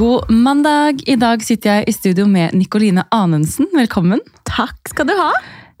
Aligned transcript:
God 0.00 0.30
mandag! 0.32 1.02
I 1.06 1.16
dag 1.20 1.42
sitter 1.44 1.74
jeg 1.80 1.90
i 1.90 1.92
studio 1.92 2.24
med 2.30 2.54
Nikoline 2.56 3.02
Anundsen. 3.12 3.66
Velkommen. 3.76 4.22
Takk 4.48 4.88
skal 4.88 5.10
du 5.10 5.12
ha. 5.18 5.26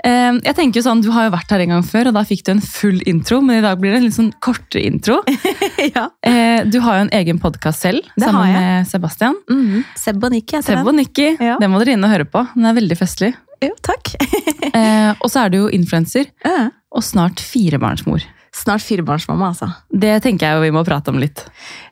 Eh, 0.04 0.34
Jeg 0.44 0.56
tenker 0.58 0.80
jo 0.80 0.84
sånn, 0.84 1.00
Du 1.00 1.08
har 1.14 1.24
jo 1.28 1.32
vært 1.32 1.54
her 1.54 1.62
en 1.64 1.72
gang 1.72 1.84
før, 1.86 2.10
og 2.10 2.16
da 2.18 2.22
fikk 2.28 2.42
du 2.44 2.50
en 2.52 2.60
full 2.60 2.98
intro. 3.08 3.38
Men 3.40 3.62
i 3.62 3.64
dag 3.64 3.80
blir 3.80 3.94
det 3.94 4.00
en 4.02 4.04
litt 4.10 4.16
sånn 4.18 4.28
kortere 4.44 4.82
intro. 4.90 5.22
ja. 5.96 6.10
Eh, 6.20 6.64
Du 6.68 6.76
har 6.84 6.98
jo 6.98 7.06
en 7.06 7.12
egen 7.16 7.40
podkast 7.40 7.80
selv, 7.86 8.04
Det 8.12 8.26
sammen 8.28 8.52
med 8.58 8.90
Sebastian. 8.90 9.38
Mm. 9.48 9.86
Seb 9.96 10.20
og 10.28 10.34
Nikki 10.36 10.60
Seb 10.68 10.84
og 10.84 10.94
Nikki. 11.00 11.30
Ja. 11.40 11.56
Den 11.62 11.72
må 11.72 11.80
dere 11.80 11.96
inn 11.96 12.04
og 12.04 12.12
høre 12.12 12.28
på. 12.28 12.44
Den 12.52 12.68
er 12.68 12.76
veldig 12.76 12.98
festlig. 13.00 13.32
Jo, 13.64 13.72
takk. 13.80 14.16
Eh, 14.70 15.14
og 15.18 15.26
så 15.32 15.40
er 15.46 15.50
du 15.50 15.56
jo 15.64 15.68
influenser, 15.74 16.28
og 16.94 17.02
snart 17.02 17.40
firebarnsmor. 17.42 18.22
Snart 18.54 18.82
firebarnsmamma, 18.82 19.52
altså. 19.52 19.68
Det 19.88 20.16
tenker 20.24 20.48
jeg 20.48 20.58
jo 20.58 20.64
vi 20.64 20.72
må 20.74 20.82
prate 20.86 21.12
om 21.12 21.20
litt. 21.22 21.44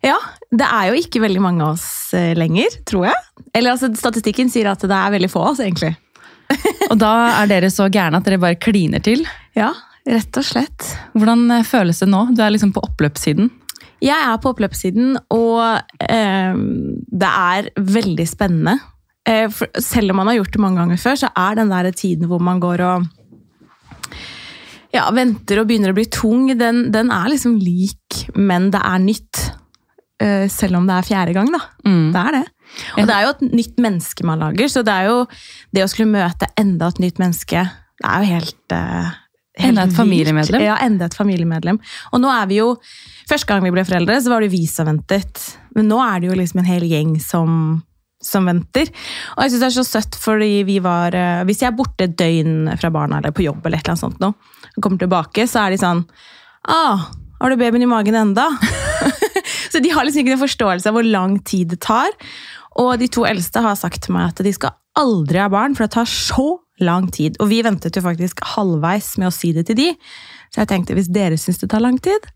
Ja, 0.02 0.16
det 0.50 0.66
er 0.66 0.90
jo 0.90 0.98
ikke 0.98 1.22
veldig 1.22 1.42
mange 1.44 1.62
av 1.62 1.76
oss 1.76 2.14
eh, 2.18 2.32
lenger, 2.38 2.80
tror 2.88 3.06
jeg. 3.08 3.46
Eller 3.54 3.76
altså, 3.76 3.92
statistikken 3.98 4.50
sier 4.50 4.72
at 4.72 4.82
det 4.82 4.96
er 4.96 5.14
veldig 5.14 5.30
få 5.30 5.44
av 5.44 5.52
oss, 5.52 5.62
egentlig. 5.62 5.94
Og 6.90 6.96
da 6.98 7.12
er 7.42 7.50
dere 7.50 7.70
så 7.72 7.86
gærne 7.92 8.18
at 8.18 8.26
dere 8.26 8.40
bare 8.42 8.58
kliner 8.58 9.02
til. 9.04 9.22
Ja, 9.58 9.70
rett 10.08 10.40
og 10.40 10.46
slett. 10.46 10.90
Hvordan 11.14 11.46
eh, 11.60 11.66
føles 11.66 12.02
det 12.02 12.10
nå? 12.10 12.26
Du 12.34 12.42
er 12.42 12.54
liksom 12.54 12.74
på 12.74 12.82
oppløpssiden. 12.88 13.52
Jeg 14.02 14.14
er 14.14 14.38
på 14.42 14.52
oppløpssiden, 14.52 15.16
og 15.34 15.62
eh, 16.06 16.58
det 17.22 17.30
er 17.30 17.70
veldig 17.98 18.26
spennende. 18.30 18.78
Eh, 19.28 19.50
selv 19.82 20.14
om 20.14 20.20
man 20.22 20.30
har 20.30 20.38
gjort 20.40 20.54
det 20.54 20.62
mange 20.62 20.82
ganger 20.82 21.00
før, 21.02 21.22
så 21.22 21.30
er 21.36 21.58
den 21.58 21.72
der 21.72 21.90
tiden 21.92 22.30
hvor 22.30 22.42
man 22.42 22.62
går 22.62 22.84
og 22.86 23.08
ja, 24.98 25.06
venter 25.14 25.62
og 25.62 25.70
begynner 25.70 25.94
å 25.94 25.96
bli 25.96 26.08
tung, 26.12 26.50
den, 26.58 26.88
den 26.94 27.12
er 27.14 27.30
liksom 27.32 27.56
lik, 27.62 28.24
men 28.36 28.70
det 28.74 28.82
er 28.84 29.02
nytt. 29.04 29.48
Uh, 30.18 30.48
selv 30.50 30.80
om 30.80 30.86
det 30.88 30.96
er 30.96 31.06
fjerde 31.06 31.34
gang, 31.36 31.52
da. 31.54 31.60
Mm. 31.86 32.08
Det 32.14 32.22
er 32.24 32.36
det. 32.40 32.46
Og 32.98 33.06
det 33.06 33.14
er 33.14 33.24
jo 33.24 33.34
et 33.36 33.44
nytt 33.60 33.78
menneske 33.80 34.26
man 34.26 34.42
lager, 34.42 34.70
så 34.72 34.82
det 34.86 34.94
er 34.94 35.12
jo 35.12 35.20
det 35.74 35.84
å 35.84 35.90
skulle 35.90 36.10
møte 36.10 36.50
enda 36.58 36.90
et 36.90 37.00
nytt 37.04 37.22
menneske, 37.22 37.62
det 37.98 38.10
er 38.10 38.24
jo 38.24 38.36
helt 38.36 38.74
uh, 38.74 39.14
helt 39.58 39.74
Enda 39.74 39.86
et 39.88 39.96
familiemedlem. 39.96 40.62
Ja, 40.62 40.78
enda 40.84 41.08
et 41.08 41.16
familiemedlem. 41.18 41.80
Og 42.12 42.22
nå 42.22 42.30
er 42.32 42.50
vi 42.50 42.62
jo 42.62 42.74
Første 43.28 43.44
gang 43.50 43.60
vi 43.60 43.68
ble 43.74 43.82
foreldre, 43.84 44.14
så 44.24 44.30
var 44.32 44.40
det 44.40 44.48
vi 44.54 44.62
som 44.64 44.86
ventet. 44.88 45.42
Men 45.76 45.90
nå 45.90 45.98
er 46.00 46.22
det 46.22 46.30
jo 46.30 46.36
liksom 46.38 46.62
en 46.62 46.68
hel 46.70 46.86
gjeng 46.88 47.10
som, 47.20 47.50
som 48.24 48.46
venter. 48.48 48.88
Og 49.34 49.42
jeg 49.44 49.52
synes 49.52 49.60
det 49.60 49.66
er 49.66 49.74
så 49.74 49.84
søtt, 49.84 50.16
fordi 50.16 50.62
vi 50.64 50.78
var 50.80 51.12
uh, 51.12 51.42
Hvis 51.44 51.60
jeg 51.60 51.68
er 51.68 51.76
borte 51.76 52.06
et 52.06 52.14
døgn 52.16 52.70
fra 52.80 52.88
barna 52.94 53.18
eller 53.20 53.34
på 53.36 53.44
jobb, 53.44 53.60
eller 53.66 53.76
et 53.76 53.84
eller 53.84 53.98
annet 53.98 54.04
sånt 54.06 54.22
nå, 54.24 54.32
kommer 54.84 55.00
tilbake, 55.00 55.46
så 55.48 55.64
er 55.64 55.74
de 55.74 55.80
sånn 55.80 56.04
ah, 56.68 57.08
Har 57.38 57.50
du 57.50 57.58
babyen 57.60 57.84
i 57.84 57.90
magen 57.90 58.16
enda? 58.18 58.48
så 59.72 59.82
de 59.82 59.92
har 59.94 60.06
liksom 60.06 60.24
ikke 60.24 60.36
en 60.36 60.44
forståelse 60.46 60.90
av 60.90 60.96
hvor 60.98 61.06
lang 61.06 61.38
tid 61.46 61.74
det 61.74 61.82
tar. 61.86 62.10
Og 62.78 62.96
de 63.00 63.08
to 63.10 63.24
eldste 63.26 63.62
har 63.64 63.78
sagt 63.78 64.04
til 64.06 64.14
meg 64.16 64.32
at 64.32 64.42
de 64.44 64.54
skal 64.54 64.76
aldri 64.98 65.40
ha 65.42 65.48
barn, 65.50 65.74
for 65.76 65.86
det 65.86 65.94
tar 65.94 66.10
så 66.10 66.58
lang 66.82 67.08
tid. 67.14 67.38
Og 67.42 67.50
vi 67.50 67.62
ventet 67.66 67.96
jo 67.96 68.02
faktisk 68.04 68.42
halvveis 68.54 69.16
med 69.18 69.30
å 69.30 69.34
si 69.34 69.52
det 69.54 69.66
til 69.68 69.78
de. 69.78 69.88
Så 70.54 70.62
jeg 70.62 70.70
tenkte, 70.70 70.96
hvis 70.98 71.10
dere 71.12 71.38
syns 71.38 71.60
det 71.62 71.70
tar 71.72 71.82
lang 71.84 71.98
tid, 72.02 72.26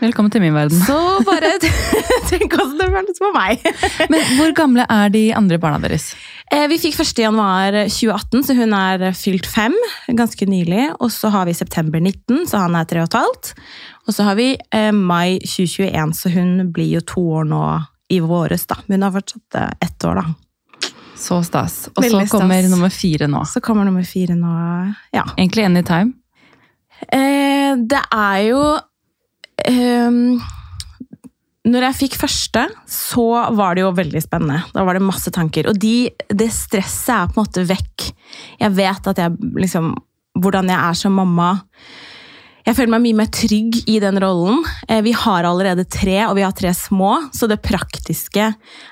Velkommen 0.00 0.32
til 0.32 0.40
min 0.40 0.54
verden. 0.56 0.80
så 0.86 0.96
bare 1.26 1.50
tenk 2.30 2.54
hvordan 2.56 2.78
det 2.80 2.86
føles 2.94 3.18
for 3.20 3.34
meg. 3.36 3.60
Men 4.08 4.22
hvor 4.38 4.54
gamle 4.56 4.86
er 4.88 5.10
de 5.12 5.26
andre 5.36 5.58
barna 5.60 5.80
deres? 5.82 6.14
Eh, 6.50 6.64
Vi 6.72 6.78
fikk 6.80 6.96
1. 7.04 7.20
januar 7.26 7.76
2018, 7.84 8.46
så 8.48 8.56
hun 8.56 8.72
er 8.78 9.04
fylt 9.16 9.44
fem 9.50 9.76
ganske 10.16 10.48
nylig. 10.48 10.86
Og 11.04 11.12
så 11.12 11.28
har 11.34 11.44
vi 11.50 11.56
september 11.58 12.00
19, 12.00 12.46
så 12.48 12.62
han 12.64 12.78
er 12.80 12.88
tre 12.88 13.02
og 13.04 13.10
et 13.10 13.18
halvt. 13.20 13.52
Og 14.08 14.16
så 14.16 14.24
har 14.30 14.40
vi 14.40 14.48
eh, 14.56 14.90
mai 14.96 15.36
2021, 15.44 16.16
så 16.16 16.32
hun 16.32 16.54
blir 16.72 16.94
jo 16.96 17.04
to 17.12 17.26
år 17.42 17.50
nå 17.52 17.62
i 18.10 18.22
våres, 18.24 18.64
da. 18.72 18.80
Men 18.88 19.02
hun 19.02 19.08
har 19.10 19.18
fortsatt 19.20 19.60
eh, 19.60 19.74
ett 19.84 20.08
år, 20.08 20.22
da. 20.22 20.90
Så 21.20 21.42
stas. 21.44 21.82
Og 21.92 22.06
så 22.08 22.24
kommer 22.32 22.64
nummer 22.72 22.88
fire 22.88 23.28
nå. 23.28 23.44
Så 23.44 23.60
kommer 23.60 23.84
nummer 23.84 24.06
fire 24.08 24.32
nå, 24.32 24.54
ja. 25.12 25.28
Egentlig 25.36 25.68
anytime. 25.68 26.14
Eh, 27.12 27.76
det 27.76 28.00
er 28.16 28.38
jo 28.48 28.62
ehm, 29.70 30.40
Når 31.70 31.86
jeg 31.86 31.98
fikk 31.98 32.18
første, 32.20 32.66
så 32.88 33.26
var 33.56 33.76
det 33.76 33.84
jo 33.84 33.94
veldig 33.96 34.22
spennende. 34.24 34.62
Da 34.72 34.84
var 34.86 34.96
det 34.96 35.04
masse 35.04 35.30
tanker. 35.34 35.68
Og 35.70 35.76
de, 35.80 36.08
det 36.32 36.48
stresset 36.56 37.12
er 37.14 37.28
på 37.28 37.36
en 37.36 37.44
måte 37.44 37.66
vekk. 37.68 38.06
Jeg 38.62 38.76
vet 38.78 39.10
at 39.12 39.26
jeg 39.26 39.52
liksom 39.66 39.92
Hvordan 40.40 40.70
jeg 40.70 40.78
er 40.78 40.94
som 40.94 41.16
mamma. 41.18 41.48
Jeg 42.66 42.76
føler 42.76 42.92
meg 42.92 43.02
mye 43.06 43.18
mer 43.22 43.30
trygg 43.32 43.78
i 43.88 43.96
den 44.02 44.18
rollen. 44.20 44.60
Eh, 44.88 45.00
Vi 45.02 45.12
har 45.16 45.46
allerede 45.48 45.86
tre, 45.88 46.18
og 46.28 46.36
vi 46.36 46.44
har 46.44 46.52
tre 46.52 46.72
små, 46.76 47.30
så 47.32 47.48
det 47.48 47.62
praktiske 47.64 48.50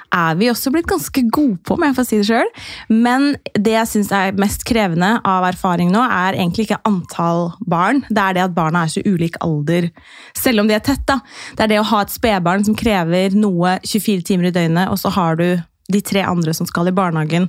er 0.08 0.34
vi 0.40 0.48
også 0.48 0.72
blitt 0.72 0.88
ganske 0.88 1.22
gode 1.30 1.58
på, 1.68 1.76
om 1.76 1.84
jeg 1.84 1.96
får 1.98 2.06
si 2.08 2.20
det 2.20 2.28
sjøl. 2.30 2.48
Men 2.88 3.36
det 3.52 3.74
jeg 3.74 3.90
syns 3.92 4.12
er 4.16 4.32
mest 4.40 4.64
krevende 4.64 5.18
av 5.20 5.44
erfaring 5.50 5.92
nå, 5.92 6.00
er 6.00 6.38
egentlig 6.38 6.68
ikke 6.68 6.80
antall 6.88 7.50
barn. 7.68 8.04
Det 8.08 8.22
er 8.24 8.38
det 8.38 8.46
at 8.46 8.56
barna 8.56 8.86
er 8.86 8.94
så 8.94 9.04
ulik 9.04 9.36
alder, 9.44 9.90
selv 10.34 10.64
om 10.64 10.68
de 10.70 10.74
er 10.78 10.84
tett. 10.84 11.04
da. 11.08 11.20
Det 11.56 11.66
er 11.66 11.74
det 11.74 11.80
å 11.82 11.88
ha 11.92 12.00
et 12.02 12.14
spedbarn 12.14 12.64
som 12.64 12.74
krever 12.78 13.36
noe 13.36 13.78
24 13.84 14.24
timer 14.24 14.48
i 14.48 14.54
døgnet, 14.56 14.88
og 14.88 14.96
så 14.98 15.12
har 15.12 15.36
du 15.36 15.48
de 15.93 16.00
tre 16.04 16.22
andre 16.26 16.53
som 16.54 16.69
skal 16.69 16.91
i 16.91 16.94
barnehagen. 16.94 17.49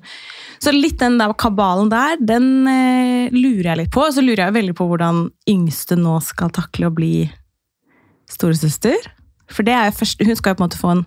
Så 0.64 0.72
litt 0.72 1.00
den 1.02 1.18
der 1.20 1.34
kabalen 1.40 1.92
der, 1.92 2.16
den 2.24 2.68
eh, 2.72 3.34
lurer 3.36 3.74
jeg 3.74 3.82
litt 3.82 3.94
på. 3.96 4.06
Og 4.08 4.16
så 4.16 4.24
lurer 4.24 4.46
jeg 4.46 4.58
veldig 4.60 4.76
på 4.80 4.88
hvordan 4.88 5.26
yngste 5.50 5.98
nå 6.00 6.16
skal 6.24 6.54
takle 6.56 6.88
å 6.88 6.96
bli 6.96 7.14
storesøster. 8.32 9.12
For 9.50 9.66
det 9.68 9.76
er 9.76 9.90
jo 9.90 9.98
først, 10.00 10.24
hun 10.24 10.38
skal 10.40 10.54
jo 10.54 10.60
på 10.60 10.64
en 10.64 10.70
måte 10.70 10.80
få 10.80 10.96
en 10.96 11.06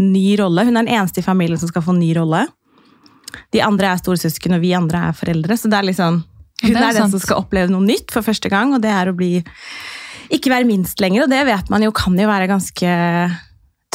ny 0.00 0.24
rolle. 0.40 0.66
Hun 0.68 0.76
er 0.76 0.84
den 0.84 0.94
eneste 1.00 1.22
i 1.22 1.26
familien 1.26 1.60
som 1.60 1.70
skal 1.70 1.84
få 1.84 1.94
en 1.96 2.02
ny 2.02 2.12
rolle. 2.18 2.44
De 3.54 3.62
andre 3.62 3.90
er 3.90 4.00
storesøsken, 4.00 4.54
og 4.56 4.62
vi 4.62 4.74
andre 4.76 5.08
er 5.08 5.16
foreldre. 5.16 5.58
Så 5.58 5.70
det 5.70 5.78
er 5.78 5.88
liksom, 5.90 6.22
hun 6.62 6.70
det 6.70 6.76
er 6.76 6.86
er, 6.86 6.94
den 6.94 7.06
sant. 7.06 7.16
som 7.16 7.24
skal 7.24 7.42
oppleve 7.42 7.72
noe 7.72 7.86
nytt 7.86 8.14
for 8.14 8.26
første 8.26 8.50
gang, 8.52 8.74
og 8.76 8.82
det 8.84 8.92
er 8.94 9.10
å 9.10 9.16
bli 9.16 9.38
ikke 10.30 10.52
være 10.52 10.68
minst 10.68 11.02
lenger. 11.02 11.24
Og 11.24 11.32
det 11.32 11.42
vet 11.48 11.70
man 11.72 11.82
jo 11.82 11.94
kan 11.94 12.18
jo 12.18 12.28
være 12.30 12.50
ganske 12.50 12.96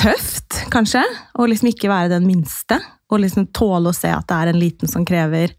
tøft, 0.06 0.62
kanskje. 0.74 1.04
Å 1.36 1.48
liksom 1.50 1.72
ikke 1.72 1.92
være 1.92 2.14
den 2.16 2.28
minste. 2.28 2.80
Og 3.12 3.22
liksom 3.22 3.50
tåle 3.56 3.92
å 3.92 3.96
se 3.96 4.10
at 4.14 4.26
det 4.30 4.38
er 4.38 4.52
en 4.52 4.62
liten 4.62 4.92
som 4.92 5.06
krever 5.08 5.54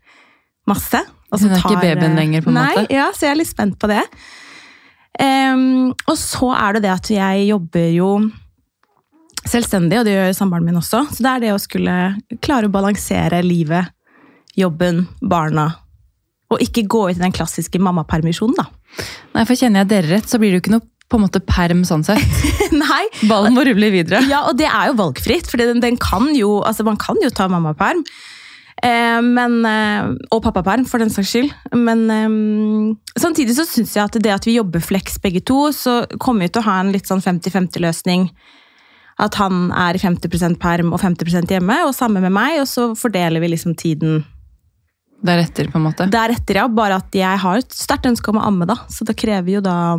masse. 0.69 1.01
og 1.31 1.43
Hun 1.43 1.53
er 1.53 1.63
ikke 1.63 1.79
babyen 1.83 2.11
eh, 2.13 2.19
lenger, 2.19 2.45
på 2.45 2.53
en 2.53 2.59
nei, 2.59 2.73
måte. 2.75 2.95
Ja, 2.95 3.07
så 3.15 3.29
jeg 3.29 3.35
er 3.35 3.41
litt 3.43 3.53
spent 3.53 3.79
på 3.83 3.91
det. 3.91 4.03
Um, 5.17 5.95
og 6.05 6.17
så 6.21 6.51
er 6.53 6.77
det 6.77 6.85
det 6.85 6.93
at 6.93 7.11
jeg 7.15 7.47
jobber 7.49 7.87
jo 7.95 8.11
selvstendig, 9.47 10.01
og 10.01 10.07
det 10.09 10.17
gjør 10.17 10.35
samboeren 10.37 10.67
min 10.67 10.81
også. 10.81 11.07
Så 11.15 11.25
det 11.25 11.33
er 11.33 11.45
det 11.47 11.55
å 11.55 11.63
skulle 11.63 11.97
klare 12.45 12.69
å 12.69 12.75
balansere 12.75 13.41
livet, 13.47 13.95
jobben, 14.59 15.05
barna. 15.23 15.71
Og 16.53 16.63
ikke 16.63 16.87
gå 16.87 17.07
ut 17.11 17.17
i 17.17 17.23
den 17.23 17.35
klassiske 17.35 17.81
mammapermisjonen, 17.83 18.59
da. 18.59 18.69
Nei, 19.35 19.47
for 19.47 19.59
Kjenner 19.59 19.83
jeg 19.83 19.93
dere 19.93 20.13
rett, 20.17 20.29
så 20.31 20.39
blir 20.41 20.53
det 20.53 20.61
jo 20.61 20.65
ikke 20.67 20.77
noe 20.77 20.89
på 21.07 21.19
en 21.19 21.27
måte 21.27 21.43
perm 21.45 21.85
sånn 21.87 22.05
sett. 22.07 22.41
Nei, 22.75 23.05
Ballen 23.31 23.55
må 23.55 23.67
rulle 23.67 23.93
videre. 23.95 24.25
Ja, 24.31 24.45
og 24.51 24.59
det 24.59 24.67
er 24.71 24.91
jo 24.91 24.99
valgfritt, 24.99 25.51
for 25.51 25.63
den, 25.63 25.83
den 25.85 26.01
kan 26.03 26.33
jo, 26.35 26.59
altså 26.67 26.87
man 26.87 26.99
kan 27.01 27.21
jo 27.23 27.31
ta 27.35 27.47
mammaperm. 27.51 28.03
Eh, 28.85 29.21
men, 29.25 29.61
eh, 29.65 30.11
og 30.35 30.43
pappaperm, 30.45 30.85
for 30.89 31.01
den 31.01 31.13
saks 31.13 31.33
skyld. 31.33 31.55
Men 31.79 32.05
eh, 32.13 32.37
samtidig 33.21 33.57
så 33.57 33.65
syns 33.69 33.95
jeg 33.97 34.05
at 34.05 34.21
det 34.23 34.35
at 34.35 34.49
vi 34.49 34.59
jobber 34.59 34.85
flex 34.85 35.21
begge 35.23 35.45
to, 35.47 35.71
så 35.73 36.03
kommer 36.21 36.47
vi 36.47 36.53
til 36.53 36.65
å 36.65 36.69
ha 36.69 36.79
en 36.83 36.93
litt 36.95 37.09
sånn 37.09 37.25
50-50-løsning. 37.25 38.29
At 39.23 39.39
han 39.41 39.71
er 39.73 39.97
50% 39.97 40.59
perm 40.61 40.93
og 40.93 41.01
50% 41.01 41.55
hjemme, 41.55 41.79
og 41.87 41.95
samme 41.97 42.21
med 42.21 42.35
meg. 42.37 42.61
Og 42.61 42.69
så 42.69 42.91
fordeler 42.99 43.41
vi 43.41 43.55
liksom 43.55 43.79
tiden 43.79 44.25
Deretter, 45.27 45.71
på 45.73 45.79
en 45.81 45.87
måte. 45.87 46.05
deretter, 46.13 46.61
ja. 46.61 46.67
Bare 46.69 46.99
at 47.01 47.15
jeg 47.17 47.41
har 47.41 47.63
et 47.63 47.73
sterkt 47.73 48.05
ønske 48.11 48.29
om 48.31 48.37
å 48.37 48.45
amme, 48.51 48.69
da. 48.69 48.77
Så 48.93 49.07
det 49.09 49.17
krever 49.17 49.57
jo 49.57 49.63
da 49.65 49.97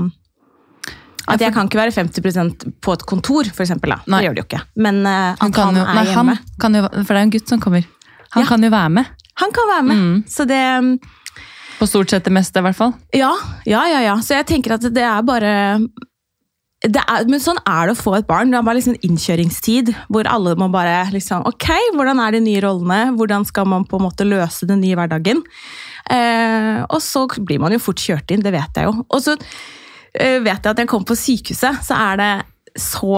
at 1.27 1.41
jeg 1.44 1.53
kan 1.53 1.68
ikke 1.68 1.79
være 1.81 1.94
50% 1.95 2.65
på 2.81 2.94
et 2.97 3.06
kontor, 3.09 3.50
for 3.53 3.65
eksempel. 3.65 3.94
Da. 3.95 4.00
Nei. 4.07 4.19
Det 4.21 4.27
gjør 4.29 4.35
det 4.38 4.44
jo 4.44 4.47
ikke. 4.47 4.62
Men 4.88 5.00
uh, 5.06 5.33
at 5.33 5.41
Han 5.44 5.53
han, 5.59 5.75
jo, 5.81 5.83
er 5.83 5.94
nei, 6.00 6.06
han 6.07 6.31
hjemme. 6.31 6.38
kan 6.63 6.75
jo, 6.79 6.83
for 6.88 7.12
det 7.12 7.18
er 7.18 7.24
jo 7.24 7.27
en 7.29 7.35
gutt 7.38 7.53
som 7.53 7.59
kommer. 7.63 7.88
Han 8.35 8.44
Ja. 8.44 8.47
kan 8.50 8.63
jo 8.63 8.69
være 8.74 8.89
med. 9.00 9.06
Han 9.44 9.51
kan 9.56 9.68
være 9.69 9.83
med. 9.88 9.97
Mm. 9.97 10.24
Så 10.27 10.47
det 10.50 10.62
På 11.77 11.85
stort 11.88 12.09
sett 12.09 12.24
det 12.25 12.33
meste, 12.33 12.57
i 12.57 12.65
hvert 12.65 12.75
fall. 12.75 12.94
Ja, 13.13 13.33
ja, 13.69 13.83
ja. 13.88 14.00
ja. 14.01 14.15
Så 14.25 14.33
jeg 14.33 14.47
tenker 14.50 14.74
at 14.79 14.81
det 14.94 15.03
er 15.03 15.21
bare 15.21 15.53
det 16.85 17.01
er, 17.01 17.24
men 17.25 17.41
sånn 17.41 17.57
er 17.65 17.88
det 17.89 17.95
å 17.95 17.97
få 18.00 18.12
et 18.19 18.27
barn. 18.29 18.51
Det 18.53 18.57
er 18.59 18.65
bare 18.65 18.77
liksom 18.77 18.97
innkjøringstid 19.01 19.89
hvor 20.13 20.27
alle 20.29 20.53
må 20.62 20.68
bare 20.69 21.07
liksom 21.09 21.41
Ok, 21.50 21.65
hvordan 21.97 22.19
er 22.21 22.35
de 22.38 22.41
nye 22.45 22.62
rollene? 22.62 23.00
Hvordan 23.18 23.45
skal 23.50 23.65
man 23.65 23.85
på 23.89 23.97
en 23.97 24.06
måte 24.06 24.27
løse 24.29 24.68
den 24.69 24.83
nye 24.85 24.97
hverdagen? 24.97 25.41
Eh, 26.13 26.83
og 26.85 27.01
så 27.01 27.25
blir 27.41 27.59
man 27.63 27.74
jo 27.74 27.81
fort 27.81 27.97
kjørt 28.01 28.29
inn, 28.31 28.45
det 28.45 28.53
vet 28.53 28.77
jeg 28.77 28.85
jo. 28.91 28.94
Og 29.09 29.24
så 29.25 29.33
eh, 29.33 29.47
vet 30.15 30.62
jeg 30.63 30.71
at 30.71 30.80
jeg 30.81 30.89
kom 30.89 31.06
på 31.07 31.18
sykehuset, 31.18 31.81
så 31.86 31.98
er 31.98 32.21
det 32.21 32.31
så 32.77 33.13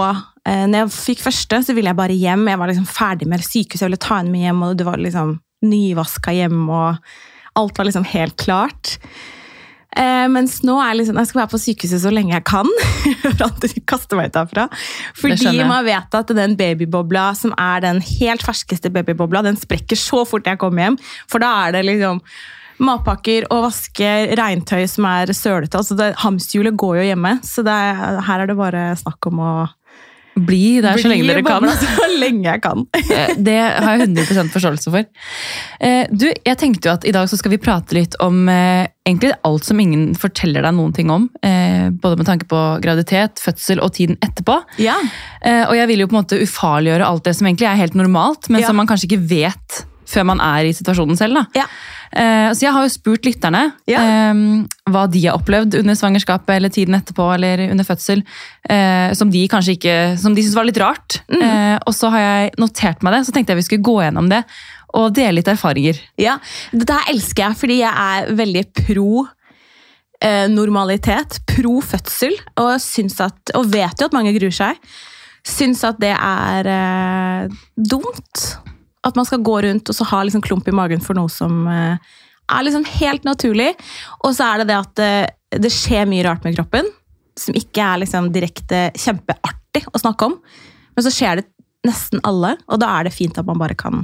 eh, 0.48 0.66
Når 0.70 0.78
jeg 0.86 0.94
fikk 0.96 1.26
første, 1.26 1.62
så 1.64 1.76
ville 1.76 1.92
jeg 1.92 2.00
bare 2.00 2.16
hjem. 2.16 2.48
Jeg 2.48 2.60
var 2.62 2.72
liksom 2.72 2.88
ferdig 2.88 3.28
med 3.28 3.44
sykehuset, 3.44 3.84
jeg 3.84 3.92
ville 3.92 4.06
ta 4.06 4.22
henne 4.22 4.32
med 4.34 4.48
hjem, 4.48 4.62
og 4.66 4.78
det 4.80 4.88
var 4.88 5.02
liksom 5.02 5.36
nyvaska 5.68 6.34
hjem, 6.38 6.62
og 6.72 7.60
alt 7.60 7.82
var 7.82 7.90
liksom 7.90 8.08
helt 8.08 8.38
klart. 8.40 8.96
Eh, 9.98 10.28
mens 10.30 10.60
nå 10.64 10.76
er 10.84 11.00
liksom, 11.00 11.18
jeg 11.18 11.32
skal 11.32 11.42
være 11.42 11.52
på 11.52 11.62
sykehuset 11.64 12.04
så 12.04 12.12
lenge 12.14 12.36
jeg 12.36 12.46
kan. 12.48 12.70
for 13.24 13.48
at 13.48 13.66
de 13.66 13.84
kaster 13.90 14.20
meg 14.20 14.30
ut 14.30 14.38
derfra. 14.38 14.68
Fordi 15.18 15.56
man 15.66 15.88
vet 15.88 16.20
at 16.22 16.36
den 16.38 16.56
babybobla 16.60 17.32
som 17.38 17.56
er 17.58 17.84
den 17.88 18.04
helt 18.06 18.46
ferskeste 18.46 18.94
babybobla, 18.94 19.44
den 19.50 19.60
sprekker 19.60 20.00
så 20.00 20.24
fort 20.30 20.48
jeg 20.48 20.62
kommer 20.62 20.88
hjem. 20.88 21.00
For 21.32 21.44
da 21.44 21.52
er 21.66 21.80
det 21.80 21.88
liksom 21.90 22.24
matpakker 22.80 23.48
og 23.52 23.66
vaske 23.70 24.12
regntøy 24.40 24.86
som 24.90 25.06
er 25.10 25.34
sølete. 25.36 25.78
Altså 25.80 25.98
det, 26.00 26.14
hamsterhjulet 26.24 26.78
går 26.80 27.02
jo 27.02 27.10
hjemme, 27.12 27.36
så 27.46 27.66
er, 27.68 28.22
her 28.28 28.46
er 28.46 28.48
det 28.54 28.58
bare 28.60 28.88
snakk 29.00 29.32
om 29.32 29.44
å 29.44 29.52
Bli 30.40 30.78
der 30.80 30.96
så 31.02 31.10
lenge 31.12 31.26
dere 31.28 31.42
kan. 31.44 31.66
Så 31.68 32.06
lenge 32.22 32.46
jeg 32.48 32.62
kan. 32.64 32.86
Eh, 33.12 33.34
Det 33.36 33.56
har 33.60 33.98
jeg 33.98 34.06
100 34.08 34.52
forståelse 34.54 34.92
for. 34.94 35.04
Eh, 35.84 36.06
Du, 36.14 36.28
jeg 36.30 36.56
tenkte 36.62 36.88
jo 36.88 36.94
at 36.94 37.04
I 37.10 37.12
dag 37.12 37.28
så 37.28 37.36
skal 37.36 37.52
vi 37.52 37.60
prate 37.60 37.98
litt 37.98 38.16
om 38.24 38.48
eh, 38.48 38.86
egentlig 39.10 39.34
alt 39.44 39.68
som 39.68 39.82
ingen 39.84 40.14
forteller 40.16 40.64
deg 40.64 40.78
noen 40.78 40.94
ting 40.96 41.12
om. 41.12 41.26
Både 41.44 42.22
med 42.22 42.30
tanke 42.30 42.48
på 42.48 42.62
graviditet, 42.86 43.42
fødsel 43.44 43.82
og 43.84 43.92
tiden 43.98 44.16
etterpå. 44.24 44.62
Ja. 44.80 44.96
Og 45.68 45.76
jeg 45.76 45.90
vil 45.92 46.06
jo 46.06 46.08
på 46.08 46.16
en 46.16 46.22
måte 46.22 46.40
ufarliggjøre 46.46 47.10
alt 47.10 47.26
det 47.28 47.36
som 47.36 47.50
egentlig 47.50 47.68
er 47.74 47.80
helt 47.82 47.98
normalt, 48.00 48.48
men 48.54 48.62
Ja. 48.62 48.70
som 48.70 48.78
man 48.80 48.88
kanskje 48.88 49.10
ikke 49.10 49.26
vet 49.34 49.82
før 50.10 50.26
man 50.30 50.40
er 50.42 50.70
i 50.70 50.74
situasjonen 50.78 51.18
selv. 51.20 51.42
da. 51.42 51.46
Ja. 51.64 51.66
Eh, 52.16 52.50
Så 52.54 52.62
jeg 52.66 52.74
har 52.74 52.84
jo 52.84 52.90
spurt 52.90 53.22
lytterne 53.28 53.74
Ja. 53.88 54.00
eh, 54.02 54.34
hva 54.90 55.04
de 55.12 55.22
har 55.28 55.38
opplevd 55.38 55.76
under 55.80 55.94
svangerskapet 55.94 56.56
eller 56.56 56.70
tiden 56.70 56.96
etterpå 56.96 57.34
eller 57.36 57.70
under 57.70 57.84
fødsel, 57.86 58.24
eh, 58.70 59.14
som 59.14 59.30
de 59.30 59.48
kanskje 59.48 59.78
ikke, 59.78 60.18
som 60.18 60.34
de 60.34 60.42
syntes 60.42 60.56
var 60.56 60.66
litt 60.66 60.78
rart. 60.82 61.22
Mm. 61.30 61.42
Eh, 61.42 61.80
og 61.86 61.94
så 61.94 62.10
har 62.10 62.20
jeg 62.20 62.52
notert 62.58 63.04
meg 63.04 63.14
det, 63.14 63.26
så 63.28 63.32
tenkte 63.36 63.54
jeg 63.54 63.58
vi 63.62 63.68
skulle 63.70 63.84
gå 63.86 63.98
gjennom 64.04 64.30
det 64.30 64.44
og 64.94 65.14
dele 65.14 65.36
litt 65.38 65.48
erfaringer. 65.48 66.00
Ja, 66.18 66.40
Dette 66.74 66.94
her 66.98 67.14
elsker 67.14 67.44
jeg, 67.50 67.58
fordi 67.58 67.78
jeg 67.84 67.94
er 67.94 68.34
veldig 68.34 68.64
pro 68.74 69.28
normalitet. 70.50 71.40
Pro 71.48 71.80
fødsel. 71.80 72.34
Og, 72.58 72.74
syns 72.82 73.22
at, 73.22 73.54
og 73.56 73.70
vet 73.72 74.02
jo 74.02 74.10
at 74.10 74.14
mange 74.18 74.34
gruer 74.36 74.52
seg. 74.52 74.76
Syns 75.48 75.84
at 75.88 76.00
det 76.02 76.12
er 76.18 77.48
dumt. 77.78 78.58
At 79.08 79.16
man 79.16 79.28
skal 79.28 79.44
gå 79.46 79.62
rundt 79.64 79.90
og 79.90 79.96
så 79.96 80.08
ha 80.10 80.24
liksom 80.26 80.44
klump 80.44 80.68
i 80.68 80.76
magen 80.76 81.04
for 81.04 81.18
noe 81.18 81.32
som 81.32 81.68
eh, 81.72 82.18
er 82.50 82.66
liksom 82.66 82.86
helt 83.00 83.28
naturlig. 83.28 83.72
Og 84.24 84.34
så 84.36 84.52
er 84.52 84.62
det 84.62 84.72
det 84.72 84.80
at 84.80 85.04
eh, 85.06 85.60
det 85.64 85.72
skjer 85.74 86.10
mye 86.10 86.26
rart 86.28 86.46
med 86.46 86.58
kroppen. 86.58 86.90
Som 87.40 87.56
ikke 87.58 87.86
er 87.86 88.04
liksom 88.04 88.32
direkte 88.36 88.90
kjempeartig 89.00 89.86
å 89.94 90.02
snakke 90.02 90.28
om. 90.28 90.38
Men 90.96 91.06
så 91.06 91.14
skjer 91.14 91.42
det 91.42 91.48
nesten 91.88 92.20
alle, 92.28 92.58
og 92.68 92.82
da 92.82 92.90
er 92.98 93.08
det 93.08 93.16
fint 93.16 93.38
at 93.40 93.48
man 93.48 93.60
bare 93.62 93.78
kan 93.80 94.04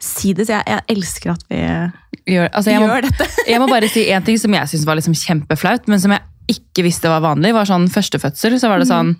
si 0.00 0.34
det. 0.36 0.46
Så 0.48 0.58
jeg, 0.58 0.66
jeg 0.68 0.96
elsker 0.96 1.34
at 1.34 1.46
vi 1.48 1.64
Gjør, 2.30 2.50
altså 2.52 2.70
jeg, 2.70 2.82
må, 2.84 2.96
dette. 3.02 3.26
jeg 3.48 3.58
må 3.62 3.66
bare 3.70 3.88
si 3.90 4.02
en 4.12 4.24
ting 4.26 4.36
som 4.38 4.52
jeg 4.54 4.70
syns 4.70 4.84
var 4.86 4.98
liksom 4.98 5.14
kjempeflaut, 5.18 5.88
men 5.90 6.02
som 6.02 6.12
jeg 6.14 6.22
ikke 6.52 6.82
visste 6.86 7.10
var 7.12 7.22
vanlig, 7.24 7.52
var 7.56 7.68
sånn 7.68 7.86
førstefødsel. 7.92 8.56
Så 8.60 8.68
var 8.70 8.82
det 8.82 8.88
sånn, 8.90 9.12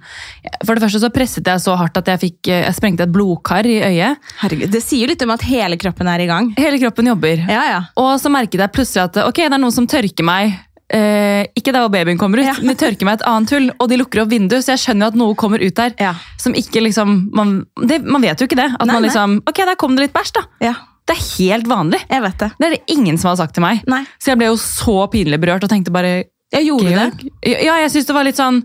for 0.67 0.75
det 0.77 0.82
første 0.85 1.00
så 1.03 1.11
presset 1.15 1.47
jeg 1.50 1.62
så 1.65 1.77
hardt 1.81 1.97
at 2.00 2.11
jeg, 2.12 2.21
fikk, 2.27 2.50
jeg 2.53 2.75
sprengte 2.77 3.06
et 3.06 3.12
blodkar 3.15 3.67
i 3.71 3.79
øyet. 3.87 4.19
Herregud, 4.43 4.71
Det 4.75 4.82
sier 4.85 5.06
jo 5.06 5.12
litt 5.12 5.23
om 5.27 5.35
at 5.37 5.44
hele 5.49 5.79
kroppen 5.81 6.11
er 6.11 6.25
i 6.25 6.31
gang. 6.31 6.50
Hele 6.59 6.81
kroppen 6.82 7.09
jobber. 7.12 7.44
Ja, 7.50 7.62
ja. 7.71 7.81
Og 8.00 8.17
så 8.23 8.32
merket 8.32 8.61
jeg 8.65 8.75
plutselig 8.75 9.06
at 9.09 9.21
ok, 9.27 9.44
det 9.47 9.55
er 9.56 9.62
noen 9.62 9.75
som 9.79 9.87
tørker 9.91 10.27
meg. 10.27 10.59
Eh, 10.91 11.44
ikke 11.55 11.71
der 11.71 11.85
hvor 11.85 11.93
babyen 11.94 12.19
kommer 12.19 12.41
ut, 12.43 12.49
Ja. 12.49 12.55
men 12.59 12.75
de 12.75 12.81
tørker 12.82 13.06
meg 13.06 13.21
et 13.21 13.27
annet 13.31 13.50
hull. 13.55 13.71
Og 13.79 13.88
de 13.93 13.97
lukker 14.00 14.25
opp 14.25 14.31
vinduet, 14.32 14.65
så 14.67 14.75
jeg 14.75 14.82
skjønner 14.82 15.06
jo 15.06 15.12
at 15.15 15.19
noe 15.23 15.37
kommer 15.38 15.62
ut 15.62 15.75
der. 15.79 15.94
Ja. 16.03 16.15
Som 16.43 16.56
ikke 16.59 16.82
liksom, 16.82 17.31
man, 17.32 17.61
det, 17.87 18.00
man 18.05 18.21
vet 18.27 18.41
jo 18.43 18.49
ikke 18.50 18.59
det. 18.59 18.73
At 18.75 18.88
Nei, 18.91 18.94
man 18.99 19.06
liksom, 19.06 19.37
ok, 19.47 19.61
der 19.71 19.79
kom 19.79 19.94
det 19.94 20.09
litt 20.09 20.17
bæsj 20.17 20.32
da. 20.41 20.47
ja. 20.67 20.75
Det 21.11 21.17
er 21.17 21.23
helt 21.41 21.67
vanlig. 21.67 21.99
Jeg 22.06 22.23
vet 22.23 22.37
det. 22.38 22.49
Det 22.61 22.67
er 22.69 22.71
det 22.77 22.93
ingen 22.94 23.17
som 23.19 23.31
har 23.32 23.38
sagt 23.41 23.55
til 23.56 23.65
meg. 23.65 23.81
Nei, 23.91 24.05
Så 24.23 24.31
jeg 24.31 24.38
ble 24.38 24.47
jo 24.47 24.59
så 24.61 25.09
pinlig 25.11 25.41
berørt 25.43 25.65
og 25.67 25.71
tenkte 25.73 25.91
bare 25.91 26.11
jeg 26.52 26.67
gjorde 26.67 26.93
det. 26.97 27.32
Ja, 27.64 27.76
jeg 27.85 27.91
synes 27.94 28.06
det 28.08 28.14
var 28.17 28.25
litt 28.26 28.38
sånn 28.41 28.62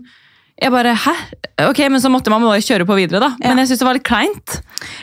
Jeg 0.56 0.72
bare, 0.72 0.94
hæ? 0.96 1.12
Ok, 1.68 1.82
men 1.92 2.00
så 2.00 2.08
måtte 2.08 2.30
man 2.32 2.40
bare 2.40 2.62
kjøre 2.64 2.86
på 2.88 2.94
videre, 2.96 3.20
da. 3.20 3.28
Ja. 3.42 3.50
Men 3.50 3.58
jeg 3.60 3.68
synes 3.68 3.80
det 3.82 3.86
var 3.86 3.96
litt 3.98 4.06
kleint. 4.08 4.54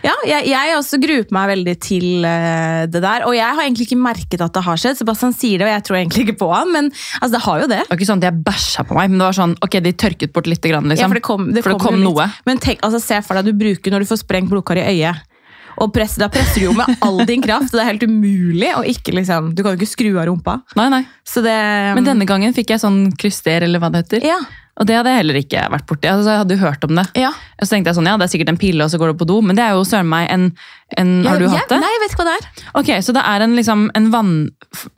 Ja, 0.02 0.14
jeg, 0.26 0.48
jeg 0.50 0.72
også 0.80 0.98
gruer 1.02 1.28
meg 1.38 1.52
veldig 1.52 1.76
til 1.86 2.26
uh, 2.26 2.86
det 2.90 3.02
der. 3.04 3.26
Og 3.30 3.36
jeg 3.38 3.46
har 3.46 3.62
egentlig 3.62 3.86
ikke 3.86 4.00
merket 4.02 4.42
at 4.42 4.54
det 4.58 4.64
har 4.66 4.82
skjedd. 4.82 4.98
Sebastian 4.98 5.34
sier 5.38 5.62
det, 5.62 5.68
og 5.68 5.72
jeg 5.76 5.84
tror 5.86 6.00
egentlig 6.00 6.26
ikke 6.26 6.40
på 6.42 6.50
han, 6.50 6.72
men 6.74 6.90
altså, 7.22 7.32
det 7.36 7.42
har 7.46 7.62
jo 7.62 7.68
det. 7.70 7.80
Det 7.84 7.92
var 7.94 8.02
ikke 8.02 8.10
sånn 8.10 8.24
at 8.24 8.28
jeg 8.32 8.42
bæsja 8.50 8.86
på 8.90 8.98
meg, 8.98 9.14
men 9.14 9.22
det 9.22 9.28
var 9.30 9.38
sånn, 9.44 9.54
ok, 9.68 9.78
de 9.86 9.94
tørket 10.06 10.34
bort 10.34 10.50
litt. 10.50 10.66
Grann, 10.66 10.90
Ja, 10.90 10.96
liksom. 10.96 11.14
for 11.14 11.22
det 11.22 11.26
kom, 11.30 11.46
det 11.54 11.62
For 11.68 11.76
det 11.76 11.82
kom 11.86 11.94
kom 11.94 12.02
litt. 12.02 12.10
noe. 12.10 12.28
Men 12.50 12.58
tenk, 12.66 12.82
altså, 12.90 13.02
se 13.06 13.22
for 13.22 13.38
deg 13.38 13.54
du 13.54 13.62
bruker 13.62 13.94
når 13.94 14.06
du 14.08 14.10
får 14.10 14.24
sprengt 14.26 14.50
blodkar 14.50 14.82
i 14.82 14.88
øyet. 14.90 15.22
Og 15.82 15.94
press, 15.94 16.16
Da 16.22 16.30
presser 16.32 16.62
du 16.62 16.68
jo 16.68 16.74
med 16.78 16.98
all 17.02 17.24
din 17.30 17.42
kraft, 17.44 17.72
og 17.72 17.80
det 17.80 17.84
er 17.86 17.92
helt 17.92 18.06
umulig 18.10 18.74
å 18.78 18.84
ikke 18.86 19.16
liksom 19.18 19.54
Du 19.56 19.64
kan 19.64 19.74
jo 19.74 19.82
ikke 19.82 19.94
skru 19.94 20.12
av 20.20 20.28
rumpa. 20.30 20.60
Nei, 20.80 20.90
nei. 20.94 21.04
Så 21.28 21.42
det 21.46 21.56
Men 21.98 22.06
denne 22.08 22.28
gangen 22.30 22.54
fikk 22.54 22.76
jeg 22.76 22.84
sånn 22.84 23.08
kryster, 23.18 23.66
eller 23.66 23.82
hva 23.82 23.92
det 23.94 24.06
heter. 24.06 24.28
Ja. 24.34 24.40
Og 24.82 24.88
det 24.90 24.96
hadde 24.98 25.12
jeg 25.12 25.20
heller 25.22 25.38
ikke 25.38 25.64
vært 25.70 25.86
borti. 25.86 26.08
Altså, 26.10 26.32
jeg 26.34 26.40
hadde 26.42 26.56
jo 26.56 26.62
hørt 26.64 26.86
om 26.88 26.96
det. 26.98 27.04
ja. 27.22 27.30
Og 27.62 27.68
så 27.68 27.76
tenkte 27.76 27.92
jeg 27.92 27.98
sånn, 28.00 28.08
ja, 28.10 28.16
det 28.18 28.26
er 28.26 28.32
sikkert 28.34 28.50
en 28.50 28.58
pille, 28.58 28.84
og 28.84 28.90
så 28.90 28.98
går 29.00 29.12
du 29.14 29.20
på 29.20 29.28
do. 29.30 29.36
Men 29.46 29.56
det 29.56 29.62
er 29.64 29.76
jo 29.78 29.84
søren 29.86 30.10
meg 30.10 30.26
en, 30.34 30.48
en 30.98 31.12
Har 31.28 31.38
du 31.40 31.46
hatt 31.52 31.70
det? 31.70 31.78
Nei, 31.84 31.92
jeg 31.94 32.02
vet 32.02 32.16
ikke 32.16 32.24
hva 32.24 32.32
det 32.32 32.34
er. 32.40 32.64
Ok, 32.82 32.90
Så 33.06 33.14
det 33.16 33.22
er 33.30 33.46
en, 33.46 33.54
liksom, 33.60 33.84
en 33.96 34.10
vann, 34.12 34.32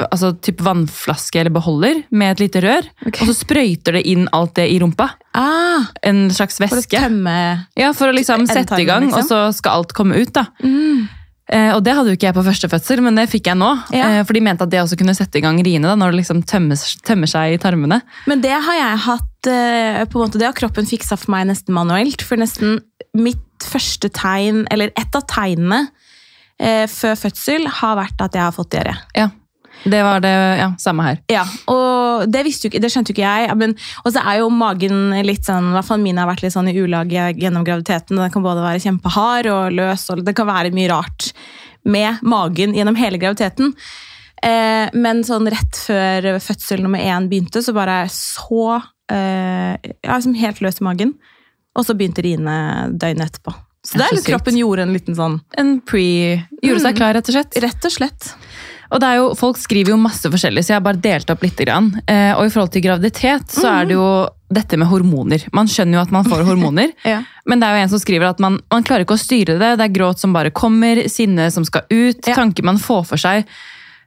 altså, 0.07 0.31
typ 0.48 0.63
vannflaske 0.66 1.42
eller 1.44 1.54
beholder 1.57 2.00
med 2.16 2.31
et 2.38 2.45
lite 2.45 2.63
rør. 2.63 2.88
Ok. 3.06 3.19
Og 3.19 3.30
så 3.30 3.36
sprøyter 3.42 4.00
det 4.00 4.06
inn 4.13 4.25
alt 4.31 4.56
det 4.56 4.69
i 4.72 4.80
rumpa. 4.81 5.10
Ah, 5.36 5.92
En 6.07 6.30
slags 6.31 6.56
for 6.63 6.80
å 6.80 6.88
tømme 6.88 7.36
Ja, 7.75 7.92
For 7.92 8.07
å 8.07 8.16
liksom 8.16 8.48
sette 8.48 8.80
i 8.80 8.88
gang, 8.88 9.10
liksom. 9.10 9.28
og 9.28 9.28
så 9.28 9.44
skal 9.60 9.81
alt 9.83 9.92
komme 9.94 10.16
ut. 10.24 10.31
da. 10.39 10.48
mm. 10.63 11.07
Eh, 11.45 11.75
og 11.75 11.83
det 11.86 11.94
hadde 11.94 12.10
jo 12.10 12.16
ikke 12.18 12.25
jeg 12.25 12.33
på 12.33 12.42
første 12.42 12.68
fødsel, 12.71 13.04
men 13.06 13.19
det 13.19 13.28
fikk 13.30 13.51
jeg 13.51 13.57
nå. 13.60 13.68
Ja. 13.94 14.07
Eh, 14.16 14.24
for 14.25 14.33
de 14.33 14.42
mente 14.42 14.66
at 14.66 14.71
det 14.74 14.80
også 14.81 14.98
kunne 14.98 15.13
sette 15.13 15.38
i 15.38 15.44
gang 15.45 15.60
riene 15.62 15.92
da, 15.92 15.94
når 15.94 16.16
det 16.16 16.24
liksom 16.24 16.39
tømmer, 16.50 16.80
tømmer 17.06 17.30
seg 17.30 17.54
i 17.54 17.60
tarmene. 17.62 18.00
Men 18.25 18.42
det 18.42 18.56
har 18.56 18.80
jeg 18.80 18.98
hatt 19.06 19.28
på 19.51 20.18
en 20.18 20.25
måte, 20.25 20.39
Det 20.42 20.47
har 20.47 20.57
kroppen 20.57 20.88
fiksa 20.89 21.18
for 21.19 21.33
meg 21.36 21.47
nesten 21.50 21.75
manuelt. 21.75 22.24
For 22.25 22.39
nesten 22.39 22.80
mitt 23.15 23.65
første 23.65 24.09
tegn, 24.13 24.65
eller 24.74 24.94
et 25.00 25.15
av 25.15 25.25
tegnene 25.30 25.88
eh, 26.59 26.86
før 26.92 27.18
fødsel, 27.25 27.68
har 27.81 27.97
vært 28.00 28.21
at 28.25 28.38
jeg 28.38 28.44
har 28.44 28.56
fått 28.56 28.74
diaré. 28.75 28.95
Ja, 29.15 29.30
det 29.86 30.01
var 30.03 30.24
det 30.24 30.33
ja, 30.59 30.69
samme 30.81 31.06
her. 31.06 31.19
Ja, 31.31 31.44
og 31.71 32.25
det, 32.31 32.45
visste 32.47 32.68
jo 32.68 32.74
ikke, 32.74 32.81
det 32.83 32.89
skjønte 32.94 33.13
jo 33.13 33.18
ikke 33.18 33.27
jeg. 33.27 33.57
Men, 33.59 33.75
og 34.03 34.15
så 34.15 34.24
er 34.24 34.39
jo 34.42 34.50
magen 34.53 35.13
litt 35.27 35.45
sånn, 35.47 35.69
i 35.71 35.77
hvert 35.77 35.89
fall 35.89 36.01
min 36.01 36.19
har 36.21 36.30
vært 36.30 36.45
litt 36.45 36.56
sånn 36.56 36.71
i 36.71 36.77
ulag 36.80 37.13
gjennom 37.13 37.65
graviditeten. 37.68 38.18
Den 38.18 38.33
kan 38.33 38.45
både 38.45 38.65
være 38.65 38.81
kjempehard 38.83 39.51
og 39.51 39.77
løs, 39.77 40.07
og 40.13 40.25
det 40.25 40.36
kan 40.38 40.50
være 40.50 40.74
mye 40.75 40.92
rart 40.94 41.31
med 41.86 42.24
magen 42.25 42.74
gjennom 42.75 42.97
hele 42.97 43.21
graviditeten. 43.21 43.75
Eh, 44.45 44.90
men 44.97 45.23
sånn 45.28 45.47
rett 45.54 45.78
før 45.85 46.33
fødsel 46.44 46.83
nummer 46.85 47.02
én 47.02 47.30
begynte, 47.30 47.61
så 47.61 47.75
bare 47.75 48.04
så 48.14 48.80
eh, 49.12 49.76
ja, 50.04 50.16
liksom 50.18 50.35
helt 50.40 50.62
løs 50.62 50.81
i 50.81 50.85
magen. 50.88 51.16
Og 51.76 51.85
så 51.85 51.94
begynte 51.97 52.24
riene 52.24 52.56
døgnet 52.95 53.31
etterpå. 53.33 53.54
Så 53.85 54.00
Det 54.00 54.02
er 54.02 54.06
det 54.06 54.12
er 54.14 54.16
litt 54.18 54.30
kroppen 54.31 54.56
gjorde 54.57 54.81
en 54.81 54.94
liten 54.95 55.14
sånn 55.14 55.35
En 55.62 55.76
pre 55.85 56.42
Gjorde 56.64 56.81
seg 56.81 56.95
Mm. 56.95 56.97
klar, 56.97 57.14
rett 57.14 57.28
og 57.30 57.35
slett. 57.35 57.57
Rett 57.62 57.85
og 57.85 57.92
slett. 57.92 58.33
Og 58.92 59.00
det 59.00 59.07
er 59.09 59.16
jo, 59.18 59.33
Folk 59.35 59.57
skriver 59.57 59.90
jo 59.94 59.97
masse 59.97 60.26
forskjellig, 60.26 60.64
så 60.64 60.74
jeg 60.74 60.76
har 60.80 60.81
bare 60.81 61.02
delt 61.02 61.30
opp 61.30 61.42
litt. 61.44 61.57
Grann. 61.57 61.92
Eh, 62.07 62.33
og 62.33 62.45
i 62.45 62.50
forhold 62.50 62.71
til 62.71 62.81
graviditet 62.81 63.47
så 63.50 63.81
er 63.81 63.85
det 63.85 63.94
jo 63.97 64.28
dette 64.52 64.78
med 64.78 64.88
hormoner. 64.88 65.44
Man 65.54 65.68
skjønner 65.68 65.94
jo 66.00 66.02
at 66.02 66.12
man 66.12 66.24
får 66.26 66.45
hormoner, 66.50 66.94
Ja. 67.04 67.24
men 67.45 67.59
det 67.59 67.68
er 67.68 67.76
jo 67.78 67.83
en 67.83 67.90
som 67.90 68.00
skriver 68.00 68.30
at 68.30 68.40
man, 68.40 68.59
man 68.71 68.83
klarer 68.83 69.06
ikke 69.06 69.18
å 69.18 69.21
styre 69.21 69.59
det. 69.59 69.78
Det 69.78 69.85
er 69.85 69.94
gråt 69.94 70.18
som 70.19 70.33
bare 70.33 70.50
kommer, 70.52 71.04
sinne 71.09 71.52
som 71.52 71.66
skal 71.66 71.81
ut, 71.92 72.26
Ja. 72.28 72.33
tanker 72.35 72.64
man 72.64 72.78
får 72.78 73.06
for 73.06 73.18
seg. 73.18 73.45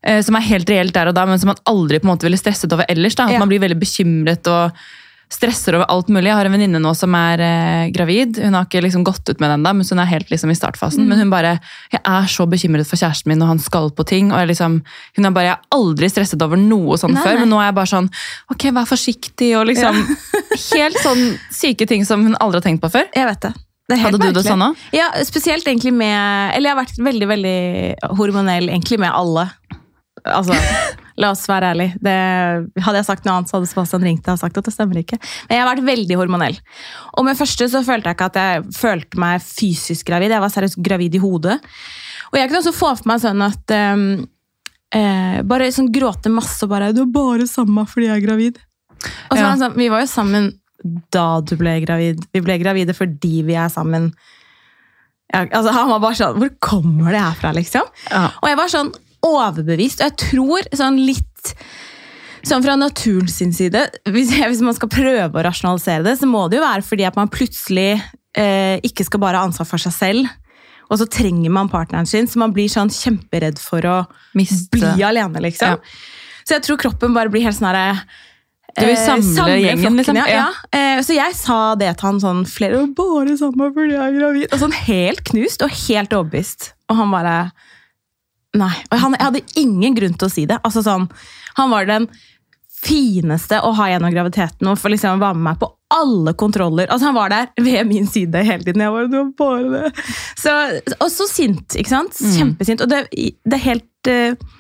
Eh, 0.03 0.23
Som 0.23 0.37
er 0.39 0.47
helt 0.53 0.71
reelt 0.71 0.95
der 0.95 1.09
og 1.11 1.15
da, 1.19 1.27
men 1.27 1.39
som 1.39 1.53
man 1.55 1.61
aldri 1.67 1.99
på 2.01 2.09
en 2.09 2.15
måte 2.17 2.29
ville 2.29 2.39
stresset 2.41 2.73
over 2.73 2.85
ellers. 2.89 3.15
Da. 3.19 3.25
At 3.27 3.33
Ja. 3.39 3.39
Man 3.43 3.49
blir 3.51 3.61
veldig 3.65 3.79
bekymret 3.81 4.47
og 4.49 4.73
stresser 5.29 5.75
over 5.77 5.85
alt 5.93 6.09
mulig. 6.09 6.31
Jeg 6.31 6.37
har 6.39 6.47
en 6.49 6.55
venninne 6.55 6.79
nå 6.81 6.95
som 6.97 7.13
er 7.15 7.41
eh, 7.45 7.91
gravid. 7.93 8.39
Hun 8.41 8.55
har 8.57 8.65
ikke 8.65 8.81
liksom 8.81 9.03
gått 9.05 9.29
ut 9.29 9.43
med 9.43 9.51
den 9.53 9.67
da, 9.67 9.75
men 9.77 9.85
hun 9.85 10.01
er 10.01 10.09
helt 10.09 10.31
liksom 10.33 10.49
i 10.49 10.57
startfasen. 10.57 11.05
Men 11.05 11.21
hun 11.21 11.29
bare 11.31 11.59
Jeg 11.93 12.01
er 12.01 12.31
så 12.33 12.47
bekymret 12.49 12.89
for 12.89 12.97
kjæresten 12.97 13.29
min, 13.29 13.43
og 13.45 13.49
han 13.53 13.61
skal 13.61 13.91
på 13.93 14.07
ting. 14.09 14.33
og 14.33 14.41
jeg 14.41 14.49
liksom, 14.55 14.79
Hun 15.19 15.29
er 15.29 15.31
bare 15.37 15.45
Jeg 15.51 15.57
har 15.59 15.77
aldri 15.77 16.09
stresset 16.09 16.41
over 16.43 16.57
noe 16.57 16.97
sånn 16.97 17.13
Nei, 17.13 17.23
før, 17.23 17.35
nei. 17.35 17.41
men 17.45 17.53
nå 17.53 17.61
er 17.61 17.69
jeg 17.69 17.77
bare 17.77 17.93
sånn 17.93 18.09
Ok, 18.55 18.65
vær 18.73 18.89
forsiktig, 18.89 19.53
og 19.61 19.67
liksom 19.69 20.01
Helt 20.73 20.97
sånn 21.05 21.37
syke 21.53 21.85
ting 21.87 22.09
som 22.09 22.25
hun 22.25 22.37
aldri 22.41 22.63
har 22.63 22.69
tenkt 22.71 22.81
på 22.83 22.89
før. 22.97 23.05
Jeg 23.13 23.29
vet 23.29 23.45
det. 23.45 23.53
det 23.93 23.99
Hadde 24.01 24.19
du 24.25 24.33
det 24.33 24.47
sånn 24.49 24.65
òg? 24.71 24.81
Ja, 24.97 25.11
spesielt 25.29 25.69
egentlig 25.69 25.93
med 25.93 26.57
Eller 26.57 26.71
jeg 26.71 26.77
har 26.77 26.81
vært 26.87 27.05
veldig, 27.05 27.29
veldig 27.37 27.59
hormonell 28.17 28.73
egentlig 28.73 28.99
med 29.05 29.13
alle. 29.13 29.51
Altså, 30.25 30.57
la 31.21 31.33
oss 31.35 31.45
være 31.51 31.73
ærlig. 31.75 31.89
Det, 32.03 32.15
hadde 32.85 33.01
jeg 33.01 33.09
sagt 33.09 33.27
noe 33.27 33.37
annet, 33.39 33.51
så 33.51 33.59
hadde 33.59 33.71
Sebastian 33.71 34.07
ringt 34.07 34.31
og 34.31 34.41
sagt 34.41 34.59
at 34.61 34.69
det 34.69 34.75
stemmer 34.75 35.01
ikke. 35.03 35.19
Men 35.49 35.57
jeg 35.57 35.65
har 35.65 35.71
vært 35.71 35.87
veldig 35.89 36.19
hormonell. 36.21 36.59
Og 37.19 37.27
med 37.29 37.39
første 37.39 37.69
så 37.71 37.83
følte 37.87 38.11
jeg 38.11 38.19
ikke 38.19 38.31
at 38.33 38.41
jeg 38.43 38.65
følte 38.79 39.23
meg 39.23 39.45
fysisk 39.45 40.09
gravid. 40.11 40.35
Jeg 40.35 40.45
var 40.45 40.55
seriøst 40.55 40.81
gravid 40.85 41.19
i 41.19 41.23
hodet. 41.23 41.59
Og 42.33 42.41
jeg 42.41 42.51
kunne 42.51 42.63
også 42.63 42.77
få 42.77 42.93
for 42.99 43.11
meg 43.11 43.23
sånn 43.23 43.45
at 43.47 43.75
um, 43.97 44.07
eh, 44.95 45.39
Bare 45.49 45.71
sånn 45.73 45.93
gråte 45.93 46.33
masse 46.33 46.61
og 46.67 46.73
bare 46.75 46.93
'Du 46.93 47.07
er 47.07 47.13
bare 47.13 47.47
sammen 47.49 47.89
fordi 47.89 48.11
jeg 48.11 48.19
er 48.19 48.27
gravid'. 48.27 48.59
Og 49.31 49.37
så 49.37 49.43
var 49.43 49.55
det 49.55 49.63
sånn, 49.63 49.77
Vi 49.79 49.89
var 49.89 50.03
jo 50.03 50.11
sammen 50.11 50.51
da 51.11 51.41
du 51.43 51.57
ble 51.59 51.81
gravid. 51.83 52.23
Vi 52.33 52.43
ble 52.45 52.59
gravide 52.61 52.95
fordi 52.95 53.43
vi 53.47 53.57
er 53.59 53.71
sammen. 53.73 54.13
Ja, 55.33 55.45
altså 55.45 55.73
Han 55.75 55.91
var 55.91 56.01
bare 56.01 56.17
sånn 56.17 56.39
Hvor 56.41 56.51
kommer 56.65 57.13
det 57.13 57.21
her 57.21 57.37
fra, 57.37 57.53
liksom? 57.53 57.85
Ja. 58.09 58.31
Og 58.41 58.49
jeg 58.49 58.57
var 58.57 58.71
sånn 58.73 58.93
overbevist, 59.27 60.03
og 60.03 60.11
jeg 60.11 60.17
tror 60.29 60.73
sånn 60.77 61.01
litt 61.03 61.55
Sånn 62.47 62.63
fra 62.63 62.77
naturen 62.79 63.27
sin 63.29 63.51
side, 63.53 63.81
hvis, 64.15 64.31
hvis 64.31 64.61
man 64.65 64.77
skal 64.77 64.89
prøve 64.93 65.41
å 65.41 65.43
rasjonalisere 65.43 66.05
det, 66.07 66.13
så 66.21 66.27
må 66.31 66.45
det 66.49 66.61
jo 66.61 66.63
være 66.63 66.85
fordi 66.87 67.05
at 67.09 67.17
man 67.19 67.29
plutselig 67.35 67.99
eh, 68.39 68.79
ikke 68.87 69.05
skal 69.09 69.21
bare 69.25 69.41
ha 69.41 69.49
ansvar 69.49 69.67
for 69.67 69.83
seg 69.83 69.93
selv. 69.93 70.31
Og 70.89 71.01
så 71.01 71.09
trenger 71.11 71.51
man 71.53 71.69
partneren 71.69 72.07
sin, 72.09 72.31
så 72.31 72.41
man 72.41 72.55
blir 72.57 72.71
sånn 72.73 72.93
kjemperedd 72.95 73.59
for 73.61 73.85
å 73.91 73.97
Miste. 74.39 74.71
bli 74.73 75.05
alene, 75.05 75.43
liksom. 75.45 75.77
Ja. 75.77 76.47
Så 76.47 76.57
jeg 76.57 76.65
tror 76.65 76.81
kroppen 76.81 77.17
bare 77.17 77.29
blir 77.33 77.45
helt 77.45 77.59
sånn 77.59 77.69
herre 77.69 77.99
Du 78.79 78.85
vil 78.87 78.97
samle, 78.97 79.35
samle 79.35 79.59
gjengen, 79.59 79.83
flokken, 79.83 79.99
liksom? 80.01 80.21
Ja. 80.23 80.27
Ja. 80.39 80.49
Eh, 80.79 81.03
så 81.05 81.19
jeg 81.19 81.37
sa 81.37 81.61
det 81.81 81.91
til 81.99 82.09
han 82.09 82.23
sånn 82.23 82.45
flere 82.49 82.85
år, 82.85 82.93
bare 82.97 83.35
sammen 83.41 83.75
fordi 83.75 83.99
jeg 83.99 84.05
er 84.07 84.17
gravid. 84.23 84.47
Og 84.55 84.63
sånn 84.63 84.79
helt 84.87 85.27
knust 85.29 85.67
og 85.67 85.75
helt 85.89 86.15
overbevist. 86.15 86.71
Og 86.89 87.03
han 87.03 87.13
bare 87.13 87.37
Nei. 88.59 88.75
Og 88.91 88.99
han, 89.03 89.17
jeg 89.19 89.29
hadde 89.29 89.61
ingen 89.61 89.97
grunn 89.97 90.17
til 90.19 90.29
å 90.29 90.33
si 90.33 90.47
det. 90.49 90.59
Altså 90.67 90.83
sånn, 90.87 91.09
Han 91.59 91.73
var 91.73 91.89
den 91.89 92.09
fineste 92.79 93.59
å 93.67 93.73
ha 93.75 93.89
gjennom 93.91 94.13
graviditeten 94.15 94.69
og 94.71 94.77
for 94.79 94.93
liksom 94.93 95.19
være 95.19 95.35
med 95.35 95.47
meg 95.49 95.59
på 95.59 95.69
alle 95.95 96.35
kontroller. 96.39 96.87
Altså 96.87 97.09
Han 97.09 97.17
var 97.17 97.33
der 97.33 97.49
ved 97.59 97.89
min 97.89 98.07
side 98.07 98.45
hele 98.47 98.63
tiden. 98.65 98.85
Jeg 98.85 98.95
var, 98.95 99.09
var 99.15 99.33
bare 99.39 99.73
det. 99.73 100.07
Så, 100.39 100.55
og 100.99 101.11
så 101.13 101.27
sint, 101.31 101.75
ikke 101.79 101.95
sant? 101.95 102.19
Kjempesint. 102.37 102.85
Og 102.85 102.91
det, 102.93 103.05
det 103.13 103.59
er 103.59 103.67
helt 103.67 104.13
uh, 104.13 104.55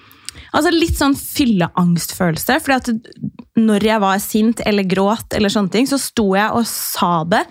Altså 0.48 0.70
Litt 0.72 0.96
sånn 0.96 1.16
fylleangstfølelse. 1.18 2.58
fordi 2.64 2.76
at 2.78 3.58
når 3.58 3.84
jeg 3.84 4.00
var 4.00 4.20
sint 4.22 4.62
eller 4.66 4.86
gråt, 4.88 5.34
eller 5.36 5.52
sånne 5.52 5.72
ting, 5.74 5.88
så 5.90 5.98
sto 6.00 6.30
jeg 6.38 6.54
og 6.54 6.64
sa 6.70 7.24
det. 7.28 7.42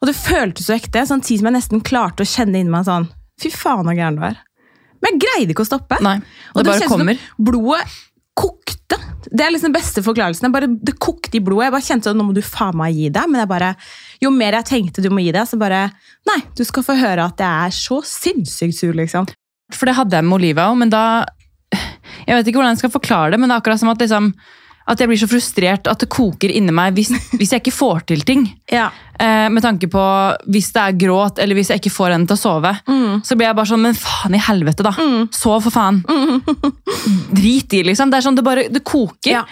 Og 0.00 0.08
det 0.10 0.16
føltes 0.18 0.66
så 0.68 0.74
ekte, 0.76 1.04
samtidig 1.06 1.40
som 1.40 1.50
jeg 1.50 1.56
nesten 1.58 1.84
klarte 1.84 2.24
å 2.24 2.28
kjenne 2.28 2.60
inni 2.60 2.72
meg 2.72 2.88
sånn 2.88 3.06
Fy 3.42 3.50
faen, 3.50 3.86
så 3.88 3.94
gæren 3.96 4.18
du 4.18 4.24
er. 4.28 4.36
Men 5.04 5.14
jeg 5.14 5.22
greide 5.26 5.54
ikke 5.54 5.66
å 5.66 5.68
stoppe. 5.68 6.00
Nei, 6.04 6.16
Og 6.54 6.64
det 6.64 6.72
bare 6.72 6.90
kommer. 6.90 7.22
Blodet 7.36 7.84
kokte. 8.34 8.98
Det 9.30 9.44
er 9.44 9.52
liksom 9.54 9.70
den 9.70 9.76
beste 9.76 10.02
forklarelsen. 10.02 10.50
Bare, 10.54 10.66
det 10.66 10.96
kokte 11.02 11.38
i 11.38 11.42
blodet. 11.44 11.68
Jeg 11.68 11.74
bare 11.76 11.86
kjente 11.86 12.10
at 12.10 12.18
nå 12.18 12.26
må 12.26 12.34
du 12.34 12.42
faen 12.44 12.76
meg 12.78 12.96
gi 12.96 13.06
deg. 13.14 13.30
Men 13.30 13.44
jeg 13.44 13.50
bare, 13.52 13.70
jo 14.24 14.32
mer 14.34 14.58
jeg 14.58 14.68
tenkte 14.72 15.04
du 15.04 15.10
må 15.14 15.22
gi 15.22 15.30
deg, 15.34 15.46
så 15.48 15.58
bare 15.60 15.86
Nei, 16.28 16.40
du 16.56 16.64
skal 16.66 16.86
få 16.86 16.96
høre 16.98 17.28
at 17.28 17.40
jeg 17.40 17.68
er 17.68 17.74
så 17.76 18.00
sinnssykt 18.08 18.78
sur, 18.78 18.94
liksom. 18.96 19.28
For 19.74 19.88
det 19.88 19.96
hadde 19.98 20.18
jeg 20.18 20.26
med 20.26 20.38
Olivia 20.38 20.66
òg, 20.70 20.78
men 20.82 20.92
da 20.92 21.04
Jeg 21.74 22.36
vet 22.36 22.48
ikke 22.48 22.60
hvordan 22.60 22.74
jeg 22.74 22.84
skal 22.84 22.94
forklare 22.94 23.34
det, 23.34 23.40
men 23.40 23.50
det 23.50 23.56
er 23.56 23.62
akkurat 23.62 23.80
som 23.82 23.90
at, 23.92 24.02
liksom, 24.02 24.32
at 24.84 25.00
jeg 25.00 25.08
blir 25.08 25.20
så 25.20 25.28
frustrert 25.30 25.88
at 25.88 26.02
det 26.02 26.10
koker 26.12 26.52
inni 26.52 26.72
meg 26.74 26.92
hvis, 26.96 27.08
hvis 27.38 27.54
jeg 27.54 27.62
ikke 27.62 27.72
får 27.78 28.06
til 28.12 28.24
ting. 28.28 28.46
Ja. 28.74 28.88
Eh, 29.20 29.46
med 29.52 29.62
tanke 29.62 29.86
på 29.86 30.02
hvis 30.50 30.72
det 30.74 30.80
er 30.82 30.96
gråt, 30.98 31.38
eller 31.38 31.54
hvis 31.54 31.68
jeg 31.70 31.78
ikke 31.78 31.92
får 31.94 32.14
henne 32.16 32.26
til 32.26 32.34
å 32.34 32.40
sove. 32.40 32.72
Mm. 32.90 33.20
Så 33.22 33.36
blir 33.38 33.46
jeg 33.46 33.54
bare 33.60 33.70
sånn, 33.70 33.84
men 33.84 33.94
faen 33.94 34.34
i 34.34 34.40
helvete, 34.42 34.82
da. 34.82 34.90
Sov, 35.30 35.60
for 35.62 35.70
faen. 35.70 36.00
Drit 37.38 37.76
i, 37.78 37.84
liksom. 37.86 38.10
Det 38.10 38.18
er 38.18 38.26
sånn, 38.26 38.38
det 38.38 38.44
bare 38.46 38.66
det 38.72 38.82
koker. 38.86 39.30
Ja. 39.36 39.44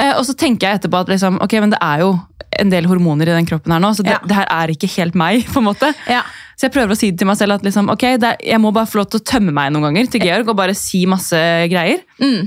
Eh, 0.00 0.16
og 0.18 0.24
så 0.26 0.34
tenker 0.38 0.66
jeg 0.66 0.80
etterpå 0.80 1.04
at 1.04 1.12
liksom, 1.12 1.38
ok, 1.44 1.54
men 1.62 1.74
det 1.74 1.78
er 1.84 2.02
jo 2.02 2.14
en 2.58 2.70
del 2.70 2.86
hormoner 2.90 3.30
i 3.30 3.36
den 3.36 3.46
kroppen 3.48 3.74
her 3.74 3.82
nå, 3.82 3.92
så 3.94 4.02
det, 4.06 4.14
Ja. 4.16 4.20
det 4.26 4.36
her 4.40 4.50
er 4.50 4.72
ikke 4.74 4.90
helt 4.96 5.14
meg, 5.18 5.46
på 5.54 5.62
en 5.62 5.68
måte. 5.68 5.92
Ja. 6.10 6.24
Så 6.58 6.68
jeg 6.68 6.74
prøver 6.74 6.94
å 6.94 6.98
si 6.98 7.12
det 7.12 7.18
til 7.22 7.30
meg 7.30 7.38
selv 7.38 7.56
at 7.56 7.64
liksom, 7.66 7.88
ok, 7.94 8.04
er, 8.14 8.36
jeg 8.42 8.60
må 8.62 8.74
bare 8.74 8.90
få 8.90 9.00
lov 9.02 9.08
til 9.10 9.22
å 9.22 9.26
tømme 9.26 9.54
meg 9.54 9.72
noen 9.74 9.88
ganger 9.88 10.10
til 10.10 10.22
Georg 10.26 10.50
og 10.50 10.58
bare 10.58 10.74
si 10.78 11.04
masse 11.10 11.38
greier. 11.70 12.02
Mm. 12.22 12.46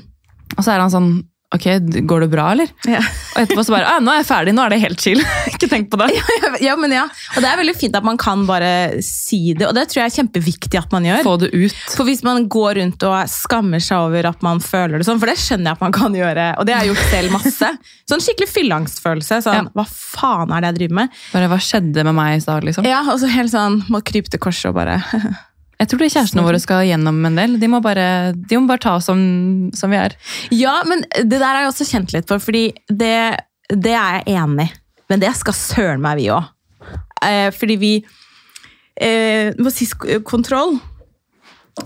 Og 0.55 0.61
så 0.63 0.71
er 0.75 0.83
han 0.83 0.91
sånn, 0.93 1.09
ok, 1.55 1.65
går 2.09 2.19
det 2.25 2.27
bra, 2.33 2.49
eller? 2.51 2.67
Ja. 2.89 2.99
Og 3.35 3.39
etterpå 3.43 3.63
så 3.63 3.71
bare, 3.75 3.87
«Å, 3.95 4.01
nå 4.03 4.11
er 4.11 4.17
jeg 4.19 4.27
ferdig, 4.27 4.53
nå 4.57 4.63
er 4.65 4.73
det 4.73 4.79
helt 4.81 4.99
chill. 5.03 5.21
ikke 5.51 5.69
tenk 5.71 5.87
på 5.93 5.99
det. 6.01 6.09
ja, 6.65 6.73
men 6.79 6.91
ja. 6.91 7.05
Og 7.35 7.39
det 7.43 7.49
er 7.51 7.61
veldig 7.61 7.75
fint 7.79 7.95
at 7.95 8.03
man 8.07 8.19
kan 8.19 8.43
bare 8.49 8.99
si 9.05 9.53
det, 9.57 9.67
og 9.69 9.75
det 9.77 9.85
tror 9.89 10.01
jeg 10.03 10.11
er 10.11 10.15
kjempeviktig 10.17 10.79
at 10.81 10.91
man 10.95 11.07
gjør. 11.07 11.23
Få 11.27 11.35
det 11.45 11.51
ut. 11.55 11.77
For 11.95 12.03
hvis 12.09 12.23
man 12.27 12.45
går 12.51 12.81
rundt 12.81 13.07
og 13.07 13.31
skammer 13.31 13.83
seg 13.83 14.09
over 14.09 14.29
at 14.33 14.43
man 14.45 14.59
føler 14.63 14.99
det 14.99 15.07
sånn, 15.07 15.21
for 15.23 15.31
det 15.31 15.37
skjønner 15.39 15.71
jeg 15.71 15.79
at 15.79 15.85
man 15.87 15.95
kan 15.95 16.19
gjøre, 16.19 16.47
og 16.59 16.67
det 16.67 16.75
har 16.75 16.83
jeg 16.85 16.93
gjort 16.93 17.11
selv 17.15 17.37
masse. 17.39 17.71
Sånn 18.11 18.21
skikkelig 18.23 18.47
fylleangstfølelse. 18.53 19.41
Sånn, 19.43 19.57
Ja. 19.57 19.71
hva 19.75 19.83
faen 19.87 20.51
er 20.55 20.63
det 20.63 20.69
jeg 20.73 20.77
driver 20.81 20.99
med? 21.01 21.17
Bare, 21.33 21.49
hva 21.51 21.57
skjedde 21.63 22.03
med 22.07 22.15
meg 22.15 22.37
i 22.37 22.43
stad, 22.43 22.63
liksom? 22.67 22.87
Ja, 22.87 23.01
og 23.11 23.19
så 23.19 23.27
helt 23.31 23.51
sånn, 23.51 23.81
må 23.91 23.99
krype 24.05 24.31
til 24.31 24.39
korset 24.43 24.69
og 24.71 24.77
bare 24.79 24.99
Jeg 25.77 25.91
tror 25.91 26.01
kjærestene 26.09 26.45
våre 26.45 26.59
skal 26.61 26.87
gjennom 26.87 27.19
en 27.29 27.37
del. 27.37 27.55
De 27.61 27.69
må 27.69 27.79
bare, 27.85 28.33
de 28.33 28.57
må 28.57 28.65
bare 28.69 28.81
ta 28.81 28.95
oss 28.97 29.09
som, 29.11 29.19
som 29.77 29.93
vi 29.93 29.99
er. 29.99 30.15
Ja, 30.55 30.79
men 30.89 31.03
det 31.21 31.37
der 31.37 31.45
har 31.45 31.61
jeg 31.61 31.71
også 31.73 31.87
kjent 31.91 32.15
litt 32.15 32.29
for, 32.29 32.41
fordi 32.41 32.71
det, 32.89 33.13
det 33.69 33.93
er 33.93 34.19
jeg 34.19 34.39
enig 34.41 34.67
i. 34.71 34.75
Men 35.07 35.21
det 35.23 35.31
skal 35.39 35.55
søren 35.55 36.01
meg 36.03 36.17
vi 36.19 36.31
òg. 36.33 36.49
Eh, 37.23 37.49
fordi 37.55 37.77
vi 37.81 37.91
eh, 39.01 39.53
På 39.57 39.71
sist 39.73 39.95
kontroll 40.27 40.75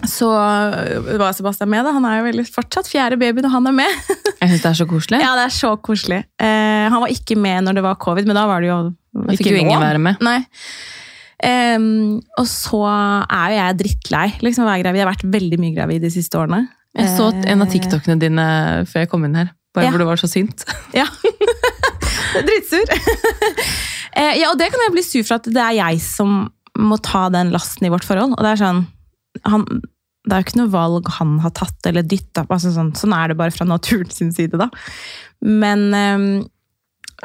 så 0.07 0.27
var 0.31 1.33
Sebastian 1.35 1.69
med. 1.69 1.83
da. 1.85 1.91
Han 1.91 2.05
er 2.07 2.21
jo 2.21 2.27
veldig 2.29 2.45
fortsatt 2.47 2.87
fjerde 2.87 3.17
baby 3.19 3.43
når 3.43 3.51
han 3.57 3.67
er 3.67 3.75
med. 3.75 3.97
Jeg 4.41 4.53
synes 4.53 4.63
det 4.63 4.69
er 4.71 4.79
så 4.79 4.87
koselig. 4.87 5.19
ja, 5.19 5.33
det 5.35 5.43
er 5.49 5.53
så 5.55 5.73
koselig. 5.83 6.21
Eh, 6.39 6.87
han 6.87 7.03
var 7.03 7.11
ikke 7.11 7.35
med 7.35 7.67
når 7.67 7.77
det 7.77 7.83
var 7.85 7.99
covid, 8.01 8.29
men 8.29 8.39
da 8.39 8.47
var 8.49 8.63
det 8.63 8.71
jo 8.71 8.79
fikk 9.35 9.51
jo 9.51 9.59
ingen 9.59 9.83
være 9.83 9.99
med. 10.01 10.23
Nei. 10.23 10.39
Em, 11.41 12.19
og 12.37 12.45
så 12.49 12.81
er 12.85 13.53
jo 13.53 13.57
jeg 13.57 13.77
drittlei 13.79 14.27
liksom, 14.45 14.65
å 14.65 14.69
være 14.69 14.83
gravid. 14.83 15.01
Jeg 15.01 15.07
har 15.07 15.13
vært 15.15 15.31
veldig 15.33 15.59
mye 15.63 15.75
gravid 15.77 16.05
de 16.05 16.11
siste 16.13 16.37
årene. 16.37 16.67
Jeg 16.97 17.07
så 17.15 17.29
en 17.31 17.63
av 17.63 17.69
TikTokene 17.71 18.19
dine 18.19 18.45
før 18.89 19.05
jeg 19.05 19.09
kom 19.13 19.23
inn 19.25 19.37
her. 19.39 19.53
Bare 19.73 19.87
Ja. 19.87 19.91
hvor 19.93 20.03
du 20.03 20.05
var 20.09 20.19
så 20.19 20.29
sint. 20.29 20.65
Ja. 20.97 21.07
Dritsur. 22.31 22.87
eh, 24.19 24.37
ja, 24.39 24.51
og 24.51 24.57
det 24.59 24.69
kan 24.71 24.83
jeg 24.85 24.93
bli 24.95 25.03
sur 25.03 25.23
for 25.23 25.39
at 25.39 25.47
det 25.51 25.63
er 25.63 25.77
jeg 25.79 26.01
som 26.03 26.43
må 26.79 26.97
ta 27.03 27.25
den 27.33 27.51
lasten 27.51 27.87
i 27.87 27.91
vårt 27.91 28.05
forhold. 28.07 28.35
Og 28.37 28.43
det 28.45 28.53
er 28.53 28.61
sånn 28.61 28.85
han, 29.47 29.65
Det 30.21 30.35
er 30.35 30.41
jo 30.41 30.45
ikke 30.45 30.59
noe 30.61 30.71
valg 30.73 31.09
han 31.17 31.37
har 31.43 31.53
tatt 31.57 31.87
eller 31.89 32.05
dytta 32.05 32.45
på. 32.45 32.55
Altså 32.55 32.71
sånn, 32.75 32.93
sånn 32.95 33.15
er 33.17 33.31
det 33.31 33.39
bare 33.39 33.55
fra 33.55 33.65
naturen 33.67 34.11
sin 34.13 34.31
side, 34.35 34.59
da. 34.59 34.67
Men 35.41 35.87
um, 35.95 36.27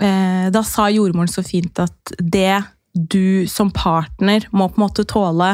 eh, 0.01 0.47
da 0.55 0.63
sa 0.65 0.89
jordmoren 0.95 1.29
så 1.31 1.45
fint 1.47 1.79
at 1.83 2.15
det 2.19 2.63
du 2.97 3.47
som 3.51 3.71
partner 3.71 4.47
må 4.53 4.69
på 4.73 4.81
en 4.81 4.85
måte 4.87 5.05
tåle 5.09 5.51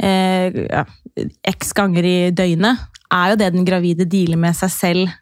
eh, 0.00 0.52
ja, 0.70 0.84
x 1.48 1.72
ganger 1.76 2.04
i 2.04 2.16
døgnet, 2.36 2.82
er 3.12 3.32
jo 3.32 3.38
det 3.40 3.52
den 3.54 3.64
gravide 3.68 4.04
dealer 4.10 4.36
med 4.40 4.56
seg 4.58 4.72
selv 4.74 5.14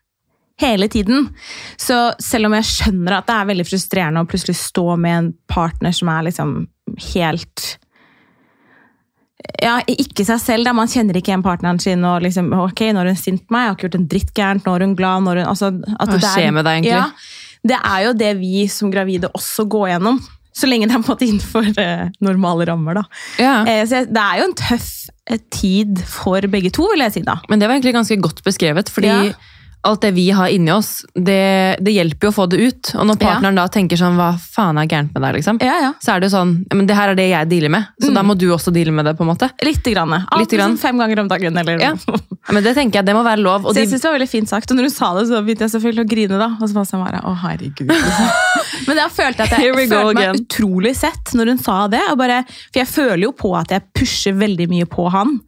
hele 0.61 0.89
tiden. 0.89 1.29
Så 1.77 1.97
selv 2.23 2.47
om 2.49 2.55
jeg 2.59 2.69
skjønner 2.71 3.19
at 3.19 3.27
det 3.31 3.35
er 3.39 3.49
veldig 3.53 3.67
frustrerende 3.69 4.23
å 4.23 4.29
plutselig 4.31 4.57
stå 4.61 4.85
med 4.97 5.17
en 5.19 5.33
partner 5.51 5.95
som 5.95 6.11
er 6.15 6.29
liksom 6.29 6.55
helt 7.15 7.65
ja, 9.61 9.77
ikke 9.91 10.25
seg 10.25 10.41
selv. 10.41 10.65
da 10.65 10.73
Man 10.77 10.89
kjenner 10.91 11.19
ikke 11.19 11.33
igjen 11.33 11.45
partneren 11.45 11.81
sin. 11.83 12.05
og 12.09 12.23
liksom, 12.25 12.53
ok, 12.65 12.87
Nå 12.95 13.03
er 13.03 13.11
hun 13.13 13.19
sint 13.21 13.43
på 13.47 13.55
meg, 13.55 13.65
jeg 13.67 13.71
har 13.73 13.77
ikke 13.77 13.87
gjort 13.89 13.99
en 13.99 14.07
dritt 14.15 14.33
gærent. 14.39 14.65
Nå 14.67 14.75
er 14.77 14.85
hun 14.87 14.95
glad. 14.99 15.25
Nå 15.27 15.35
er 15.35 15.43
hun, 15.43 15.51
altså, 15.53 15.71
at 15.99 16.09
Hva 16.09 16.17
er- 16.21 16.25
skjer 16.31 16.55
med 16.57 16.65
deg 16.65 16.79
egentlig? 16.79 16.95
Ja, 16.95 17.11
det 17.65 17.79
er 17.83 18.01
jo 18.07 18.13
det 18.25 18.31
vi 18.41 18.67
som 18.69 18.91
gravide 18.93 19.29
også 19.37 19.67
går 19.69 19.89
gjennom. 19.95 20.21
Så 20.55 20.69
lenge 20.71 20.87
det 20.87 20.95
er 20.95 21.03
på 21.03 21.11
en 21.11 21.17
måte 21.17 21.27
innenfor 21.27 21.67
eh, 21.83 22.05
normale 22.23 22.67
rammer. 22.71 23.01
da. 23.01 23.03
Ja. 23.43 23.55
Eh, 23.67 23.83
så 23.91 24.03
jeg, 24.03 24.13
det 24.15 24.23
er 24.23 24.39
jo 24.39 24.45
en 24.51 24.55
tøff 24.61 24.91
eh, 25.31 25.41
tid 25.51 25.99
for 26.07 26.47
begge 26.53 26.71
to, 26.71 26.87
vil 26.93 27.03
jeg 27.03 27.17
si. 27.17 27.23
da. 27.27 27.41
Men 27.51 27.59
det 27.59 27.67
var 27.69 27.75
egentlig 27.79 27.97
ganske 27.97 28.21
godt 28.23 28.45
beskrevet, 28.47 28.93
fordi 28.95 29.11
Ja. 29.11 29.33
Alt 29.85 30.01
det 30.03 30.11
vi 30.17 30.31
har 30.35 30.49
inni 30.49 30.73
oss, 30.73 31.05
det, 31.15 31.77
det 31.85 31.93
hjelper 31.95 32.29
jo 32.29 32.33
å 32.33 32.37
få 32.37 32.47
det 32.51 32.59
ut. 32.65 32.93
Og 32.97 33.07
når 33.07 33.19
Ja. 33.21 33.27
partneren 33.29 33.55
da 33.61 33.67
tenker 33.69 33.97
sånn, 34.01 34.17
hva 34.17 34.31
faen 34.41 34.79
er 34.81 34.87
gærent 34.89 35.13
med 35.15 35.23
deg, 35.23 35.35
liksom? 35.39 35.59
Ja, 35.63 35.75
ja. 35.83 35.93
Så 36.03 36.15
er 36.15 36.21
det 36.21 36.31
jo 36.31 36.37
sånn, 36.39 36.55
men 36.73 36.87
det 36.89 36.97
her 36.97 37.13
er 37.13 37.19
det 37.19 37.29
jeg 37.31 37.49
dealer 37.53 37.71
med, 37.77 37.87
så 38.03 38.13
da 38.15 38.23
må 38.27 38.37
du 38.39 38.47
også 38.55 38.73
deale 38.73 38.93
med 38.97 39.05
det, 39.05 39.17
på 39.19 39.23
en 39.27 39.31
måte. 39.33 39.51
Litt. 39.63 39.83
grann. 39.85 40.13
Alt 40.15 40.41
Lite 40.41 40.57
grann. 40.57 40.73
liksom 40.75 40.81
fem 40.89 40.99
ganger 40.99 41.21
om 41.21 41.29
dagen. 41.29 41.57
eller 41.59 41.77
noe. 41.77 41.85
Ja, 41.85 42.53
men 42.53 42.63
det 42.65 42.75
tenker 42.77 43.01
jeg, 43.01 43.07
det 43.07 43.15
må 43.15 43.23
være 43.25 43.41
lov. 43.45 43.67
Og 43.67 43.73
Så 43.75 43.81
jeg 43.83 43.87
de, 43.87 43.91
synes 43.93 44.03
det 44.03 44.09
var 44.11 44.19
veldig 44.19 44.29
fint 44.31 44.49
sagt. 44.49 44.71
Og 44.71 44.77
når 44.79 44.89
du 44.89 44.91
sa 44.95 45.13
det, 45.19 45.27
så 45.29 45.43
begynte 45.45 45.65
jeg 45.69 45.75
selvfølgelig 45.75 46.05
å 46.05 46.09
grine. 46.09 46.39
da. 46.39 46.49
Og 46.61 46.69
så 46.69 46.75
var 46.75 46.85
jeg 46.89 47.01
bare, 47.05 47.21
å 47.25 47.35
herregud. 47.45 47.93
Men 48.89 48.97
jeg 49.01 49.11
følte 49.17 49.45
at 49.47 49.51
jeg, 49.59 49.75
følte 49.75 50.01
meg 50.15 50.17
again. 50.17 50.41
utrolig 50.45 50.95
sett 50.97 51.33
når 51.37 51.53
hun 51.55 51.59
sa 51.63 51.77
det. 51.89 52.01
Og 52.11 52.19
bare, 52.21 52.43
for 52.73 52.81
jeg 52.81 52.89
føler 52.91 53.23
jo 53.29 53.33
på 53.33 53.53
at 53.59 53.69
jeg 53.77 53.83
pusher 53.95 54.33
veldig 54.41 54.69
mye 54.73 54.89
på 54.91 55.11
han. 55.15 55.39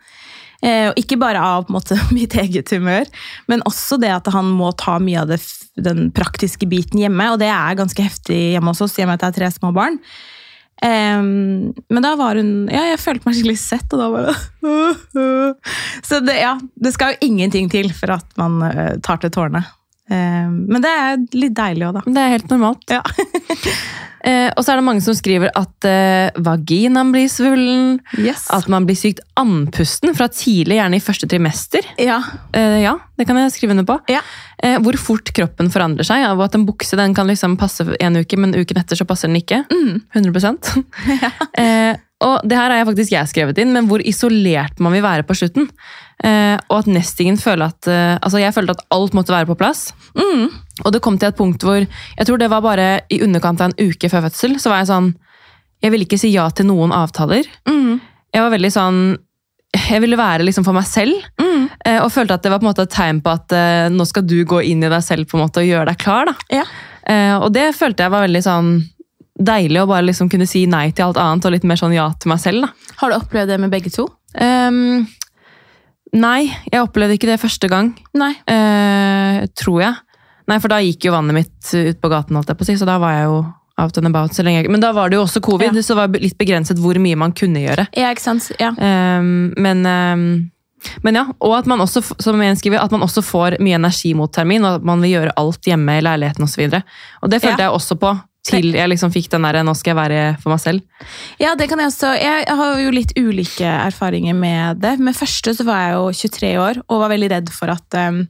Eh, 0.65 0.89
og 0.91 1.01
ikke 1.01 1.19
bare 1.21 1.43
av 1.43 1.71
måte, 1.73 1.99
mitt 2.17 2.37
eget 2.39 2.73
humør, 2.73 3.09
men 3.51 3.65
også 3.69 4.01
det 4.03 4.13
at 4.15 4.31
han 4.35 4.49
må 4.57 4.73
ta 4.79 4.99
mye 5.03 5.25
av 5.25 5.35
det, 5.35 5.43
den 5.81 6.09
praktiske 6.17 6.69
biten 6.71 7.03
hjemme. 7.03 7.33
Og 7.33 7.43
det 7.43 7.51
er 7.53 7.79
ganske 7.79 8.09
heftig 8.09 8.41
hjemme 8.55 8.73
hos 8.73 8.85
oss, 8.85 8.97
i 8.99 9.05
og 9.05 9.13
med 9.13 9.19
at 9.19 9.27
jeg 9.27 9.35
har 9.35 9.39
tre 9.41 9.53
små 9.59 9.75
barn. 9.77 10.01
Um, 10.85 11.73
men 11.89 12.05
da 12.05 12.11
var 12.21 12.37
hun 12.37 12.67
Ja, 12.69 12.83
jeg 12.91 12.99
følte 13.01 13.25
meg 13.25 13.39
skikkelig 13.39 13.61
sett, 13.63 13.95
og 13.97 14.03
da 14.03 14.09
bare 14.13 14.35
Så 16.05 16.19
det, 16.21 16.35
ja, 16.37 16.51
det 16.77 16.93
skal 16.93 17.15
jo 17.15 17.31
ingenting 17.31 17.71
til 17.73 17.89
for 17.97 18.13
at 18.19 18.37
man 18.37 18.59
uh, 18.61 18.99
tar 19.01 19.23
til 19.23 19.33
tårene. 19.33 19.65
Em, 20.11 20.59
men 20.71 20.83
det 20.85 20.91
er 20.93 21.23
litt 21.35 21.55
deilig 21.57 21.89
òg, 21.89 21.97
da. 21.99 22.03
det 22.07 22.23
er 22.23 22.35
helt 22.37 22.53
normalt. 22.53 22.91
Ja. 22.91 23.03
Eh, 24.27 24.49
og 24.59 24.65
så 24.65 24.73
er 24.73 24.81
det 24.81 24.87
mange 24.89 25.03
som 25.05 25.15
skriver 25.15 25.53
at 25.55 25.87
eh, 25.87 26.35
vaginaen 26.43 27.13
blir 27.15 27.29
svullen, 27.31 28.01
Yes. 28.19 28.49
at 28.51 28.67
man 28.73 28.83
blir 28.89 28.97
sykt 28.99 29.21
andpusten 29.39 30.17
fra 30.19 30.27
tidlig, 30.33 30.81
gjerne 30.81 30.99
i 30.99 31.05
første 31.05 31.29
trimester. 31.31 31.87
ja. 32.03 32.17
Eh, 32.51 32.81
ja, 32.83 32.97
det 33.15 33.29
kan 33.29 33.39
jeg 33.39 33.53
skrive 33.55 33.77
under 33.77 33.87
på. 33.87 34.01
Ja. 34.11 34.25
Eh, 34.59 34.81
hvor 34.83 34.99
fort 34.99 35.31
kroppen 35.37 35.71
forandrer 35.71 36.09
seg, 36.09 36.25
av 36.27 36.43
at 36.43 36.59
en 36.59 36.67
bukse 36.67 36.99
den 36.99 37.15
kan 37.15 37.31
liksom 37.31 37.55
passe 37.61 37.87
en 38.01 38.19
uke, 38.19 38.41
men 38.41 38.57
uken 38.57 38.83
etter 38.83 38.99
så 38.99 39.07
passer 39.07 39.31
den 39.31 39.39
ikke. 39.39 39.63
Mm. 39.71 40.03
100 40.17 40.83
ja. 41.23 41.31
Og 42.27 42.41
det 42.49 42.57
her 42.57 42.73
har 42.73 42.81
jeg 42.81 42.89
faktisk 42.91 43.13
jeg 43.13 43.31
skrevet 43.31 43.59
inn, 43.63 43.75
men 43.77 43.87
hvor 43.87 44.03
isolert 44.03 44.81
man 44.83 44.97
vil 44.97 45.05
være 45.05 45.27
på 45.29 45.37
slutten. 45.39 45.69
Eh, 46.25 46.56
og 46.73 46.78
at 46.78 46.87
nestingen 46.88 47.37
føler 47.37 47.68
at 47.68 47.87
eh, 47.92 48.14
Altså, 48.23 48.38
jeg 48.40 48.54
følte 48.56 48.73
at 48.73 48.87
alt 48.94 49.12
måtte 49.12 49.35
være 49.35 49.46
på 49.50 49.56
plass. 49.61 49.90
Mm. 50.16 50.46
Og 50.87 50.92
det 50.94 51.02
kom 51.04 51.18
til 51.20 51.28
et 51.28 51.37
punkt 51.37 51.61
hvor 51.66 51.76
Jeg 51.82 52.26
tror 52.26 52.38
det 52.40 52.49
var 52.50 52.62
bare 52.64 52.87
i 53.12 53.18
underkant 53.23 53.61
av 53.61 53.68
en 53.73 53.90
uke 53.90 54.08
før 54.08 54.25
fødsel. 54.25 54.56
Så 54.62 54.73
var 54.73 54.80
jeg 54.80 54.88
sånn 54.92 55.11
Jeg 55.85 55.92
ville 55.92 56.06
ikke 56.08 56.18
si 56.23 56.30
ja 56.32 56.49
til 56.56 56.70
noen 56.70 56.94
avtaler. 56.96 57.44
Mm. 57.68 58.00
Jeg 58.32 58.42
var 58.46 58.54
veldig 58.56 58.73
sånn 58.73 59.02
Jeg 59.76 60.00
ville 60.00 60.16
være 60.16 60.46
liksom 60.49 60.64
for 60.64 60.73
meg 60.78 60.88
selv. 60.88 61.20
Mm. 61.42 61.68
eh, 61.85 62.00
Og 62.00 62.08
følte 62.14 62.38
at 62.40 62.42
det 62.49 62.50
var 62.54 62.62
på 62.62 62.66
en 62.66 62.73
måte 62.73 62.87
et 62.88 62.96
tegn 62.96 63.20
på 63.20 63.37
at 63.37 63.56
nå 63.92 64.08
skal 64.08 64.25
du 64.25 64.38
gå 64.49 64.62
inn 64.64 64.82
i 64.87 64.88
deg 64.92 65.04
selv 65.04 65.28
på 65.28 65.37
en 65.37 65.44
måte 65.44 65.61
og 65.61 65.68
gjøre 65.68 65.90
deg 65.92 66.00
klar. 66.00 66.32
da. 66.32 66.37
Ja. 66.62 66.64
Eh, 67.06 67.37
og 67.37 67.52
det 67.54 67.68
følte 67.76 68.02
jeg 68.08 68.11
var 68.16 68.25
veldig 68.25 68.42
sånn 68.42 68.70
deilig 69.37 69.82
å 69.82 69.87
bare 69.90 70.06
liksom 70.08 70.30
kunne 70.32 70.46
si 70.49 70.64
nei 70.66 70.88
til 70.96 71.04
alt 71.11 71.18
annet 71.20 71.44
og 71.44 71.52
litt 71.52 71.64
mer 71.68 71.76
sånn 71.76 71.92
ja 71.94 72.08
til 72.16 72.32
meg 72.32 72.40
selv. 72.40 72.64
da. 72.64 72.94
Har 73.02 73.12
du 73.12 73.18
opplevd 73.20 73.52
det 73.52 73.58
med 73.61 73.70
begge 73.75 73.92
to? 73.92 74.06
Ehm, 74.40 75.04
nei, 76.13 76.47
jeg 76.73 76.83
opplevde 76.83 77.15
ikke 77.19 77.27
det 77.33 77.41
første 77.41 77.69
gang, 77.69 77.95
Nei. 78.15 78.33
eh, 78.47 79.47
tror 79.59 79.81
jeg. 79.83 79.95
Nei, 80.49 80.59
for 80.63 80.69
da 80.69 80.77
gikk 80.79 81.05
jo 81.09 81.13
vannet 81.13 81.35
mitt 81.35 81.73
ut 81.75 82.01
på 82.01 82.09
gaten, 82.13 82.37
holdt 82.39 82.49
jeg 82.49 82.57
på 82.59 82.63
å 82.63 82.67
si, 82.67 82.77
så 82.79 82.87
da 82.87 82.99
var 83.03 83.13
jeg 83.17 83.25
jo 83.25 83.39
out 83.79 83.99
and 83.99 84.07
about 84.07 84.31
så 84.33 84.43
lenge. 84.45 84.63
jeg- 84.63 84.71
Men 84.71 84.81
da 84.81 84.93
var 84.93 85.11
det 85.11 85.17
jo 85.19 85.25
også 85.25 85.41
covid, 85.43 85.75
Ja. 85.75 85.81
så 85.83 85.89
det 85.89 85.97
var 85.97 86.09
litt 86.21 86.39
begrenset 86.39 86.79
hvor 86.79 86.95
mye 86.99 87.17
man 87.17 87.33
kunne 87.33 87.59
gjøre. 87.61 87.89
Ja, 87.97 88.11
ikke 88.15 88.21
sant? 88.21 88.51
Ja. 88.59 88.71
Eh, 88.71 89.21
men, 89.23 89.85
eh, 89.87 90.47
men 91.03 91.15
ja, 91.15 91.27
og 91.41 91.59
at 91.59 91.67
man 91.67 91.81
også, 91.81 92.03
som 92.23 92.41
jeg 92.41 92.57
skriver, 92.57 92.81
at 92.83 92.91
man 92.93 93.01
også 93.01 93.23
får 93.23 93.59
mye 93.61 93.75
energi 93.75 94.15
mot 94.15 94.33
termin, 94.33 94.65
og 94.65 94.77
at 94.77 94.85
man 94.85 95.01
vil 95.01 95.11
gjøre 95.21 95.33
alt 95.37 95.61
hjemme 95.63 95.99
i 95.99 96.01
leiligheten 96.01 96.43
osv. 96.45 96.61
Og, 96.65 96.71
så 96.71 96.83
og 97.25 97.31
det 97.31 97.43
følte 97.43 97.59
Ja. 97.59 97.71
jeg 97.71 97.81
også 97.81 97.99
på, 97.99 98.23
til 98.47 98.73
jeg 98.76 98.91
liksom 98.91 99.12
fikk 99.15 99.29
den 99.33 99.47
der 99.47 99.62
'nå 99.62 99.75
skal 99.76 99.93
jeg 99.93 99.99
være 99.99 100.41
for 100.43 100.55
meg 100.55 100.61
selv'. 100.62 100.83
Ja, 101.43 101.55
det 101.55 101.69
kan 101.69 101.79
jeg 101.83 101.91
også. 101.91 102.15
Jeg 102.21 102.47
har 102.47 102.81
jo 102.81 102.91
litt 102.95 103.12
ulike 103.19 103.67
erfaringer 103.67 104.35
med 104.35 104.81
det. 104.81 104.99
Med 104.99 105.17
første 105.17 105.55
så 105.55 105.65
var 105.67 105.79
jeg 105.83 105.95
jo 105.95 106.05
23 106.12 106.53
år 106.59 106.83
og 106.88 107.00
var 107.00 107.15
veldig 107.15 107.31
redd 107.31 107.50
for 107.50 107.71
at, 107.71 107.87
um, 107.95 108.26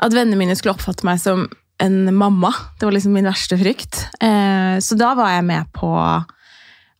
at 0.00 0.12
vennene 0.12 0.38
mine 0.38 0.56
skulle 0.56 0.74
oppfatte 0.74 1.04
meg 1.04 1.20
som 1.20 1.48
en 1.82 2.14
mamma. 2.14 2.52
Det 2.78 2.86
var 2.86 2.92
liksom 2.92 3.12
min 3.12 3.28
verste 3.28 3.58
frykt. 3.58 4.06
Uh, 4.22 4.78
så 4.80 4.96
da 4.96 5.14
var 5.14 5.36
jeg 5.36 5.44
med 5.44 5.66
på 5.74 5.92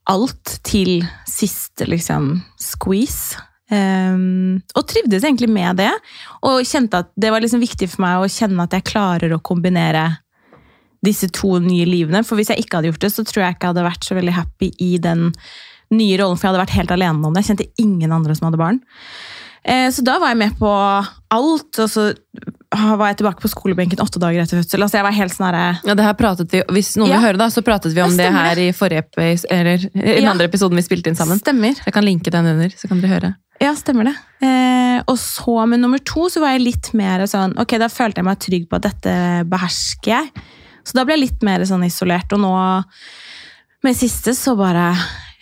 alt 0.09 0.59
til 0.63 1.03
siste 1.29 1.87
liksom 1.87 2.43
squeeze. 2.59 3.39
Um, 3.73 4.59
og 4.75 4.85
trivdes 4.87 5.23
egentlig 5.23 5.49
med 5.49 5.79
det. 5.81 5.91
Og 6.45 6.65
kjente 6.67 6.99
at 7.05 7.13
det 7.15 7.31
var 7.33 7.41
liksom 7.41 7.63
viktig 7.63 7.89
for 7.89 8.03
meg 8.05 8.21
å 8.21 8.29
kjenne 8.29 8.67
at 8.67 8.75
jeg 8.75 8.85
klarer 8.91 9.33
å 9.33 9.41
kombinere 9.41 10.09
disse 11.03 11.27
to 11.35 11.57
nye 11.59 11.85
livene. 11.89 12.23
For 12.25 12.39
hvis 12.39 12.49
jeg 12.53 12.63
ikke 12.63 12.79
hadde 12.79 12.91
gjort 12.93 13.03
det, 13.05 13.11
så 13.13 13.25
tror 13.27 13.43
jeg 13.45 13.55
ikke 13.57 13.67
jeg 13.67 13.73
hadde 13.75 13.87
vært 13.89 14.07
så 14.09 14.15
veldig 14.17 14.33
happy 14.39 14.71
i 14.79 14.91
den 15.03 15.29
nye 15.93 16.17
rollen, 16.17 16.37
for 16.39 16.47
jeg 16.47 16.53
hadde 16.55 16.63
vært 16.65 16.77
helt 16.79 16.91
alene 16.95 17.27
om 17.27 17.33
det. 17.35 17.43
Jeg 17.45 17.55
kjente 17.57 17.71
ingen 17.83 18.11
andre 18.15 18.35
som 18.35 18.47
hadde 18.49 18.57
barn. 18.61 18.79
Eh, 19.63 19.87
Så 19.95 20.03
da 20.03 20.17
var 20.19 20.33
jeg 20.33 20.37
med 20.41 20.55
på 20.59 20.67
alt, 21.31 21.79
og 21.79 21.87
så 21.91 22.09
var 22.73 23.11
jeg 23.11 23.17
tilbake 23.21 23.39
på 23.43 23.51
skolebenken 23.51 24.01
åtte 24.01 24.19
dager 24.19 24.41
etter 24.43 24.59
fødsel. 24.59 24.81
Altså 24.83 24.97
jeg 24.99 25.05
var 25.05 25.13
helt 25.15 25.35
sånn 25.35 25.53
Ja, 25.85 25.93
det 25.95 26.03
her 26.03 26.15
pratet 26.17 26.51
vi, 26.51 26.63
Hvis 26.73 26.95
noen 26.97 27.09
Ja. 27.11 27.19
vil 27.19 27.27
høre, 27.27 27.37
da, 27.37 27.47
så 27.53 27.61
pratet 27.61 27.93
vi 27.93 28.01
om 28.01 28.09
det, 28.09 28.17
det 28.25 28.33
her 28.33 28.57
i 28.59 28.71
forrige 28.73 29.45
eller 29.51 29.75
i 29.85 29.89
den 29.93 30.23
Ja. 30.23 30.31
andre 30.31 30.47
episoden 30.49 30.75
vi 30.75 30.81
spilte 30.81 31.07
inn 31.07 31.15
sammen. 31.15 31.39
Stemmer. 31.39 31.75
Jeg 31.85 31.93
kan 31.93 32.03
linke 32.03 32.31
den 32.31 32.45
under, 32.45 32.69
så 32.69 32.87
kan 32.89 32.99
dere 32.99 33.13
høre. 33.19 33.35
Ja, 33.61 33.71
stemmer 33.75 34.03
det. 34.09 34.15
Eh, 34.41 35.01
og 35.07 35.15
så 35.17 35.67
med 35.69 35.79
nummer 35.79 35.99
to 36.03 36.27
så 36.27 36.41
var 36.41 36.57
jeg 36.57 36.61
litt 36.73 36.93
mer 36.93 37.19
sånn 37.29 37.53
Ok, 37.57 37.77
da 37.77 37.87
følte 37.87 38.17
jeg 38.19 38.25
meg 38.25 38.39
trygg 38.39 38.67
på 38.67 38.75
at 38.75 38.81
dette 38.89 39.45
behersker 39.47 40.11
jeg. 40.11 40.31
Så 40.83 40.97
da 40.97 41.05
ble 41.07 41.15
jeg 41.17 41.23
litt 41.25 41.45
mer 41.45 41.63
sånn 41.67 41.85
isolert. 41.87 42.31
Og 42.35 42.41
nå 42.43 42.51
med 43.83 43.97
siste 43.99 44.33
så 44.37 44.55
bare 44.59 44.93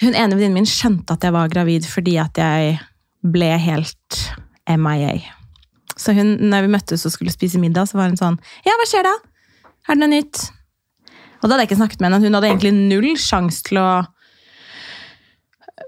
Hun 0.01 0.15
ene 0.17 0.33
venninnen 0.33 0.62
min 0.63 0.69
skjønte 0.69 1.13
at 1.13 1.25
jeg 1.27 1.33
var 1.36 1.50
gravid 1.51 1.86
fordi 1.86 2.15
at 2.17 2.38
jeg 2.41 2.79
ble 3.21 3.51
helt 3.62 4.21
MIA. 4.65 5.19
Så 5.93 6.15
hun, 6.17 6.38
når 6.50 6.65
vi 6.65 6.71
møttes 6.74 7.05
og 7.05 7.13
skulle 7.13 7.33
spise 7.33 7.60
middag, 7.62 7.86
så 7.89 7.99
var 7.99 8.10
hun 8.10 8.17
sånn 8.17 8.39
Ja, 8.65 8.73
hva 8.80 8.88
skjer 8.89 9.06
da? 9.06 9.13
Er 9.86 9.93
det 9.93 10.01
noe 10.01 10.13
nytt? 10.15 10.41
Og 11.41 11.45
da 11.49 11.54
hadde 11.54 11.63
jeg 11.65 11.69
ikke 11.71 11.80
snakket 11.84 12.01
med 12.01 12.10
henne. 12.12 12.25
Hun 12.25 12.38
hadde 12.38 12.49
egentlig 12.49 12.73
null 12.77 13.12
sjanse 13.21 13.63
til 13.65 13.80
å 13.82 13.89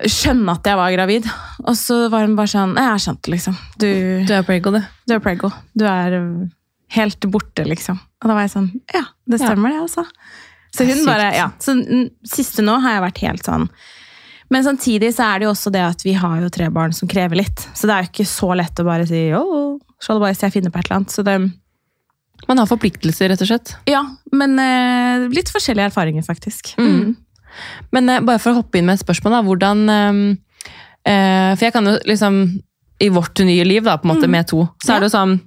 skjønne 0.09 0.55
at 0.57 0.65
jeg 0.69 0.77
var 0.79 0.93
gravid. 0.95 1.27
Og 1.63 1.75
så 1.77 1.97
var 2.13 2.25
hun 2.25 2.35
bare 2.37 2.49
sånn 2.53 2.73
Jeg 2.77 2.89
har 2.89 3.01
skjønt 3.01 3.21
det, 3.25 3.33
liksom. 3.35 3.57
Du, 3.81 3.89
Du 4.27 4.33
er 4.35 4.45
prego, 4.47 4.73
du. 4.73 4.81
du 5.07 5.13
er 5.15 5.21
prego. 5.23 5.51
Du 5.77 5.85
er 5.89 6.17
helt 6.97 7.29
borte, 7.33 7.65
liksom. 7.69 8.01
Og 8.23 8.29
da 8.31 8.36
var 8.38 8.45
jeg 8.47 8.53
sånn 8.55 8.69
Ja, 8.93 9.03
det 9.27 9.39
stemmer, 9.41 9.73
det, 9.75 9.81
altså. 9.83 10.05
Så 10.73 10.88
hun 10.89 11.03
bare 11.05 11.27
Ja. 11.36 11.49
Så 11.62 11.75
siste 12.25 12.63
nå 12.65 12.79
har 12.81 12.95
jeg 12.97 13.03
vært 13.03 13.21
helt 13.27 13.45
sånn 13.45 13.67
Men 14.49 14.63
samtidig 14.65 15.12
så 15.13 15.27
er 15.27 15.39
det 15.39 15.45
jo 15.47 15.51
også 15.53 15.71
det 15.73 15.81
at 15.86 16.01
vi 16.05 16.13
har 16.17 16.39
jo 16.41 16.49
tre 16.53 16.67
barn 16.69 16.93
som 16.93 17.07
krever 17.09 17.36
litt. 17.39 17.63
Så 17.73 17.88
det 17.89 17.93
er 17.95 18.03
jo 18.05 18.09
ikke 18.12 18.25
så 18.29 18.49
lett 18.57 18.79
å 18.79 18.86
bare 18.86 19.05
si 19.09 19.21
oh, 19.33 19.79
si 19.99 20.45
jeg 20.45 20.53
finner 20.53 20.69
på 20.73 20.79
et 20.79 20.86
eller 20.89 20.99
annet. 20.99 21.13
Så 21.15 21.23
det 21.25 21.38
Man 22.47 22.57
har 22.59 22.67
forpliktelser, 22.67 23.29
rett 23.31 23.41
og 23.41 23.47
slett. 23.47 23.71
Ja, 23.88 24.01
men 24.36 24.57
eh, 24.59 25.29
litt 25.31 25.49
forskjellige 25.49 25.86
erfaringer, 25.88 26.25
faktisk. 26.27 26.73
Mm. 26.77 27.15
Men 27.95 28.09
eh, 28.09 28.19
bare 28.19 28.41
for 28.43 28.51
å 28.51 28.59
hoppe 28.59 28.77
inn 28.77 28.86
med 28.86 28.99
et 28.99 29.05
spørsmål, 29.05 29.38
da. 29.38 29.41
Hvordan 29.47 29.83
eh, 29.89 30.19
eh, 31.07 31.55
For 31.55 31.65
jeg 31.69 31.73
kan 31.73 31.88
jo 31.88 31.95
liksom 32.09 32.43
I 32.99 33.09
vårt 33.09 33.39
nye 33.47 33.63
liv, 33.65 33.83
da, 33.88 33.97
på 33.97 34.05
en 34.09 34.13
måte, 34.15 34.27
Mm. 34.27 34.31
med 34.38 34.47
to, 34.47 34.67
så 34.83 34.89
Ja. 34.91 34.95
er 34.95 34.99
det 34.99 35.12
jo 35.12 35.17
sånn 35.17 35.39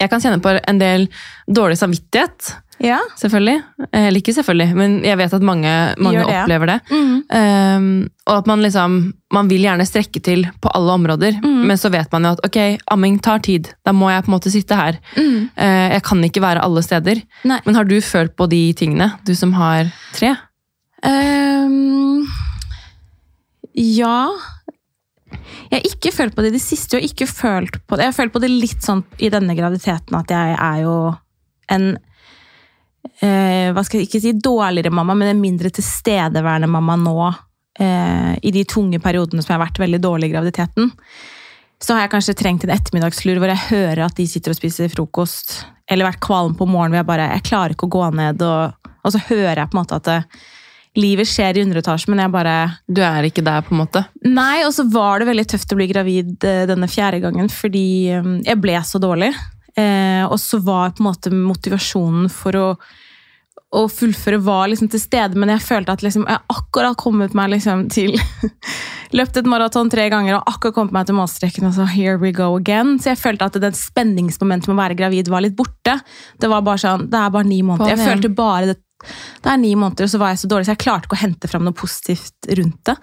Jeg 0.00 0.10
kan 0.12 0.20
kjenne 0.22 0.42
på 0.44 0.54
en 0.58 0.78
del 0.82 1.08
dårlig 1.48 1.78
samvittighet. 1.80 2.54
Ja. 2.84 2.98
Selvfølgelig. 3.16 3.62
Eller 3.96 4.20
ikke 4.20 4.34
selvfølgelig, 4.36 4.74
men 4.76 4.96
jeg 5.04 5.16
vet 5.16 5.32
at 5.32 5.44
mange, 5.48 5.70
mange 5.96 6.18
det, 6.20 6.26
ja. 6.28 6.42
opplever 6.42 6.68
det. 6.68 6.74
Mm. 6.90 7.12
Um, 7.32 7.86
og 8.26 8.34
at 8.42 8.46
man 8.50 8.60
liksom 8.60 8.98
Man 9.32 9.48
vil 9.48 9.64
gjerne 9.64 9.86
strekke 9.88 10.20
til 10.22 10.44
på 10.62 10.70
alle 10.76 10.92
områder, 10.92 11.38
Mm. 11.42 11.64
men 11.66 11.76
så 11.80 11.88
vet 11.90 12.12
man 12.12 12.22
jo 12.28 12.34
at 12.36 12.44
ok, 12.46 12.58
amming 12.92 13.16
tar 13.22 13.40
tid. 13.42 13.72
Da 13.84 13.92
må 13.92 14.10
jeg 14.12 14.22
på 14.24 14.30
en 14.30 14.36
måte 14.36 14.52
sitte 14.52 14.76
her. 14.76 14.98
Mm. 15.16 15.48
Uh, 15.56 15.88
jeg 15.96 16.02
kan 16.06 16.22
ikke 16.24 16.42
være 16.44 16.62
alle 16.62 16.82
steder. 16.84 17.22
Nei. 17.44 17.58
Men 17.64 17.74
har 17.74 17.84
du 17.88 17.96
følt 18.00 18.36
på 18.36 18.46
de 18.48 18.60
tingene, 18.78 19.08
du 19.26 19.34
som 19.34 19.52
har 19.56 19.88
tre? 20.14 20.36
Um, 21.02 22.26
ja 23.74 24.28
Jeg 25.70 25.78
har 25.78 25.86
ikke 25.88 26.12
følt 26.14 26.36
på 26.36 26.44
det 26.44 26.52
i 26.52 26.56
det 26.56 26.64
siste. 26.64 26.98
Og 26.98 27.06
ikke 27.06 27.28
følt 27.30 27.78
på 27.86 27.96
det. 27.96 28.06
Jeg 28.06 28.12
har 28.12 28.18
følt 28.18 28.34
på 28.34 28.42
det 28.42 28.50
litt 28.52 28.84
sånn 28.84 29.02
i 29.22 29.30
denne 29.32 29.56
graviditeten 29.58 30.18
at 30.18 30.32
jeg 30.32 30.56
er 30.56 30.82
jo 30.84 30.96
en 31.74 31.88
eh, 33.20 33.72
Hva 33.74 33.82
skal 33.86 34.00
jeg 34.00 34.08
ikke 34.08 34.22
si 34.22 34.34
dårligere 34.38 34.94
mamma, 34.94 35.16
men 35.18 35.32
en 35.32 35.42
mindre 35.42 35.72
tilstedeværende 35.74 36.70
mamma 36.70 36.98
nå. 37.00 37.16
Eh, 37.78 38.34
I 38.42 38.52
de 38.54 38.66
tunge 38.68 39.00
periodene 39.02 39.42
som 39.42 39.52
jeg 39.52 39.58
har 39.58 39.66
vært 39.66 39.82
veldig 39.82 40.02
dårlig 40.02 40.30
i 40.30 40.36
graviditeten. 40.36 40.92
Så 41.82 41.92
har 41.92 42.06
jeg 42.06 42.14
kanskje 42.14 42.36
trengt 42.38 42.64
en 42.64 42.72
ettermiddagslur 42.72 43.40
hvor 43.40 43.52
jeg 43.52 43.66
hører 43.68 44.06
at 44.06 44.16
de 44.16 44.24
sitter 44.30 44.54
og 44.54 44.58
spiser 44.58 44.92
frokost. 44.92 45.58
Eller 45.90 46.08
vært 46.08 46.24
kvalm 46.24 46.56
på 46.58 46.66
morgenen 46.68 46.96
hvor 46.96 47.02
jeg 47.02 47.10
bare 47.10 47.30
jeg 47.34 47.48
klarer 47.50 47.76
ikke 47.76 47.88
å 47.90 47.96
gå 47.98 48.04
ned. 48.16 48.44
Og, 48.46 48.92
og 49.02 49.14
så 49.14 49.22
hører 49.28 49.60
jeg 49.60 49.72
på 49.72 49.76
en 49.76 49.82
måte 49.82 49.98
at 50.00 50.08
det, 50.08 50.20
livet 50.96 51.28
skjer 51.28 51.58
i 51.58 51.64
underetasjen, 51.66 52.12
men 52.12 52.24
jeg 52.24 52.34
bare 52.34 52.56
Du 52.88 53.02
er 53.04 53.28
ikke 53.28 53.44
der, 53.46 53.64
på 53.64 53.74
en 53.74 53.82
måte. 53.84 54.04
Nei, 54.26 54.64
og 54.66 54.72
så 54.76 54.86
var 54.90 55.20
det 55.20 55.30
veldig 55.30 55.46
tøft 55.52 55.72
å 55.72 55.78
bli 55.78 55.88
gravid 55.90 56.46
eh, 56.46 56.64
denne 56.70 56.88
fjerde 56.90 57.22
gangen, 57.24 57.50
fordi 57.52 57.86
eh, 58.14 58.30
jeg 58.46 58.62
ble 58.62 58.78
så 58.86 59.00
dårlig. 59.02 59.32
Eh, 59.76 60.24
og 60.24 60.38
så 60.40 60.60
var 60.64 60.94
på 60.96 61.04
en 61.04 61.10
måte 61.10 61.32
motivasjonen 61.34 62.30
for 62.32 62.56
å, 62.56 62.68
å 63.76 63.82
fullføre 63.92 64.40
var 64.44 64.70
liksom 64.72 64.88
til 64.92 65.02
stede, 65.02 65.36
men 65.36 65.52
jeg 65.52 65.66
følte 65.66 65.96
at 65.96 66.04
liksom, 66.06 66.24
jeg 66.30 66.56
akkurat 66.56 66.96
kommet 67.00 67.36
meg 67.36 67.52
liksom 67.56 67.88
til 67.92 68.16
Løpt 69.14 69.36
et 69.38 69.46
maraton 69.46 69.86
tre 69.86 70.08
ganger 70.10 70.34
og 70.34 70.48
akkurat 70.50 70.74
kommet 70.74 70.94
meg 70.96 71.04
til 71.06 71.14
målstreken, 71.14 71.68
og 71.68 71.76
så 71.76 71.84
here 71.86 72.16
we 72.18 72.32
go 72.34 72.48
again. 72.56 72.96
Så 72.98 73.12
jeg 73.12 73.20
følte 73.20 73.46
at 73.46 73.58
den 73.62 73.76
spenningsmomentet 73.76 74.66
med 74.66 74.74
å 74.74 74.80
være 74.80 74.96
gravid 74.98 75.30
var 75.30 75.44
litt 75.44 75.54
borte. 75.56 75.94
Det 76.42 76.50
var 76.50 76.64
bare 76.66 76.82
sånn, 76.82 77.06
det 77.12 77.20
er 77.20 77.30
bare 77.36 77.46
ni 77.46 77.60
måneder. 77.62 77.94
Jeg 77.94 78.02
følte 78.02 78.32
bare 78.34 78.72
det 78.72 78.80
det 79.04 79.52
er 79.52 79.58
ni 79.60 79.74
måneder, 79.78 80.06
og 80.06 80.12
så 80.12 80.20
var 80.20 80.32
jeg 80.32 80.42
så 80.44 80.50
dårlig, 80.50 80.68
så 80.68 80.74
jeg 80.76 80.84
klarte 80.84 81.08
ikke 81.08 81.18
å 81.18 81.24
hente 81.24 81.50
fram 81.50 81.66
noe 81.66 81.76
positivt 81.76 82.48
rundt 82.58 82.80
det. 82.88 82.96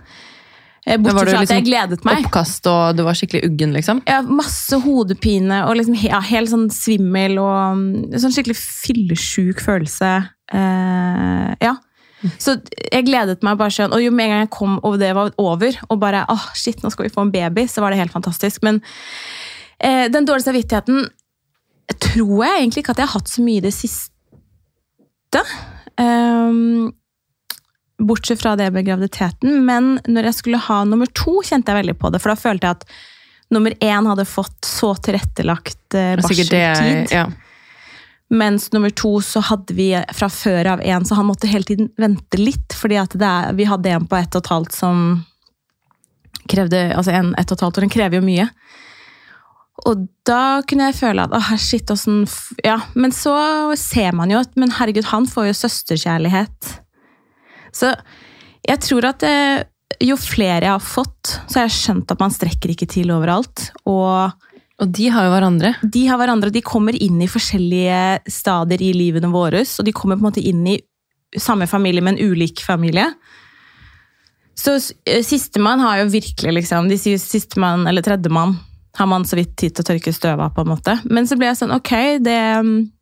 Eh, 0.86 1.00
Bortsett 1.00 1.16
fra 1.16 1.24
liksom 1.30 1.46
at 1.46 1.54
jeg 1.54 1.66
gledet 1.70 2.04
meg. 2.08 2.26
Oppkast, 2.26 2.68
og 2.68 2.98
du 2.98 3.06
var 3.08 3.16
skikkelig 3.16 3.46
uggen, 3.48 3.72
liksom? 3.76 4.02
Ja, 4.10 4.20
masse 4.26 4.80
hodepine 4.84 5.62
og 5.70 5.78
liksom, 5.80 5.96
ja, 6.04 6.20
helt 6.28 6.52
sånn 6.52 6.68
svimmel 6.74 7.38
og 7.40 7.80
mm, 7.80 8.20
sånn 8.20 8.36
skikkelig 8.36 8.58
fyllesjuk 8.60 9.64
følelse. 9.64 10.14
Eh, 10.52 11.50
ja. 11.64 11.78
Så 12.40 12.58
jeg 12.88 13.08
gledet 13.08 13.44
meg 13.44 13.60
bare 13.60 13.74
sånn, 13.76 13.96
og 13.96 14.04
jo 14.04 14.12
med 14.16 14.28
en 14.28 14.34
gang 14.34 14.46
jeg 14.46 14.54
kom 14.56 14.78
og 14.80 14.96
det 15.00 15.12
var 15.16 15.32
over, 15.42 15.80
og 15.90 16.00
bare 16.04 16.24
åh, 16.32 16.50
shit, 16.56 16.84
nå 16.84 16.92
skal 16.92 17.08
vi 17.08 17.14
få 17.16 17.28
en 17.28 17.34
baby, 17.34 17.68
så 17.68 17.84
var 17.84 17.92
det 17.92 18.00
helt 18.00 18.16
fantastisk. 18.16 18.64
Men 18.64 18.80
eh, 19.80 20.10
den 20.12 20.28
dårlige 20.28 20.50
samvittigheten 20.50 21.08
tror 22.00 22.46
jeg 22.46 22.60
egentlig 22.60 22.84
ikke 22.84 22.96
at 22.96 23.04
jeg 23.04 23.12
har 23.12 23.20
hatt 23.20 23.32
så 23.32 23.44
mye 23.44 23.60
i 23.60 23.66
det 23.66 23.74
siste. 23.76 25.44
Ehm, 26.02 26.92
bortsett 28.00 28.42
fra 28.42 28.56
det 28.56 28.72
med 28.72 28.86
graviditeten. 28.86 29.66
Men 29.66 30.00
når 30.08 30.30
jeg 30.30 30.40
skulle 30.42 30.62
ha 30.68 30.84
nummer 30.88 31.10
to, 31.14 31.40
kjente 31.46 31.72
jeg 31.72 31.84
veldig 31.84 31.98
på 32.00 32.12
det. 32.14 32.22
For 32.24 32.34
da 32.34 32.40
følte 32.40 32.70
jeg 32.70 32.80
at 32.80 32.86
nummer 33.54 33.76
én 33.80 34.10
hadde 34.10 34.26
fått 34.26 34.66
så 34.66 34.94
tilrettelagt 34.96 35.98
eh, 35.98 36.16
barseltid. 36.22 37.12
ja. 37.14 37.28
Mens 38.34 38.72
nummer 38.74 38.90
to 38.90 39.20
så 39.22 39.44
hadde 39.46 39.76
vi 39.78 39.92
fra 40.16 40.30
før 40.32 40.72
av 40.72 40.82
en, 40.82 41.04
så 41.06 41.20
han 41.20 41.28
måtte 41.28 41.48
hele 41.52 41.68
tiden 41.68 41.92
vente 42.02 42.40
litt. 42.40 42.74
fordi 42.74 42.98
er, 42.98 43.54
vi 43.54 43.68
hadde 43.70 43.92
en 43.94 44.08
på 44.10 44.18
ett 44.18 44.36
og 44.36 44.42
et 44.42 44.50
halvt 44.50 44.74
som 44.74 45.04
krevde 46.50 46.80
Altså 46.98 47.12
en 47.12 47.36
ett 47.40 47.52
og 47.52 47.56
et 47.56 47.62
halvt 47.62 47.78
år, 47.78 47.86
den 47.86 47.94
krever 47.94 48.18
jo 48.18 48.26
mye. 48.26 48.48
Og 49.82 50.06
da 50.28 50.62
kunne 50.70 50.92
jeg 50.92 51.00
føle 51.00 51.26
at 51.26 51.34
åh, 51.34 51.54
shit, 51.58 51.90
åssen 51.92 52.24
Ja, 52.64 52.78
men 52.94 53.14
så 53.16 53.34
ser 53.80 54.14
man 54.16 54.32
jo 54.32 54.38
at 54.44 54.54
Men 54.60 54.72
herregud, 54.78 55.08
han 55.10 55.26
får 55.30 55.50
jo 55.50 55.60
søsterkjærlighet. 55.64 56.74
Så 57.74 57.90
jeg 58.64 58.80
tror 58.86 59.10
at 59.10 59.24
det, 59.26 59.38
jo 60.04 60.16
flere 60.20 60.62
jeg 60.68 60.72
har 60.72 60.84
fått, 60.84 61.34
så 61.50 61.60
har 61.60 61.66
jeg 61.68 61.76
skjønt 61.76 62.14
at 62.14 62.22
man 62.22 62.34
strekker 62.34 62.72
ikke 62.74 62.88
til 62.90 63.12
overalt. 63.12 63.72
Og 63.90 64.32
Og 64.82 64.90
de 64.90 65.10
har 65.10 65.26
jo 65.26 65.34
hverandre. 65.34 65.76
de 65.84 66.08
har 66.08 66.18
hverandre, 66.18 66.50
de 66.54 66.62
kommer 66.62 66.96
inn 66.96 67.22
i 67.22 67.30
forskjellige 67.30 68.30
stadier 68.30 68.82
i 68.82 68.94
livene 68.94 69.30
våre, 69.34 69.62
og 69.62 69.86
de 69.86 69.94
kommer 69.94 70.18
på 70.18 70.24
en 70.24 70.30
måte 70.30 70.42
inn 70.42 70.66
i 70.68 70.80
samme 71.38 71.68
familie, 71.68 72.02
men 72.02 72.18
ulik 72.18 72.62
familie. 72.62 73.14
Så 74.56 74.78
eh, 75.06 75.24
sistemann 75.24 75.80
har 75.80 75.98
jo 76.04 76.12
virkelig 76.14 76.54
liksom 76.54 76.90
De 76.90 76.98
sier 76.98 77.18
sistemann 77.18 77.88
eller 77.90 78.06
tredjemann 78.06 78.60
har 78.98 79.08
man 79.10 79.24
så 79.26 79.36
vidt 79.40 79.56
tid 79.58 79.74
til 79.74 79.82
å 79.82 79.88
tørke 79.88 80.12
støv 80.14 80.40
av, 80.44 80.52
på 80.54 80.62
en 80.62 80.70
måte. 80.70 80.94
Men 81.10 81.26
så 81.26 81.34
ble 81.40 81.48
jeg 81.50 81.58
sånn, 81.64 81.72
ok, 81.74 81.92
det 82.22 82.36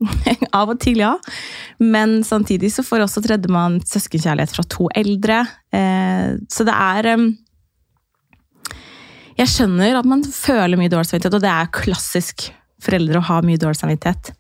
Av 0.60 0.70
og 0.72 0.80
til, 0.84 1.02
ja. 1.04 1.14
Men 1.84 2.22
samtidig 2.28 2.70
så 2.72 2.84
får 2.88 3.04
også 3.06 3.24
tredjemann 3.26 3.80
søskenkjærlighet 3.88 4.54
fra 4.56 4.64
to 4.72 4.88
eldre. 4.96 5.42
Eh, 5.76 6.38
så 6.52 6.64
det 6.68 6.76
er 6.76 7.10
eh, 7.16 7.26
Jeg 9.42 9.50
skjønner 9.52 9.96
at 10.00 10.08
man 10.10 10.24
føler 10.28 10.78
mye 10.80 10.92
dårlig 10.92 11.10
samvittighet, 11.10 11.38
og 11.40 11.44
det 11.44 11.52
er 11.52 11.72
klassisk 11.76 12.50
foreldre 12.82 13.20
å 13.22 13.26
ha 13.30 13.40
mye 13.46 13.60
dårlig 13.62 13.80
samvittighet. 13.80 14.32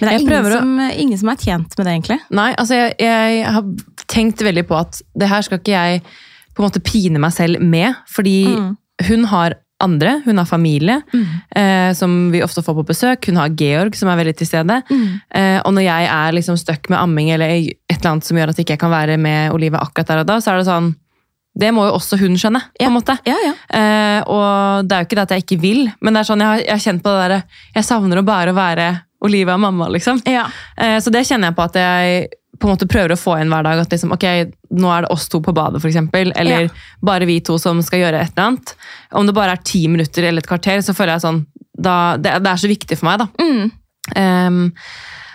Men 0.00 0.06
det 0.06 0.10
er 0.14 0.20
ingen 0.22 0.50
som, 0.54 0.74
å- 0.80 0.90
ingen 1.04 1.18
som 1.20 1.30
er 1.32 1.40
tjent 1.42 1.74
med 1.78 1.86
det, 1.86 1.94
egentlig. 1.96 2.18
Nei, 2.38 2.50
altså 2.58 2.76
jeg, 2.78 2.94
jeg 3.02 3.44
har 3.56 3.66
tenkt 4.10 4.42
veldig 4.46 4.64
på 4.68 4.78
at 4.78 5.00
det 5.18 5.28
her 5.30 5.42
skal 5.46 5.58
ikke 5.60 5.74
jeg 5.74 6.02
på 6.54 6.62
en 6.62 6.66
måte 6.68 6.82
pine 6.86 7.18
meg 7.22 7.34
selv 7.34 7.62
med, 7.62 7.98
fordi 8.10 8.36
Mm. 8.54 8.70
hun 9.08 9.24
har 9.30 9.54
andre, 9.80 10.22
hun 10.24 10.38
har 10.38 10.46
familie, 10.46 11.00
eh, 11.56 11.92
som 11.96 12.30
vi 12.32 12.42
ofte 12.42 12.62
får 12.62 12.74
på 12.80 12.86
besøk, 12.92 13.26
hun 13.30 13.36
har 13.40 13.48
Georg 13.56 13.94
som 13.96 14.08
er 14.12 14.16
veldig 14.20 14.36
til 14.36 14.46
stede, 14.46 14.82
Mm. 14.90 15.20
eh, 15.34 15.60
og 15.64 15.72
når 15.74 15.82
jeg 15.86 16.06
er 16.12 16.32
liksom 16.32 16.56
stuck 16.58 16.88
med 16.90 16.98
amming 16.98 17.30
eller 17.30 17.48
et 17.50 17.76
eller 17.90 18.10
annet 18.12 18.24
som 18.24 18.36
gjør 18.36 18.48
at 18.50 18.56
jeg 18.58 18.66
ikke 18.66 18.78
kan 18.84 18.90
være 18.90 19.16
med 19.18 19.52
Olive 19.52 19.78
akkurat 19.80 20.06
der 20.06 20.18
og 20.20 20.26
da, 20.26 20.36
så 20.40 20.52
er 20.52 20.58
det 20.58 20.66
sånn, 20.66 20.94
det 21.58 21.72
må 21.74 21.84
jo 21.88 21.96
også 21.98 22.16
hun 22.20 22.36
skjønne, 22.38 22.60
på 22.78 22.86
en 22.86 22.92
måte. 22.94 23.18
Ja, 23.26 23.34
ja. 23.44 23.52
Eh, 23.74 24.22
og 24.30 24.86
det 24.86 24.92
er 24.96 25.00
jo 25.02 25.06
ikke 25.08 25.16
det 25.18 25.26
at 25.26 25.30
jeg 25.34 25.44
ikke 25.44 25.60
vil, 25.60 25.92
men 26.00 26.14
det 26.14 26.20
er 26.20 26.28
sånn, 26.30 26.40
jeg 26.40 26.46
har, 26.46 26.58
jeg 26.62 26.70
har 26.76 26.84
kjent 26.86 27.02
på 27.02 27.10
det 27.16 27.28
der, 27.30 27.42
jeg 27.74 27.84
savner 27.84 28.18
å 28.20 28.24
bare 28.24 28.54
være 28.54 28.90
Olivia 29.22 29.54
og 29.54 29.60
mamma, 29.60 29.88
liksom. 29.92 30.22
ja. 30.26 30.46
Eh, 30.78 30.98
Så 31.00 31.10
det 31.12 31.26
kjenner 31.28 31.50
jeg 31.50 31.56
på 31.56 31.64
at 31.66 31.74
jeg 31.76 32.28
på 32.60 32.68
en 32.68 32.74
måte 32.74 32.88
prøver 32.90 33.14
å 33.14 33.18
få 33.18 33.38
inn 33.40 33.50
hver 33.52 33.64
dag. 33.64 33.80
At 33.82 33.94
liksom, 33.94 34.12
ok, 34.12 34.26
nå 34.76 34.92
er 34.92 35.06
det 35.06 35.12
oss 35.14 35.28
to 35.32 35.40
på 35.44 35.54
badet, 35.56 35.80
eksempel. 35.84 36.32
Eller 36.36 36.66
Ja. 36.68 36.68
bare 37.02 37.26
vi 37.28 37.40
to 37.40 37.56
som 37.58 37.80
skal 37.82 38.04
gjøre 38.04 38.20
et 38.20 38.32
eller 38.36 38.50
annet. 38.50 38.74
Om 39.12 39.26
det 39.26 39.34
bare 39.34 39.56
er 39.56 39.64
ti 39.64 39.86
minutter 39.88 40.28
eller 40.28 40.44
et 40.44 40.50
kvarter, 40.50 40.82
så 40.84 40.94
føler 40.94 41.16
jeg 41.16 41.24
sånn 41.26 41.46
da, 41.80 42.16
det, 42.20 42.42
det 42.44 42.50
er 42.50 42.60
så 42.60 42.68
viktig 42.68 42.98
for 42.98 43.08
meg, 43.08 43.22
da. 43.22 43.28
Mm. 43.40 43.70
Um, 44.16 44.72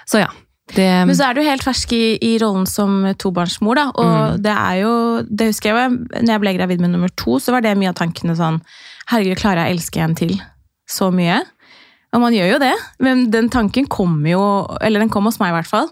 så 0.05 0.21
ja. 0.21 0.31
Det, 0.73 0.85
Men 1.05 1.13
så 1.13 1.27
er 1.27 1.37
du 1.37 1.43
helt 1.45 1.61
fersk 1.61 1.91
i, 1.93 2.17
i 2.25 2.31
rollen 2.41 2.65
som 2.65 3.03
tobarnsmor, 3.21 3.77
da. 3.77 3.83
Og 4.01 4.39
det 4.41 4.53
er 4.53 4.79
jo 4.81 4.93
Det 5.29 5.51
husker 5.51 5.69
jeg 5.69 5.75
jo, 5.77 5.97
når 6.23 6.31
jeg 6.33 6.41
ble 6.41 6.53
gravid 6.57 6.81
med 6.81 6.89
nummer 6.95 7.11
to, 7.13 7.37
så 7.37 7.53
var 7.53 7.61
det 7.61 7.75
mye 7.77 7.91
av 7.93 7.99
tankene 7.99 8.33
sånn 8.37 8.57
Herregud, 9.11 9.37
klarer 9.37 9.61
jeg 9.61 9.69
å 9.69 9.75
elske 9.77 10.01
en 10.01 10.15
til 10.17 10.33
så 10.89 11.11
mye? 11.13 11.37
Og 12.15 12.23
man 12.23 12.33
gjør 12.33 12.55
jo 12.55 12.61
det, 12.63 12.73
men 13.03 13.27
den 13.29 13.51
tanken 13.53 13.85
kom 13.91 14.17
jo 14.25 14.41
Eller 14.81 15.03
den 15.03 15.11
kom 15.13 15.29
hos 15.29 15.37
meg, 15.41 15.53
i 15.53 15.57
hvert 15.59 15.69
fall. 15.69 15.91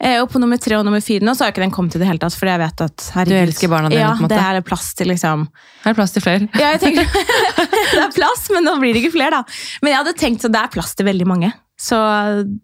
Eh, 0.00 0.16
Og 0.22 0.30
på 0.32 0.40
nummer 0.40 0.56
tre 0.56 0.76
og 0.78 0.84
nummer 0.86 1.02
fire 1.04 1.20
nå, 1.26 1.34
så 1.36 1.44
har 1.44 1.52
ikke 1.52 1.60
den 1.64 1.74
kommet 1.74 1.94
i 1.96 2.00
det 2.00 2.06
hele 2.08 2.18
tatt, 2.22 2.32
fordi 2.38 2.54
jeg 2.54 2.60
vet 2.62 2.80
at 2.86 3.06
herregud, 3.18 3.48
elsker 3.50 3.68
barna 3.72 3.90
dine, 3.92 4.00
Ja, 4.00 4.12
på 4.14 4.22
en 4.22 4.28
måte. 4.28 4.38
det 4.38 4.60
er 4.60 4.64
plass 4.70 4.94
til, 4.96 5.10
liksom. 5.12 5.42
her 5.84 5.90
er 5.92 5.98
plass 5.98 6.14
til 6.16 6.22
flere. 6.24 6.48
Ja, 6.56 6.70
jeg 6.76 6.80
tenker 6.80 7.04
Det 7.94 8.00
er 8.06 8.14
plass, 8.16 8.46
men 8.54 8.64
nå 8.64 8.78
blir 8.80 8.94
det 8.96 9.02
ikke 9.04 9.12
flere, 9.18 9.30
da. 9.42 9.44
Men 9.82 9.92
jeg 9.92 9.98
hadde 10.00 10.16
tenkt 10.18 10.44
at 10.48 10.52
det 10.56 10.62
er 10.64 10.72
plass 10.72 10.94
til 10.96 11.06
veldig 11.10 11.26
mange. 11.28 11.52
Så 11.80 11.98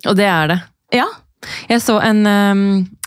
Og 0.06 0.16
det 0.16 0.26
er 0.32 0.52
det. 0.54 0.58
ja. 0.96 1.06
Jeg 1.68 1.78
så 1.84 1.98
en, 2.02 2.24
um, 2.26 2.62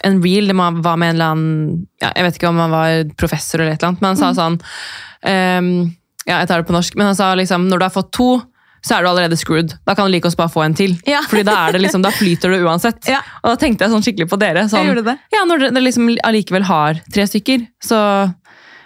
en 0.05 0.19
reel, 0.23 0.47
det 0.47 0.55
var 0.55 0.71
med 1.01 1.09
en 1.09 1.15
eller 1.15 1.31
annen 1.33 1.87
ja, 1.99 2.11
Jeg 2.15 2.23
vet 2.23 2.35
ikke 2.37 2.47
om 2.51 2.59
han 2.61 2.71
var 2.71 3.01
professor 3.17 3.59
eller 3.59 3.73
et 3.73 3.81
eller 3.81 3.89
annet, 3.89 4.01
men 4.05 4.13
han 4.13 4.19
sa 4.21 4.29
sånn 4.37 4.59
um, 5.25 5.71
Ja, 6.29 6.37
jeg 6.43 6.47
tar 6.47 6.61
det 6.61 6.67
på 6.69 6.75
norsk, 6.77 6.95
men 6.95 7.09
han 7.09 7.17
sa 7.17 7.31
liksom 7.35 7.65
når 7.67 7.81
du 7.81 7.85
har 7.87 7.91
fått 7.97 8.11
to, 8.15 8.27
så 8.85 8.95
er 8.97 9.03
du 9.03 9.09
allerede 9.09 9.37
screwed. 9.37 9.73
Da 9.85 9.95
kan 9.95 10.05
du 10.07 10.11
like 10.11 10.25
oss 10.27 10.35
bare 10.35 10.49
få 10.49 10.63
en 10.65 10.73
til. 10.73 10.97
Ja. 11.05 11.21
Fordi 11.29 11.43
da, 11.43 11.55
er 11.67 11.73
det 11.77 11.81
liksom, 11.81 12.01
da 12.05 12.11
flyter 12.11 12.49
du 12.53 12.63
uansett. 12.65 13.07
Ja. 13.07 13.19
Og 13.43 13.51
da 13.51 13.55
tenkte 13.61 13.85
jeg 13.85 13.91
sånn 13.93 14.05
skikkelig 14.05 14.29
på 14.31 14.39
dere. 14.39 14.67
Sånn, 14.71 14.85
Jeg 14.87 15.03
det. 15.05 15.17
Ja, 15.33 15.45
Når 15.45 15.65
dere 15.67 15.81
liksom 15.83 16.09
allikevel 16.23 16.63
har 16.69 17.01
tre 17.13 17.25
stykker, 17.27 17.67
så 17.83 17.99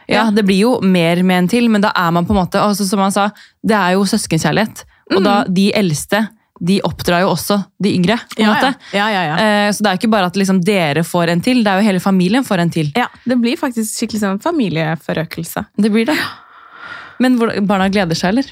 ja, 0.07 0.25
Ja. 0.25 0.31
det 0.31 0.43
blir 0.45 0.59
jo 0.59 0.79
mer 0.81 1.21
med 1.23 1.37
en 1.43 1.47
til, 1.47 1.69
men 1.69 1.81
da 1.81 1.91
er 1.95 2.11
man 2.11 2.25
på 2.25 2.31
en 2.35 2.41
måte 2.45 2.59
altså, 2.59 2.83
Som 2.85 2.99
han 2.99 3.11
sa, 3.11 3.29
det 3.63 3.75
er 3.77 3.93
jo 3.93 4.03
søskenkjærlighet. 4.03 4.83
Og 5.11 5.19
Mm. 5.21 5.23
da, 5.23 5.43
de 5.47 5.71
eldste 5.73 6.27
de 6.63 6.77
oppdrar 6.85 7.21
jo 7.25 7.29
også 7.33 7.57
de 7.81 7.89
yngre. 7.97 8.15
på 8.35 8.39
en 8.39 8.45
Ja, 8.45 8.53
måte. 8.53 8.75
ja, 8.93 9.07
ja, 9.09 9.23
ja. 9.25 9.35
Eh, 9.67 9.71
Så 9.71 9.81
det 9.83 9.87
er 9.89 9.95
jo 9.97 9.99
ikke 10.07 10.11
bare 10.11 10.25
at 10.27 10.35
liksom 10.35 10.61
dere 10.63 11.03
får 11.03 11.29
en 11.29 11.41
til, 11.41 11.63
det 11.63 11.67
er 11.67 11.81
jo 11.81 11.87
hele 11.89 11.99
familien 11.99 12.43
får 12.45 12.59
en 12.59 12.69
til. 12.69 12.91
Ja, 12.95 13.07
det 13.27 13.35
blir 13.41 13.57
faktisk 13.57 13.89
skikkelig 13.97 14.21
sånn 14.21 14.39
familieforøkelse. 14.41 15.65
Det 15.77 15.91
blir 15.91 16.05
det. 16.05 16.17
Men 17.19 17.37
barna 17.67 17.89
gleder 17.89 18.15
seg, 18.15 18.29
eller? 18.33 18.43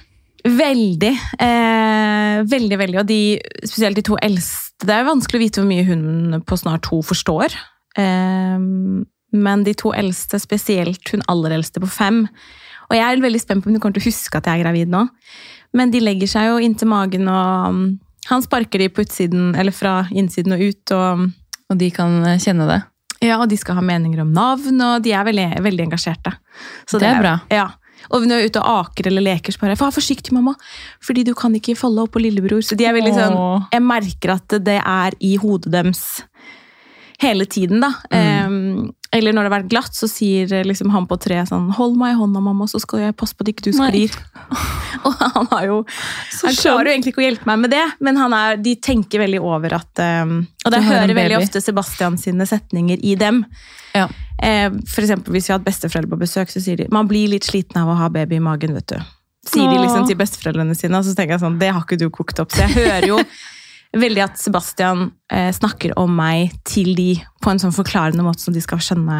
Veldig. 0.47 1.11
Eh, 1.37 2.41
veldig, 2.49 2.77
veldig. 2.81 2.99
Og 3.01 3.07
de, 3.09 3.21
spesielt 3.63 3.99
de 3.99 4.05
to 4.05 4.17
eldste. 4.21 4.87
Det 4.87 4.95
er 4.95 5.05
vanskelig 5.05 5.37
å 5.37 5.43
vite 5.43 5.61
hvor 5.61 5.69
mye 5.69 5.85
hun 5.85 6.41
på 6.47 6.57
snart 6.57 6.87
to 6.87 7.01
forstår. 7.05 7.53
Eh, 8.01 8.57
men 9.31 9.63
de 9.63 9.73
to 9.77 9.93
eldste, 9.95 10.41
spesielt 10.41 11.13
hun 11.13 11.23
aller 11.31 11.57
eldste 11.59 11.83
på 11.83 11.89
fem. 11.89 12.23
Og 12.89 12.97
jeg 12.97 13.05
er 13.07 13.23
veldig 13.23 13.41
spent 13.41 13.63
på 13.63 13.69
om 13.69 13.77
hun 13.77 13.83
kommer 13.83 13.99
til 13.99 14.03
å 14.03 14.11
huske 14.11 14.39
at 14.39 14.49
jeg 14.49 14.59
er 14.59 14.65
gravid 14.65 14.91
nå. 14.91 15.05
Men 15.77 15.93
de 15.93 16.01
legger 16.03 16.27
seg 16.27 16.49
jo 16.49 16.57
inntil 16.59 16.89
magen, 16.91 17.29
og 17.31 17.69
um, 17.71 17.83
han 18.27 18.43
sparker 18.43 18.81
de 18.81 18.89
på 18.91 19.05
utsiden, 19.05 19.53
eller 19.55 19.75
fra 19.75 20.01
innsiden 20.11 20.57
og 20.57 20.65
ut. 20.65 20.95
og... 20.97 21.29
Og 21.71 21.77
de 21.79 21.87
kan 21.95 22.17
eh, 22.27 22.41
kjenne 22.43 22.65
det. 22.67 22.81
Ja, 23.23 23.37
og 23.37 23.45
de 23.47 23.55
skal 23.55 23.77
ha 23.77 23.83
meninger 23.85 24.25
om 24.25 24.33
navn, 24.35 24.81
og 24.83 25.05
de 25.05 25.13
er 25.15 25.23
veldig, 25.23 25.45
veldig 25.63 25.85
engasjerte. 25.85 26.33
Så 26.89 26.99
Det 26.99 27.07
er 27.07 27.21
bra. 27.21 27.37
Ja. 27.47 27.69
Og 28.09 28.25
når 28.25 28.35
jeg 28.35 28.43
er 28.43 28.51
ute 28.51 28.63
og 28.63 28.79
aker 28.87 29.11
eller 29.11 29.21
leker, 29.21 29.53
så 29.53 29.61
bare 29.61 29.77
'Vær 29.77 29.93
forsiktig, 29.93 30.33
mamma, 30.33 30.55
fordi 31.01 31.23
du 31.23 31.33
kan 31.33 31.53
ikke 31.53 31.77
falle 31.77 32.01
opp 32.01 32.11
på 32.11 32.23
lillebror'. 32.23 32.65
Så 32.65 32.75
de 32.75 32.85
er 32.85 32.93
veldig 32.93 33.13
sånn 33.13 33.37
Jeg 33.71 33.81
merker 33.81 34.33
at 34.33 34.47
det 34.63 34.81
er 34.81 35.11
i 35.19 35.35
hodet 35.37 35.71
deres 35.71 36.23
hele 37.21 37.45
tiden, 37.45 37.83
da. 37.83 37.93
Mm. 38.11 38.45
Um, 38.45 38.93
eller 39.11 39.35
når 39.35 39.43
det 39.43 39.49
har 39.49 39.57
vært 39.59 39.71
glatt, 39.73 39.95
så 39.95 40.07
sier 40.07 40.51
liksom 40.63 40.91
han 40.93 41.05
på 41.07 41.17
tre 41.19 41.41
sånn 41.47 41.67
'Hold 41.75 41.97
meg 41.99 42.13
i 42.13 42.19
hånda, 42.19 42.39
mamma, 42.43 42.67
så 42.71 42.79
skal 42.79 43.03
jeg 43.03 43.17
passe 43.19 43.35
på 43.35 43.43
at 43.43 43.51
ikke 43.51 43.65
du 43.67 43.71
sklir'. 43.75 44.15
og 45.05 45.19
han 45.19 45.49
har 45.51 45.65
jo 45.67 45.77
Han 46.41 46.55
klarer 46.55 46.89
jo 46.89 46.95
egentlig 46.95 47.13
ikke 47.13 47.23
å 47.23 47.27
hjelpe 47.27 47.49
meg 47.51 47.59
med 47.65 47.73
det, 47.75 47.83
men 47.99 48.17
han 48.17 48.33
er, 48.33 48.57
de 48.57 48.75
tenker 48.79 49.19
veldig 49.25 49.43
over 49.43 49.77
at 49.81 50.03
um, 50.23 50.41
Og 50.65 50.77
jeg 50.77 50.87
hører 50.87 51.15
veldig 51.17 51.41
ofte 51.41 51.61
Sebastian 51.61 52.17
sine 52.17 52.47
setninger 52.47 53.03
i 53.03 53.15
dem. 53.19 53.43
Ja. 53.93 54.07
Eh, 54.41 54.71
for 54.87 55.03
eksempel 55.03 55.35
hvis 55.35 55.49
vi 55.49 55.53
har 55.53 55.59
hatt 55.59 55.67
besteforeldre 55.67 56.15
på 56.15 56.23
besøk, 56.23 56.49
så 56.49 56.63
sier 56.63 56.79
de 56.79 56.87
man 56.89 57.09
blir 57.09 57.29
litt 57.35 57.45
sliten 57.45 57.83
av 57.83 57.91
å 57.91 57.97
ha 57.99 58.09
baby 58.09 58.39
i 58.39 58.43
magen. 58.43 58.73
vet 58.73 58.95
du. 58.95 58.99
Sier 59.45 59.67
de 59.67 59.79
liksom 59.81 60.07
til 60.07 60.17
besteforeldrene 60.17 60.75
sine, 60.77 60.97
og 60.97 61.05
så 61.05 61.17
tenker 61.17 61.35
jeg 61.35 61.43
sånn, 61.43 61.59
det 61.59 61.73
har 61.73 61.83
ikke 61.83 61.99
du 61.99 62.07
kokt 62.13 62.39
opp. 62.39 62.53
Så 62.53 62.63
jeg 62.63 62.77
hører 62.79 63.07
jo 63.09 63.19
veldig 63.97 64.23
at 64.23 64.39
Sebastian 64.39 65.09
eh, 65.31 65.51
snakker 65.55 65.95
om 65.99 66.13
meg 66.15 66.53
til 66.67 66.93
de 66.97 67.13
på 67.43 67.51
en 67.51 67.61
sånn 67.61 67.75
forklarende 67.75 68.23
måte, 68.25 68.43
som 68.45 68.55
de 68.55 68.63
skal 68.63 68.81
skjønne, 68.83 69.19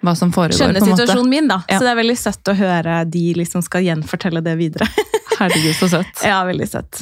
foregår, 0.00 0.56
skjønne 0.56 0.82
situasjonen 0.84 1.30
min. 1.30 1.48
da. 1.50 1.62
Ja. 1.68 1.78
Så 1.78 1.86
det 1.86 1.94
er 1.94 2.00
veldig 2.02 2.18
søtt 2.18 2.52
å 2.52 2.56
høre 2.58 3.04
de 3.08 3.24
liksom 3.38 3.64
skal 3.64 3.86
gjenfortelle 3.86 4.44
det 4.44 4.56
videre. 4.60 4.88
Herregud, 5.40 5.72
så 5.78 5.88
søtt. 5.88 6.20
ja, 6.24 6.42
veldig 6.44 6.66
søtt. 6.68 7.00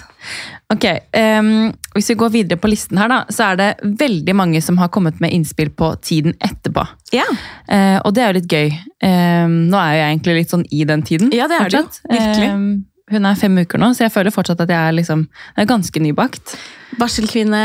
Ok, 0.71 0.85
um, 1.41 1.73
Hvis 1.97 2.11
vi 2.13 2.15
går 2.21 2.31
videre 2.31 2.59
på 2.61 2.71
listen 2.71 3.01
her, 3.01 3.11
da, 3.11 3.23
så 3.35 3.49
er 3.49 3.59
det 3.59 3.69
veldig 3.99 4.35
mange 4.37 4.61
som 4.63 4.79
har 4.79 4.93
kommet 4.95 5.19
med 5.19 5.33
innspill 5.35 5.73
på 5.75 5.91
tiden 6.03 6.39
etterpå. 6.39 6.87
Ja, 7.17 7.27
Uh, 7.69 7.99
og 8.07 8.15
det 8.17 8.23
er 8.25 8.31
jo 8.31 8.39
litt 8.39 8.53
gøy. 8.53 8.71
Um, 9.05 9.57
nå 9.69 9.77
er 9.77 9.91
jeg 9.93 10.05
egentlig 10.15 10.35
litt 10.39 10.53
sånn 10.55 10.63
i 10.73 10.87
den 10.89 11.03
tiden. 11.05 11.29
Ja, 11.37 11.45
det 11.51 11.59
er 11.59 11.75
det. 11.75 11.83
jo. 11.83 12.07
Virkelig. 12.09 12.47
Ehm, 12.49 12.71
hun 13.11 13.27
er 13.27 13.35
fem 13.41 13.57
uker 13.59 13.79
nå, 13.81 13.93
så 13.97 14.05
jeg 14.07 14.13
føler 14.15 14.35
fortsatt 14.35 14.61
at 14.65 14.69
jeg 14.73 14.79
er, 14.79 14.93
liksom, 14.99 15.23
jeg 15.57 15.63
er 15.65 15.71
ganske 15.71 16.01
nybakt. 16.05 16.57
Barselkvinne, 17.01 17.63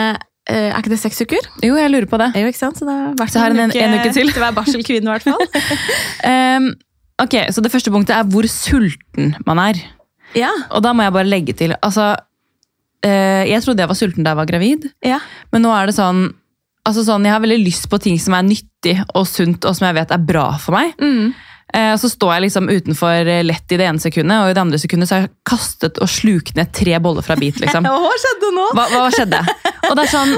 eh, 0.49 0.69
er 0.71 0.77
ikke 0.79 0.93
det 0.93 0.99
seks 1.01 1.21
uker? 1.25 1.47
Jo, 1.63 1.75
jeg 1.79 1.91
lurer 1.91 2.07
på 2.09 2.19
det. 2.21 2.29
Jo, 2.39 2.47
ikke 2.51 2.59
sant? 2.61 2.77
Så 2.79 2.85
det 2.87 2.93
har 2.95 3.13
vært 3.19 3.31
Så 3.35 3.39
har 3.43 3.49
hun 3.51 3.59
en- 3.59 3.71
en 3.71 3.99
uke 3.99 4.13
til. 4.13 4.31
til 4.33 4.41
hver 4.43 4.53
barselkvinne, 4.55 5.07
i 5.07 5.13
hvert 5.13 5.23
fall. 5.23 5.41
um, 6.25 6.69
ok, 7.25 7.35
Så 7.51 7.61
det 7.63 7.71
første 7.71 7.91
punktet 7.91 8.15
er 8.17 8.23
hvor 8.29 8.47
sulten 8.47 9.35
man 9.45 9.59
er. 9.59 9.81
ja, 10.35 10.51
Og 10.71 10.81
da 10.83 10.93
må 10.93 11.03
jeg 11.03 11.13
bare 11.13 11.29
legge 11.29 11.53
til 11.53 11.75
altså, 11.81 12.15
uh, 13.05 13.43
Jeg 13.47 13.61
trodde 13.63 13.79
jeg 13.83 13.89
var 13.91 13.95
sulten 13.99 14.23
da 14.23 14.31
jeg 14.33 14.37
var 14.41 14.45
gravid, 14.49 14.87
ja. 15.05 15.19
men 15.51 15.61
nå 15.65 15.69
er 15.75 15.87
det 15.91 15.95
sånn 15.95 16.33
altså 16.85 17.03
sånn, 17.07 17.23
Jeg 17.23 17.31
har 17.31 17.39
veldig 17.39 17.61
lyst 17.63 17.85
på 17.89 17.99
ting 18.01 18.17
som 18.19 18.33
er 18.35 18.43
nyttig 18.43 18.97
og 19.15 19.23
sunt, 19.29 19.63
og 19.63 19.75
som 19.77 19.85
jeg 19.87 19.95
vet 19.95 20.11
er 20.11 20.17
bra 20.19 20.57
for 20.59 20.75
meg. 20.75 20.91
Mm. 20.99 21.29
Eh, 21.73 21.95
så 21.97 22.05
står 22.11 22.35
jeg 22.35 22.41
liksom 22.45 22.67
utenfor 22.69 23.25
eh, 23.33 23.39
lett 23.43 23.71
i 23.73 23.77
det 23.81 23.87
ene 23.89 23.97
sekundet, 24.01 24.43
og 24.43 24.51
i 24.51 24.53
det 24.53 24.61
andre 24.61 24.77
sekundet 24.77 25.09
så 25.09 25.15
har 25.15 25.23
jeg 25.23 25.31
kastet 25.49 25.97
og 25.97 26.09
slukt 26.11 26.53
ned 26.55 26.69
tre 26.75 26.99
boller 27.01 27.25
fra 27.25 27.33
bit. 27.39 27.57
liksom. 27.63 27.83
Hva 27.89 28.11
skjedde 28.21 28.51
nå? 28.53 28.65
Hva, 28.77 28.85
hva 28.93 29.07
skjedde? 29.15 29.39
Og 29.89 29.95
det 29.97 30.03
er 30.05 30.11
sånn 30.13 30.35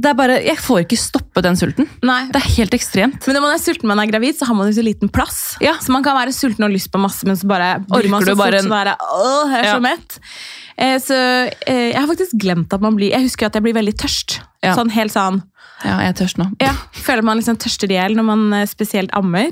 det 0.00 0.08
er 0.08 0.14
bare, 0.16 0.36
Jeg 0.46 0.56
får 0.62 0.84
ikke 0.84 0.96
stoppe 0.96 1.42
den 1.44 1.58
sulten. 1.58 1.88
Nei. 2.06 2.22
Det 2.32 2.38
er 2.38 2.46
helt 2.54 2.72
ekstremt. 2.78 3.26
Men 3.26 3.36
når 3.36 3.42
man 3.44 3.52
er 3.56 3.60
sulten 3.60 3.90
når 3.90 3.96
man 3.98 4.04
er 4.06 4.12
gravid, 4.14 4.38
så 4.38 4.46
har 4.48 4.56
man 4.56 4.70
jo 4.70 4.76
så 4.78 4.84
liten 4.86 5.10
plass. 5.12 5.40
Ja. 5.60 5.74
Så 5.82 5.92
man 5.92 6.06
kan 6.06 6.14
være 6.16 6.32
sulten 6.32 6.64
og 6.64 6.72
lyst 6.72 6.88
på 6.94 7.00
masse, 7.02 7.26
men 7.28 7.36
så 7.36 7.50
bare 7.50 7.72
blir 7.90 8.08
man 8.08 8.24
så 8.24 8.36
fort 8.38 8.54
en- 8.56 8.64
så 8.64 8.72
bare, 8.72 8.94
Åh, 8.96 9.50
jeg 9.50 9.58
er 9.60 9.66
Ja. 9.66 9.74
så 9.74 9.82
mett. 9.84 10.18
Eh, 10.78 10.96
så 11.02 11.18
eh, 11.66 11.90
jeg 11.90 11.98
har 11.98 12.06
faktisk 12.08 12.38
glemt 12.40 12.72
at 12.72 12.80
man 12.80 12.94
blir 12.96 13.10
Jeg 13.12 13.26
husker 13.26 13.46
at 13.50 13.58
jeg 13.58 13.66
blir 13.66 13.74
veldig 13.76 13.96
tørst. 14.00 14.38
Ja. 14.64 14.76
Sånn 14.78 14.88
helt 14.94 15.12
sånn 15.12 15.42
Ja, 15.84 15.98
jeg 16.06 16.14
er 16.14 16.16
tørst 16.22 16.38
nå. 16.40 16.46
Ja, 16.62 16.72
føler 16.92 17.22
man 17.26 17.36
liksom 17.42 17.58
tørster 17.60 17.90
i 17.90 17.98
hjel 17.98 18.14
når 18.16 18.24
man 18.30 18.46
eh, 18.62 18.66
spesielt 18.70 19.10
ammer. 19.18 19.50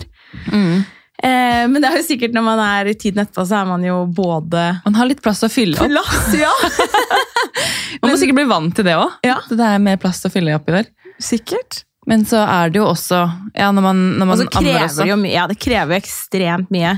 Mm. 0.52 0.86
Eh, 1.18 1.64
men 1.66 1.82
det 1.82 1.88
er 1.90 1.96
jo 1.98 2.04
sikkert 2.06 2.34
når 2.36 2.44
man 2.46 2.60
er 2.62 2.92
i 2.92 2.94
tiden 2.94 3.24
etterpå, 3.24 3.42
så 3.48 3.56
er 3.58 3.66
man 3.66 3.82
jo 3.82 4.04
både 4.14 4.66
Man 4.84 4.94
har 5.00 5.08
litt 5.10 5.22
plass 5.24 5.42
å 5.42 5.48
fylle 5.50 5.74
opp. 5.80 5.90
Plass, 5.90 6.28
ja! 6.38 6.52
Man 8.02 8.12
må 8.12 8.16
sikkert 8.20 8.36
bli 8.38 8.46
vant 8.50 8.74
til 8.78 8.86
det 8.86 8.94
òg. 8.94 9.16
Ja. 9.26 9.38
Det 9.50 9.58
er 9.64 9.80
mer 9.82 9.98
plass 10.00 10.20
å 10.28 10.30
fylle 10.30 10.54
oppi 10.54 10.74
der. 10.76 10.86
Sikkert. 11.22 11.80
Men 12.08 12.22
så 12.28 12.40
er 12.46 12.70
det 12.72 12.78
jo 12.80 12.86
også 12.88 13.18
ja, 13.58 13.68
når 13.74 13.84
man, 13.84 14.02
når 14.20 14.28
man 14.30 14.38
så 14.40 14.46
ammer 14.60 14.84
også. 14.86 15.06
jo. 15.10 15.16
Ja, 15.28 15.46
det 15.50 15.58
krever 15.60 15.96
jo 15.96 16.00
ekstremt 16.04 16.70
mye 16.72 16.94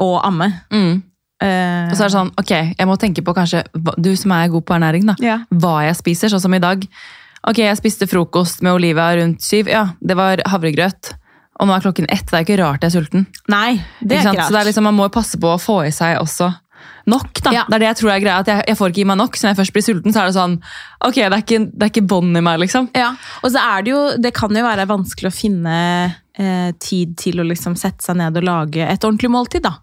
å 0.00 0.12
amme. 0.24 0.46
Mm. 0.72 1.02
Eh, 1.42 1.90
Og 1.90 1.96
så 1.98 2.04
er 2.04 2.06
det 2.06 2.14
sånn, 2.14 2.30
ok, 2.40 2.52
jeg 2.78 2.88
må 2.88 2.96
tenke 3.00 3.24
på 3.26 3.34
kanskje, 3.36 3.64
du 4.00 4.12
som 4.16 4.32
er 4.36 4.48
god 4.52 4.64
på 4.68 4.76
ernæring 4.78 5.10
da, 5.10 5.16
Ja. 5.24 5.40
hva 5.50 5.80
jeg 5.88 5.98
spiser, 5.98 6.30
sånn 6.32 6.40
som 6.46 6.54
i 6.56 6.62
dag. 6.62 6.86
Ok, 7.48 7.58
jeg 7.64 7.76
spiste 7.80 8.06
frokost 8.08 8.62
med 8.62 8.76
Olivia 8.78 9.10
rundt 9.18 9.42
syv, 9.44 9.68
ja, 9.72 9.88
det 10.00 10.16
var 10.16 10.40
havregrøt. 10.52 11.14
Og 11.60 11.68
nå 11.68 11.76
er 11.76 11.84
klokken 11.84 12.08
ett, 12.08 12.24
det 12.30 12.38
er 12.38 12.46
ikke 12.46 12.58
rart 12.62 12.84
jeg 12.84 12.90
er 12.90 12.96
sulten. 12.96 13.26
Nei, 13.52 13.76
det 14.00 14.16
er 14.16 14.24
ikke, 14.24 14.32
ikke 14.38 14.48
Så 14.48 14.54
det 14.54 14.56
er 14.56 14.58
rart. 14.60 14.70
liksom, 14.70 14.88
man 14.88 14.96
må 14.96 15.08
passe 15.12 15.40
på 15.40 15.52
å 15.52 15.60
få 15.60 15.82
i 15.84 15.92
seg 15.94 16.16
også 16.22 16.48
nok 17.10 17.40
da. 17.44 17.52
Ja. 17.54 17.64
Det 17.68 17.76
er 17.76 17.82
det 17.82 17.88
jeg 17.90 17.98
tror 18.00 18.12
er 18.14 18.22
greia, 18.22 18.38
at 18.42 18.48
jeg, 18.50 18.64
jeg 18.70 18.78
får 18.78 18.92
ikke 18.92 19.02
i 19.02 19.08
meg 19.10 19.18
nok, 19.20 19.36
så 19.36 19.46
når 19.46 19.52
jeg 19.52 19.60
først 19.60 19.76
blir 19.76 19.84
sulten, 19.84 20.14
så 20.14 20.22
er 20.22 20.30
det 20.30 20.36
sånn, 20.36 20.56
ok, 21.06 21.18
det 21.18 21.28
er 21.28 21.44
ikke, 21.44 21.60
det 21.68 21.86
er 21.86 21.92
ikke 21.92 22.06
bånd 22.12 22.40
i 22.40 22.42
meg 22.44 22.62
liksom. 22.62 22.90
Ja, 22.96 23.12
og 23.42 23.52
så 23.52 23.62
er 23.62 23.84
det 23.84 23.92
jo 23.94 24.00
Det 24.20 24.32
kan 24.36 24.56
jo 24.56 24.64
være 24.64 24.88
vanskelig 24.90 25.30
å 25.30 25.34
finne 25.34 25.76
eh, 26.40 26.72
tid 26.80 27.16
til 27.20 27.40
å 27.42 27.46
liksom 27.46 27.76
sette 27.80 28.04
seg 28.06 28.20
ned 28.20 28.40
og 28.40 28.46
lage 28.46 28.84
et 28.86 29.06
ordentlig 29.06 29.32
måltid, 29.32 29.64
da. 29.66 29.76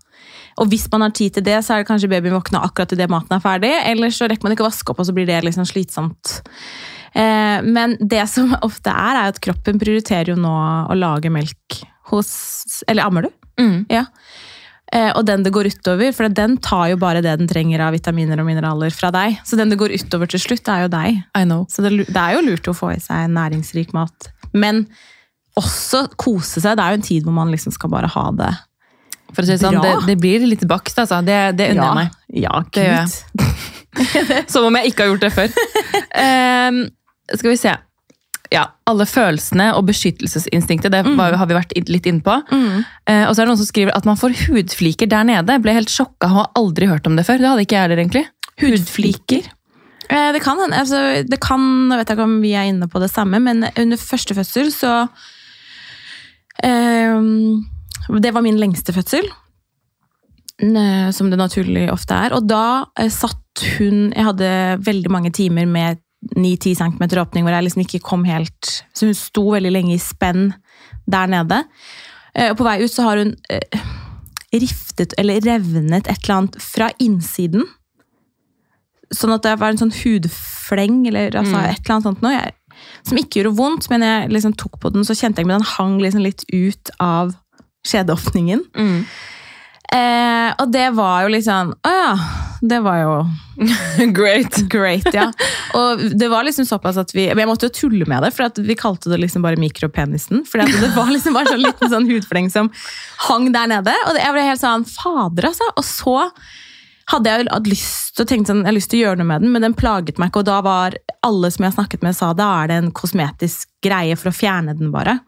Og 0.57 0.71
hvis 0.71 0.87
man 0.89 1.05
har 1.05 1.13
tid 1.13 1.35
til 1.35 1.45
det, 1.45 1.59
så 1.65 1.75
er 1.75 1.83
det 1.83 1.89
kanskje 1.89 2.09
babyen 2.09 2.33
våkner 2.33 2.65
akkurat 2.65 2.93
idet 2.95 3.09
maten 3.13 3.35
er 3.37 3.43
ferdig, 3.43 3.73
eller 3.91 4.13
så 4.13 4.29
rekker 4.29 4.47
man 4.47 4.55
ikke 4.55 4.65
å 4.65 4.71
vaske 4.71 4.93
opp, 4.93 5.03
og 5.03 5.09
så 5.09 5.13
blir 5.13 5.27
det 5.29 5.43
liksom 5.45 5.67
slitsomt. 5.69 6.39
Eh, 7.13 7.63
men 7.63 7.95
det 7.99 8.25
som 8.31 8.53
ofte 8.61 8.91
er, 8.91 9.21
er 9.21 9.31
at 9.33 9.41
kroppen 9.43 9.79
prioriterer 9.81 10.33
jo 10.33 10.39
nå 10.39 10.53
å 10.87 10.97
lage 10.97 11.31
melk 11.33 11.81
hos 12.07 12.83
Eller 12.87 13.03
ammer 13.03 13.27
du? 13.27 13.31
Mm. 13.59 13.79
Ja. 13.91 14.05
Eh, 14.95 15.09
og 15.11 15.25
den 15.27 15.43
det 15.43 15.51
går 15.51 15.67
utover, 15.73 16.13
for 16.15 16.31
den 16.31 16.55
tar 16.63 16.93
jo 16.93 16.99
bare 17.01 17.19
det 17.23 17.33
den 17.41 17.49
trenger 17.49 17.83
av 17.83 17.95
vitaminer 17.97 18.39
og 18.39 18.47
mineraler 18.47 18.93
fra 18.95 19.11
deg. 19.11 19.41
Så 19.47 19.59
den 19.59 19.73
det 19.73 19.79
går 19.81 19.95
utover 19.97 20.29
til 20.31 20.39
slutt, 20.39 20.69
er 20.71 20.85
jo 20.85 20.93
deg. 20.93 21.19
I 21.35 21.43
know. 21.43 21.65
Så 21.71 21.83
det, 21.83 21.91
det 22.07 22.21
er 22.21 22.37
jo 22.37 22.45
lurt 22.45 22.71
å 22.71 22.75
få 22.77 22.93
i 22.95 23.01
seg 23.03 23.27
næringsrik 23.35 23.91
mat. 23.97 24.29
Men 24.55 24.85
også 25.59 26.05
kose 26.15 26.61
seg. 26.63 26.77
Det 26.77 26.85
er 26.85 26.95
jo 26.95 27.01
en 27.01 27.09
tid 27.09 27.27
hvor 27.27 27.35
man 27.35 27.51
liksom 27.51 27.75
skal 27.75 27.91
bare 27.91 28.11
ha 28.13 28.29
det. 28.37 28.53
For 29.33 29.43
å 29.43 29.49
si 29.49 29.57
sånn, 29.59 29.81
det, 29.83 29.95
det 30.07 30.15
blir 30.21 30.45
litt 30.47 30.63
bakst, 30.69 30.99
altså. 31.01 31.19
Det, 31.25 31.39
det 31.59 31.73
unner 31.73 31.83
ja, 31.83 31.95
meg. 31.97 32.15
Ja, 32.45 32.61
gud. 32.71 33.73
Som 34.53 34.69
om 34.69 34.79
jeg 34.79 34.91
ikke 34.91 35.05
har 35.05 35.11
gjort 35.13 35.25
det 35.25 35.33
før. 35.35 35.59
Um, 36.13 36.79
skal 37.33 37.51
vi 37.51 37.59
se. 37.59 37.75
Ja, 38.53 38.63
alle 38.87 39.03
følelsene 39.09 39.73
og 39.75 39.89
beskyttelsesinstinktet, 39.89 40.93
det 40.93 41.03
mm. 41.03 41.19
har 41.19 41.49
vi 41.49 41.57
vært 41.57 41.75
litt 41.91 42.07
inne 42.07 42.23
på. 42.23 42.37
Mm. 42.47 42.85
Uh, 43.09 43.25
og 43.27 43.33
så 43.33 43.41
er 43.41 43.43
det 43.43 43.51
noen 43.51 43.61
som 43.63 43.69
skriver 43.69 43.97
at 43.97 44.07
man 44.07 44.19
får 44.19 44.37
hudfliker 44.45 45.11
der 45.11 45.27
nede. 45.27 45.59
Ble 45.63 45.75
helt 45.75 45.91
sjokka, 45.91 46.31
har 46.31 46.51
aldri 46.59 46.87
hørt 46.89 47.09
om 47.09 47.19
det 47.19 47.27
før. 47.27 47.41
Det 47.41 47.51
hadde 47.51 47.67
ikke 47.67 47.77
jeg 47.79 47.87
heller, 47.87 48.03
egentlig. 48.05 48.25
Hudfliker. 48.61 49.51
Eh, 50.09 50.31
Det 50.33 50.43
kan 50.43 50.59
hende. 50.59 50.77
Altså, 50.77 51.23
det 51.27 51.39
kan, 51.43 51.61
jeg 51.91 51.99
vet 51.99 52.13
ikke 52.13 52.27
om 52.27 52.37
vi 52.41 52.53
er 52.55 52.69
inne 52.69 52.87
på 52.87 53.01
det 53.03 53.11
samme, 53.11 53.39
men 53.43 53.67
under 53.77 53.97
første 53.99 54.35
fødsel 54.35 54.71
så 54.71 55.07
um, 56.63 57.65
Det 58.23 58.33
var 58.33 58.41
min 58.41 58.59
lengste 58.59 58.93
fødsel. 58.93 59.27
N- 60.63 61.11
Som 61.13 61.29
det 61.29 61.37
naturlig 61.37 61.87
ofte 61.93 62.15
er. 62.17 62.33
Og 62.33 62.47
da 62.49 62.85
eh, 62.97 63.09
satt 63.13 63.37
hun 63.77 64.11
Jeg 64.15 64.25
hadde 64.25 64.49
veldig 64.85 65.11
mange 65.13 65.31
timer 65.33 65.65
med 65.69 65.99
9-10 66.35 66.75
cm 66.79 67.03
åpning 67.21 67.45
hvor 67.45 67.53
jeg 67.53 67.63
liksom 67.67 67.83
ikke 67.83 68.01
kom 68.01 68.23
helt 68.25 68.71
Så 68.93 69.05
hun 69.05 69.13
sto 69.17 69.43
veldig 69.53 69.69
lenge 69.71 69.93
i 69.93 70.01
spenn 70.01 70.51
der 71.07 71.27
nede. 71.29 71.61
Eh, 72.35 72.49
Og 72.51 72.57
på 72.57 72.65
vei 72.67 72.79
ut 72.83 72.91
så 72.91 73.05
har 73.05 73.17
hun 73.21 73.35
eh, 73.53 73.79
riftet 74.57 75.13
eller 75.17 75.41
revnet 75.45 76.07
et 76.09 76.23
eller 76.23 76.35
annet 76.39 76.57
fra 76.63 76.87
innsiden. 77.03 77.63
Sånn 79.13 79.31
at 79.35 79.43
det 79.45 79.53
var 79.61 79.71
en 79.71 79.79
sånn 79.79 79.93
hudfleng 79.93 81.05
eller 81.07 81.35
altså, 81.37 81.53
Mm. 81.55 81.69
et 81.69 81.79
eller 81.83 81.93
annet 81.95 82.07
sånt 82.09 82.21
noe. 82.25 82.31
Jeg, 82.33 82.53
som 83.07 83.17
ikke 83.17 83.39
gjorde 83.43 83.57
vondt, 83.57 83.89
men 83.89 84.01
jeg 84.01 84.29
liksom 84.33 84.55
tok 84.57 84.79
på 84.81 84.91
den, 84.93 85.03
så 85.07 85.15
kjente 85.15 85.39
jeg 85.43 85.47
men 85.47 85.59
den 85.61 85.69
hang 85.77 85.97
liksom 86.01 86.21
litt 86.23 86.43
ut 86.53 86.89
av 86.99 87.35
skjedeåpningen. 87.87 88.65
Eh, 89.93 90.49
og 90.59 90.71
det 90.73 90.89
var 90.97 91.21
jo 91.23 91.29
liksom 91.31 91.69
Å 91.87 91.91
ja, 91.93 92.15
det 92.59 92.81
var 92.83 92.97
jo 92.99 93.11
Great. 94.17 94.57
great, 94.67 95.07
ja. 95.15 95.29
Og 95.79 96.01
det 96.19 96.27
var 96.27 96.43
liksom 96.43 96.67
såpass 96.67 96.99
at 96.99 97.13
vi 97.15 97.29
men 97.29 97.45
Jeg 97.45 97.49
måtte 97.49 97.69
jo 97.69 97.75
tulle 97.77 98.07
med 98.09 98.25
det, 98.25 98.33
for 98.35 98.49
at 98.49 98.59
vi 98.59 98.75
kalte 98.77 99.09
det 99.13 99.21
liksom 99.23 99.45
bare 99.45 99.59
mikropenisen. 99.61 100.43
For 100.45 100.59
det 100.59 100.91
var 100.95 101.09
liksom 101.13 101.37
bare 101.37 101.53
sånn 101.53 101.63
liten 101.63 101.93
sånn 101.93 102.09
hudfleng 102.09 102.51
som 102.53 102.69
hang 103.29 103.47
der 103.55 103.71
nede. 103.71 103.95
Og 104.09 104.19
jeg 104.19 104.35
ble 104.35 104.45
helt 104.49 104.61
sånn 104.61 104.85
Fader, 104.91 105.49
altså. 105.53 105.71
Og 105.79 105.87
så 105.87 106.17
hadde 107.13 107.31
jeg 107.31 107.47
hatt 107.47 107.71
lyst 107.71 108.17
til 108.17 108.25
å 108.25 108.43
sånn, 108.49 108.61
jeg 108.65 108.67
har 108.67 108.75
lyst 108.75 108.91
til 108.91 108.99
å 108.99 109.05
gjøre 109.05 109.21
noe 109.21 109.29
med 109.31 109.45
den, 109.45 109.53
men 109.55 109.63
den 109.63 109.77
plaget 109.77 110.19
meg 110.19 110.33
ikke. 110.33 110.43
Og 110.43 110.49
da 110.49 110.59
var 110.65 110.97
alle 111.25 111.51
som 111.53 111.63
jeg 111.63 111.77
snakket 111.77 112.03
med, 112.03 112.17
sa 112.17 112.33
da 112.35 112.49
er 112.61 112.71
det 112.71 112.79
en 112.81 112.91
kosmetisk 112.95 113.71
greie 113.85 114.17
for 114.19 114.33
å 114.33 114.35
fjerne 114.35 114.75
den, 114.77 114.91
bare. 114.91 115.19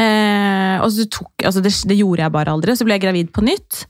Eh, 0.00 0.78
og 0.80 0.88
så 0.94 1.04
tok, 1.10 1.32
altså 1.44 1.62
det, 1.64 1.74
det 1.88 1.98
gjorde 1.98 2.24
jeg 2.24 2.34
bare 2.34 2.54
aldri. 2.54 2.76
Så 2.76 2.86
ble 2.88 2.96
jeg 2.96 3.04
gravid 3.04 3.32
på 3.34 3.44
nytt. 3.44 3.84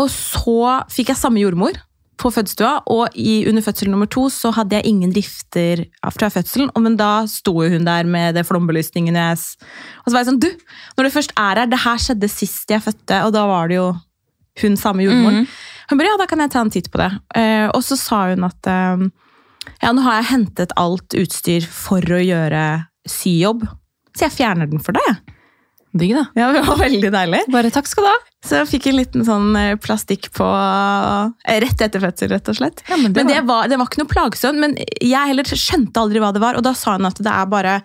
Og 0.00 0.08
så 0.10 0.84
fikk 0.92 1.12
jeg 1.12 1.20
samme 1.20 1.42
jordmor 1.42 1.76
på 2.20 2.30
fødestua, 2.30 2.76
og 2.94 3.16
i, 3.18 3.42
under 3.50 3.62
fødsel 3.64 3.90
nummer 3.90 4.06
to 4.10 4.28
så 4.30 4.52
hadde 4.54 4.78
jeg 4.78 4.86
ingen 4.86 5.10
rifter 5.16 5.82
fra 6.14 6.30
fødselen. 6.30 6.70
Og, 6.72 6.82
men 6.86 6.96
da 6.98 7.26
sto 7.30 7.56
hun 7.58 7.86
der 7.86 8.06
med 8.06 8.38
det 8.38 8.46
flombelysningen. 8.46 9.18
jeg 9.18 9.34
Og 9.34 10.06
så 10.06 10.14
var 10.14 10.22
jeg 10.22 10.30
sånn, 10.30 10.42
du, 10.42 10.50
når 10.96 11.08
du 11.08 11.14
først 11.16 11.34
er 11.34 11.62
her, 11.62 11.70
det 11.70 11.82
her 11.84 12.00
skjedde 12.00 12.30
sist 12.30 12.70
jeg 12.70 12.84
fødte, 12.84 13.20
og 13.26 13.34
da 13.34 13.44
var 13.50 13.70
det 13.70 13.80
jo 13.80 13.88
hun 14.62 14.78
samme 14.78 15.02
jordmoren. 15.02 15.48
Hun 15.90 15.98
bare, 15.98 16.12
ja, 16.12 16.18
da 16.20 16.28
kan 16.30 16.42
jeg 16.44 16.52
ta 16.54 16.62
en 16.62 16.72
titt 16.72 16.90
på 16.92 17.02
det. 17.02 17.10
Eh, 17.34 17.66
og 17.66 17.82
så 17.82 17.98
sa 17.98 18.20
hun 18.30 18.46
at 18.46 18.70
eh, 18.70 19.06
ja, 19.82 19.90
nå 19.90 20.04
har 20.04 20.20
jeg 20.20 20.30
hentet 20.30 20.74
alt 20.78 21.16
utstyr 21.18 21.66
for 21.66 22.14
å 22.14 22.22
gjøre 22.22 22.64
syjobb. 23.10 23.66
Så 24.14 24.26
jeg 24.28 24.34
fjerner 24.36 24.70
den 24.70 24.80
for 24.84 24.94
deg. 24.96 25.16
Digg, 25.94 26.10
da. 26.16 26.24
Ja, 26.34 26.48
det 26.54 26.64
var 26.66 26.78
veldig 26.80 27.10
deilig. 27.14 27.40
Bare 27.54 27.70
takk 27.70 27.86
skal 27.86 28.06
du 28.06 28.08
ha. 28.10 28.16
Så 28.44 28.56
jeg 28.58 28.68
fikk 28.72 28.88
en 28.90 28.96
liten 28.98 29.22
sånn 29.26 29.52
eh, 29.56 29.74
plastikk 29.80 30.26
på 30.34 30.46
eh, 30.46 31.58
rett 31.62 31.84
etter 31.86 32.02
fødsel, 32.02 32.32
rett 32.34 32.50
og 32.50 32.58
slett. 32.58 32.82
Ja, 32.90 32.98
men 32.98 33.12
det 33.14 33.22
men 33.22 33.28
var- 33.30 33.34
det 33.34 33.44
var, 33.48 33.68
det 33.70 33.78
var 33.78 33.86
ikke 33.90 34.02
noe 34.02 34.10
plagsomt, 34.10 34.58
men 34.60 34.74
jeg 35.00 35.30
heller 35.30 35.46
skjønte 35.46 36.02
aldri 36.02 36.18
hva 36.22 36.32
det 36.34 36.42
var. 36.42 36.58
Og 36.58 36.66
da 36.66 36.74
sa 36.76 36.96
hun 36.98 37.06
at 37.10 37.22
det 37.22 37.30
er 37.30 37.46
bare 37.52 37.76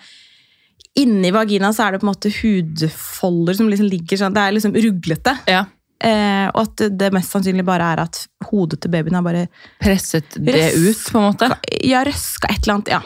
Inni 1.00 1.30
vagina 1.32 1.70
så 1.72 1.86
er 1.86 1.94
det 1.96 2.00
på 2.02 2.08
en 2.08 2.12
måte 2.12 2.32
hudfolder 2.34 3.56
som 3.56 3.70
liksom 3.70 3.88
ligger 3.88 4.20
sånn, 4.20 4.34
det 4.36 4.42
er 4.42 4.56
liksom 4.56 4.74
ruglete. 4.74 5.36
Ja. 5.48 5.62
Eh, 6.02 6.48
og 6.50 6.64
at 6.66 6.84
det 6.98 7.12
mest 7.16 7.32
sannsynlig 7.36 7.64
bare 7.68 7.92
er 7.94 8.02
at 8.08 8.24
hodet 8.50 8.82
til 8.84 8.92
babyen 8.92 9.16
har 9.20 9.24
bare 9.24 9.46
Presset 9.84 10.34
det 10.40 10.72
ut, 10.76 11.06
på 11.14 11.20
en 11.22 11.28
måte. 11.30 11.50
ja, 11.86 12.02
røska 12.08 12.50
et 12.52 12.64
eller 12.66 12.80
annet. 12.80 12.92
Ja. 12.98 13.02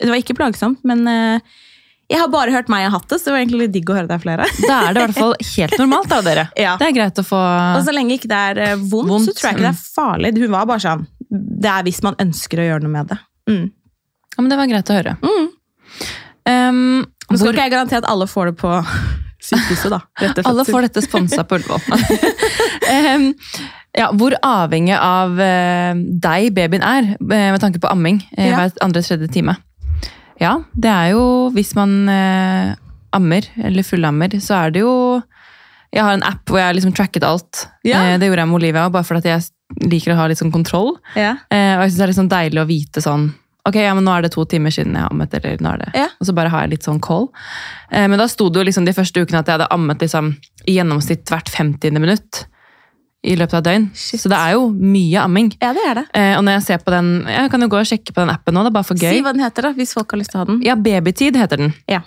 Det 0.00 0.10
var 0.10 0.20
ikke 0.22 0.36
plagsomt, 0.38 0.80
men 0.88 1.04
eh, 1.12 1.54
jeg 2.06 2.20
har 2.20 2.28
bare 2.30 2.52
hørt 2.54 2.68
meg 2.70 2.84
og 2.86 2.92
hatt 2.94 3.08
det, 3.10 3.16
så 3.18 3.28
det 3.28 3.32
var 3.34 3.40
egentlig 3.42 3.60
litt 3.64 3.72
digg 3.74 3.88
å 3.90 3.96
høre 3.96 4.06
det 4.10 4.18
flere. 4.22 4.44
Da 4.62 4.76
er 4.86 4.94
det 4.94 5.00
i 5.00 5.04
hvert 5.08 5.16
fall 5.18 5.32
helt 5.48 5.78
normalt, 5.80 6.08
da, 6.12 6.20
dere. 6.22 6.44
Ja. 6.66 6.76
Det 6.78 6.86
er 6.86 6.94
greit 6.94 7.18
å 7.18 7.24
få 7.26 7.40
Og 7.40 7.82
så 7.86 7.94
lenge 7.96 8.14
ikke 8.14 8.30
det 8.30 8.38
er 8.52 8.60
eh, 8.62 8.76
vondt, 8.78 9.10
Vondt, 9.10 9.26
så 9.26 9.34
tror 9.34 9.48
jeg 9.50 9.56
ikke 9.58 9.66
det 9.66 9.72
er 9.72 9.80
farlig. 9.96 10.30
Hun 10.38 10.54
var 10.54 10.68
bare 10.70 10.84
sånn 10.84 11.02
Det 11.26 11.72
er 11.72 11.82
hvis 11.88 11.98
man 12.06 12.14
ønsker 12.22 12.62
å 12.62 12.68
gjøre 12.68 12.86
noe 12.86 12.94
med 12.94 13.10
det. 13.10 13.18
Mm. 13.50 13.64
Ja, 14.36 14.38
men 14.44 14.52
det 14.52 14.58
var 14.60 14.70
greit 14.70 14.92
å 14.92 14.98
høre. 15.00 15.16
Mm. 15.24 15.46
Um, 16.46 16.78
Nå 17.26 17.38
skal 17.40 17.42
hvor, 17.48 17.56
ikke 17.56 17.64
jeg 17.66 17.74
garantere 17.74 18.02
at 18.04 18.10
alle 18.12 18.28
får 18.30 18.52
det 18.52 18.56
på 18.60 18.72
sykehuset, 19.48 19.90
da. 19.96 20.00
alle 20.46 20.64
får 20.68 20.86
dette 20.86 21.02
sponsa 21.02 21.42
på 21.46 21.58
Ullevål. 21.58 21.82
um, 23.16 23.26
ja, 24.00 24.10
hvor 24.14 24.36
avhengig 24.46 24.94
av 24.98 25.40
eh, 25.42 25.98
deg 26.22 26.50
babyen 26.56 26.84
er, 26.86 27.12
eh, 27.16 27.48
med 27.54 27.62
tanke 27.62 27.80
på 27.82 27.90
amming 27.90 28.20
Ja. 28.36 28.60
hver 28.60 28.76
andre-tredje 28.84 29.30
time. 29.32 29.56
Ja, 30.42 30.58
det 30.74 30.90
er 30.92 31.14
jo 31.14 31.22
hvis 31.54 31.74
man 31.78 31.94
eh, 32.12 32.74
ammer, 33.16 33.48
eller 33.56 33.86
fullammer, 33.86 34.36
så 34.42 34.58
er 34.66 34.74
det 34.74 34.84
jo 34.84 35.22
Jeg 35.94 36.02
har 36.04 36.12
en 36.16 36.26
app 36.26 36.50
hvor 36.50 36.58
jeg 36.60 36.66
har 36.66 36.74
liksom 36.76 36.92
tracket 36.92 37.24
alt. 37.24 37.66
Ja. 37.86 38.02
Eh, 38.02 38.18
det 38.20 38.28
gjorde 38.28 38.42
jeg 38.42 38.50
med 38.50 38.58
Olivia, 38.58 38.88
bare 38.92 39.06
fordi 39.06 39.30
jeg 39.32 39.88
liker 39.88 40.12
å 40.12 40.18
ha 40.18 40.26
litt 40.28 40.40
sånn 40.42 40.52
kontroll. 40.52 40.96
Ja. 41.16 41.36
Eh, 41.48 41.72
og 41.78 41.86
jeg 41.86 41.92
synes 41.94 41.98
det 41.98 42.04
er 42.04 42.12
litt 42.12 42.20
sånn 42.20 42.32
deilig 42.32 42.62
å 42.62 42.68
vite 42.68 43.02
sånn 43.04 43.30
ok, 43.66 43.78
ja, 43.82 43.94
men 43.98 44.04
nå 44.06 44.12
er 44.14 44.22
det 44.22 44.32
to 44.34 44.44
timer 44.46 44.70
siden 44.70 44.94
jeg 44.94 45.02
har 45.02 45.10
ammet, 45.10 45.32
eller 45.34 45.62
nå 45.62 45.72
er 45.72 45.80
det 45.82 45.88
Ja. 45.98 46.08
Og 46.20 46.28
så 46.28 46.34
bare 46.36 46.52
har 46.52 46.66
jeg 46.66 46.76
litt 46.76 46.86
sånn 46.86 47.00
call. 47.02 47.28
Eh, 47.90 48.06
men 48.06 48.20
da 48.20 48.28
sto 48.30 48.48
det 48.50 48.60
jo 48.60 48.66
liksom 48.68 48.86
de 48.86 48.94
første 48.94 49.22
ukene 49.22 49.40
at 49.40 49.48
jeg 49.48 49.58
hadde 49.58 49.72
ammet 49.74 50.04
liksom, 50.04 50.36
i 50.66 50.76
gjennomsnitt 50.78 51.26
hvert 51.32 51.50
50. 51.50 51.98
minutt 51.98 52.44
i 53.26 53.36
løpet 53.38 53.54
av 53.58 53.62
et 53.64 53.68
døgn. 53.68 53.86
Shit. 53.98 54.20
Så 54.22 54.30
det 54.32 54.38
er 54.38 54.54
jo 54.56 54.68
mye 54.72 55.20
amming. 55.24 55.52
Ja, 55.60 55.72
det 55.76 55.84
er 55.90 55.94
det. 56.00 56.06
Eh, 56.14 56.32
og 56.38 56.44
når 56.46 56.58
jeg 56.60 56.66
ser 56.68 56.82
på 56.86 56.94
den 56.94 57.08
Jeg 57.26 57.50
kan 57.50 57.60
jo 57.60 57.68
gå 57.72 57.80
og 57.82 57.88
sjekke 57.90 58.14
på 58.14 58.22
den 58.22 58.30
appen 58.32 58.54
nå, 58.54 58.62
det 58.62 58.70
er 58.72 58.76
bare 58.78 58.88
for 58.88 58.94
gøy. 59.02 59.12
Si 59.18 59.22
hva 59.26 59.32
den 59.36 59.42
heter, 59.44 59.68
da, 59.68 59.72
hvis 59.76 59.94
folk 59.98 60.14
har 60.14 60.22
lyst 60.22 60.30
til 60.34 60.38
å 60.40 60.44
ha 60.44 60.50
den. 60.52 60.60
Ja, 60.66 60.76
Babytid 60.78 61.36
heter 61.40 61.60
den. 61.64 61.74
Ja. 61.90 62.02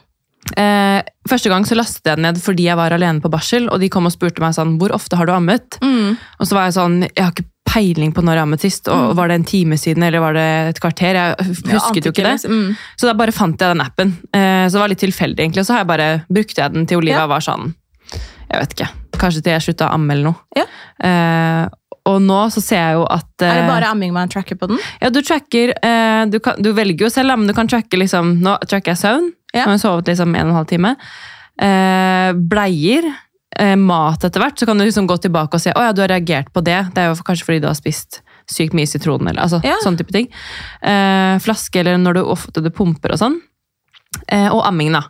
Eh, 0.56 1.02
første 1.30 1.52
gang 1.52 1.66
så 1.68 1.76
lastet 1.78 2.08
jeg 2.08 2.16
den 2.18 2.24
ned 2.30 2.40
fordi 2.42 2.64
jeg 2.70 2.78
var 2.80 2.94
alene 2.96 3.22
på 3.22 3.30
barsel, 3.30 3.68
og 3.70 3.82
de 3.84 3.90
kom 3.92 4.08
og 4.08 4.14
spurte 4.16 4.40
meg 4.42 4.56
sånn 4.56 4.78
Hvor 4.80 4.94
ofte 4.96 5.18
har 5.20 5.28
du 5.28 5.34
ammet? 5.36 5.76
Mm. 5.84 6.16
Og 6.40 6.48
så 6.48 6.56
var 6.56 6.70
jeg 6.70 6.78
sånn 6.80 6.96
Jeg 7.04 7.20
har 7.26 7.34
ikke 7.36 7.50
peiling 7.70 8.14
på 8.16 8.24
når 8.26 8.40
jeg 8.40 8.46
ammet 8.48 8.64
sist. 8.66 8.88
Og 8.90 9.12
Var 9.20 9.28
det 9.30 9.36
en 9.38 9.44
time 9.46 9.78
siden, 9.78 10.02
eller 10.08 10.24
var 10.24 10.34
det 10.34 10.48
et 10.72 10.80
kvarter? 10.82 11.20
Jeg 11.20 11.52
husket 11.76 12.08
jo 12.08 12.14
ikke 12.16 12.26
det. 12.26 12.50
Mm. 12.50 12.72
Så 12.98 13.06
da 13.06 13.14
bare 13.20 13.36
fant 13.36 13.62
jeg 13.62 13.76
den 13.76 13.84
appen. 13.84 14.16
Eh, 14.34 14.64
så 14.66 14.80
det 14.80 14.82
var 14.82 14.90
litt 14.90 15.04
tilfeldig, 15.04 15.44
egentlig. 15.44 15.62
Og 15.62 15.68
så 15.70 15.76
har 15.76 15.84
jeg 15.84 15.92
bare 15.92 16.08
brukte 16.34 16.64
jeg 16.64 16.74
den 16.74 16.88
til 16.90 16.98
Olivia 17.04 17.28
Ja. 17.28 17.28
var 17.30 17.46
sånn 17.46 17.76
Jeg 18.50 18.64
vet 18.64 18.74
ikke. 18.78 18.90
Kanskje 19.20 19.44
til 19.46 19.54
jeg 19.54 19.66
slutta 19.68 19.90
å 19.90 19.94
amme 19.98 20.16
eller 20.16 20.32
noe. 20.32 20.42
Ja. 20.58 20.66
Eh, 21.06 21.66
og 22.10 22.22
nå 22.26 22.38
så 22.54 22.62
ser 22.64 22.80
jeg 22.80 22.96
jo 22.98 23.04
at 23.12 23.44
Er 23.46 23.60
det 23.60 23.64
eh, 23.66 23.70
bare 23.70 23.90
amming 23.92 24.14
man 24.16 24.32
tracker 24.32 24.58
på 24.58 24.70
den? 24.72 24.80
Ja, 25.02 25.12
du 25.14 25.20
tracker 25.22 25.74
eh, 25.76 26.22
du, 26.32 26.40
kan, 26.42 26.58
du 26.64 26.72
velger 26.74 27.06
jo 27.06 27.10
selv, 27.14 27.36
men 27.38 27.50
du 27.50 27.54
kan 27.54 27.68
tracke 27.70 28.00
liksom 28.00 28.38
Nå 28.42 28.56
tracker 28.66 28.96
jeg 28.96 29.02
søvn. 29.04 29.28
Ja. 29.54 29.66
Nå 29.66 29.74
har 29.74 29.76
jeg 29.78 29.84
sovet 29.84 30.10
liksom 30.14 30.34
en 30.36 30.48
og 30.48 30.54
en 30.54 30.58
halv 30.62 30.70
time. 30.72 30.96
Eh, 31.62 32.32
bleier. 32.50 33.10
Eh, 33.60 33.76
mat 33.76 34.24
etter 34.24 34.42
hvert. 34.42 34.58
Så 34.62 34.66
kan 34.70 34.80
du 34.80 34.86
liksom 34.88 35.08
gå 35.10 35.18
tilbake 35.22 35.58
og 35.60 35.62
se 35.62 35.74
å 35.76 35.84
ja, 35.84 35.94
du 35.94 36.02
har 36.06 36.12
reagert 36.14 36.52
på 36.56 36.64
det. 36.66 36.80
Det 36.96 37.04
er 37.04 37.12
jo 37.12 37.20
kanskje 37.28 37.48
fordi 37.50 37.62
du 37.66 37.70
har 37.70 37.78
spist 37.78 38.22
sykt 38.50 38.74
mye 38.78 38.90
sitron. 38.90 39.28
eller 39.28 39.44
altså, 39.44 39.60
Ja. 39.66 39.76
sånn 39.84 39.98
type 40.00 40.14
ting. 40.16 40.30
Eh, 40.82 41.36
flaske 41.44 41.82
eller 41.84 42.00
når 42.02 42.14
du 42.18 42.22
ofte 42.24 42.64
du 42.64 42.70
pumper 42.74 43.14
og 43.14 43.20
sånn. 43.22 43.38
Eh, 44.28 44.50
og 44.50 44.64
amming, 44.68 44.94
da. 44.96 45.04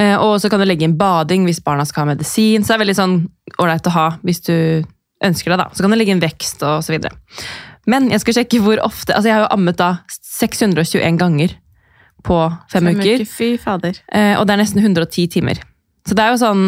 Eh, 0.00 0.16
og 0.18 0.36
så 0.42 0.50
kan 0.50 0.60
du 0.60 0.66
legge 0.66 0.86
inn 0.86 0.98
bading 0.98 1.46
hvis 1.48 1.62
barna 1.64 1.86
skal 1.88 2.04
ha 2.04 2.12
medisin. 2.12 2.64
Så 2.64 2.72
det 2.72 2.78
er 2.78 2.84
veldig 2.84 2.98
sånn 2.98 3.18
ålreit 3.62 3.88
å 3.88 3.94
ha 3.94 4.06
hvis 4.26 4.42
du 4.46 4.56
ønsker 5.24 5.54
det. 5.54 5.60
da. 5.62 5.68
Så 5.72 5.84
kan 5.84 5.94
du 5.94 5.98
legge 5.98 6.14
inn 6.14 6.22
vekst 6.22 6.64
og 6.66 6.82
så 6.84 6.94
videre. 6.94 7.14
Men 7.90 8.08
jeg 8.12 8.22
skal 8.22 8.38
sjekke 8.38 8.62
hvor 8.64 8.80
ofte 8.80 9.12
altså 9.12 9.28
Jeg 9.28 9.36
har 9.36 9.42
jo 9.44 9.52
ammet 9.52 9.76
da 9.76 9.90
621 10.08 11.18
ganger 11.20 11.52
på 12.24 12.38
fem, 12.72 12.88
uker. 12.96 13.26
Fy 13.28 13.50
fader. 13.60 13.98
Eh, 14.08 14.32
og 14.38 14.46
det 14.48 14.54
er 14.54 14.62
nesten 14.62 14.80
110 14.80 15.28
timer. 15.36 15.60
Så 16.08 16.16
det 16.16 16.24
er 16.24 16.32
jo 16.32 16.40
sånn 16.40 16.64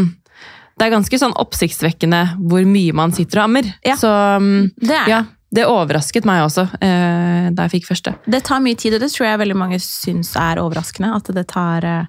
Det 0.77 0.85
er 0.85 0.93
ganske 0.93 1.19
sånn 1.21 1.33
oppsiktsvekkende 1.41 2.21
hvor 2.51 2.67
mye 2.69 2.93
man 2.97 3.15
sitter 3.17 3.41
og 3.41 3.49
ammer. 3.49 3.71
Ja. 3.85 3.97
Så 3.97 4.11
mm, 4.13 4.77
Det 4.77 4.99
er 4.99 5.09
ja, 5.09 5.23
det 5.55 5.65
overrasket 5.71 6.25
meg 6.27 6.43
også 6.45 6.67
eh, 6.83 7.51
da 7.55 7.67
jeg 7.69 7.77
fikk 7.81 7.87
første. 7.93 8.15
Det 8.27 8.43
tar 8.45 8.61
mye 8.61 8.75
tid, 8.77 8.95
og 8.95 9.01
det 9.01 9.13
tror 9.15 9.29
jeg 9.31 9.39
veldig 9.45 9.57
mange 9.57 9.79
syns 9.81 10.35
er 10.37 10.59
overraskende. 10.59 11.15
At 11.17 11.31
det 11.35 11.47
tar, 11.49 11.85
eh, 11.87 12.07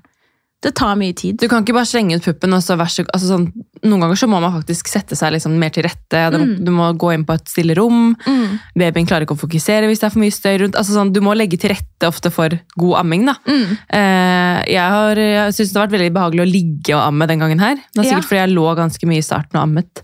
det 0.66 0.72
tar 0.76 0.96
mye 0.98 1.14
tid. 1.14 1.38
Du 1.38 1.46
kan 1.48 1.62
ikke 1.64 1.76
bare 1.78 1.86
slenge 1.86 2.16
ut 2.18 2.26
puppen. 2.26 2.52
og 2.58 2.64
så 2.66 2.76
vær 2.76 2.90
så, 2.90 3.06
altså 3.14 3.28
sånn, 3.36 3.52
Noen 3.86 4.02
ganger 4.02 4.18
så 4.18 4.26
må 4.28 4.40
man 4.42 4.56
faktisk 4.56 4.88
sette 4.90 5.14
seg 5.16 5.36
liksom 5.36 5.54
mer 5.62 5.70
til 5.70 5.84
rette. 5.86 6.24
Du, 6.34 6.38
må- 6.42 6.56
du 6.66 6.72
må 6.74 6.88
gå 6.98 7.12
inn 7.14 7.24
på 7.30 7.36
et 7.38 7.46
stille 7.48 7.76
rom. 7.78 8.16
Mm. 8.26 8.56
Babyen 8.76 9.06
klarer 9.08 9.22
ikke 9.28 9.36
å 9.38 9.40
fokusere 9.44 9.86
hvis 9.86 10.02
det 10.02 10.08
er 10.10 10.14
for 10.16 10.24
mye 10.24 10.34
støy 10.34 10.58
rundt. 10.64 10.76
Altså 10.76 10.96
sånn, 10.98 11.14
du 11.14 11.22
må 11.22 11.36
legge 11.38 11.60
til 11.62 11.70
rette 11.76 12.10
ofte 12.10 12.32
for 12.34 12.50
god 12.76 12.98
amming. 13.04 13.28
da. 13.30 13.36
Mm. 13.46 13.78
Eh, 13.94 14.64
jeg 14.74 14.82
har, 14.98 15.16
jeg 15.16 15.54
det 15.54 15.78
har 15.78 15.86
vært 15.86 15.94
veldig 16.00 16.12
behagelig 16.18 16.42
å 16.44 16.50
ligge 16.52 16.98
og 16.98 17.06
amme 17.06 17.28
den 17.30 17.40
gangen 17.46 17.60
her. 17.62 17.76
Det 17.94 18.02
er 18.02 18.04
Ja. 18.04 18.10
sikkert 18.18 18.30
fordi 18.34 18.42
jeg 18.42 18.56
lå 18.58 18.66
ganske 18.82 19.08
mye 19.14 19.22
i 19.22 19.28
starten 19.30 19.56
og 19.62 19.64
ammet 19.70 20.02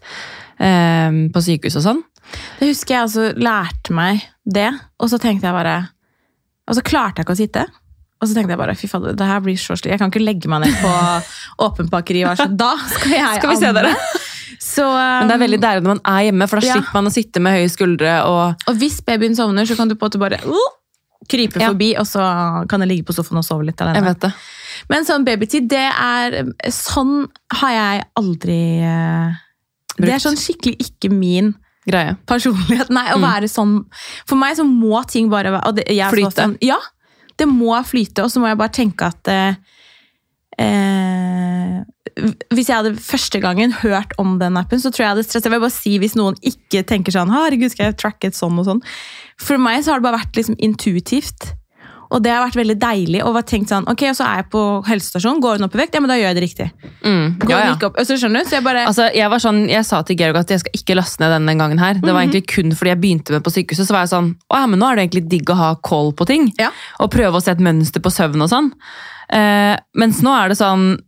eh, 0.60 1.12
på 1.34 1.42
sykehus 1.50 1.78
og 1.82 1.86
sånn. 1.90 2.04
Det 2.60 2.70
husker 2.72 2.96
jeg 2.96 3.04
også 3.08 3.30
lærte 3.38 3.94
meg 3.96 4.24
det, 4.46 4.70
og 5.00 5.10
så 5.12 5.20
tenkte 5.22 5.48
jeg 5.48 5.56
bare 5.56 5.76
Og 6.68 6.76
så 6.78 6.84
klarte 6.86 7.20
jeg 7.20 7.26
ikke 7.28 7.36
å 7.36 7.40
sitte. 7.40 7.64
Og 8.24 8.30
så 8.30 8.36
tenkte 8.38 8.54
jeg 8.56 8.60
bare 8.62 8.76
fy 8.80 8.88
fader, 8.88 9.16
det 9.20 9.26
her 9.28 9.42
blir 9.44 9.58
så 9.60 9.76
slik. 9.76 9.92
Jeg 9.92 10.00
kan 10.00 10.12
ikke 10.12 10.24
legge 10.24 10.48
meg 10.52 10.64
ned 10.64 10.78
på 10.80 10.92
være 12.30 12.40
sånn 12.40 12.56
Da 12.60 12.70
skal 12.88 13.18
jeg 13.18 13.42
Skal 13.42 13.52
vi 13.52 13.58
se 13.60 13.72
dere? 13.76 13.92
Så, 14.64 14.86
Men 14.88 15.28
det 15.28 15.36
er 15.36 15.42
veldig 15.42 15.60
deilig 15.60 15.84
når 15.84 15.92
man 15.98 16.04
er 16.08 16.22
hjemme, 16.30 16.48
for 16.48 16.62
da 16.62 16.68
Ja. 16.68 16.78
slipper 16.78 16.96
man 17.02 17.10
å 17.10 17.14
sitte 17.14 17.42
med 17.44 17.58
høye 17.58 17.72
skuldre 17.74 18.14
og 18.30 18.70
Og 18.72 18.80
hvis 18.80 19.02
babyen 19.04 19.36
sovner, 19.36 19.68
så 19.68 19.76
kan 19.76 19.92
du 19.92 19.96
på 19.96 20.06
en 20.06 20.12
måte 20.14 20.22
bare 20.22 20.40
uh, 20.46 20.70
krype 21.28 21.60
Ja. 21.60 21.72
forbi, 21.74 21.90
og 22.00 22.08
så 22.08 22.24
kan 22.70 22.84
jeg 22.84 22.90
ligge 22.94 23.08
på 23.10 23.16
sofaen 23.18 23.42
og 23.42 23.48
sove 23.48 23.66
litt 23.68 23.82
alene. 23.84 24.00
Jeg 24.00 24.08
vet 24.08 24.22
det. 24.28 24.32
Men 24.92 25.06
sånn 25.08 25.26
babytid, 25.28 25.68
det 25.72 25.84
er 25.92 26.38
Sånn 26.72 27.28
har 27.60 27.72
jeg 27.76 28.06
aldri 28.20 28.62
brukt. 29.98 30.08
Det 30.08 30.16
er 30.16 30.24
sånn 30.24 30.40
skikkelig 30.40 30.78
ikke 30.88 31.12
min 31.12 31.54
Greie. 31.90 32.16
personlighet. 32.30 32.92
Nei, 32.94 33.08
å 33.12 33.20
være 33.22 33.50
sånn 33.52 33.82
For 34.28 34.40
meg 34.40 34.56
så 34.60 34.66
må 34.68 35.02
ting 35.10 35.30
bare 35.32 35.52
være 35.56 35.74
det, 35.82 35.88
Flyte. 36.14 36.36
Sånn, 36.38 36.58
ja, 36.64 36.80
det 37.40 37.48
må 37.50 37.76
flyte, 37.88 38.26
og 38.26 38.32
så 38.32 38.42
må 38.42 38.52
jeg 38.52 38.60
bare 38.62 38.76
tenke 38.76 39.10
at 39.10 39.32
eh, 39.32 39.56
eh, 40.62 41.82
Hvis 42.54 42.70
jeg 42.70 42.78
hadde 42.78 42.94
første 43.02 43.42
gangen 43.44 43.74
hørt 43.82 44.14
om 44.22 44.38
den 44.42 44.60
appen, 44.60 44.82
så 44.82 44.92
tror 44.94 45.04
jeg 45.04 45.08
jeg 45.08 45.16
hadde 45.16 45.26
stressa. 45.28 45.50
Jeg 45.50 45.56
vil 45.56 45.66
bare 45.66 45.76
si 45.76 45.98
hvis 46.02 46.16
noen 46.20 46.38
ikke 46.46 46.86
tenker 46.90 47.16
sånn 47.16 47.34
Herregud, 47.34 47.74
skal 47.74 47.90
jeg 47.90 48.00
tracke 48.00 48.30
et 48.30 48.38
sånn 48.38 48.60
og 48.62 48.70
sånn? 48.70 48.84
For 49.42 49.62
meg 49.62 49.82
så 49.84 49.94
har 49.94 50.02
det 50.02 50.08
bare 50.08 50.22
vært 50.22 50.40
liksom 50.40 50.60
intuitivt. 50.62 51.54
Og 52.14 52.22
det 52.22 52.30
har 52.32 52.44
vært 52.46 52.58
veldig 52.60 52.76
deilig. 52.78 53.20
Og 53.26 53.34
bare 53.34 53.48
tenkt 53.50 53.72
sånn, 53.74 53.88
ok, 53.90 54.04
så 54.14 54.24
er 54.28 54.42
jeg 54.44 54.48
på 54.54 54.62
helsestasjonen, 54.86 55.40
går 55.42 55.58
hun 55.58 55.66
opp 55.66 55.74
i 55.74 55.80
vekt? 55.82 55.96
Ja, 55.98 56.02
men 56.04 56.12
da 56.12 56.18
gjør 56.20 56.30
jeg 56.30 56.38
det 56.38 56.44
riktig. 56.46 56.68
Mm. 57.02 57.40
Går 57.42 57.50
Ja, 57.50 57.60
ja. 57.66 57.72
ikke 57.74 57.88
opp? 57.90 57.98
Så 58.06 58.18
skjønner 58.22 58.44
du? 58.44 58.50
Så 58.52 58.58
jeg 58.60 58.64
bare 58.68 58.84
Altså, 58.86 59.08
jeg 59.18 59.30
var 59.34 59.40
sånn, 59.42 59.64
jeg 59.72 59.86
sa 59.90 60.02
til 60.04 60.16
Georg 60.20 60.38
at 60.38 60.54
jeg 60.54 60.60
skal 60.62 60.72
ikke 60.78 60.96
laste 61.00 61.20
ned 61.24 61.32
den 61.34 61.46
den 61.50 61.58
gangen 61.64 61.80
her. 61.82 61.94
Det 61.96 62.04
Mhm. 62.04 62.14
var 62.14 62.22
egentlig 62.22 62.46
kun 62.48 62.72
fordi 62.72 62.90
jeg 62.94 63.02
begynte 63.02 63.32
med 63.32 63.44
på 63.44 63.52
sykehuset. 63.52 63.88
Så 63.88 63.92
var 63.98 64.06
jeg 64.06 64.14
sånn, 64.14 64.36
å 64.52 64.56
ja, 64.62 64.66
men 64.68 64.80
nå 64.80 64.92
er 64.92 64.96
det 64.96 65.10
egentlig 65.10 65.28
digg 65.30 65.50
å 65.50 65.56
ha 65.56 65.76
koll 65.76 66.12
på 66.14 66.26
ting. 66.28 66.52
Ja. 66.60 66.70
Og 67.00 67.10
prøve 67.12 67.34
å 67.36 67.42
se 67.42 67.52
et 67.52 67.58
mønster 67.60 68.00
på 68.00 68.12
søvn 68.14 68.42
og 68.42 68.50
sånn. 68.50 68.72
Eh, 69.34 69.76
mens 69.96 70.22
nå 70.22 70.30
er 70.44 70.50
det 70.50 70.58
sånn, 70.58 71.00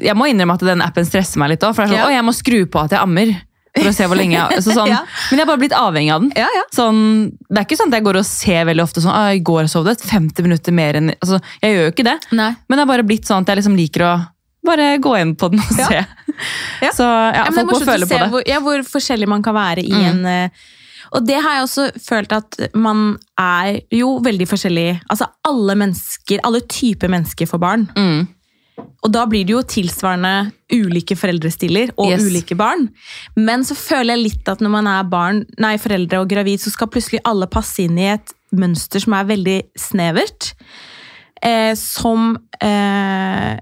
jeg 0.00 0.14
må 0.14 0.30
innrømme 0.30 0.54
at 0.54 0.60
den 0.60 0.80
appen 0.80 1.04
stresser 1.04 1.38
meg 1.38 1.50
litt 1.50 1.60
også. 1.60 1.74
For 1.74 1.86
det 1.86 1.92
er 1.92 1.96
sånn, 1.96 1.98
Ja. 1.98 2.06
å 2.08 2.16
jeg 2.16 2.24
må 2.24 2.32
skru 2.32 2.66
på 2.66 2.84
at 2.84 2.90
jeg 2.90 3.00
ammer. 3.00 3.42
For 3.78 3.88
å 3.88 3.92
se 3.96 4.04
hvor 4.10 4.18
lenge 4.20 4.36
jeg 4.36 4.62
så 4.64 4.74
sånn, 4.78 4.90
Ja. 4.92 4.98
Men 5.30 5.38
jeg 5.40 5.46
har 5.46 5.50
bare 5.54 5.62
blitt 5.62 5.76
avhengig 5.76 6.12
av 6.12 6.24
den. 6.24 6.32
Ja, 6.36 6.48
ja. 6.52 6.64
Sånn, 6.76 6.98
det 7.48 7.62
er 7.62 7.64
ikke 7.64 7.78
sånn 7.80 7.92
at 7.92 7.96
jeg 8.00 8.04
går 8.08 8.18
og 8.20 8.26
ser 8.28 8.66
veldig 8.68 8.84
ofte 8.84 9.00
sånn, 9.04 9.14
«Å, 9.16 9.32
i 9.32 9.40
går 9.40 9.70
sov 9.72 9.86
det 9.88 9.96
50 10.02 10.44
minutter 10.44 10.76
mer 10.76 10.98
enn 11.00 11.14
altså, 11.14 11.38
Jeg 11.62 11.72
gjør 11.76 11.88
jo 11.88 11.94
ikke 11.94 12.06
det. 12.10 12.18
Nei. 12.36 12.50
Men 12.68 12.76
det 12.76 12.84
har 12.84 12.90
bare 12.92 13.06
blitt 13.08 13.28
sånn 13.30 13.46
at 13.46 13.52
jeg 13.54 13.62
liksom 13.62 13.78
liker 13.80 14.04
å 14.10 14.12
bare 14.62 14.92
gå 15.02 15.14
inn 15.18 15.32
på 15.34 15.48
den 15.50 15.62
og 15.62 15.72
se. 15.74 16.02
Ja. 16.84 16.92
Så 16.94 17.02
ja, 17.06 17.48
folk 17.50 17.72
må 17.72 17.80
føle 17.82 18.06
på 18.06 18.14
det. 18.18 18.28
Hvor, 18.32 18.44
ja, 18.46 18.60
hvor 18.62 18.84
forskjellig 18.86 19.26
man 19.30 19.42
kan 19.44 19.56
være 19.56 19.82
i 19.84 20.04
en 20.06 20.22
eh, 20.28 20.62
Og 21.12 21.26
det 21.26 21.40
har 21.44 21.58
jeg 21.58 21.64
også 21.66 21.88
følt 22.00 22.32
at 22.32 22.56
man 22.78 23.18
er 23.40 23.80
jo 23.92 24.14
veldig 24.24 24.46
forskjellig. 24.48 24.86
Altså 25.12 25.26
alle 25.48 25.74
mennesker, 25.82 26.40
alle 26.46 26.62
typer 26.70 27.10
mennesker 27.12 27.50
får 27.50 27.60
barn. 27.60 27.88
Mm. 27.98 28.22
Og 29.02 29.10
da 29.12 29.24
blir 29.26 29.44
det 29.44 29.52
jo 29.56 29.62
tilsvarende 29.66 30.52
ulike 30.72 31.16
foreldrestiller 31.18 31.90
og 31.98 32.12
Yes. 32.12 32.22
ulike 32.22 32.54
barn. 32.56 32.88
Men 33.36 33.64
så 33.66 33.74
føler 33.76 34.14
jeg 34.16 34.22
litt 34.22 34.48
at 34.48 34.60
når 34.62 34.70
man 34.70 34.86
er 34.86 35.02
barn, 35.10 35.42
nei, 35.58 35.74
foreldre 35.82 36.20
og 36.22 36.28
gravid, 36.30 36.60
så 36.62 36.70
skal 36.70 36.88
plutselig 36.88 37.20
alle 37.28 37.46
passe 37.50 37.82
inn 37.82 37.98
i 37.98 38.06
et 38.14 38.32
mønster 38.54 39.02
som 39.02 39.12
er 39.18 39.24
veldig 39.28 39.58
snevert. 39.78 40.52
Eh, 41.42 41.74
som 41.74 42.36
eh, 42.62 43.58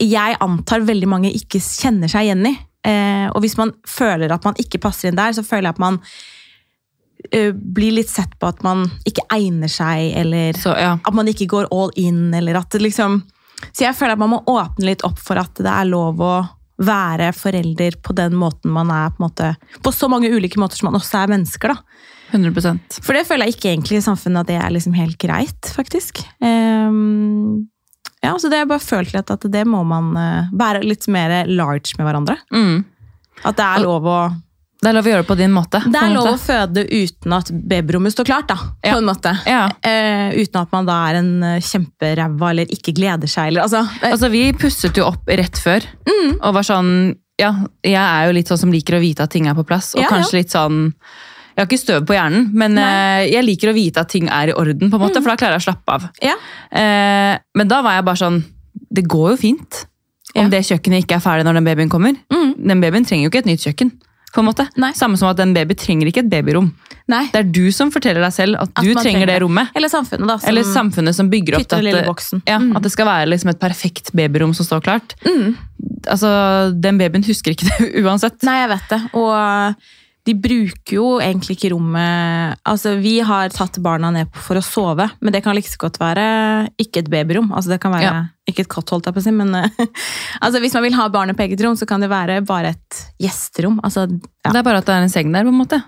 jeg 0.00 0.36
antar 0.40 0.86
veldig 0.86 1.08
mange 1.10 1.32
ikke 1.34 1.58
kjenner 1.60 2.08
seg 2.08 2.28
igjen 2.28 2.46
i. 2.46 2.54
Eh, 2.86 3.26
og 3.34 3.42
hvis 3.44 3.58
man 3.58 3.74
føler 3.84 4.32
at 4.32 4.46
man 4.46 4.54
ikke 4.62 4.78
passer 4.80 5.10
inn 5.10 5.18
der, 5.18 5.34
så 5.36 5.42
føler 5.44 5.68
jeg 5.68 5.74
at 5.76 5.82
man 5.82 5.98
eh, 7.34 7.50
blir 7.52 7.92
litt 7.98 8.08
sett 8.08 8.38
på 8.40 8.48
at 8.48 8.62
man 8.64 8.86
ikke 9.04 9.26
egner 9.34 9.68
seg, 9.68 10.14
eller 10.22 10.56
Så 10.56 10.72
ja. 10.78 10.94
at 11.04 11.14
man 11.14 11.28
ikke 11.28 11.50
går 11.50 11.68
all 11.74 11.90
in, 12.00 12.30
eller 12.34 12.56
at 12.62 12.70
det 12.72 12.80
liksom 12.86 13.20
Så 13.70 13.84
jeg 13.84 13.96
føler 13.96 14.16
at 14.16 14.22
man 14.22 14.32
må 14.34 14.40
åpne 14.48 14.88
litt 14.90 15.04
opp 15.06 15.20
for 15.22 15.40
at 15.40 15.60
det 15.60 15.70
er 15.70 15.88
lov 15.90 16.22
å 16.24 16.34
være 16.80 17.28
forelder 17.36 17.98
på 18.00 18.14
den 18.16 18.36
måten 18.40 18.72
man 18.72 18.88
er, 18.94 19.10
på, 19.12 19.26
måte, 19.26 19.52
på 19.84 19.92
så 19.92 20.08
mange 20.08 20.30
ulike 20.32 20.60
måter 20.60 20.80
som 20.80 20.88
man 20.88 20.96
også 21.00 21.22
er 21.22 21.34
mennesker, 21.34 21.74
da. 21.74 22.06
100% 22.30 23.00
For 23.02 23.16
det 23.16 23.24
føler 23.26 23.48
jeg 23.48 23.56
ikke 23.56 23.72
egentlig 23.72 23.98
i 23.98 24.04
samfunnet 24.04 24.44
at 24.44 24.50
det 24.52 24.58
er 24.62 24.72
liksom 24.72 24.94
helt 24.94 25.18
greit, 25.20 25.72
faktisk. 25.74 26.22
Um, 26.38 27.66
ja, 28.22 28.36
så 28.38 28.48
det 28.48 28.60
har 28.60 28.64
jeg 28.64 28.70
bare 28.70 28.84
følt 28.84 29.12
litt 29.16 29.32
at 29.34 29.46
det 29.50 29.64
må 29.68 29.80
man 29.88 30.12
eh, 30.20 30.52
være 30.56 30.84
litt 30.84 31.08
mer 31.10 31.34
large 31.50 31.96
med 31.98 32.06
hverandre. 32.06 32.38
mm. 32.52 32.80
At 33.48 33.56
det 33.56 33.64
er 33.64 33.80
lov 33.80 34.04
å 34.04 34.20
Det 34.80 34.88
er 34.88 34.94
lov 34.96 35.04
å 35.04 35.10
gjøre 35.12 35.20
det 35.24 35.28
på 35.28 35.36
din 35.36 35.52
måte. 35.52 35.80
Det 35.92 36.00
er 36.00 36.12
lov 36.14 36.26
å 36.30 36.36
føde 36.40 36.86
uten 36.88 37.32
at 37.36 37.50
babyrommet 37.52 38.14
står 38.14 38.24
klart, 38.30 38.46
da. 38.48 38.56
På 38.80 38.94
en 38.96 39.04
måte. 39.04 39.34
Ja. 39.44 39.66
Uh, 39.84 40.30
uten 40.40 40.60
at 40.62 40.70
man 40.72 40.86
da 40.88 40.94
er 41.10 41.18
en 41.20 41.28
eh, 41.44 41.58
kjemperæva 41.60 42.50
eller 42.54 42.70
ikke 42.72 42.94
gleder 42.96 43.28
seg, 43.28 43.50
eller 43.52 43.66
altså 43.66 43.82
Altså, 44.08 44.30
vi 44.32 44.46
pusset 44.56 44.96
jo 44.96 45.04
opp 45.10 45.28
rett 45.28 45.60
før, 45.60 45.84
Mm. 46.08 46.38
og 46.40 46.54
var 46.54 46.62
sånn 46.64 46.94
Ja, 47.40 47.52
jeg 47.84 47.96
er 47.96 48.26
jo 48.28 48.32
litt 48.36 48.48
sånn 48.48 48.58
som 48.60 48.72
liker 48.72 48.96
å 48.96 49.00
vite 49.00 49.22
at 49.24 49.30
ting 49.32 49.46
er 49.48 49.54
på 49.56 49.64
plass, 49.68 49.94
og 49.94 50.00
Ja, 50.00 50.06
ja. 50.08 50.14
kanskje 50.16 50.40
litt 50.40 50.50
sånn 50.52 50.80
Jeg 51.56 51.60
har 51.60 51.66
ikke 51.68 51.78
støv 51.84 52.06
på 52.08 52.14
hjernen, 52.16 52.48
men 52.54 52.74
Nei. 52.74 52.82
Mm. 52.82 53.20
eh, 53.28 53.32
jeg 53.34 53.44
liker 53.44 53.70
å 53.70 53.76
vite 53.76 54.00
at 54.00 54.08
ting 54.08 54.28
er 54.32 54.48
i 54.48 54.52
orden, 54.56 54.88
på 54.90 54.96
en 54.96 55.04
måte, 55.04 55.20
for 55.20 55.28
da 55.28 55.36
klarer 55.36 55.58
jeg 55.58 55.64
å 55.64 55.68
slappe 55.68 55.92
av. 55.92 56.08
Ja. 56.24 56.36
Eh, 56.72 57.36
men 57.54 57.68
da 57.68 57.82
var 57.84 57.98
jeg 58.00 58.04
bare 58.08 58.16
sånn 58.24 58.44
Det 58.90 59.04
går 59.06 59.30
jo 59.32 59.36
fint. 59.36 59.84
Om 60.34 60.44
Ja. 60.44 60.48
det 60.48 60.64
kjøkkenet 60.64 61.04
ikke 61.04 61.16
er 61.16 61.20
ferdig 61.20 61.44
når 61.44 61.54
den 61.60 61.64
babyen 61.68 61.90
kommer. 61.90 62.14
Mm. 62.32 62.54
Den 62.66 62.80
babyen 62.80 63.04
trenger 63.04 63.24
jo 63.28 63.30
ikke 63.30 63.44
et 63.44 63.50
nytt 63.50 63.60
kjøkken. 63.66 63.90
På 64.32 64.40
en 64.42 64.46
måte. 64.46 64.66
Nei. 64.78 64.92
Samme 64.94 65.18
som 65.18 65.28
at 65.28 65.40
en 65.42 65.52
baby 65.56 65.74
trenger 65.74 66.06
ikke 66.10 66.22
et 66.24 66.30
babyrom. 66.30 66.68
Nei. 67.10 67.24
Det 67.32 67.40
er 67.40 67.48
du 67.50 67.70
som 67.74 67.90
forteller 67.90 68.22
deg 68.22 68.32
selv 68.32 68.60
at 68.60 68.68
At 68.70 68.84
du 68.84 68.92
trenger 68.92 68.94
det 68.94 69.02
trenger 69.02 69.26
det. 69.32 69.38
rommet. 69.42 69.68
Eller 69.74 69.88
samfunnet, 69.90 70.26
da. 70.30 70.36
Som 70.38 70.48
Eller 70.52 70.62
samfunnet 70.68 71.14
som 71.18 71.30
bygger 71.32 71.56
opp 71.58 71.72
at, 71.72 72.42
ja, 72.46 72.58
Mm. 72.58 72.76
at 72.76 72.82
det 72.82 72.92
skal 72.92 73.06
være 73.06 73.26
liksom 73.32 73.50
et 73.50 73.58
perfekt 73.60 74.12
babyrom 74.14 74.54
som 74.54 74.64
står 74.66 74.80
klart. 74.86 75.14
Mm. 75.26 75.56
Altså, 76.06 76.72
Den 76.80 76.98
babyen 76.98 77.24
husker 77.26 77.50
ikke 77.56 77.66
det 77.70 77.90
uansett. 78.04 78.42
Nei, 78.46 78.60
jeg 78.62 78.68
vet 78.76 78.88
det. 78.90 79.00
Og 79.14 79.74
de 80.30 80.34
bruker 80.38 80.94
jo 80.96 81.06
egentlig 81.18 81.56
ikke 81.58 81.72
rommet 81.74 82.56
Altså, 82.70 82.94
Vi 83.02 83.16
har 83.26 83.50
tatt 83.54 83.78
barna 83.82 84.10
ned 84.14 84.30
for 84.46 84.58
å 84.60 84.62
sove, 84.64 85.08
men 85.20 85.34
det 85.34 85.42
kan 85.44 85.56
like 85.58 85.68
så 85.70 85.80
godt 85.82 85.98
være 86.00 86.24
ikke 86.80 87.02
et 87.04 87.10
babyrom. 87.12 87.50
Altså, 87.52 87.74
Det 87.74 87.80
kan 87.82 87.92
være 87.92 88.02
Ja. 88.06 88.24
ikke 88.48 88.64
et 88.66 88.68
kott, 88.72 88.88
holdt 88.94 89.06
jeg 89.10 89.14
på 89.14 89.20
å 89.22 89.26
si, 89.26 89.30
men 89.34 89.54
eh, 89.54 89.68
altså, 90.42 90.60
hvis 90.62 90.74
man 90.78 90.86
vil 90.86 90.94
ha 90.98 91.08
barnet 91.12 91.36
på 91.38 91.46
eget 91.48 91.60
rom, 91.66 91.76
så 91.78 91.86
kan 91.86 92.00
det 92.00 92.10
være 92.10 92.40
bare 92.46 92.74
et 92.76 93.00
gjesterom. 93.22 93.80
Altså, 93.82 94.06
ja. 94.44 94.50
Det 94.52 94.58
er 94.62 94.68
bare 94.70 94.78
at 94.78 94.86
det 94.86 94.94
er 94.98 95.02
en 95.08 95.12
seng 95.12 95.32
der, 95.34 95.44
på 95.44 95.52
en 95.54 95.60
måte. 95.66 95.82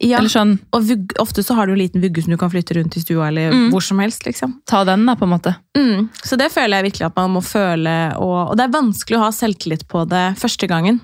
ja. 0.00 0.18
Eller 0.18 0.28
sånn, 0.32 0.58
Og 0.72 0.82
ofte 1.20 1.42
så 1.44 1.54
har 1.56 1.66
du 1.66 1.72
en 1.74 1.78
liten 1.80 2.00
vugge 2.02 2.22
som 2.24 2.32
du 2.32 2.36
kan 2.40 2.50
flytte 2.52 2.76
rundt 2.78 2.96
i 2.96 3.00
stua, 3.04 3.28
eller 3.28 3.50
Mm. 3.52 3.70
hvor 3.72 3.82
som 3.82 3.98
helst. 3.98 4.24
liksom. 4.26 4.60
ta 4.66 4.84
den, 4.84 5.04
da, 5.06 5.14
på 5.14 5.24
en 5.28 5.34
måte. 5.38 5.56
Mm. 5.76 6.08
Så 6.24 6.36
det 6.38 6.50
føler 6.52 6.80
jeg 6.80 6.92
virkelig 6.92 7.06
at 7.06 7.16
man 7.16 7.30
må 7.36 7.42
føle, 7.44 8.16
og, 8.16 8.50
og 8.50 8.56
det 8.56 8.64
er 8.68 8.76
vanskelig 8.80 9.16
å 9.18 9.24
ha 9.26 9.30
selvtillit 9.30 9.86
på 9.88 10.06
det 10.08 10.36
første 10.38 10.68
gangen. 10.68 11.00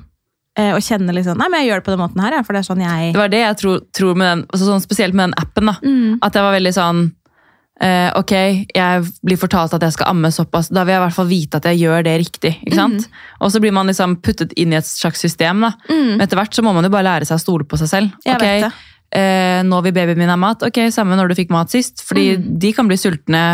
Eh, 0.57 0.73
og 0.73 0.81
kjenne 0.81 1.13
liksom, 1.13 1.37
nei, 1.37 1.51
men 1.53 1.61
jeg 1.61 1.69
gjør 1.69 1.83
det 1.83 1.85
på 1.85 1.93
den 1.93 2.01
måten 2.01 2.21
her, 2.25 2.33
ja, 2.39 2.43
for 2.43 2.57
det 2.57 2.63
er 2.63 2.69
sånn 2.71 2.81
jeg... 2.81 3.13
Det 3.13 3.21
var 3.21 3.29
det 3.29 3.43
jeg 3.43 3.57
tror, 3.61 3.81
tror 3.93 4.15
med 4.17 4.27
den, 4.31 4.45
altså 4.49 4.65
sånn, 4.71 4.81
spesielt 4.81 5.13
med 5.15 5.29
den 5.29 5.35
appen. 5.43 5.67
da. 5.69 5.75
Mm. 5.85 6.15
At 6.25 6.39
jeg 6.39 6.47
var 6.47 6.55
veldig 6.57 6.73
sånn 6.73 7.03
eh, 7.85 8.09
Ok, 8.17 8.33
jeg 8.73 9.03
blir 9.29 9.37
fortalt 9.37 9.75
at 9.77 9.85
jeg 9.85 9.93
skal 9.99 10.09
amme 10.15 10.31
såpass, 10.33 10.71
da 10.73 10.87
vil 10.89 10.95
jeg 10.97 11.03
i 11.03 11.05
hvert 11.05 11.17
fall 11.19 11.29
vite 11.29 11.61
at 11.61 11.69
jeg 11.69 11.83
gjør 11.83 12.07
det 12.09 12.15
riktig. 12.25 12.55
ikke 12.65 12.79
sant? 12.81 13.09
Og 13.45 13.53
så 13.53 13.61
blir 13.61 13.75
man 13.77 13.93
liksom 13.93 14.17
puttet 14.25 14.57
inn 14.57 14.73
i 14.73 14.79
et 14.81 14.89
slags 14.89 15.21
system. 15.21 15.61
da. 15.67 15.75
Mm. 15.93 16.15
Men 16.17 16.25
etter 16.25 16.41
hvert 16.41 16.57
så 16.57 16.65
må 16.65 16.73
man 16.73 16.89
jo 16.89 16.93
bare 16.97 17.05
lære 17.11 17.29
seg 17.29 17.37
å 17.37 17.45
stole 17.45 17.69
på 17.69 17.77
seg 17.83 17.93
selv. 17.93 18.17
Jeg 18.25 18.41
okay, 18.41 18.63
vet 18.63 18.71
det. 18.71 19.21
eh, 19.21 19.61
nå 19.69 19.83
vil 19.85 19.93
babyen 20.01 20.19
min 20.25 20.33
ha 20.33 20.41
mat. 20.41 20.65
Ok, 20.71 20.81
samme 20.95 21.21
når 21.21 21.35
du 21.35 21.39
fikk 21.43 21.53
mat 21.53 21.69
sist. 21.77 22.01
Fordi 22.09 22.31
Mm. 22.39 22.49
de 22.65 22.73
kan 22.73 22.89
bli 22.89 22.97
sultne. 22.97 23.45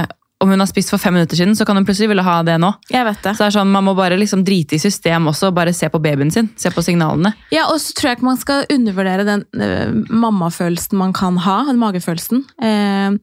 Om 0.43 0.51
hun 0.51 0.59
har 0.59 0.67
spist 0.67 0.91
for 0.91 0.99
fem 0.99 1.15
minutter 1.15 1.39
siden, 1.39 1.55
så 1.55 1.63
kan 1.69 1.79
hun 1.79 1.85
plutselig 1.87 2.09
ville 2.11 2.25
ha 2.27 2.41
det 2.43 2.57
nå. 2.59 2.73
Jeg 2.91 3.05
vet 3.07 3.21
det. 3.23 3.33
Så 3.39 3.45
det 3.45 3.49
er 3.53 3.55
sånn, 3.61 3.71
Man 3.71 3.85
må 3.87 3.93
bare 3.95 4.17
liksom 4.19 4.43
drite 4.45 4.75
i 4.75 4.81
system 4.83 5.29
også, 5.31 5.53
og 5.53 5.55
bare 5.61 5.73
se 5.77 5.87
på 5.93 6.01
babyen 6.03 6.33
sin. 6.35 6.49
Se 6.59 6.73
på 6.75 6.83
signalene. 6.83 7.31
Ja, 7.55 7.69
og 7.71 7.79
så 7.85 7.95
tror 7.95 8.11
jeg 8.11 8.19
ikke 8.19 8.27
man 8.33 8.41
skal 8.43 8.67
undervurdere 8.75 9.25
den 9.29 9.45
eh, 9.63 9.95
mammafølelsen 10.11 10.99
man 10.99 11.15
kan 11.15 11.39
ha, 11.47 11.61
den 11.71 11.79
magefølelsen. 11.79 12.43
Eh, 12.59 13.15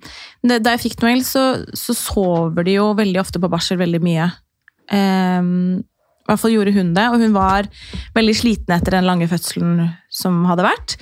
det- 0.47 0.61
da 0.63 0.77
jeg 0.77 0.85
fikk 0.87 1.03
Noel, 1.03 1.21
så, 1.27 1.43
så 1.75 1.93
sover 1.97 2.63
de 2.63 2.77
jo 2.79 2.93
veldig 2.95 3.19
ofte 3.19 3.39
på 3.43 3.51
barsel 3.51 3.77
veldig 3.83 4.01
mye. 4.01 4.31
Eh, 4.89 5.41
I 5.43 6.31
hvert 6.31 6.41
fall 6.43 6.51
gjorde 6.53 6.73
hun 6.75 6.93
det, 6.93 7.07
og 7.09 7.19
hun 7.23 7.33
var 7.33 7.67
veldig 8.15 8.35
sliten 8.37 8.75
etter 8.75 8.95
den 8.95 9.07
lange 9.09 9.27
fødselen 9.27 9.89
som 10.13 10.43
hadde 10.45 10.65
vært. 10.67 10.95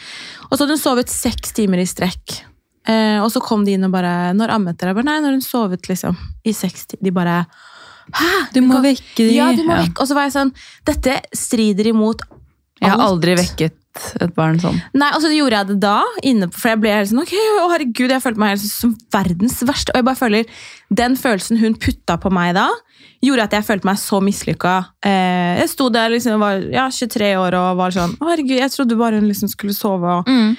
Og 0.50 0.56
så 0.58 0.64
hadde 0.64 0.78
hun 0.78 0.84
sovet 0.86 1.12
seks 1.12 1.52
timer 1.58 1.82
i 1.84 1.88
strekk. 1.90 2.40
Eh, 2.88 3.20
og 3.20 3.30
så 3.34 3.42
kom 3.44 3.66
de 3.68 3.74
inn 3.76 3.84
og 3.84 3.92
bare 3.92 4.34
'Når 4.34 4.50
ammet 4.50 4.78
dere?' 4.78 4.94
Jeg 4.94 4.96
bare, 4.96 5.10
Nei, 5.10 5.20
når 5.20 5.32
hun 5.36 5.42
sovet 5.42 5.82
liksom 5.90 6.16
i 6.46 6.54
seks. 6.54 6.86
De 7.02 7.12
bare 7.12 7.46
'Hæ?' 8.14 8.54
Du 8.54 8.62
må 8.62 8.82
vekke 8.82 9.18
de. 9.28 9.34
Ja, 9.36 9.52
du 9.52 9.64
må 9.64 9.76
Ja. 9.76 9.84
vekke. 9.84 10.00
Og 10.00 10.08
så 10.08 10.14
var 10.16 10.24
jeg 10.30 10.34
sånn 10.34 10.54
Dette 10.86 11.22
strider 11.34 11.88
imot 11.92 12.22
alt. 12.22 12.42
Jeg 12.82 12.90
har 12.92 13.00
aldri 13.00 13.36
vekket 13.36 13.74
et 14.22 14.36
barn 14.36 14.60
sånn. 14.60 14.80
Nei, 14.94 15.10
og 15.16 15.22
så 15.22 15.32
gjorde 15.34 15.58
jeg 15.58 15.68
det 15.68 15.80
da, 15.80 16.04
inne 16.22 16.48
på, 16.48 16.54
for 16.60 16.70
jeg 16.70 16.80
ble 16.80 16.90
helt 16.94 17.10
sånn, 17.10 17.22
ok, 17.24 17.34
å 17.64 17.72
herregud, 17.72 18.12
jeg 18.12 18.22
følte 18.22 18.38
meg 18.38 18.50
helt 18.50 18.62
som 18.62 18.96
verdens 19.12 19.64
verste, 19.64 19.90
og 19.90 19.96
jeg 19.98 20.06
bare 20.06 20.16
føler, 20.16 20.46
den 20.94 21.16
følelsen 21.18 21.58
hun 21.58 21.74
putta 21.74 22.18
på 22.22 22.30
meg 22.32 22.54
da, 22.54 22.70
gjorde 23.26 23.44
at 23.44 23.52
jeg 23.58 23.66
følte 23.66 23.86
meg 23.90 23.98
så 23.98 24.22
mislykka. 24.22 24.76
Eh, 25.04 25.58
jeg 25.62 25.70
sto 25.70 25.90
der 25.90 26.10
liksom, 26.14 26.40
var 26.40 26.62
ja, 26.70 26.88
23 26.94 27.34
år 27.42 27.58
og 27.58 27.78
var 27.78 27.90
sånn, 27.90 28.14
å 28.22 28.30
herregud, 28.30 28.60
jeg 28.60 28.70
trodde 28.70 28.96
bare 28.96 29.18
hun 29.18 29.28
liksom 29.28 29.50
skulle 29.50 29.74
sove. 29.74 30.06
Og... 30.20 30.26
Søvn, 30.28 30.56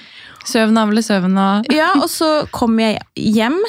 navle, 0.73 1.03
søvn 1.03 1.37
og 1.37 1.69
Ja, 1.73 1.91
og 1.99 2.09
så 2.09 2.47
kom 2.55 2.79
jeg 2.79 2.99
hjem, 3.15 3.59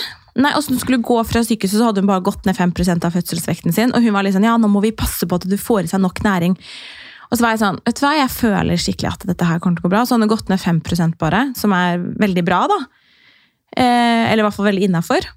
Nei, 0.41 0.53
og 0.55 0.62
så 0.62 0.71
hun 0.73 0.79
skulle 0.81 1.03
gå 1.03 1.16
fra 1.27 1.43
sykehuset, 1.43 1.81
så 1.81 1.89
hadde 1.89 2.05
hun 2.05 2.09
bare 2.09 2.23
gått 2.23 2.47
ned 2.47 2.55
5% 2.57 3.05
av 3.05 3.16
fødselsvekten 3.16 3.75
sin, 3.75 3.91
og 3.93 4.05
hun 4.05 4.14
var 4.14 4.25
litt 4.25 4.37
sånn, 4.37 4.47
ja, 4.47 4.55
nå 4.61 4.71
må 4.71 4.83
vi 4.85 4.93
passe 4.95 5.27
på 5.27 5.41
at 5.41 5.47
du 5.51 5.57
får 5.59 5.89
i 5.89 5.91
seg 5.91 6.01
nok 6.05 6.23
næring. 6.25 6.55
Og 7.31 7.39
så 7.39 7.45
var 7.45 7.55
jeg 7.55 7.62
sånn, 7.62 7.81
vet 7.87 7.99
du 7.99 8.05
hva, 8.05 8.12
jeg 8.18 8.33
føler 8.35 8.81
skikkelig 8.81 9.11
at 9.11 9.27
dette 9.29 9.47
her 9.47 9.61
kommer 9.62 9.79
til 9.79 9.85
å 9.85 9.89
gå 9.89 9.93
bra. 9.93 10.03
Så 10.07 10.16
hun 10.18 10.31
gått 10.31 10.51
ned 10.51 10.62
5% 10.62 11.18
bare, 11.21 11.45
som 11.59 11.75
er 11.75 12.03
veldig 12.23 12.45
bra, 12.47 12.64
da. 12.71 12.79
Eh, 13.77 14.31
eller 14.31 14.43
i 14.43 14.47
hvert 14.47 14.57
fall 14.57 14.71
veldig 14.71 14.89
innafor. 14.89 15.29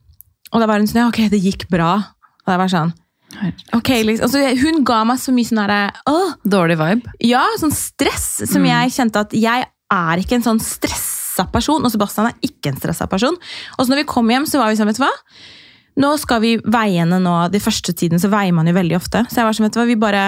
Og 0.53 0.61
da 0.61 0.69
var 0.69 0.81
hun 0.81 0.89
sånn, 0.89 1.03
ja, 1.03 1.09
ok, 1.11 1.25
det 1.33 1.41
gikk 1.43 1.67
bra. 1.73 1.95
Og 2.43 2.49
da 2.49 2.57
var 2.61 2.71
sånn, 2.73 2.93
ok, 3.77 3.91
liksom. 4.09 4.25
Altså, 4.29 4.41
hun 4.61 4.81
ga 4.87 5.03
meg 5.09 5.21
så 5.21 5.33
mye 5.35 5.49
sånn 5.49 5.61
derre 5.61 6.31
dårlig 6.55 6.77
vibe. 6.81 7.13
ja, 7.29 7.43
sånn 7.61 7.73
stress, 7.73 8.29
som 8.49 8.65
jeg 8.65 8.93
kjente 8.93 9.25
at 9.27 9.37
jeg 9.37 9.69
er 9.93 10.21
ikke 10.21 10.39
en 10.39 10.47
sånn 10.49 10.61
stressa 11.33 11.49
person, 11.51 11.83
og 11.83 11.91
Sebastian 11.91 12.29
er 12.29 12.39
ikke 12.45 12.71
en 12.71 12.79
stressa 12.79 13.07
person. 13.09 13.35
Og 13.77 13.85
så 13.85 13.91
når 13.91 14.03
vi 14.03 14.09
kom 14.09 14.29
hjem, 14.29 14.45
så 14.45 14.61
var 14.61 14.71
vi 14.71 14.79
sånn, 14.79 14.89
vet 14.91 14.99
du 14.99 15.05
hva? 15.05 15.13
Nå 16.03 16.15
skal 16.17 16.41
vi 16.41 16.57
veie 16.57 17.01
henne 17.01 17.19
nå, 17.21 17.35
de 17.53 17.61
første 17.61 17.93
tiden 17.93 18.21
så 18.21 18.31
veier 18.31 18.53
man 18.53 18.67
jo 18.67 18.73
veldig 18.73 18.97
ofte. 18.97 19.25
Så 19.29 19.41
jeg 19.41 19.47
var 19.47 19.57
sånn, 19.57 19.67
vet 19.67 19.75
du 19.75 19.81
hva, 19.81 19.89
vi 19.89 19.99
bare 19.99 20.25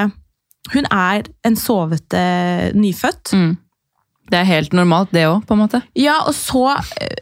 Hun 0.73 0.87
er 0.89 1.27
en 1.45 1.55
sovete 1.55 2.21
nyfødt. 2.73 3.33
Mm. 3.37 3.51
Det 4.31 4.39
er 4.39 4.47
helt 4.49 4.73
normalt, 4.73 5.11
det 5.13 5.27
òg, 5.29 5.43
på 5.45 5.53
en 5.53 5.61
måte. 5.61 5.83
Ja, 5.93 6.23
og 6.25 6.33
så 6.33 6.71
eh, 6.97 7.19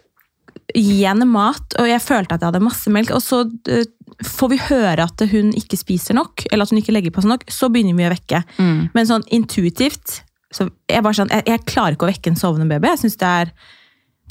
gi 0.71 1.01
henne 1.03 1.27
mat, 1.27 1.75
og 1.75 1.89
jeg 1.89 1.99
følte 1.99 2.37
at 2.37 2.39
jeg 2.39 2.53
hadde 2.53 2.63
masse 2.63 2.93
melk, 2.95 3.11
og 3.11 3.19
så 3.19 3.41
eh, 3.67 3.83
får 4.23 4.53
vi 4.53 4.61
høre 4.69 5.09
at 5.09 5.25
hun 5.33 5.51
ikke 5.59 5.75
spiser 5.75 6.15
nok, 6.15 6.45
eller 6.51 6.63
at 6.63 6.71
hun 6.71 6.79
ikke 6.79 6.95
legger 6.95 7.11
på 7.11 7.25
seg 7.25 7.33
nok, 7.33 7.43
så 7.51 7.67
begynner 7.67 7.99
vi 7.99 8.07
å 8.07 8.13
vekke. 8.13 8.45
Mm. 8.55 8.79
Men 8.95 9.11
sånn 9.11 9.27
intuitivt 9.35 10.21
så 10.53 10.67
jeg, 10.69 11.03
bare 11.03 11.17
sånn, 11.17 11.31
jeg, 11.33 11.47
jeg 11.49 11.63
klarer 11.69 11.97
ikke 11.97 12.07
å 12.07 12.11
vekke 12.11 12.33
en 12.33 12.39
sovende 12.39 12.69
baby. 12.69 12.91
Jeg 12.93 13.03
synes 13.05 13.17
Det 13.23 13.31
er 13.31 13.55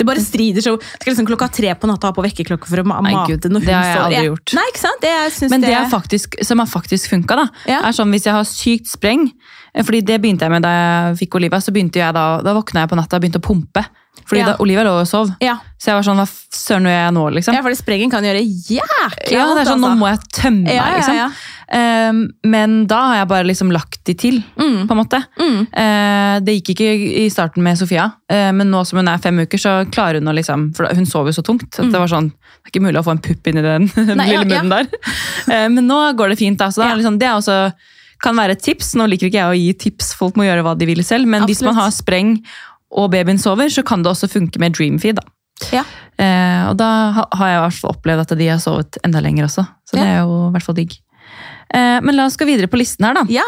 det 0.00 0.06
bare 0.08 0.22
strider 0.24 0.64
så 0.64 0.72
Skal 0.80 1.10
liksom 1.12 1.26
klokka 1.28 1.50
tre 1.52 1.72
på 1.76 1.88
natta 1.90 2.08
ha 2.08 2.16
på 2.16 2.22
vekkerklokke 2.24 2.70
for 2.70 2.80
å 2.80 2.84
ma 2.88 3.00
Nei, 3.04 3.12
mate 3.12 3.34
Gud, 3.34 3.48
når 3.52 3.60
hun 3.60 3.68
det 3.68 3.74
har 3.76 3.88
jeg 3.90 3.98
aldri 4.06 4.22
gjort. 4.30 4.54
Nei, 4.56 4.64
ikke 4.72 4.82
sant? 4.82 5.02
Det, 5.04 5.10
jeg 5.12 5.50
Men 5.52 5.64
det 5.64 5.68
det, 5.68 5.74
er 5.78 5.90
faktisk, 5.92 6.38
som 6.48 6.62
har 6.62 6.70
faktisk 6.70 7.12
funka, 7.12 7.36
da, 7.42 7.44
Ja. 7.68 7.82
er 7.88 7.96
sånn 7.96 8.14
hvis 8.14 8.24
jeg 8.28 8.36
har 8.38 8.48
sykt 8.48 8.88
spreng 8.88 9.28
fordi 9.80 10.02
Det 10.04 10.20
begynte 10.20 10.44
jeg 10.44 10.50
med 10.50 10.62
da 10.62 10.68
jeg 10.76 11.16
fikk 11.22 11.34
Olivia. 11.40 11.58
så 11.60 11.72
begynte 11.72 11.96
jeg 11.96 12.12
Da 12.14 12.42
da 12.42 12.52
våkna 12.54 12.82
jeg 12.84 12.90
på 12.90 12.96
natta 12.96 13.16
og 13.16 13.22
begynte 13.22 13.40
å 13.40 13.46
pumpe. 13.48 13.84
Fordi 14.28 14.38
Ja. 14.42 14.46
da 14.52 14.56
Olivia 14.60 14.84
lå 14.84 15.00
og 15.00 15.06
sov. 15.08 15.30
ja. 15.40 15.56
Så 15.80 15.86
jeg 15.90 15.94
var 15.96 16.02
sånn 16.04 16.18
Hva 16.20 16.26
søren 16.52 16.84
gjør 16.84 16.98
jeg 17.06 17.12
nå, 17.14 17.22
liksom? 17.34 17.54
ja, 17.54 17.62
fordi 17.62 17.76
sprengen 17.80 18.10
kan 18.10 18.22
gjøre 18.22 18.42
jæklig 18.44 19.32
Ja, 19.32 19.46
det 19.54 19.62
er 19.64 19.70
sånn, 19.72 19.80
Nå 19.80 19.88
altså. 19.88 19.98
må 19.98 20.10
jeg 20.12 20.20
tømme 20.30 20.62
meg, 20.64 20.74
Ja, 20.76 20.84
liksom. 20.94 21.32
Ehm, 21.72 22.28
men 22.44 22.86
da 22.86 22.98
har 23.08 23.14
jeg 23.16 23.28
bare 23.28 23.44
liksom 23.48 23.72
lagt 23.72 24.04
de 24.04 24.14
til, 24.14 24.42
Mm. 24.58 24.86
på 24.86 24.90
en 24.92 25.00
måte. 25.00 25.24
Mm. 25.40 25.66
Uh, 25.72 26.38
det 26.44 26.60
gikk 26.62 26.74
ikke 26.76 27.16
i 27.24 27.28
starten 27.30 27.62
med 27.64 27.78
Sofia, 27.78 28.12
uh, 28.30 28.52
men 28.52 28.70
nå 28.70 28.84
som 28.86 28.98
hun 28.98 29.08
er 29.08 29.16
fem 29.18 29.38
uker, 29.40 29.58
så 29.58 29.90
klarer 29.90 30.20
hun 30.20 30.28
å 30.28 30.34
liksom 30.36 30.74
For 30.76 30.86
hun 30.94 31.06
sover 31.06 31.32
jo 31.32 31.40
så 31.40 31.44
tungt. 31.44 31.78
At 31.80 31.90
det 31.90 31.98
var 31.98 32.06
sånn, 32.12 32.28
det 32.30 32.68
er 32.68 32.70
ikke 32.80 32.84
mulig 32.84 33.00
å 33.00 33.04
få 33.04 33.12
en 33.12 33.18
pupp 33.24 33.42
inni 33.48 33.62
den, 33.62 33.86
den 33.94 34.16
Nei, 34.20 34.28
lille 34.28 34.44
munnen 34.44 34.68
der. 34.68 34.86
Uh, 35.48 35.68
men 35.72 35.88
nå 35.88 36.14
går 36.14 36.28
det 36.34 36.38
fint. 36.38 36.58
da, 36.58 36.66
så 36.68 36.82
da 36.84 36.94
liksom, 36.94 37.18
Det 37.18 37.26
er 37.26 37.34
også, 37.40 37.72
kan 38.22 38.36
være 38.38 38.56
et 38.56 38.62
tips. 38.62 38.94
Nå 38.98 39.08
liker 39.10 39.28
ikke 39.28 39.40
jeg 39.40 39.50
å 39.52 39.58
gi 39.58 39.72
tips, 39.88 40.12
folk 40.18 40.36
må 40.38 40.46
gjøre 40.46 40.62
hva 40.66 40.76
de 40.78 40.86
vil 40.88 41.02
selv. 41.06 41.26
Men 41.28 41.46
hvis 41.48 41.62
man 41.66 41.74
har 41.78 41.90
spreng 41.94 42.36
og 42.92 43.10
babyen 43.14 43.40
sover, 43.40 43.70
så 43.72 43.82
kan 43.86 44.02
det 44.04 44.10
også 44.12 44.28
funke 44.30 44.60
med 44.62 44.74
dreamfeed. 44.78 45.16
da. 45.20 45.22
Ja. 45.72 45.82
Eh, 46.18 46.68
og 46.70 46.76
da 46.80 46.88
har 47.32 47.48
jeg 47.48 47.58
i 47.58 47.62
hvert 47.66 47.78
fall 47.80 47.94
opplevd 47.94 48.24
at 48.26 48.38
de 48.38 48.46
har 48.50 48.58
sovet 48.62 48.98
enda 49.06 49.20
lenger 49.24 49.46
også. 49.46 49.64
Så 49.88 49.96
det 49.96 50.04
Ja. 50.06 50.14
er 50.16 50.18
jo 50.26 50.48
i 50.48 50.52
hvert 50.52 50.62
fall 50.66 50.74
digg. 50.74 50.96
Eh, 51.72 52.00
men 52.00 52.16
la 52.16 52.26
oss 52.26 52.36
gå 52.36 52.44
videre 52.46 52.68
på 52.68 52.76
listen 52.78 53.04
her, 53.06 53.14
da. 53.14 53.24
Ja. 53.28 53.44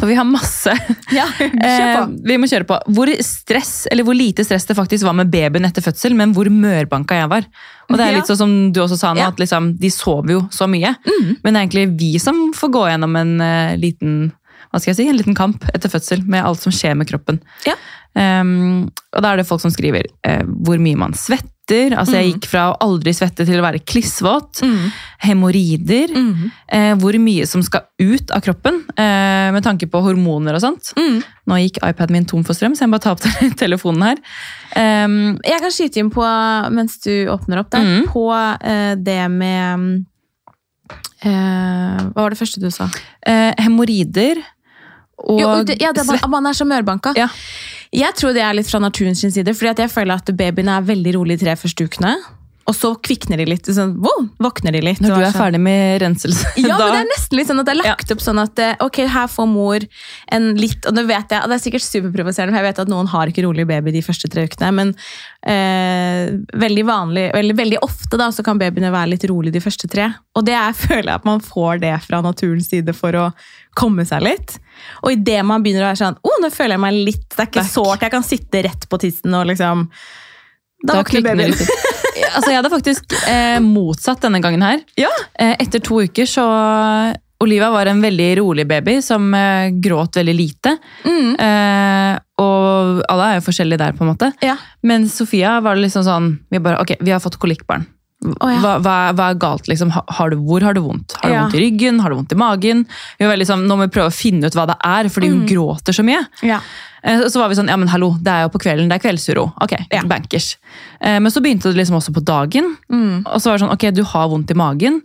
For 0.00 0.10
vi 0.10 0.16
har 0.18 0.26
masse. 0.28 0.74
ja. 1.14 1.26
Eh, 1.64 2.06
vi 2.26 2.36
må 2.40 2.48
kjøre 2.50 2.66
på. 2.68 2.76
Hvor 2.96 3.10
stress, 3.24 3.86
eller 3.92 4.04
hvor 4.06 4.16
lite 4.16 4.44
stress 4.44 4.66
det 4.68 4.76
faktisk 4.76 5.06
var 5.06 5.16
med 5.16 5.30
babyen 5.32 5.66
etter 5.68 5.84
fødsel, 5.84 6.16
men 6.18 6.34
hvor 6.36 6.48
mørbanka 6.52 7.18
jeg 7.18 7.30
var. 7.30 7.46
Og 7.88 7.98
det 7.98 8.06
er 8.06 8.16
litt 8.18 8.28
sånn 8.30 8.40
som 8.40 8.54
du 8.74 8.80
også 8.82 8.98
sa 9.00 9.12
nå, 9.14 9.22
Ja. 9.22 9.30
at 9.32 9.40
liksom, 9.40 9.74
de 9.80 9.90
sover 9.92 10.34
jo 10.36 10.42
så 10.54 10.68
mye. 10.70 10.94
Mm. 11.06 11.30
Men 11.44 11.48
det 11.54 11.58
er 11.58 11.62
egentlig 11.64 11.86
vi 12.00 12.12
som 12.22 12.40
får 12.56 12.72
gå 12.74 12.84
gjennom 12.90 13.16
en 13.20 13.34
uh, 13.40 13.76
liten 13.80 14.16
hva 14.74 14.80
skal 14.82 14.90
jeg 14.90 14.98
si, 14.98 15.08
en 15.08 15.18
liten 15.20 15.36
kamp 15.38 15.62
etter 15.70 15.92
fødsel 15.92 16.24
med 16.26 16.42
alt 16.42 16.58
som 16.64 16.72
skjer 16.74 16.96
med 16.98 17.06
kroppen. 17.06 17.38
Ja. 17.68 17.76
Um, 18.18 18.88
og 19.14 19.22
da 19.22 19.30
er 19.32 19.38
det 19.38 19.46
folk 19.46 19.62
som 19.62 19.70
skriver 19.70 20.08
uh, 20.26 20.42
hvor 20.66 20.80
mye 20.82 20.98
man 20.98 21.14
svetter. 21.14 21.53
Altså 21.96 22.12
Jeg 22.18 22.26
Mm. 22.26 22.32
gikk 22.34 22.46
fra 22.50 22.62
å 22.72 22.76
aldri 22.84 23.12
svette 23.16 23.46
til 23.46 23.56
å 23.58 23.62
være 23.64 23.80
klissvåt. 23.84 24.60
Mm. 24.62 24.92
Hemoroider. 25.24 26.08
Mm. 26.12 26.50
Eh, 26.68 26.94
hvor 27.00 27.12
mye 27.18 27.46
som 27.48 27.62
skal 27.62 27.80
ut 27.98 28.30
av 28.30 28.42
kroppen 28.44 28.82
eh, 28.98 29.50
med 29.50 29.62
tanke 29.64 29.86
på 29.88 30.02
hormoner 30.04 30.54
og 30.54 30.60
sånt. 30.60 30.92
Mm. 30.96 31.22
Nå 31.48 31.54
gikk 31.62 31.78
iPaden 31.82 32.10
min 32.12 32.24
tom 32.26 32.44
for 32.44 32.52
strøm, 32.54 32.76
så 32.76 32.84
jeg 32.84 32.88
må 32.92 32.98
bare 32.98 33.06
ta 33.08 33.12
opp 33.16 33.56
telefonen 33.64 34.02
her. 34.02 34.18
Um, 34.76 35.38
Jeg 35.44 35.60
kan 35.60 35.70
skyte 35.70 35.96
inn 36.02 36.10
på, 36.10 36.22
mens 36.70 36.98
du 37.00 37.26
åpner 37.32 37.58
opp 37.62 37.70
der, 37.70 37.80
Mm. 37.80 38.06
på 38.12 38.26
eh, 38.60 38.94
det 38.96 39.30
med 39.30 40.04
eh, 41.24 41.96
Hva 42.12 42.22
var 42.24 42.30
det 42.30 42.38
første 42.40 42.60
du 42.60 42.70
sa? 42.70 42.88
eh, 43.26 43.54
Hemoroider 43.58 44.42
og 45.24 45.40
Jo, 45.40 45.50
det, 45.64 45.78
ja, 45.80 45.92
det 45.92 46.04
man- 46.06 46.30
man 46.30 46.46
er 46.46 46.52
så 46.52 46.64
mørbanka. 46.68 47.12
Ja. 47.16 47.28
Jeg 47.94 48.14
tror 48.18 48.32
det 48.34 48.42
er 48.42 48.52
litt 48.54 48.66
fra 48.70 48.78
naturens 48.82 49.20
side, 49.22 49.54
fordi 49.54 49.82
jeg 49.82 49.90
føler 49.90 50.14
at 50.14 50.30
babyen 50.36 50.68
er 50.68 50.80
veldig 50.82 51.14
rolig 51.16 51.38
de 51.38 51.44
tre 51.46 51.56
første 51.56 51.84
ukene. 51.84 52.16
Og 52.64 52.72
så 52.76 52.94
kvikner 53.04 53.40
de 53.40 53.44
litt, 53.48 53.68
sånn, 53.76 53.92
wow, 54.00 54.22
våkner 54.40 54.72
de 54.72 54.80
litt. 54.80 55.00
Når 55.04 55.10
du 55.12 55.20
er 55.20 55.32
sånn- 55.34 55.42
ferdig 55.42 55.60
med 55.60 56.00
renselse, 56.00 56.54
Ja, 56.56 56.78
men 56.80 56.94
det 56.94 57.00
er 57.02 57.10
nesten 57.10 57.38
litt 57.38 57.50
sånn 57.50 57.60
at 57.60 57.68
det 57.68 57.74
er 57.74 57.80
lagt 57.82 58.14
opp 58.14 58.22
sånn 58.24 58.40
at 58.40 58.62
eh, 58.64 58.76
ok, 58.80 59.00
her 59.12 59.28
får 59.28 59.48
mor 59.50 59.84
en 60.32 60.46
litt 60.56 60.88
Og 60.88 60.96
det 60.96 61.04
vet 61.08 61.34
jeg, 61.34 61.42
og 61.42 61.52
det 61.52 61.58
er 61.58 61.64
sikkert 61.64 61.84
superprovoserende, 61.84 62.54
for 62.54 62.62
jeg 62.62 62.68
vet 62.70 62.82
at 62.86 62.92
noen 62.92 63.10
har 63.12 63.28
ikke 63.28 63.44
rolig 63.44 63.66
baby 63.68 63.92
de 63.92 64.04
første 64.06 64.30
tre 64.32 64.46
ukene, 64.48 64.72
men 64.78 64.94
eh, 65.44 66.32
veldig 66.64 66.86
vanlig, 66.88 67.26
veldig, 67.36 67.58
veldig 67.60 67.82
ofte 67.84 68.20
da, 68.20 68.30
så 68.32 68.44
kan 68.46 68.60
babyene 68.60 68.92
være 68.94 69.12
litt 69.12 69.28
rolig 69.28 69.52
de 69.52 69.62
første 69.64 69.90
tre. 69.90 70.08
Og 70.38 70.48
det 70.48 70.56
er, 70.56 70.72
føler 70.86 71.10
jeg 71.12 71.20
at 71.20 71.28
man 71.28 71.44
får 71.44 71.84
det 71.84 71.94
fra 72.08 72.22
naturens 72.24 72.72
side 72.72 72.96
for 72.96 73.20
å 73.20 73.28
komme 73.76 74.06
seg 74.08 74.24
litt. 74.24 74.56
Og 75.04 75.12
idet 75.18 75.42
man 75.46 75.62
begynner 75.64 75.84
å 75.84 75.90
være 75.92 76.00
sånn 76.00 76.20
oh, 76.22 76.36
nå 76.42 76.50
føler 76.54 76.78
jeg 76.78 76.82
meg 76.82 77.00
litt 77.10 77.26
Det 77.34 77.42
er 77.42 77.50
ikke 77.50 77.66
sårt, 77.66 78.02
jeg 78.02 78.12
kan 78.14 78.26
sitte 78.26 78.62
rett 78.66 78.88
på 78.90 78.98
tissen 79.02 79.34
og 79.36 79.48
liksom 79.50 79.88
Da 80.84 80.92
Da 80.92 81.00
våkner 81.00 81.24
babyen. 81.24 81.54
altså, 82.34 82.50
jeg 82.52 82.58
hadde 82.60 82.72
faktisk 82.72 83.14
eh, 83.30 83.58
motsatt 83.64 84.24
denne 84.24 84.40
gangen 84.44 84.64
her. 84.64 84.82
Ja. 85.00 85.12
Eh, 85.40 85.56
etter 85.64 85.80
to 85.84 86.02
uker 86.04 86.28
så 86.28 86.44
Olivia 87.44 87.70
var 87.70 87.86
en 87.90 88.00
veldig 88.00 88.28
rolig 88.38 88.66
baby 88.68 88.98
som 89.02 89.26
eh, 89.34 89.70
gråt 89.82 90.16
veldig 90.16 90.34
lite. 90.36 90.76
Mm. 91.04 91.34
Eh, 91.34 92.12
og 92.40 93.02
alle 93.10 93.26
er 93.30 93.40
jo 93.40 93.46
forskjellige 93.48 93.80
der, 93.82 93.96
på 93.96 94.04
en 94.04 94.12
måte. 94.12 94.30
Ja. 94.44 94.56
Men 94.86 95.08
Sofia 95.12 95.58
var 95.64 95.78
liksom 95.78 96.02
sånn 96.06 96.30
Vi 96.50 96.60
bare, 96.62 96.80
ok, 96.82 96.96
vi 97.04 97.12
har 97.14 97.22
fått 97.22 97.38
kolikkbarn. 97.42 97.86
Å, 98.24 98.48
ja. 98.50 98.58
Hva, 98.62 98.72
hva, 98.80 98.94
hva 99.12 99.26
er 99.30 99.34
galt? 99.42 99.66
liksom? 99.68 99.90
Har 99.92 100.30
du, 100.30 100.36
hvor 100.40 100.62
har 100.64 100.74
du 100.74 100.80
vondt? 100.80 101.12
Har 101.20 101.28
du 101.28 101.34
Ja. 101.34 101.42
vondt 101.44 101.54
i 101.54 101.60
ryggen? 101.60 102.00
Har 102.00 102.10
du 102.10 102.16
vondt 102.16 102.32
i 102.32 102.38
magen? 102.40 102.86
Vi 103.18 103.26
var 103.28 103.36
sånn, 103.44 103.66
Nå 103.68 103.76
må 103.76 103.84
vi 103.88 103.92
prøve 103.98 104.08
å 104.08 104.14
finne 104.14 104.46
ut 104.46 104.54
hva 104.56 104.66
det 104.66 104.76
er, 104.82 105.04
fordi 105.12 105.28
hun 105.28 105.42
Mm. 105.44 105.48
gråter 105.48 105.92
så 105.92 106.02
mye. 106.04 106.26
Ja. 106.42 106.60
Eh, 107.02 107.28
Så 107.28 107.38
var 107.38 107.48
vi 107.48 107.54
sånn, 107.54 107.68
ja 107.68 107.76
men 107.76 107.88
hallo, 107.88 108.16
det 108.22 108.32
er 108.32 108.42
jo 108.44 108.48
på 108.48 108.60
kvelden, 108.64 108.88
det 108.88 108.96
er 109.04 109.08
kveldsuro. 109.08 109.52
Ok, 109.60 109.76
bankers. 110.08 110.56
Eh, 111.00 111.18
Men 111.20 111.30
så 111.30 111.42
begynte 111.42 111.70
det 111.72 111.76
liksom 111.76 111.96
også 111.96 112.12
på 112.14 112.24
dagen. 112.24 112.76
Mm. 112.90 113.26
Og 113.26 113.40
så 113.40 113.50
var 113.50 113.58
det 113.58 113.66
sånn, 113.66 113.72
ok, 113.72 113.90
du 113.94 114.02
har 114.04 114.28
vondt 114.28 114.50
i 114.50 114.54
magen. 114.54 115.02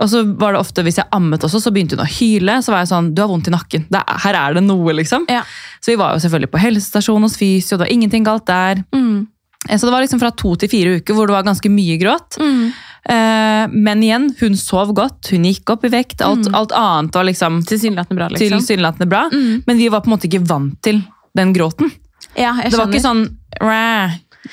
Og 0.00 0.08
så 0.08 0.22
var 0.38 0.52
det 0.52 0.60
ofte, 0.60 0.82
hvis 0.82 0.96
jeg 0.96 1.04
ammet 1.12 1.40
også, 1.42 1.60
så 1.60 1.70
begynte 1.72 1.96
hun 1.96 2.06
å 2.06 2.08
hyle. 2.08 2.62
Så 2.62 2.68
var 2.72 2.78
jeg 2.84 2.88
sånn, 2.88 3.14
du 3.14 3.20
har 3.22 3.28
vondt 3.28 3.48
i 3.48 3.50
nakken. 3.50 3.86
Det 3.90 4.00
er, 4.06 4.18
her 4.18 4.34
er 4.34 4.54
det 4.54 4.62
noe, 4.62 4.92
liksom. 4.92 5.26
Ja. 5.28 5.42
Så 5.80 5.92
vi 5.92 5.96
var 5.96 6.14
jo 6.14 6.20
selvfølgelig 6.20 6.50
på 6.52 6.58
helsestasjon 6.60 7.20
hos 7.22 7.36
fysio, 7.36 7.76
det 7.76 7.86
var 7.88 7.92
ingenting 7.92 8.24
galt 8.24 8.46
der. 8.46 8.84
Mm. 8.94 9.26
Eh, 9.68 9.76
Så 9.76 9.86
det 9.86 9.92
var 9.92 10.00
liksom 10.00 10.20
fra 10.20 10.30
to 10.30 10.54
til 10.56 10.68
fire 10.68 10.96
uker 11.00 11.14
hvor 11.14 11.26
det 11.26 11.34
var 11.36 11.42
ganske 11.44 11.68
mye 11.70 11.98
gråt. 12.00 12.38
Mm. 12.40 12.72
Eh, 13.04 13.66
Men 13.72 14.02
igjen, 14.02 14.30
hun 14.40 14.56
sov 14.56 14.94
godt, 14.94 15.30
hun 15.30 15.44
gikk 15.44 15.68
opp 15.70 15.84
i 15.84 15.88
vekt. 15.88 16.20
Alt, 16.22 16.46
Mm. 16.46 16.54
alt 16.54 16.72
annet 16.72 17.14
var 17.14 17.24
liksom 17.24 17.62
Tilsynelatende 17.64 18.16
bra, 18.16 18.28
liksom. 18.28 18.66
Til 18.66 19.06
bra. 19.08 19.28
Mm. 19.32 19.62
Men 19.66 19.76
vi 19.76 19.88
var 19.88 20.00
på 20.00 20.08
en 20.10 20.16
måte 20.18 20.28
ikke 20.28 20.46
vant 20.46 20.80
til 20.82 21.02
den 21.36 21.52
gråten. 21.54 21.90
Ja, 22.36 22.54
jeg 22.62 22.70
Det 22.70 22.78
var 22.78 22.86
skjønner. 22.86 22.94
ikke 22.94 23.02
sånn 23.02 23.36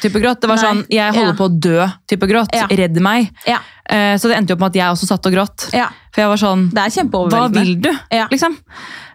type 0.02 0.20
gråt. 0.22 0.42
Det 0.42 0.48
var 0.50 0.56
Nei. 0.58 0.64
sånn 0.66 0.86
jeg 0.90 1.14
holder 1.14 1.34
Ja. 1.34 1.38
på 1.38 1.48
å 1.50 1.60
dø 1.60 1.88
type 2.08 2.28
gråt. 2.28 2.50
Ja. 2.54 2.68
Redd 2.68 3.00
meg. 3.00 3.32
Ja. 3.48 3.58
Eh, 3.90 4.18
Så 4.18 4.28
det 4.28 4.38
endte 4.38 4.50
jo 4.50 4.54
opp 4.56 4.60
med 4.60 4.68
at 4.68 4.74
jeg 4.76 4.92
også 4.92 5.08
satt 5.08 5.26
og 5.26 5.34
gråt. 5.34 5.70
For 6.12 6.22
jeg 6.22 6.28
var 6.28 6.38
sånn 6.38 6.70
det 6.74 6.80
er 6.80 6.90
Hva 7.30 7.50
vil 7.54 7.80
du? 7.82 7.90
Ja. 8.12 8.28
Liksom. 8.28 8.58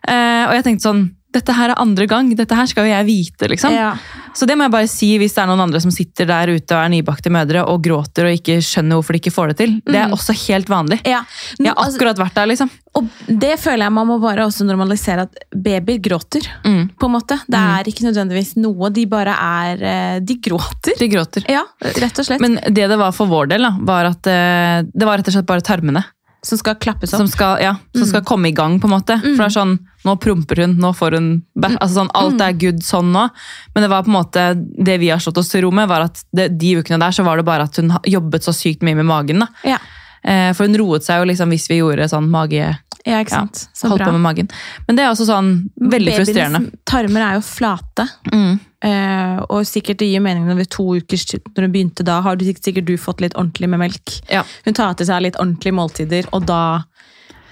Og 0.09 0.53
jeg 0.55 0.65
tenkte 0.65 0.83
sånn 0.83 1.11
Dette 1.33 1.55
her 1.57 1.71
er 1.73 1.81
andre 1.81 2.07
gang. 2.07 2.29
Dette 2.37 2.55
her 2.59 2.67
skal 2.69 2.85
jo 2.87 2.93
jeg 2.93 3.07
vite, 3.09 3.49
liksom. 3.49 3.73
Ja. 3.73 3.95
Så 4.37 4.47
det 4.49 4.57
må 4.57 4.65
jeg 4.67 4.73
bare 4.75 4.89
si 4.89 5.09
hvis 5.21 5.35
det 5.37 5.43
er 5.43 5.49
noen 5.51 5.61
andre 5.65 5.81
som 5.81 5.91
sitter 5.93 6.29
der 6.29 6.49
ute 6.53 6.73
og 6.77 6.81
er 6.85 6.93
nybakte 6.93 7.33
mødre 7.33 7.63
og 7.69 7.83
gråter 7.85 8.29
og 8.29 8.37
ikke 8.39 8.59
skjønner 8.65 8.97
hvorfor 8.99 9.17
de 9.17 9.21
ikke 9.23 9.33
får 9.35 9.53
det 9.53 9.57
til. 9.63 9.75
Det 9.87 9.97
er 9.97 10.09
Mm. 10.09 10.17
også 10.17 10.33
helt 10.47 10.69
vanlig. 10.69 11.01
Ja. 11.07 11.23
Jeg 11.59 11.69
har 11.73 11.77
Altså, 11.83 11.97
akkurat 11.99 12.19
vært 12.19 12.35
der, 12.35 12.47
liksom. 12.53 12.71
og 12.95 13.09
det 13.29 13.59
føler 13.61 13.85
jeg 13.87 13.93
man 13.93 14.07
må 14.07 14.19
bare 14.21 14.45
også 14.47 14.65
normalisere 14.69 15.23
at 15.29 15.35
babyer 15.55 15.99
gråter. 16.05 16.47
Mm. 16.65 16.91
på 16.99 17.07
en 17.09 17.13
måte. 17.17 17.39
Det 17.49 17.59
er 17.59 17.85
ikke 17.89 18.05
nødvendigvis 18.09 18.57
noe, 18.57 18.91
de 18.93 19.07
bare 19.07 19.33
er 19.37 19.83
eh, 19.83 20.21
De 20.21 20.37
gråter. 20.37 20.97
De 20.99 21.09
gråter. 21.09 21.45
Ja, 21.49 21.63
rett 21.81 22.19
og 22.19 22.25
slett. 22.29 22.41
Men 22.41 22.57
det 22.69 22.89
det 22.89 22.99
var 22.99 23.13
for 23.13 23.27
vår 23.27 23.49
del, 23.49 23.63
da, 23.63 23.71
var 23.81 24.05
at 24.13 24.27
eh, 24.27 24.83
det 24.93 25.07
var 25.09 25.19
rett 25.19 25.29
og 25.29 25.35
slett 25.37 25.47
bare 25.49 25.61
tarmene 25.65 26.05
som 26.45 26.59
skal 26.59 26.75
klappes 26.83 27.11
som 27.11 27.29
skal, 27.31 27.61
ja, 27.63 27.77
som 27.95 28.03
skal 28.09 28.23
komme 28.27 28.49
i 28.49 28.53
gang, 28.53 28.81
på 28.81 28.89
en 28.89 28.95
måte. 28.97 29.15
For 29.23 29.37
det 29.45 29.47
er 29.47 29.55
sånn, 29.61 29.79
nå 30.05 30.17
promper 30.19 30.63
hun, 30.65 30.77
nå 30.83 30.91
får 30.99 31.13
hun 31.15 31.29
bæ- 31.57 31.77
altså 31.79 32.01
sånn, 32.01 32.11
Alt 32.19 32.41
er 32.41 32.53
good 32.59 32.83
sånn 32.83 33.13
nå. 33.15 33.29
Men 33.75 33.83
det 33.85 33.91
var 33.91 34.03
på 34.03 34.11
en 34.11 34.17
måte, 34.19 34.47
det 34.85 34.99
vi 34.99 35.09
har 35.11 35.19
slått 35.23 35.39
oss 35.39 35.49
til 35.53 35.63
ro 35.63 35.71
med, 35.71 35.87
var 35.89 36.01
at 36.09 36.25
det, 36.35 36.49
de 36.59 36.77
ukene 36.83 36.99
der 36.99 37.11
så 37.15 37.23
var 37.25 37.37
det 37.39 37.45
bare 37.47 37.63
at 37.71 37.77
hun 37.79 37.95
jobbet 38.05 38.43
så 38.43 38.51
sykt 38.53 38.83
mye 38.83 38.97
med 38.99 39.07
magen. 39.07 39.39
da. 39.39 39.47
Ja, 39.65 39.79
for 40.23 40.69
hun 40.69 40.79
roet 40.79 41.03
seg 41.03 41.19
jo 41.19 41.29
liksom 41.33 41.51
hvis 41.51 41.65
vi 41.67 41.81
gjorde 41.81 42.07
sånn 42.13 42.29
mage 42.31 42.69
ja 43.03 43.19
ikke 43.23 43.35
ja, 43.35 43.41
sant. 43.43 43.65
Så 43.75 43.89
Holdt 43.91 44.05
på 44.05 44.13
med 44.15 44.23
magen. 44.23 44.51
Men 44.87 44.99
det 44.99 45.05
er 45.05 45.11
også 45.11 45.27
sånn 45.27 45.49
veldig 45.75 46.13
Babyens 46.13 46.21
frustrerende. 46.21 46.83
tarmer 46.87 47.25
er 47.27 47.39
jo 47.39 47.43
flate. 47.43 48.07
Mm. 48.31 48.53
eh, 48.87 49.41
og 49.49 49.67
sikkert 49.67 49.99
det 50.03 50.11
gir 50.13 50.23
mening 50.23 50.47
når 50.47 50.61
vi 50.61 50.69
to 50.77 50.87
ukers 51.01 51.27
tid, 51.33 51.43
når 51.57 51.67
hun 51.67 51.75
begynte 51.75 52.07
da, 52.07 52.21
har 52.23 52.39
du 52.39 52.47
sikkert, 52.47 52.69
sikkert 52.69 52.89
du 52.91 52.95
fått 53.01 53.25
litt 53.25 53.35
ordentlig 53.35 53.73
med 53.73 53.83
melk. 53.83 54.15
Ja. 54.31 54.45
Hun 54.67 54.79
tar 54.79 54.95
til 54.99 55.11
seg 55.11 55.25
litt 55.27 55.41
ordentlige 55.41 55.79
måltider, 55.79 56.31
og 56.31 56.47
da 56.47 56.63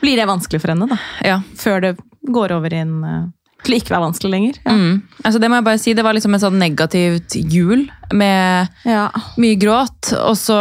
blir 0.00 0.20
det 0.20 0.30
vanskelig 0.30 0.62
for 0.62 0.74
henne. 0.74 0.86
da. 0.90 1.00
ja. 1.26 1.40
Før 1.58 1.82
det 1.82 1.94
går 2.30 2.54
over 2.54 2.76
i 2.76 2.82
en 2.84 2.96
eh, 3.04 3.28
til 3.64 3.76
ikke 3.76 3.92
være 3.94 4.04
vanskelig 4.06 4.30
lenger. 4.32 4.58
Ja. 4.64 4.72
Mm. 4.76 5.02
Altså, 5.24 5.40
det 5.42 5.50
må 5.50 5.58
jeg 5.60 5.64
bare 5.66 5.78
si, 5.82 5.92
det 5.94 6.04
var 6.06 6.14
liksom 6.16 6.34
et 6.34 6.42
sånn 6.44 6.58
negativt 6.60 7.36
jul 7.52 7.88
med 8.12 8.68
Ja. 8.88 9.08
mye 9.38 9.58
gråt, 9.60 10.12
og 10.18 10.36
så 10.40 10.56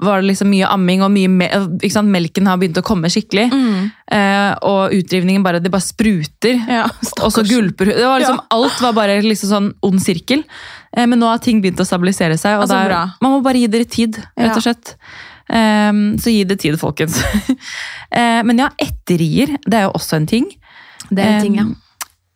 var 0.00 0.20
det 0.20 0.28
liksom 0.28 0.50
mye 0.52 0.66
amming, 0.70 1.00
og 1.02 1.10
mye 1.10 1.28
me 1.30 1.46
sant? 1.90 2.06
melken 2.10 2.46
har 2.46 2.58
begynt 2.60 2.78
å 2.78 2.84
komme 2.86 3.08
skikkelig. 3.10 3.48
Mm. 3.50 3.86
Eh, 4.14 4.52
og 4.62 4.92
utdrivningen 4.94 5.42
bare, 5.42 5.58
det 5.62 5.72
bare 5.74 5.82
spruter. 5.82 6.58
ja. 6.68 6.84
Og 7.22 7.32
så 7.34 7.42
gulper 7.46 7.90
hun. 7.90 8.20
Liksom. 8.22 8.42
Alt 8.54 8.80
var 8.84 8.92
bare 8.94 9.20
liksom 9.22 9.50
sånn 9.50 9.72
ond 9.82 10.00
sirkel. 10.02 10.44
Eh, 10.96 11.06
men 11.06 11.18
nå 11.18 11.26
har 11.26 11.38
ting 11.42 11.60
begynt 11.62 11.80
å 11.82 11.86
stabilisere 11.88 12.38
seg. 12.38 12.60
Altså, 12.60 12.78
det 12.86 12.92
er- 12.94 13.16
man 13.20 13.32
må 13.32 13.42
bare 13.42 13.58
gi 13.58 13.66
dere 13.66 13.84
tid, 13.84 14.16
rett 14.38 14.56
og 14.56 14.62
slett. 14.62 14.94
Ehm, 15.50 16.16
så 16.20 16.30
gi 16.30 16.44
det 16.44 16.58
tid, 16.60 16.78
folkens. 16.78 17.18
Eh, 18.10 18.42
men 18.42 18.56
ja, 18.56 18.70
ettergir, 18.80 19.50
det 19.68 19.74
er 19.76 19.82
jo 19.84 19.90
også 19.98 20.16
en 20.16 20.26
ting. 20.26 20.46
Det 21.10 21.18
er 21.20 21.34
en 21.34 21.42
ting, 21.42 21.56
ja. 21.58 21.64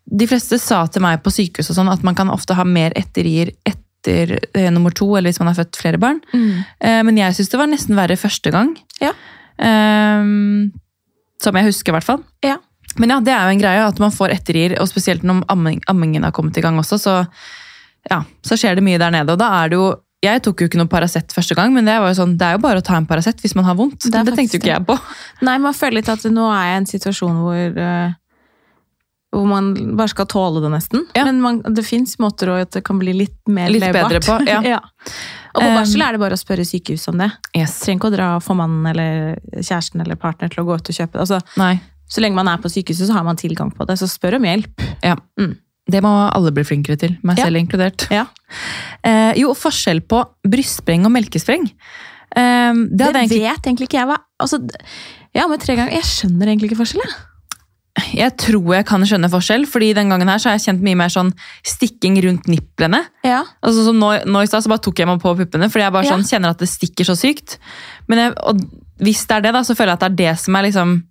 De 0.05 0.27
fleste 0.29 0.59
sa 0.59 0.83
til 0.91 1.05
meg 1.05 1.23
på 1.23 1.33
sykehus 1.33 1.71
og 1.71 1.79
sånn 1.79 1.93
at 1.93 2.03
man 2.07 2.17
kan 2.19 2.33
ofte 2.33 2.57
ha 2.59 2.65
mer 2.67 2.95
ettergir 2.99 3.53
etter 3.69 4.39
eh, 4.53 4.71
nummer 4.75 4.95
to, 4.95 5.07
eller 5.15 5.31
hvis 5.31 5.41
man 5.41 5.53
har 5.53 5.61
født 5.61 5.79
flere 5.79 6.01
barn. 6.03 6.19
Mm. 6.35 6.65
Eh, 6.81 7.01
men 7.07 7.21
jeg 7.21 7.39
syns 7.39 7.53
det 7.53 7.61
var 7.61 7.71
nesten 7.71 7.99
verre 7.99 8.19
første 8.19 8.53
gang. 8.55 8.75
Ja. 9.01 9.15
Eh, 9.63 10.27
som 11.43 11.59
jeg 11.59 11.71
husker, 11.71 11.93
i 11.93 11.99
hvert 11.99 12.09
fall. 12.09 12.23
Ja. 12.45 12.59
Men 13.01 13.15
ja, 13.15 13.19
det 13.25 13.33
er 13.33 13.47
jo 13.47 13.57
en 13.57 13.63
greie 13.63 13.85
at 13.87 14.01
man 14.03 14.13
får 14.13 14.35
ettergir, 14.35 14.77
og 14.81 14.89
spesielt 14.91 15.25
når 15.27 15.45
amming, 15.53 15.81
ammingen 15.89 16.27
har 16.27 16.35
kommet 16.37 16.59
i 16.59 16.65
gang 16.65 16.79
også, 16.81 16.99
så, 17.01 17.19
ja, 18.11 18.23
så 18.45 18.59
skjer 18.59 18.79
det 18.79 18.85
mye 18.85 19.01
der 19.01 19.15
nede. 19.15 19.33
Og 19.33 19.41
da 19.41 19.53
er 19.63 19.73
det 19.73 19.81
jo 19.81 19.93
Jeg 20.23 20.39
tok 20.39 20.61
jo 20.63 20.69
ikke 20.69 20.79
noe 20.79 20.87
Paracet 20.87 21.33
første 21.35 21.57
gang, 21.59 21.73
men 21.75 21.83
det, 21.89 21.97
var 21.99 22.13
jo 22.13 22.15
sånn, 22.15 22.37
det 22.39 22.47
er 22.47 22.53
jo 22.55 22.61
bare 22.63 22.79
å 22.79 22.85
ta 22.87 22.95
en 22.95 23.09
Paracet 23.11 23.41
hvis 23.43 23.57
man 23.59 23.65
har 23.67 23.75
vondt. 23.75 24.05
Det 24.07 24.21
Det, 24.23 24.37
tenkte 24.37 24.55
jo 24.55 24.61
ikke 24.61 24.71
jeg 24.71 24.85
på. 24.87 24.95
Nei, 25.43 25.57
man 25.59 25.75
føler 25.75 25.97
litt 25.99 26.11
at 26.13 26.23
nå 26.31 26.45
er 26.47 26.69
jeg 26.69 26.77
i 26.77 26.79
en 26.79 26.87
situasjon 26.87 27.41
hvor 27.43 27.81
eh, 27.83 28.13
hvor 29.33 29.47
man 29.49 29.73
bare 29.97 30.09
skal 30.13 30.27
tåle 30.29 30.61
det, 30.61 30.71
nesten. 30.75 31.07
Ja. 31.17 31.25
Men 31.25 31.41
man, 31.41 31.61
det 31.65 31.85
fins 31.89 32.19
måter 32.21 32.51
å- 32.53 32.61
at 32.61 32.71
det 32.77 32.83
kan 32.85 32.99
bli 33.01 33.15
litt 33.17 33.39
mer 33.49 33.71
Litt 33.73 33.81
levbart. 33.81 34.11
bedre 34.13 34.21
på, 34.21 34.67
ja. 34.69 34.81
Og 35.55 35.61
på 35.61 35.69
Um, 35.69 35.75
barsel 35.77 36.01
er 36.05 36.13
det 36.13 36.21
bare 36.21 36.37
å 36.37 36.41
spørre 36.41 36.65
sykehuset 36.65 37.09
om 37.13 37.19
det. 37.21 37.31
Yes. 37.57 37.79
Trenger 37.81 37.99
ikke 38.01 38.09
å 38.09 38.15
dra 38.17 38.29
få 38.41 38.55
mannen 38.57 38.87
eller 38.89 39.37
kjæresten 39.61 40.01
eller 40.01 40.17
partner 40.17 40.49
til 40.49 40.63
å 40.63 40.67
gå 40.69 40.77
ut 40.81 40.89
og 40.89 40.97
kjøpe 40.97 41.13
det. 41.13 41.25
Altså, 41.27 41.81
så 42.09 42.21
lenge 42.25 42.35
man 42.37 42.49
er 42.49 42.57
på 42.63 42.71
sykehuset, 42.73 43.07
så 43.09 43.13
har 43.17 43.25
man 43.25 43.37
tilgang 43.37 43.71
på 43.73 43.85
det. 43.89 43.99
Så 44.01 44.09
spør 44.09 44.37
om 44.39 44.45
hjelp. 44.49 44.81
Ja. 45.05 45.17
Mm. 45.41 45.57
Det 45.93 46.01
må 46.05 46.13
alle 46.33 46.53
bli 46.57 46.63
flinkere 46.65 46.97
til, 47.01 47.19
meg 47.23 47.37
Ja. 47.39 47.45
selv 47.49 47.61
inkludert. 47.61 48.07
Ja. 48.11 48.27
Eh, 49.05 49.33
jo, 49.41 49.53
forskjell 49.53 50.01
på 50.09 50.23
brystspreng 50.49 51.05
og 51.05 51.13
melkespreng. 51.13 51.69
Eh, 52.37 52.73
det 52.73 52.97
Det, 52.97 53.13
egentlig 53.13 53.43
vet 53.45 53.63
egentlig 53.69 53.89
ikke 53.91 54.01
jeg 54.01 54.09
hva 54.09 54.17
altså, 54.41 54.61
Ja, 55.35 55.47
med 55.49 55.61
tre 55.61 55.77
ganger 55.77 55.93
Jeg 55.93 56.03
skjønner 56.09 56.49
egentlig 56.49 56.71
ikke 56.73 56.81
forskjell, 56.81 57.03
jeg. 58.13 58.37
Tror 58.41 58.75
jeg 58.75 58.87
kan 58.89 59.05
skjønne 59.09 59.31
forskjell, 59.33 59.67
fordi 59.69 59.93
den 59.95 60.09
gangen 60.13 60.29
her 60.29 60.41
så 60.41 60.51
har 60.51 60.59
jeg 60.59 60.67
kjent 60.69 60.85
mye 60.87 60.99
mer 60.99 61.13
sånn 61.13 61.33
stikking 61.67 62.17
rundt 62.25 62.49
niplene. 62.51 63.03
Ja. 63.27 63.43
Altså 63.63 63.85
som 63.89 63.99
nå, 64.01 64.13
nå 64.27 64.43
i 64.43 64.47
stad 64.51 64.67
bare 64.71 64.83
tok 64.85 65.03
jeg 65.03 65.11
meg 65.11 65.21
på 65.23 65.35
puppene, 65.39 65.69
fordi 65.73 65.85
jeg 65.87 65.93
bare 65.93 66.09
Ja. 66.09 66.17
sånn 66.17 66.25
kjenner 66.29 66.51
at 66.51 66.59
det 66.59 66.69
stikker 66.69 67.05
så 67.05 67.17
sykt. 67.19 67.59
Men 68.09 68.19
jeg, 68.19 68.35
og 68.43 68.61
hvis 69.03 69.27
det 69.27 69.37
er 69.37 69.41
det, 69.49 69.53
da, 69.53 69.63
så 69.67 69.77
føler 69.77 69.93
jeg 69.93 70.01
at 70.01 70.07
det 70.07 70.13
er 70.13 70.33
det 70.33 70.39
som 70.41 70.57
er 70.57 70.63
liksom 70.69 71.03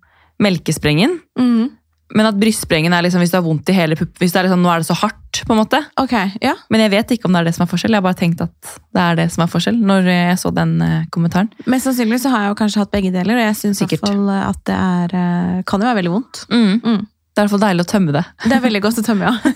melkesprengen. 0.42 1.20
Mm. 1.38 1.70
Men 2.16 2.28
at 2.28 2.38
brystsprengen 2.40 2.92
er 2.92 3.04
liksom 3.06 3.22
hvis 3.22 3.32
du 3.32 3.38
har 3.38 3.44
vondt 3.44 3.70
i 3.72 3.76
hele 3.76 3.96
puppen, 3.96 4.18
hvis 4.20 4.34
det 4.34 4.40
er 4.40 4.48
liksom, 4.48 4.62
nå 4.64 4.72
er 4.72 4.82
det 4.82 4.88
så 4.88 4.96
hardt, 5.00 5.18
på 5.46 5.54
en 5.54 5.62
måte. 5.62 5.78
Ok, 6.00 6.12
ja. 6.44 6.52
Men 6.72 6.84
jeg 6.84 6.92
vet 6.92 7.14
ikke 7.14 7.28
om 7.28 7.32
det 7.34 7.40
er 7.40 7.48
det 7.48 7.54
som 7.56 7.64
er 7.64 7.70
forskjell. 7.70 7.94
Jeg 7.94 8.02
har 8.02 8.04
bare 8.04 8.18
tenkt 8.18 8.42
at 8.44 8.74
det 8.92 9.04
er 9.04 9.16
det 9.22 9.26
som 9.32 9.44
er 9.44 9.52
forskjell, 9.52 9.78
når 9.90 10.10
jeg 10.10 10.34
så 10.42 10.52
den 10.54 10.74
eh, 10.84 11.06
kommentaren. 11.14 11.48
Mest 11.72 11.88
sannsynlig 11.88 12.20
så 12.22 12.34
har 12.34 12.44
jeg 12.44 12.52
jo 12.52 12.58
kanskje 12.60 12.82
hatt 12.82 12.92
begge 12.92 13.14
deler, 13.14 13.40
og 13.40 13.46
jeg 13.46 13.58
syns 13.62 13.80
at 13.86 14.60
det 14.68 14.76
er 14.76 15.16
eh, 15.22 15.62
Kan 15.68 15.80
jo 15.80 15.88
være 15.88 16.00
veldig 16.02 16.12
vondt. 16.12 16.44
Mm. 16.52 16.74
Mm. 16.82 17.00
Det 17.32 17.40
er 17.40 17.46
i 17.46 17.48
hvert 17.48 17.54
fall 17.54 17.64
deilig 17.64 17.84
å 17.86 17.88
tømme 17.88 18.12
det. 18.12 18.22
Det 18.44 18.56
er 18.58 18.64
veldig 18.66 18.82
godt 18.84 18.98
å 19.00 19.04
tømme, 19.06 19.30
ja. 19.30 19.54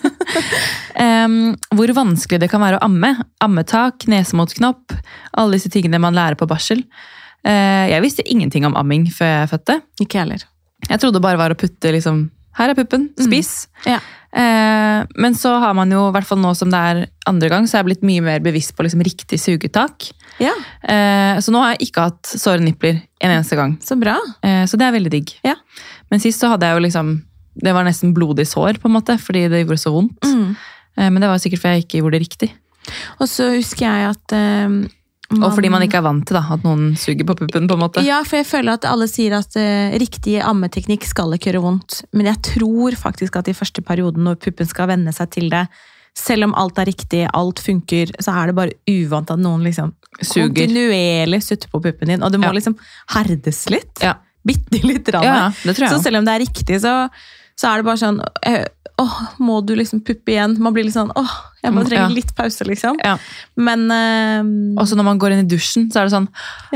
um, 1.26 1.34
hvor 1.76 1.92
vanskelig 1.98 2.40
det 2.40 2.48
kan 2.48 2.62
være 2.64 2.78
å 2.78 2.86
amme. 2.86 3.11
Ammetak, 3.44 4.07
nese 4.09 4.38
mot 4.38 4.54
knopp, 4.57 4.96
alle 5.36 5.59
disse 5.59 5.68
tingene 5.74 6.00
man 6.00 6.16
lærer 6.16 6.40
på 6.40 6.48
barsel. 6.48 6.80
Uh, 7.44 7.84
jeg 7.92 8.00
visste 8.07 8.24
ingenting 8.24 8.64
om 8.64 8.78
amming 8.80 9.04
før 9.12 9.28
jeg 9.28 9.52
fødte. 9.52 9.76
Ikke 10.00 10.22
heller. 10.22 10.48
Jeg 10.86 11.02
trodde 11.02 11.20
bare 11.20 11.40
var 11.40 11.52
å 11.52 11.59
putte 11.59 11.92
liksom 11.92 12.24
her 12.57 12.72
er 12.72 12.78
puppen, 12.78 13.09
spis. 13.20 13.66
Ja. 13.86 13.98
Eh, 14.36 15.04
men 15.16 15.34
så 15.38 15.54
har 15.62 15.72
man 15.76 15.90
jo, 15.92 16.07
i 16.09 16.12
hvert 16.16 16.26
fall 16.28 16.40
nå 16.42 16.50
som 16.57 16.68
det 16.72 16.80
er 16.90 17.02
andre 17.28 17.48
gang, 17.52 17.66
så 17.68 17.76
er 17.76 17.82
jeg 17.82 17.88
blitt 17.90 18.04
mye 18.09 18.24
mer 18.24 18.42
bevisst 18.44 18.74
på 18.76 18.84
liksom 18.84 19.04
riktig 19.07 19.38
sugetak. 19.40 20.11
ja, 20.42 20.52
Eh, 20.86 21.38
så 21.42 21.50
nå 21.52 21.59
har 21.62 21.72
jeg 21.74 21.88
ikke 21.88 22.04
hatt 22.11 22.26
såre 22.38 22.61
nipler 22.62 23.00
en 23.20 23.30
eneste 23.32 23.57
gang. 23.57 23.78
så 23.82 23.96
bra. 23.98 24.16
Eh, 24.42 24.64
så 24.68 24.76
det 24.78 24.86
er 24.86 24.92
veldig 24.96 25.11
digg. 25.11 25.32
Ja. 25.44 25.54
Men 26.11 26.20
sist 26.20 26.40
så 26.40 26.48
hadde 26.52 26.66
jeg 26.68 26.76
jo 26.76 26.84
liksom 26.86 27.22
Det 27.59 27.72
var 27.72 27.84
nesten 27.84 28.12
blodig 28.12 28.44
sår, 28.46 28.76
på 28.82 28.84
en 28.90 28.92
måte, 28.98 29.16
fordi 29.18 29.48
det 29.48 29.62
gjorde 29.64 29.80
så 29.80 29.90
vondt. 29.94 30.20
Mm. 30.28 30.57
Eh, 30.98 31.09
men 31.11 31.20
det 31.22 31.28
var 31.30 31.38
sikkert 31.40 31.62
fordi 31.62 31.78
jeg 31.78 31.84
ikke 31.86 32.00
gjorde 32.02 32.18
det 32.18 32.20
riktig. 32.28 32.50
Og 33.18 33.26
så 33.32 33.46
husker 33.57 33.86
jeg 33.88 34.11
at 34.12 34.34
eh, 35.31 35.43
Og 35.43 35.55
fordi 35.55 35.70
man 35.72 35.83
ikke 35.83 35.99
er 35.99 36.05
vant 36.07 36.27
til 36.27 36.37
da, 36.39 36.45
at 36.55 36.62
noen 36.62 36.95
suger 36.97 37.24
på 37.27 37.35
puppen. 37.39 37.66
på 37.68 37.74
en 37.74 37.81
måte. 37.83 38.05
Ja, 38.07 38.22
for 38.24 38.37
jeg 38.37 38.47
føler 38.47 38.72
at 38.79 38.85
alle 38.85 39.09
sier 39.09 39.37
at 39.39 39.57
uh, 39.59 39.97
riktig 39.99 40.39
ammeteknikk 40.43 41.05
skal 41.09 41.33
ikke 41.35 41.53
gjøre 41.53 41.62
vondt. 41.64 42.05
Men 42.12 42.27
jeg 42.27 42.41
tror 42.43 42.97
faktisk 42.97 43.37
at 43.37 43.49
i 43.49 43.57
første 43.57 43.83
perioden 43.83 44.24
når 44.24 44.37
puppen 44.41 44.66
skal 44.66 44.89
venne 44.89 45.12
seg 45.12 45.31
til 45.31 45.51
det, 45.51 45.66
selv 46.16 46.45
om 46.49 46.55
alt 46.57 46.79
er 46.79 46.87
riktig, 46.89 47.27
alt 47.37 47.59
funker, 47.61 48.09
så 48.24 48.33
er 48.41 48.47
det 48.49 48.55
bare 48.57 48.72
uvant 48.89 49.31
at 49.31 49.39
noen 49.39 49.62
liksom 49.66 49.93
Suger. 50.22 50.49
kontinuerlig 50.49 51.43
sutter 51.45 51.68
på 51.68 51.83
puppen 51.85 52.09
din. 52.09 52.22
Og 52.22 52.33
det 52.33 52.41
må 52.41 52.47
Ja. 52.49 52.53
liksom 52.57 52.77
herdes 53.12 53.68
litt. 53.68 54.01
Ja. 54.01 54.14
Bitte 54.47 54.81
litt. 54.87 55.09
Ja, 55.12 55.20
ja, 55.22 55.49
det 55.64 55.74
tror 55.77 55.89
jeg 55.89 55.93
så 55.93 56.03
selv 56.03 56.16
om 56.18 56.24
det 56.24 56.33
er 56.37 56.45
riktig, 56.47 56.81
så, 56.81 57.11
så 57.59 57.70
er 57.72 57.80
det 57.82 57.86
bare 57.88 58.00
sånn 58.02 58.20
eh, 58.46 58.64
Åh, 58.98 59.16
må 59.44 59.59
du 59.61 59.74
liksom 59.76 60.00
puppe 60.00 60.32
igjen? 60.32 60.54
Man 60.62 60.72
blir 60.72 60.86
litt 60.86 60.94
sånn 60.96 61.11
Åh, 61.12 61.32
jeg 61.62 61.72
bare 61.74 61.84
Mm, 61.84 61.88
trenger 61.90 62.14
litt 62.16 62.30
pause, 62.38 62.64
liksom. 62.64 62.96
Ja. 63.04 63.18
Men 63.61 63.82
uh, 63.92 64.80
Og 64.80 64.86
så 64.88 64.96
når 64.96 65.04
man 65.11 65.18
går 65.20 65.34
inn 65.34 65.42
i 65.44 65.48
dusjen, 65.50 65.90
så 65.92 66.00
er 66.00 66.09
det 66.09 66.14
sånn. 66.14 66.28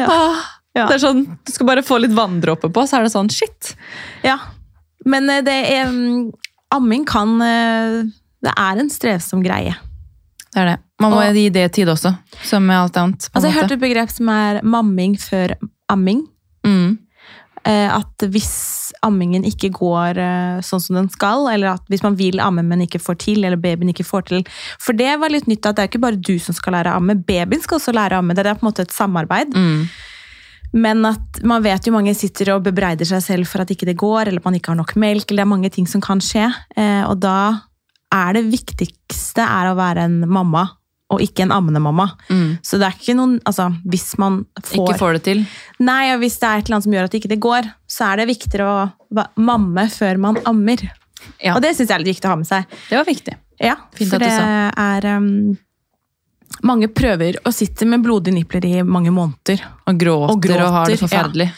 Åh. 0.05 0.43
Det 0.77 0.85
er 0.95 1.01
sånn, 1.03 1.23
Du 1.47 1.53
skal 1.55 1.67
bare 1.67 1.83
få 1.83 1.97
litt 1.99 2.13
vanndråper 2.15 2.69
på, 2.77 2.85
så 2.87 2.99
er 2.99 3.07
det 3.09 3.13
sånn 3.15 3.31
shit. 3.33 3.73
Ja, 4.23 4.37
men 5.09 5.31
eh, 5.33 5.41
det 5.47 5.57
er 5.73 5.89
mm, 5.89 6.29
Amming 6.77 7.07
kan 7.09 7.33
eh, 7.43 8.03
Det 8.45 8.53
er 8.53 8.79
en 8.85 8.91
strevsom 8.93 9.41
greie. 9.43 9.73
Det 10.53 10.61
er 10.61 10.69
det. 10.75 10.79
Man 11.01 11.13
må 11.15 11.23
Og- 11.25 11.35
gi 11.41 11.49
det 11.57 11.65
tid 11.73 11.89
også, 11.89 12.13
som 12.45 12.67
med 12.69 12.77
alt 12.77 12.97
annet. 13.01 13.31
Altså, 13.33 13.47
jeg 13.49 13.55
måte. 13.55 13.61
hørte 13.63 13.77
et 13.79 13.83
begrep 13.89 14.11
som 14.13 14.29
er 14.29 14.61
mamming 14.63 15.17
før 15.19 15.57
amming. 15.89 16.27
Mm. 16.67 16.99
Eh, 17.69 17.89
At 17.93 18.25
hvis 18.33 18.93
ammingen 19.05 19.45
ikke 19.45 19.69
går 19.75 20.19
eh, 20.21 20.61
sånn 20.65 20.81
som 20.81 20.97
den 20.97 21.09
skal, 21.13 21.47
eller 21.53 21.75
at 21.75 21.83
hvis 21.93 22.03
man 22.03 22.17
vil 22.17 22.41
amme, 22.41 22.63
men 22.65 22.87
ikke 22.87 23.01
får 23.03 23.19
til, 23.27 23.45
eller 23.45 23.61
babyen 23.61 23.93
ikke 23.93 24.07
får 24.07 24.29
til 24.31 24.47
For 24.81 24.97
det 24.97 25.13
var 25.21 25.33
litt 25.33 25.49
nytt 25.51 25.67
at 25.69 25.77
det 25.77 25.85
er 25.85 25.91
ikke 25.93 26.03
bare 26.07 26.21
du 26.21 26.39
som 26.41 26.57
skal 26.57 26.73
lære 26.79 26.93
å 26.95 27.01
amme, 27.01 27.19
babyen 27.21 27.61
skal 27.61 27.79
også 27.79 27.93
lære 27.97 28.17
å 28.17 28.25
amme. 28.25 28.35
Det 28.35 28.47
er 28.47 28.57
på 28.57 28.65
en 28.65 28.71
måte 28.71 28.87
et 28.87 28.97
samarbeid. 28.97 29.53
Mm. 29.55 29.85
Men 30.73 31.05
at 31.09 31.41
man 31.45 31.65
vet 31.65 31.87
jo 31.87 31.93
mange 31.93 32.15
sitter 32.15 32.55
og 32.55 32.65
bebreider 32.65 33.09
seg 33.09 33.23
selv 33.25 33.51
for 33.51 33.65
at 33.65 33.71
ikke 33.75 33.89
det 33.89 33.99
går, 33.99 34.29
eller 34.29 34.39
at 34.41 34.47
man 34.47 34.57
ikke 34.57 34.73
har 34.73 34.79
nok 34.79 34.95
melk, 35.03 35.27
eller 35.29 35.43
det 35.43 35.47
er 35.49 35.55
mange 35.57 35.71
ting 35.75 35.89
som 35.91 36.01
kan 36.05 36.23
skje. 36.23 36.47
Eh, 36.77 37.03
Og 37.11 37.19
da 37.21 37.39
er 38.15 38.33
det 38.39 38.49
viktigste 38.51 39.43
er 39.45 39.71
å 39.71 39.77
være 39.79 40.07
en 40.09 40.21
mamma, 40.31 40.65
og 41.11 41.23
ikke 41.25 41.45
en 41.45 41.55
ammende 41.55 41.83
mamma. 41.83 42.07
Mm. 42.31 42.59
Så 42.63 42.79
det 42.81 42.89
er 42.89 42.97
ikke 42.97 43.17
noen 43.19 43.39
Altså, 43.49 43.67
hvis 43.89 44.13
man 44.21 44.45
får, 44.63 44.77
Ikke 44.79 44.99
får 45.01 45.19
det 45.19 45.23
til. 45.27 45.43
Nei, 45.83 46.13
og 46.15 46.21
hvis 46.23 46.39
det 46.39 46.49
er 46.49 46.61
et 46.61 46.69
eller 46.69 46.79
annet 46.79 46.87
som 46.87 46.97
gjør 46.97 47.09
at 47.09 47.15
det 47.15 47.23
ikke 47.23 47.41
går, 47.47 47.71
så 47.91 48.11
er 48.11 48.21
det 48.21 48.29
viktigere 48.31 48.67
å 48.69 49.25
mamme 49.41 49.87
før 49.91 50.21
man 50.23 50.39
ammer. 50.47 50.85
Ja. 51.43 51.57
Og 51.57 51.65
det 51.65 51.75
syns 51.77 51.91
jeg 51.91 51.97
er 51.97 52.05
litt 52.05 52.15
viktig 52.15 52.29
å 52.29 52.35
ha 52.35 52.39
med 52.41 52.49
seg. 52.49 52.79
Det 52.89 53.01
var 53.01 53.09
viktig. 53.09 53.35
Ja, 53.61 53.75
Fint 53.97 54.13
for 54.13 54.23
det 54.23 54.31
er 54.33 55.07
um, 55.19 55.27
Mange 56.65 56.89
prøver 56.93 57.37
å 57.47 57.53
sitte 57.53 57.87
med 57.89 58.03
blodige 58.05 58.35
nipler 58.35 58.65
i 58.67 58.81
mange 58.83 59.13
måneder. 59.15 59.61
Og 59.87 60.01
gråter 60.01 60.33
og, 60.33 60.41
gråter, 60.47 60.73
har 60.77 60.89
det 60.89 60.97
ja. 60.97 61.03
forferdelig. 61.05 61.51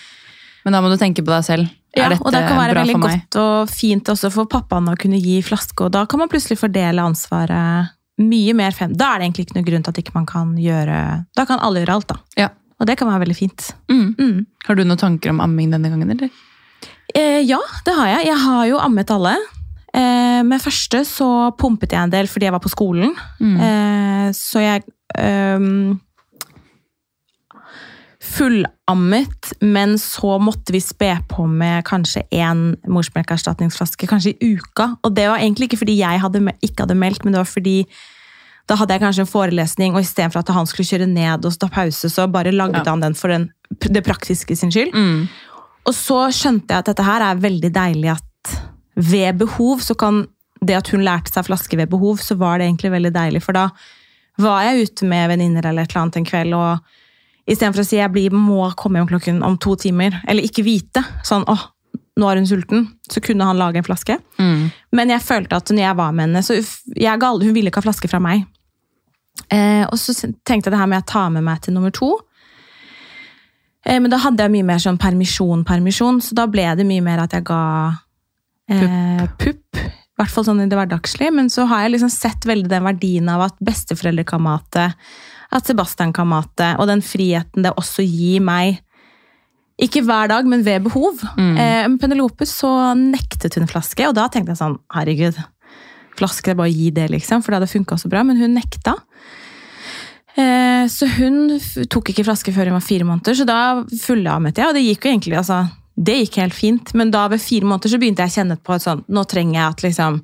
Men 0.62 0.76
da 0.76 0.82
må 0.82 0.90
du 0.92 0.98
tenke 1.00 1.24
på 1.24 1.32
deg 1.32 1.46
selv. 1.46 1.70
Ja, 1.96 2.08
og 2.08 2.30
det 2.32 2.40
kan 2.46 2.56
være 2.56 2.76
veldig 2.78 3.00
godt 3.02 3.36
og 3.36 3.72
fint 3.72 4.08
også 4.08 4.30
for 4.32 4.48
pappaen 4.48 4.88
å 4.88 4.94
kunne 4.96 5.18
gi 5.20 5.42
flaske, 5.44 5.76
og 5.84 5.92
da 5.92 6.06
kan 6.08 6.22
man 6.22 6.30
plutselig 6.32 6.56
fordele 6.62 7.04
ansvaret 7.04 7.92
mye 8.20 8.54
mer 8.56 8.74
fem... 8.76 8.92
Da 8.98 9.12
er 9.12 9.20
det 9.20 9.28
egentlig 9.28 9.46
ikke 9.46 9.56
noen 9.56 9.68
grunn 9.68 9.86
til 9.86 9.94
at 9.94 10.00
ikke 10.02 10.16
man 10.16 10.26
kan 10.28 10.52
gjøre 10.60 10.98
Da 11.36 11.46
kan 11.48 11.62
alle 11.64 11.82
gjøre 11.82 11.96
alt, 11.96 12.12
da. 12.12 12.18
Ja. 12.44 12.50
Og 12.82 12.88
det 12.88 12.98
kan 12.98 13.08
være 13.08 13.22
veldig 13.22 13.38
fint. 13.38 13.68
Mm. 13.92 14.14
Mm. 14.18 14.38
Har 14.66 14.76
du 14.76 14.82
noen 14.84 15.00
tanker 15.00 15.30
om 15.32 15.40
amming 15.44 15.70
denne 15.72 15.90
gangen, 15.92 16.10
eller? 16.10 16.30
Eh, 17.14 17.40
ja, 17.46 17.60
det 17.86 17.94
har 17.94 18.10
jeg. 18.10 18.28
Jeg 18.32 18.40
har 18.42 18.64
jo 18.70 18.80
ammet 18.82 19.12
alle. 19.14 19.36
Eh, 19.92 20.40
med 20.48 20.62
første 20.64 21.02
så 21.04 21.28
pumpet 21.60 21.92
jeg 21.92 22.00
en 22.00 22.12
del 22.12 22.30
fordi 22.30 22.48
jeg 22.48 22.54
var 22.54 22.64
på 22.64 22.72
skolen. 22.72 23.12
Mm. 23.38 23.56
Eh, 23.68 24.28
så 24.36 24.64
jeg 24.64 24.84
ehm, 25.20 25.98
fullammet, 28.22 29.52
men 29.60 29.96
så 29.98 30.36
måtte 30.38 30.72
vi 30.74 30.80
spe 30.82 31.10
på 31.28 31.46
med 31.50 31.82
kanskje 31.88 32.22
én 32.30 32.76
morsmelkerstatningsflaske, 32.86 34.06
kanskje 34.06 34.34
i 34.36 34.52
uka. 34.54 34.92
Og 35.02 35.14
det 35.16 35.26
var 35.28 35.42
egentlig 35.42 35.70
ikke 35.70 35.80
fordi 35.82 35.98
jeg 35.98 36.20
hadde, 36.22 36.42
ikke 36.62 36.84
hadde 36.84 36.98
melk, 36.98 37.24
men 37.24 37.34
det 37.34 37.42
var 37.42 37.50
fordi 37.50 37.76
da 38.70 38.76
hadde 38.78 38.94
jeg 38.94 39.02
kanskje 39.02 39.24
en 39.24 39.30
forelesning, 39.32 39.96
og 39.96 40.04
istedenfor 40.04 40.44
at 40.44 40.52
han 40.54 40.68
skulle 40.70 40.86
kjøre 40.86 41.08
ned 41.10 41.48
og 41.48 41.54
stå 41.56 41.66
pause, 41.72 42.10
så 42.12 42.28
bare 42.30 42.54
lagde 42.54 42.78
Ja. 42.78 42.90
han 42.90 43.02
den 43.02 43.14
for 43.18 43.28
den, 43.28 43.50
det 43.74 44.04
praktiske 44.06 44.56
sin 44.56 44.70
skyld. 44.70 44.94
Mm. 44.94 45.26
Og 45.86 45.94
så 45.94 46.30
skjønte 46.30 46.70
jeg 46.70 46.78
at 46.78 46.86
dette 46.92 47.02
her 47.02 47.20
er 47.26 47.42
veldig 47.42 47.72
deilig 47.74 48.12
at 48.14 48.54
ved 48.94 49.38
behov, 49.38 49.80
så 49.82 49.98
kan 49.98 50.26
det 50.62 50.76
at 50.78 50.88
hun 50.94 51.02
lærte 51.02 51.32
seg 51.34 51.48
flaske 51.48 51.76
ved 51.76 51.90
behov, 51.90 52.18
så 52.22 52.36
var 52.38 52.58
det 52.58 52.68
egentlig 52.68 52.92
veldig 52.92 53.12
deilig. 53.12 53.42
For 53.42 53.52
da 53.52 53.68
var 54.38 54.62
jeg 54.62 54.86
ute 54.86 55.04
med 55.10 55.28
venninner 55.28 55.66
eller 55.66 55.82
et 55.82 55.90
eller 55.90 56.02
annet 56.02 56.16
en 56.16 56.24
kveld, 56.28 56.54
og 56.54 56.78
istedenfor 57.48 57.82
å 57.82 57.86
si 57.86 57.98
jeg 57.98 58.12
blir, 58.14 58.34
må 58.34 58.64
komme 58.78 59.00
hjem 59.00 59.10
klokken 59.10 59.44
om 59.46 59.58
to 59.60 59.76
timer, 59.80 60.20
eller 60.28 60.46
ikke 60.46 60.64
vite 60.66 61.02
sånn 61.26 61.46
åh, 61.50 61.68
nå 62.20 62.28
er 62.28 62.40
hun 62.40 62.48
sulten, 62.48 62.88
så 63.10 63.22
kunne 63.24 63.46
han 63.48 63.58
lage 63.60 63.80
en 63.80 63.86
flaske. 63.86 64.18
Mm. 64.38 64.66
Men 64.92 65.12
jeg 65.14 65.24
følte 65.24 65.58
at 65.58 65.70
når 65.72 65.86
jeg 65.86 65.98
var 65.98 66.12
med 66.16 66.28
henne, 66.28 66.42
så 66.44 66.58
jeg 66.58 67.22
ga 67.22 67.30
hun 67.32 67.54
ville 67.56 67.72
ikke 67.72 67.80
ha 67.80 67.88
flaske 67.88 68.10
fra 68.10 68.20
meg. 68.22 68.44
Eh, 69.48 69.84
og 69.86 69.96
så 70.00 70.14
tenkte 70.44 70.68
jeg 70.68 70.74
det 70.74 70.82
her 70.82 70.90
med 70.92 71.02
å 71.02 71.08
ta 71.08 71.24
med 71.32 71.44
meg 71.46 71.64
til 71.64 71.76
nummer 71.76 71.94
to. 71.94 72.12
Eh, 73.86 73.98
men 73.98 74.12
da 74.12 74.20
hadde 74.22 74.44
jeg 74.44 74.54
mye 74.54 74.68
mer 74.74 74.82
sånn 74.82 75.00
permisjon-permisjon, 75.00 76.20
så 76.22 76.36
da 76.38 76.46
ble 76.50 76.68
det 76.78 76.86
mye 76.88 77.04
mer 77.04 77.24
at 77.24 77.34
jeg 77.36 77.46
ga 77.48 77.64
eh, 78.70 79.26
pupp. 79.40 79.80
I 79.80 80.20
hvert 80.20 80.34
fall 80.34 80.44
sånn 80.46 80.60
i 80.62 80.68
det 80.70 80.76
hverdagslige. 80.78 81.32
Men 81.34 81.48
så 81.50 81.64
har 81.70 81.86
jeg 81.86 81.96
liksom 81.96 82.12
sett 82.12 82.44
veldig 82.46 82.68
den 82.70 82.84
verdien 82.86 83.30
av 83.32 83.48
at 83.48 83.62
besteforeldre 83.64 84.26
kan 84.28 84.44
mate, 84.44 84.90
at 85.52 85.68
Sebastian 85.68 86.14
kan 86.16 86.30
mate, 86.30 86.72
og 86.80 86.88
den 86.90 87.02
friheten 87.04 87.66
det 87.66 87.74
også 87.76 88.04
gir 88.06 88.42
meg. 88.44 88.80
Ikke 89.82 90.02
hver 90.06 90.30
dag, 90.30 90.46
men 90.48 90.64
ved 90.64 90.84
behov. 90.86 91.20
Mm. 91.36 91.54
Eh, 91.60 91.88
Penelope 92.00 92.46
så 92.48 92.70
nektet 92.98 93.58
hun 93.58 93.68
flaske, 93.70 94.06
og 94.08 94.16
da 94.18 94.28
tenkte 94.30 94.54
jeg 94.54 94.62
sånn, 94.62 94.78
herregud, 94.94 95.38
flaske, 96.18 96.52
det 96.52 96.60
bare 96.60 96.70
å 96.70 96.74
gi 96.74 96.90
det, 96.94 97.08
liksom, 97.12 97.42
for 97.42 97.52
det 97.52 97.62
hadde 97.62 97.72
funka 97.72 97.98
så 98.00 98.10
bra. 98.12 98.22
Men 98.26 98.40
hun 98.40 98.56
nekta. 98.56 98.96
Eh, 100.36 100.84
så 100.92 101.08
hun 101.18 101.58
tok 101.92 102.12
ikke 102.12 102.24
flaske 102.24 102.54
før 102.54 102.70
hun 102.70 102.78
var 102.78 102.84
fire 102.84 103.08
måneder, 103.08 103.36
så 103.36 103.48
da 103.48 103.60
fullammet 104.04 104.60
jeg, 104.60 104.68
og 104.70 104.78
det 104.78 104.84
gikk 104.86 105.04
jo 105.04 105.12
egentlig, 105.12 105.40
altså, 105.40 105.64
det 105.96 106.20
gikk 106.22 106.38
helt 106.40 106.56
fint. 106.56 106.94
Men 106.96 107.12
da 107.12 107.26
ved 107.32 107.42
fire 107.42 107.68
måneder 107.68 107.92
så 107.92 108.00
begynte 108.00 108.24
jeg 108.24 108.32
å 108.32 108.38
kjenne 108.38 108.60
på 108.60 108.76
et 108.76 108.86
sånn, 108.86 109.04
nå 109.12 109.26
trenger 109.28 109.58
jeg 109.58 109.66
at 109.66 109.86
liksom, 109.88 110.22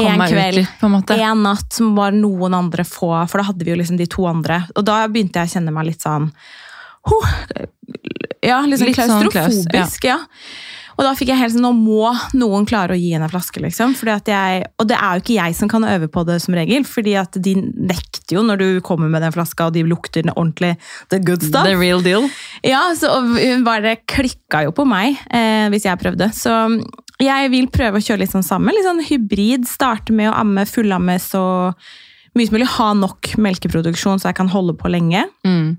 En 0.00 0.22
kveld, 0.24 0.64
en 0.80 1.42
natt 1.44 1.74
som 1.76 1.90
bare 1.96 2.16
noen 2.16 2.54
andre 2.56 2.86
få, 2.88 3.10
for 3.28 3.40
da 3.40 3.50
hadde 3.50 3.66
vi 3.66 3.74
jo 3.74 3.76
liksom 3.76 3.98
de 4.00 4.06
to 4.08 4.24
andre. 4.30 4.62
Og 4.78 4.86
da 4.88 5.02
begynte 5.12 5.42
jeg 5.42 5.50
å 5.50 5.54
kjenne 5.58 5.74
meg 5.76 5.90
litt 5.90 6.04
sånn 6.06 6.30
huh, 7.10 7.34
Ja, 8.40 8.62
liksom 8.64 8.88
Litt 8.88 8.96
sånn 8.96 9.28
klaus, 9.28 9.34
klaustrofobisk. 9.34 10.08
ja. 10.08 10.22
Og 10.94 11.02
da 11.02 11.10
fikk 11.18 11.32
jeg 11.32 11.40
helt 11.40 11.54
sånn, 11.56 11.64
nå 11.66 11.72
må 11.74 12.12
noen 12.38 12.66
klare 12.70 12.94
å 12.94 12.98
gi 12.98 13.10
henne 13.14 13.26
en 13.26 13.32
flaske, 13.32 13.58
liksom. 13.62 13.96
Fordi 13.98 14.12
at 14.14 14.30
jeg, 14.30 14.64
og 14.78 14.88
det 14.90 14.98
er 14.98 15.16
jo 15.18 15.24
ikke 15.24 15.36
jeg 15.36 15.56
som 15.58 15.70
kan 15.72 15.86
øve 15.88 16.08
på 16.12 16.22
det 16.28 16.36
som 16.44 16.54
regel, 16.54 16.86
fordi 16.86 17.16
at 17.18 17.38
de 17.42 17.56
nekter 17.58 18.36
jo 18.38 18.44
når 18.46 18.62
du 18.62 18.68
kommer 18.86 19.10
med 19.10 19.24
den 19.26 19.34
flaska, 19.34 19.68
og 19.68 19.74
de 19.74 19.82
lukter 19.90 20.22
den 20.22 20.32
ordentlig 20.36 20.76
the 21.10 21.18
good 21.18 21.42
stuff. 21.42 21.66
The 21.66 21.74
real 21.80 22.04
deal. 22.04 22.28
Ja, 22.62 22.86
så 22.98 23.10
og 23.18 23.34
hun 23.36 23.66
bare 23.66 23.96
klikka 24.06 24.62
jo 24.68 24.74
på 24.76 24.86
meg 24.88 25.18
eh, 25.34 25.66
hvis 25.74 25.88
jeg 25.88 26.00
prøvde. 26.00 26.30
Så 26.36 26.54
jeg 27.24 27.52
vil 27.52 27.70
prøve 27.72 28.00
å 28.00 28.04
kjøre 28.04 28.22
litt 28.24 28.34
sånn 28.34 28.46
sammen. 28.46 28.74
Litt 28.76 28.86
sånn 28.86 29.04
hybrid. 29.04 29.68
Starte 29.68 30.14
med 30.16 30.30
å 30.30 30.36
amme, 30.40 30.66
fullamme 30.68 31.16
så 31.22 31.44
mye 32.34 32.48
som 32.48 32.56
mulig. 32.56 32.68
Ha 32.76 32.90
nok 32.98 33.34
melkeproduksjon 33.40 34.22
så 34.22 34.30
jeg 34.30 34.38
kan 34.40 34.52
holde 34.52 34.76
på 34.78 34.92
lenge. 34.92 35.26
Mm. 35.46 35.74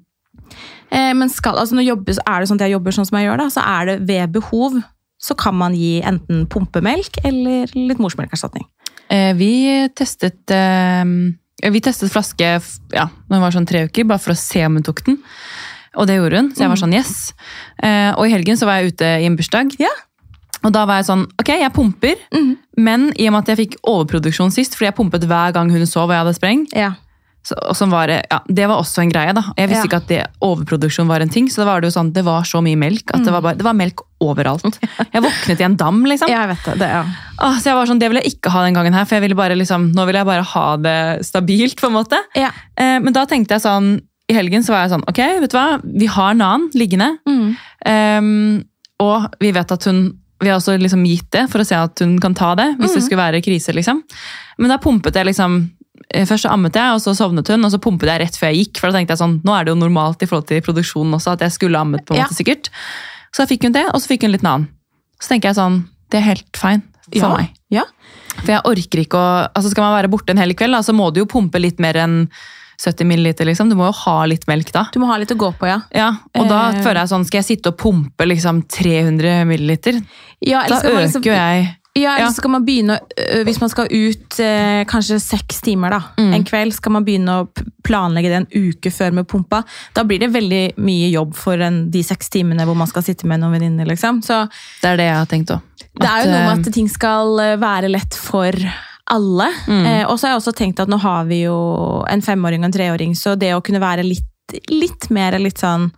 Eh, 0.92 1.14
men 1.18 1.32
skal, 1.32 1.58
altså 1.62 1.78
når 1.78 1.90
jobber, 1.90 2.20
er 2.26 2.42
det 2.42 2.50
sånn 2.50 2.60
at 2.62 2.68
jeg 2.68 2.76
jobber 2.76 2.96
sånn 2.96 3.08
som 3.10 3.20
jeg 3.20 3.30
gjør, 3.30 3.42
da, 3.42 3.48
så 3.54 3.64
er 3.66 3.90
det 3.90 3.98
ved 4.10 4.36
behov 4.36 4.78
så 5.22 5.36
kan 5.40 5.56
man 5.58 5.76
gi 5.78 6.00
enten 6.06 6.44
pumpemelk 6.52 7.22
eller 7.26 7.72
litt 7.74 8.02
morsmelkerstatning. 8.04 8.68
Eh, 9.14 9.32
vi 9.38 9.54
testet 9.94 10.50
eh, 10.50 11.06
Vi 11.66 11.82
testet 11.82 12.10
flaske 12.14 12.48
ja, 12.94 13.06
når 13.30 13.38
hun 13.38 13.44
var 13.44 13.54
sånn 13.56 13.70
tre 13.70 13.86
uker, 13.88 14.08
bare 14.10 14.22
for 14.22 14.34
å 14.34 14.40
se 14.40 14.66
om 14.68 14.78
hun 14.78 14.86
tok 14.86 15.06
den. 15.08 15.22
Og 15.96 16.10
det 16.10 16.18
gjorde 16.18 16.42
hun, 16.42 16.50
så 16.52 16.66
jeg 16.66 16.72
var 16.74 16.82
sånn 16.82 16.96
yes. 16.96 17.14
Eh, 17.80 18.12
og 18.12 18.28
i 18.28 18.34
helgen 18.34 18.60
så 18.60 18.68
var 18.68 18.82
jeg 18.82 18.96
ute 18.96 19.12
i 19.22 19.30
en 19.30 19.38
bursdag. 19.40 19.72
Ja. 19.80 19.94
Og 20.66 20.74
da 20.74 20.84
var 20.90 21.00
jeg 21.02 21.10
sånn, 21.12 21.26
ok, 21.42 21.50
jeg 21.62 21.74
pumper, 21.76 22.20
mm. 22.34 22.52
men 22.82 23.10
i 23.16 23.28
og 23.30 23.36
med 23.36 23.46
at 23.46 23.54
jeg 23.54 23.62
fikk 23.64 23.80
overproduksjon 23.86 24.54
sist, 24.54 24.76
fordi 24.78 24.90
jeg 24.90 24.98
pumpet 24.98 25.28
hver 25.30 25.54
gang 25.56 25.70
hun 25.72 25.86
sov 25.86 26.10
og 26.10 26.16
jeg 26.16 26.24
hadde 26.26 26.38
spreng, 26.40 26.68
Ja. 26.76 26.94
Så, 27.46 27.86
var, 27.92 28.10
ja, 28.10 28.40
det 28.50 28.66
var 28.66 28.80
også 28.82 29.04
en 29.04 29.12
greie. 29.12 29.32
da. 29.38 29.44
Jeg 29.56 29.70
visste 29.70 29.86
Ja. 29.86 29.86
ikke 29.86 29.98
at 30.02 30.08
det, 30.10 30.28
overproduksjon 30.42 31.06
var 31.06 31.22
en 31.22 31.30
ting. 31.30 31.46
så 31.48 31.62
da 31.62 31.66
var 31.66 31.82
Det 31.82 31.94
jo 31.94 32.00
sånn, 32.02 32.12
det 32.12 32.24
var 32.26 32.42
så 32.42 32.58
mye 32.58 32.76
melk 32.76 33.12
at 33.14 33.24
det, 33.24 33.32
var 33.32 33.42
bare, 33.42 33.54
det 33.54 33.64
var 33.64 33.76
melk 33.78 34.02
overalt. 34.20 34.80
Jeg 35.14 35.22
våknet 35.22 35.62
i 35.62 35.64
en 35.64 35.76
dam, 35.78 36.04
liksom. 36.10 36.28
Jeg 36.28 36.48
vet 36.50 36.66
det. 36.66 36.80
det 36.80 36.90
ja. 36.90 37.04
Åh, 37.46 37.60
så 37.60 37.70
jeg 37.70 37.76
var 37.76 37.86
sånn, 37.86 38.00
Det 38.00 38.10
vil 38.10 38.18
jeg 38.24 38.34
ikke 38.34 38.50
ha 38.50 38.64
den 38.66 38.74
gangen 38.74 38.94
her, 38.98 39.06
for 39.06 39.20
jeg 39.20 39.22
ville 39.28 39.38
bare 39.38 39.54
liksom, 39.54 39.92
nå 39.94 40.06
vil 40.08 40.16
jeg 40.16 40.26
bare 40.26 40.42
ha 40.42 40.66
det 40.78 41.26
stabilt. 41.28 41.78
på 41.80 41.86
en 41.86 41.94
måte. 41.94 42.18
Ja. 42.34 42.50
Eh, 42.76 42.98
men 42.98 43.14
da 43.14 43.28
tenkte 43.30 43.60
jeg 43.60 43.62
sånn, 43.62 44.02
i 44.28 44.34
helgen 44.34 44.64
så 44.66 44.74
var 44.74 44.88
jeg 44.88 44.96
sånn, 44.96 45.06
ok, 45.06 45.22
vet 45.46 45.52
du 45.52 45.58
hva, 45.60 45.80
vi 45.86 46.08
har 46.10 46.34
Nan 46.34 46.70
liggende. 46.74 47.12
Mm. 47.30 47.56
Um, 47.86 48.66
og 49.06 49.30
vi 49.40 49.52
vet 49.54 49.72
at 49.72 49.86
hun 49.86 50.16
vi 50.42 50.50
har 50.52 50.58
også 50.60 50.76
liksom 50.82 51.06
gitt 51.08 51.30
det 51.32 51.46
for 51.52 51.64
å 51.64 51.66
se 51.68 51.78
at 51.80 52.02
hun 52.04 52.18
kan 52.20 52.36
ta 52.36 52.54
det 52.60 52.68
hvis 52.80 52.98
det 52.98 53.04
skulle 53.06 53.24
være 53.24 53.42
krise. 53.46 53.74
liksom. 53.76 54.02
Men 54.60 54.74
da 54.74 54.78
pumpet 54.84 55.16
jeg 55.16 55.30
liksom 55.30 55.58
eh, 56.12 56.26
Først 56.28 56.44
så 56.48 56.52
ammet 56.52 56.76
jeg, 56.76 56.92
og 56.92 57.02
så 57.02 57.14
sovnet 57.16 57.48
hun, 57.48 57.64
og 57.64 57.72
så 57.72 57.80
pumpet 57.82 58.12
jeg 58.12 58.22
rett 58.26 58.40
før 58.40 58.52
jeg 58.52 58.66
gikk. 58.66 58.82
For 58.82 58.92
da 58.92 59.00
tenkte 59.00 59.16
jeg 59.16 59.22
sånn, 59.24 59.38
nå 59.48 59.56
er 59.56 59.66
det 59.66 59.72
jo 59.76 59.80
normalt 59.80 60.22
i 60.22 60.28
forhold 60.30 60.48
til 60.52 60.62
produksjonen 60.66 61.16
også 61.18 61.36
at 61.38 61.46
jeg 61.48 61.56
skulle 61.56 61.80
ammet. 61.80 62.06
på 62.06 62.14
en 62.14 62.20
Ja. 62.20 62.28
måte 62.28 62.36
sikkert. 62.36 62.70
Så 63.32 63.44
da 63.44 63.48
fikk 63.48 63.64
hun 63.64 63.72
det, 63.76 63.86
og 63.94 64.00
så 64.02 64.12
fikk 64.12 64.24
hun 64.28 64.32
litt 64.36 64.44
annen. 64.44 64.68
Så 65.20 65.32
tenker 65.32 65.50
jeg 65.50 65.56
sånn, 65.60 65.80
det 66.12 66.20
er 66.20 66.28
helt 66.36 66.60
fine 66.60 66.84
for 67.12 67.18
ja. 67.22 67.32
meg. 67.38 67.56
Ja. 67.72 67.84
For 68.42 68.52
jeg 68.52 68.62
orker 68.68 69.00
ikke 69.06 69.18
å 69.18 69.28
altså 69.56 69.72
Skal 69.72 69.84
man 69.88 69.96
være 69.96 70.12
borte 70.12 70.32
en 70.36 70.38
hel 70.38 70.54
kveld, 70.54 70.76
så 70.84 70.94
må 70.94 71.12
du 71.14 71.22
jo 71.24 71.26
pumpe 71.32 71.60
litt 71.60 71.80
mer 71.80 71.96
enn 71.96 72.30
70 72.78 73.06
milliliter. 73.06 73.46
liksom. 73.46 73.70
Du 73.70 73.76
må 73.76 73.86
jo 73.88 73.92
ha 74.06 74.26
litt 74.26 74.46
melk 74.48 74.72
da. 74.72 74.86
Du 74.94 75.00
må 75.00 75.08
ha 75.08 75.18
litt 75.18 75.32
å 75.32 75.38
gå 75.38 75.54
på, 75.58 75.68
ja. 75.68 75.82
Ja, 75.94 76.12
Og 76.36 76.48
da 76.50 76.70
Eh. 76.72 76.82
føler 76.84 77.02
jeg 77.06 77.10
sånn, 77.10 77.26
skal 77.26 77.42
jeg 77.44 77.58
sitte 77.60 77.68
og 77.68 77.78
pumpe 77.78 78.26
liksom 78.26 78.64
300 78.68 79.46
milliliter? 79.46 80.02
ja 80.42 80.64
Da 80.68 80.82
øker 80.82 81.02
liksom- 81.08 81.24
jo 81.26 81.32
jeg 81.34 81.76
Ja, 81.98 82.18
eller 82.18 82.28
så 82.28 82.36
skal 82.42 82.50
man 82.52 82.66
begynne, 82.66 83.00
øh, 83.18 83.46
Hvis 83.46 83.62
man 83.62 83.70
skal 83.70 83.86
ut 83.90 84.38
eh, 84.40 84.84
kanskje 84.84 85.18
seks 85.22 85.62
timer 85.62 85.90
da, 85.92 86.00
Mm. 86.18 86.34
en 86.36 86.44
kveld, 86.44 86.74
skal 86.74 86.92
man 86.92 87.06
begynne 87.06 87.30
å 87.30 87.48
planlegge 87.86 88.24
det 88.28 88.34
en 88.36 88.48
uke 88.70 88.92
før 88.92 89.14
med 89.14 89.28
pumpa. 89.28 89.64
Da 89.94 90.04
blir 90.04 90.20
det 90.20 90.34
veldig 90.34 90.76
mye 90.78 91.10
jobb 91.14 91.34
for 91.36 91.54
en, 91.54 91.90
de 91.90 92.02
seks 92.04 92.28
timene 92.30 92.66
hvor 92.66 92.76
man 92.76 92.88
skal 92.88 93.02
sitte 93.02 93.24
med 93.24 93.40
noen 93.40 93.54
venninner. 93.54 93.86
Liksom. 93.88 94.22
Så 94.22 94.50
Det 94.82 94.90
er 94.90 94.98
det 94.98 95.06
jeg 95.06 95.16
har 95.16 95.26
tenkt 95.26 95.48
òg. 95.52 95.62
det 96.02 96.10
er 96.10 96.26
jo 96.26 96.32
noe 96.32 96.56
med 96.56 96.68
at 96.68 96.74
ting 96.74 96.90
skal 96.90 97.28
øh, 97.40 97.58
være 97.62 97.90
lett 97.90 98.14
for 98.14 98.52
alle. 99.12 99.50
Mm. 99.68 99.86
Eh, 99.86 100.04
og 100.10 100.18
så 100.20 100.28
har 100.28 100.34
jeg 100.36 100.42
også 100.42 100.56
tenkt 100.58 100.80
at 100.82 100.90
nå 100.90 100.98
har 101.04 101.26
vi 101.30 101.44
jo 101.44 101.56
en 102.10 102.22
femåring 102.26 102.64
og 102.64 102.70
en 102.72 102.76
treåring, 102.80 103.14
så 103.18 103.36
det 103.38 103.52
å 103.56 103.62
kunne 103.66 103.80
være 103.84 104.04
litt, 104.08 104.58
litt 104.72 105.10
mer 105.14 105.38
litt 105.42 105.62
sånn 105.62 105.92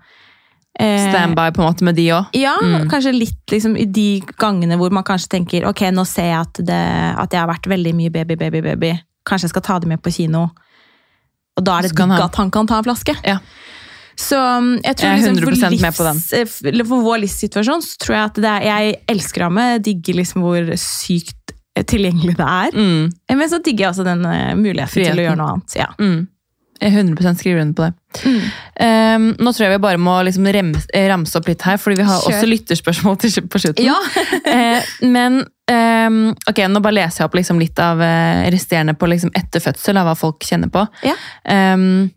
eh, 0.79 1.07
Standby 1.09 1.51
på 1.55 1.61
en 1.63 1.67
måte 1.69 1.83
med 1.87 1.95
de 1.95 2.09
òg. 2.15 2.27
Ja, 2.37 2.55
Mm. 2.61 2.89
kanskje 2.91 3.13
litt 3.15 3.47
liksom, 3.51 3.77
i 3.77 3.85
de 3.85 4.21
gangene 4.37 4.77
hvor 4.77 4.91
man 4.91 5.03
kanskje 5.07 5.29
tenker 5.37 5.65
ok, 5.69 5.85
nå 5.91 6.05
ser 6.05 6.31
jeg 6.33 6.39
at, 6.41 6.53
det, 6.67 6.83
at 7.23 7.31
jeg 7.31 7.39
har 7.41 7.47
vært 7.49 7.67
veldig 7.71 7.95
mye 7.95 8.09
baby, 8.11 8.35
baby, 8.35 8.61
baby. 8.61 8.93
Kanskje 9.27 9.47
jeg 9.47 9.55
skal 9.55 9.61
ta 9.61 9.79
det 9.79 9.87
med 9.87 10.01
på 10.03 10.11
kino. 10.13 10.49
Og 11.57 11.63
da 11.65 11.79
er 11.79 11.87
det 11.87 11.95
digg 11.97 12.11
at 12.21 12.35
han 12.37 12.51
kan 12.53 12.67
ta 12.69 12.77
en 12.77 12.85
flaske. 12.85 13.15
Ja. 13.25 13.39
Så 14.17 14.37
um, 14.37 14.79
jeg 14.81 14.95
tror 14.97 15.09
Jeg 15.11 15.13
er 15.13 15.33
liksom, 15.33 15.39
for, 15.45 15.51
100% 15.53 15.81
med 15.81 15.93
på 15.97 16.03
den. 16.05 16.17
livs- 16.17 16.33
eh, 16.33 16.83
for 16.85 17.01
vår 17.05 17.19
livssituasjon 17.21 17.83
så 17.85 17.97
tror 18.01 18.15
jeg 18.15 18.25
at 18.31 18.39
det 18.41 18.51
er, 18.53 18.63
jeg 18.65 18.95
elsker 19.13 19.43
ham, 19.45 19.59
digger 19.85 20.17
liksom 20.17 20.41
hvor 20.45 20.71
sykt 20.81 21.36
tilgjengelig 21.83 22.37
det 22.37 22.47
er. 22.47 22.73
Mm, 22.73 23.11
Eh, 23.29 23.35
Men 23.35 23.49
så 23.49 23.59
digger 23.63 23.85
jeg 23.85 23.91
også 23.91 24.05
den 24.07 24.21
muligheten 24.23 24.63
muligheten 24.63 25.03
til 25.03 25.19
å 25.19 25.27
gjøre 25.27 25.37
noe 25.37 25.53
annet. 25.53 25.75
Ja. 25.75 25.91
mm. 25.99 26.27
Jeg 26.77 26.93
er 26.93 26.99
100 27.01 27.37
skriver 27.39 27.61
under 27.61 27.73
på 27.73 27.85
det. 27.87 27.93
Mm. 28.27 28.41
Um, 28.85 29.23
nå 29.41 29.53
tror 29.53 29.65
jeg 29.65 29.73
vi 29.73 29.81
bare 29.81 29.97
må 30.01 30.13
liksom 30.27 30.45
rem, 30.53 30.75
eh, 30.93 31.07
ramse 31.09 31.39
opp 31.39 31.47
litt 31.49 31.63
her, 31.65 31.79
fordi 31.81 31.97
vi 31.97 32.05
har 32.05 32.19
Kjør. 32.21 32.35
også 32.35 32.49
lytterspørsmål 32.51 33.17
til, 33.23 33.47
på 33.49 33.61
slutten. 33.63 33.87
Ja. 33.87 33.95
uh, 34.45 34.91
men 35.15 35.39
um, 35.71 36.19
ok, 36.49 36.61
nå 36.69 36.81
bare 36.85 36.99
leser 36.99 37.23
jeg 37.23 37.31
opp 37.31 37.39
liksom 37.39 37.61
litt 37.61 37.81
av 37.81 37.97
uh, 38.03 38.45
resterende 38.53 38.93
på 38.93 39.09
liksom 39.09 39.33
etter 39.37 39.63
fødsel, 39.63 39.97
av 39.97 40.11
hva 40.11 40.15
folk 40.19 40.45
kjenner 40.45 40.69
på. 40.73 40.85
Ja. 41.07 41.15
Um, 41.49 42.11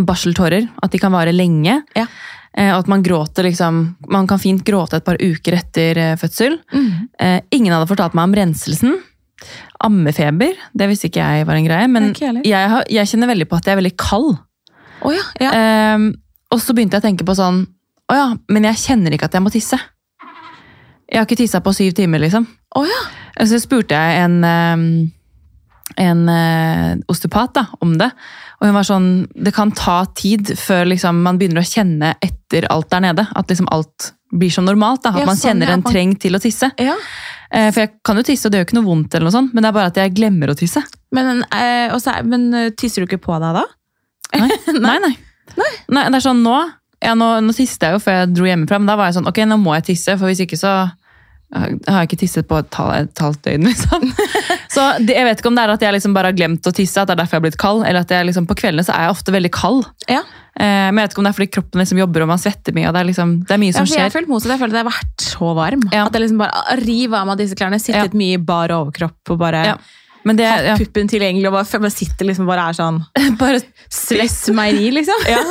barseltårer, 0.00 0.70
at 0.82 0.94
de 0.94 1.02
kan 1.02 1.12
vare 1.12 1.34
lenge. 1.36 1.82
Ja. 1.98 2.06
Eh, 2.54 2.70
og 2.70 2.84
at 2.84 2.90
man 2.90 3.02
gråter 3.02 3.48
liksom 3.48 3.80
Man 4.14 4.28
kan 4.30 4.38
fint 4.38 4.62
gråte 4.62 5.00
et 5.00 5.06
par 5.06 5.18
uker 5.18 5.56
etter 5.58 5.98
eh, 5.98 6.14
fødsel. 6.20 6.60
Mm. 6.70 6.90
Eh, 7.18 7.38
ingen 7.56 7.74
hadde 7.74 7.90
fortalt 7.90 8.14
meg 8.14 8.28
om 8.28 8.36
renselsen. 8.38 8.98
Ammefeber, 9.84 10.54
det 10.72 10.88
visste 10.88 11.10
ikke 11.10 11.24
jeg 11.24 11.46
var 11.48 11.58
en 11.58 11.66
greie. 11.66 11.88
Men 11.90 12.12
jeg 12.14 12.44
jeg, 12.46 12.68
har, 12.70 12.86
jeg 12.88 13.10
kjenner 13.10 13.32
veldig 13.34 13.48
på 13.50 13.58
at 13.58 13.66
jeg 13.66 13.76
er 13.76 13.80
veldig 13.82 13.96
kald. 14.00 14.36
Oh, 15.04 15.12
ja, 15.12 15.24
ja. 15.42 15.50
Ehm, 15.52 16.12
og 16.54 16.62
så 16.62 16.72
begynte 16.72 16.96
jeg 16.96 17.02
å 17.02 17.04
tenke 17.04 17.26
på 17.26 17.34
sånn 17.36 17.58
Å 18.08 18.14
ja, 18.16 18.28
men 18.52 18.64
jeg 18.70 18.80
kjenner 18.80 19.12
ikke 19.16 19.26
at 19.28 19.34
jeg 19.36 19.44
må 19.44 19.50
tisse. 19.52 19.76
Jeg 21.04 21.18
har 21.20 21.26
ikke 21.26 21.40
tissa 21.42 21.60
på 21.64 21.72
syv 21.76 21.92
timer, 21.98 22.22
liksom. 22.22 22.46
Oh, 22.78 22.86
ja. 22.88 23.00
Så 23.44 23.58
spurte 23.60 23.98
jeg 23.98 24.22
en, 24.24 24.38
ehm, 24.46 24.86
en 26.00 26.28
eh, 26.28 26.96
osteopat 27.12 27.54
da, 27.54 27.66
om 27.84 27.94
det. 28.00 28.10
Og 28.60 28.68
hun 28.68 28.76
var 28.76 28.86
sånn 28.88 29.08
Det 29.34 29.52
kan 29.54 29.72
ta 29.76 30.04
tid 30.16 30.54
før 30.58 30.86
liksom, 30.88 31.20
man 31.26 31.38
begynner 31.40 31.60
å 31.60 31.68
kjenne 31.68 32.14
etter 32.24 32.66
alt 32.72 32.88
der 32.92 33.04
nede. 33.04 33.26
At 33.36 33.50
liksom 33.52 33.68
alt 33.74 34.12
blir 34.34 34.50
som 34.50 34.66
normalt. 34.66 35.02
Da. 35.04 35.12
At 35.14 35.22
Ja, 35.22 35.28
man 35.28 35.38
sånn, 35.38 35.52
kjenner 35.52 35.70
ja, 35.70 35.78
en 35.78 35.84
treng 35.86 36.14
til 36.20 36.36
å 36.36 36.42
tisse. 36.42 36.70
ja. 36.80 36.96
Eh, 37.54 37.68
for 37.70 37.84
jeg 37.84 37.90
kan 38.02 38.18
jo 38.18 38.24
tisse, 38.26 38.48
og 38.48 38.50
det 38.50 38.58
gjør 38.58 38.66
ikke 38.66 38.76
noe 38.80 38.88
vondt, 38.88 39.14
eller 39.14 39.28
noe 39.28 39.34
sånt, 39.36 39.52
men 39.54 39.62
det 39.62 39.68
er 39.68 39.74
bare 39.76 39.90
at 39.92 39.98
jeg 40.00 40.14
glemmer 40.16 40.50
å 40.50 40.56
tisse. 40.58 40.80
Men, 41.14 41.44
eh, 41.54 41.92
også, 41.94 42.16
men 42.26 42.48
eh, 42.58 42.70
tisser 42.74 43.04
du 43.04 43.06
ikke 43.06 43.20
på 43.28 43.36
deg 43.38 43.60
da? 43.60 43.62
Nei, 44.40 44.48
nei. 44.74 45.12
nei. 45.54 45.68
nei 45.94 46.02
det 46.08 46.18
er 46.18 46.24
sånn 46.24 46.40
nå 46.42 46.56
ja, 47.04 47.12
nå, 47.14 47.28
nå 47.44 47.52
tisset 47.54 47.84
jeg 47.84 47.94
jo 47.94 48.00
før 48.02 48.16
jeg 48.16 48.32
dro 48.34 48.48
hjemmefra, 48.48 48.80
men 48.80 48.88
da 48.90 48.96
var 48.98 49.10
jeg 49.10 49.18
sånn, 49.18 49.28
ok, 49.30 49.38
nå 49.46 49.58
må 49.60 49.76
jeg 49.76 49.84
tisse, 49.92 50.16
for 50.18 50.30
hvis 50.30 50.42
ikke 50.46 50.58
så 50.58 50.72
har 51.54 52.06
ikke 52.06 52.18
tisset 52.18 52.46
på 52.50 52.56
et, 52.58 52.78
et 52.98 53.20
halvt 53.22 53.42
døgn, 53.46 53.66
liksom. 53.70 54.06
Så 54.74 54.86
det, 55.04 55.14
jeg 55.14 55.26
vet 55.28 55.42
ikke 55.42 55.50
om 55.52 55.58
det 55.58 55.64
er 55.66 55.72
at 55.76 55.84
jeg 55.86 55.94
liksom 55.94 56.14
bare 56.16 56.32
har 56.32 56.38
glemt 56.38 56.66
å 56.66 56.72
tisse, 56.74 56.98
at 57.00 57.10
det 57.10 57.14
er 57.14 57.20
derfor 57.22 57.36
jeg 57.36 57.42
har 57.42 57.46
blitt 57.48 57.60
kald, 57.60 57.84
eller 57.86 58.02
at 58.02 58.10
jeg 58.10 58.26
liksom, 58.30 58.48
på 58.50 58.56
kveldene 58.58 58.86
så 58.86 58.94
er 58.96 59.06
jeg 59.06 59.14
ofte 59.14 59.34
veldig 59.34 59.52
kald. 59.54 59.84
Ja. 60.10 60.22
Eh, 60.54 60.88
men 60.90 60.98
jeg 60.98 61.08
vet 61.08 61.14
ikke 61.14 61.22
om 61.22 61.26
det 61.28 61.32
er 61.34 61.38
fordi 61.38 61.50
kroppen 61.56 61.82
liksom 61.82 62.00
jobber 62.02 62.24
og 62.24 62.30
man 62.30 62.42
svetter 62.42 62.74
mye, 62.76 62.88
og 62.88 62.94
det 62.96 63.02
er, 63.02 63.08
liksom, 63.10 63.34
det 63.46 63.54
er 63.54 63.60
mye 63.62 63.72
Ja, 63.72 63.76
som 63.78 63.90
jeg 63.90 64.14
føler 64.14 64.26
skjer. 64.26 64.30
motsatt. 64.32 64.54
Jeg 64.54 64.62
føler 64.62 64.74
at 64.74 64.78
jeg 64.80 64.86
har 64.86 64.92
vært 64.92 65.26
så 65.28 65.50
varm. 65.58 65.84
Ja. 65.92 66.06
At 66.06 66.16
jeg 66.18 66.24
liksom 66.26 66.40
bare 66.42 66.62
ah, 66.62 66.72
river 66.82 67.20
av 67.20 67.28
meg 67.30 67.42
disse 67.42 67.58
klærne, 67.58 67.80
sittet 67.82 68.16
mye 68.18 68.38
i 68.38 68.42
bar 68.52 68.74
overkropp 68.74 69.34
og 69.34 69.44
bare 69.44 69.66
Ja. 69.72 69.76
Men 70.24 70.38
det, 70.38 70.46
hatt 70.48 70.80
puppen 70.80 71.04
tilgjengelig 71.12 71.50
og 71.50 71.58
bare, 71.58 71.80
bare 71.82 71.92
sitter 71.92 72.24
liksom 72.30 72.46
bare 72.48 72.62
er 72.70 72.76
sånn 72.78 73.02
bare 73.42 73.58
Svett 73.92 74.46
meieri, 74.56 74.88
liksom. 74.96 75.26
Ja. 75.34 75.42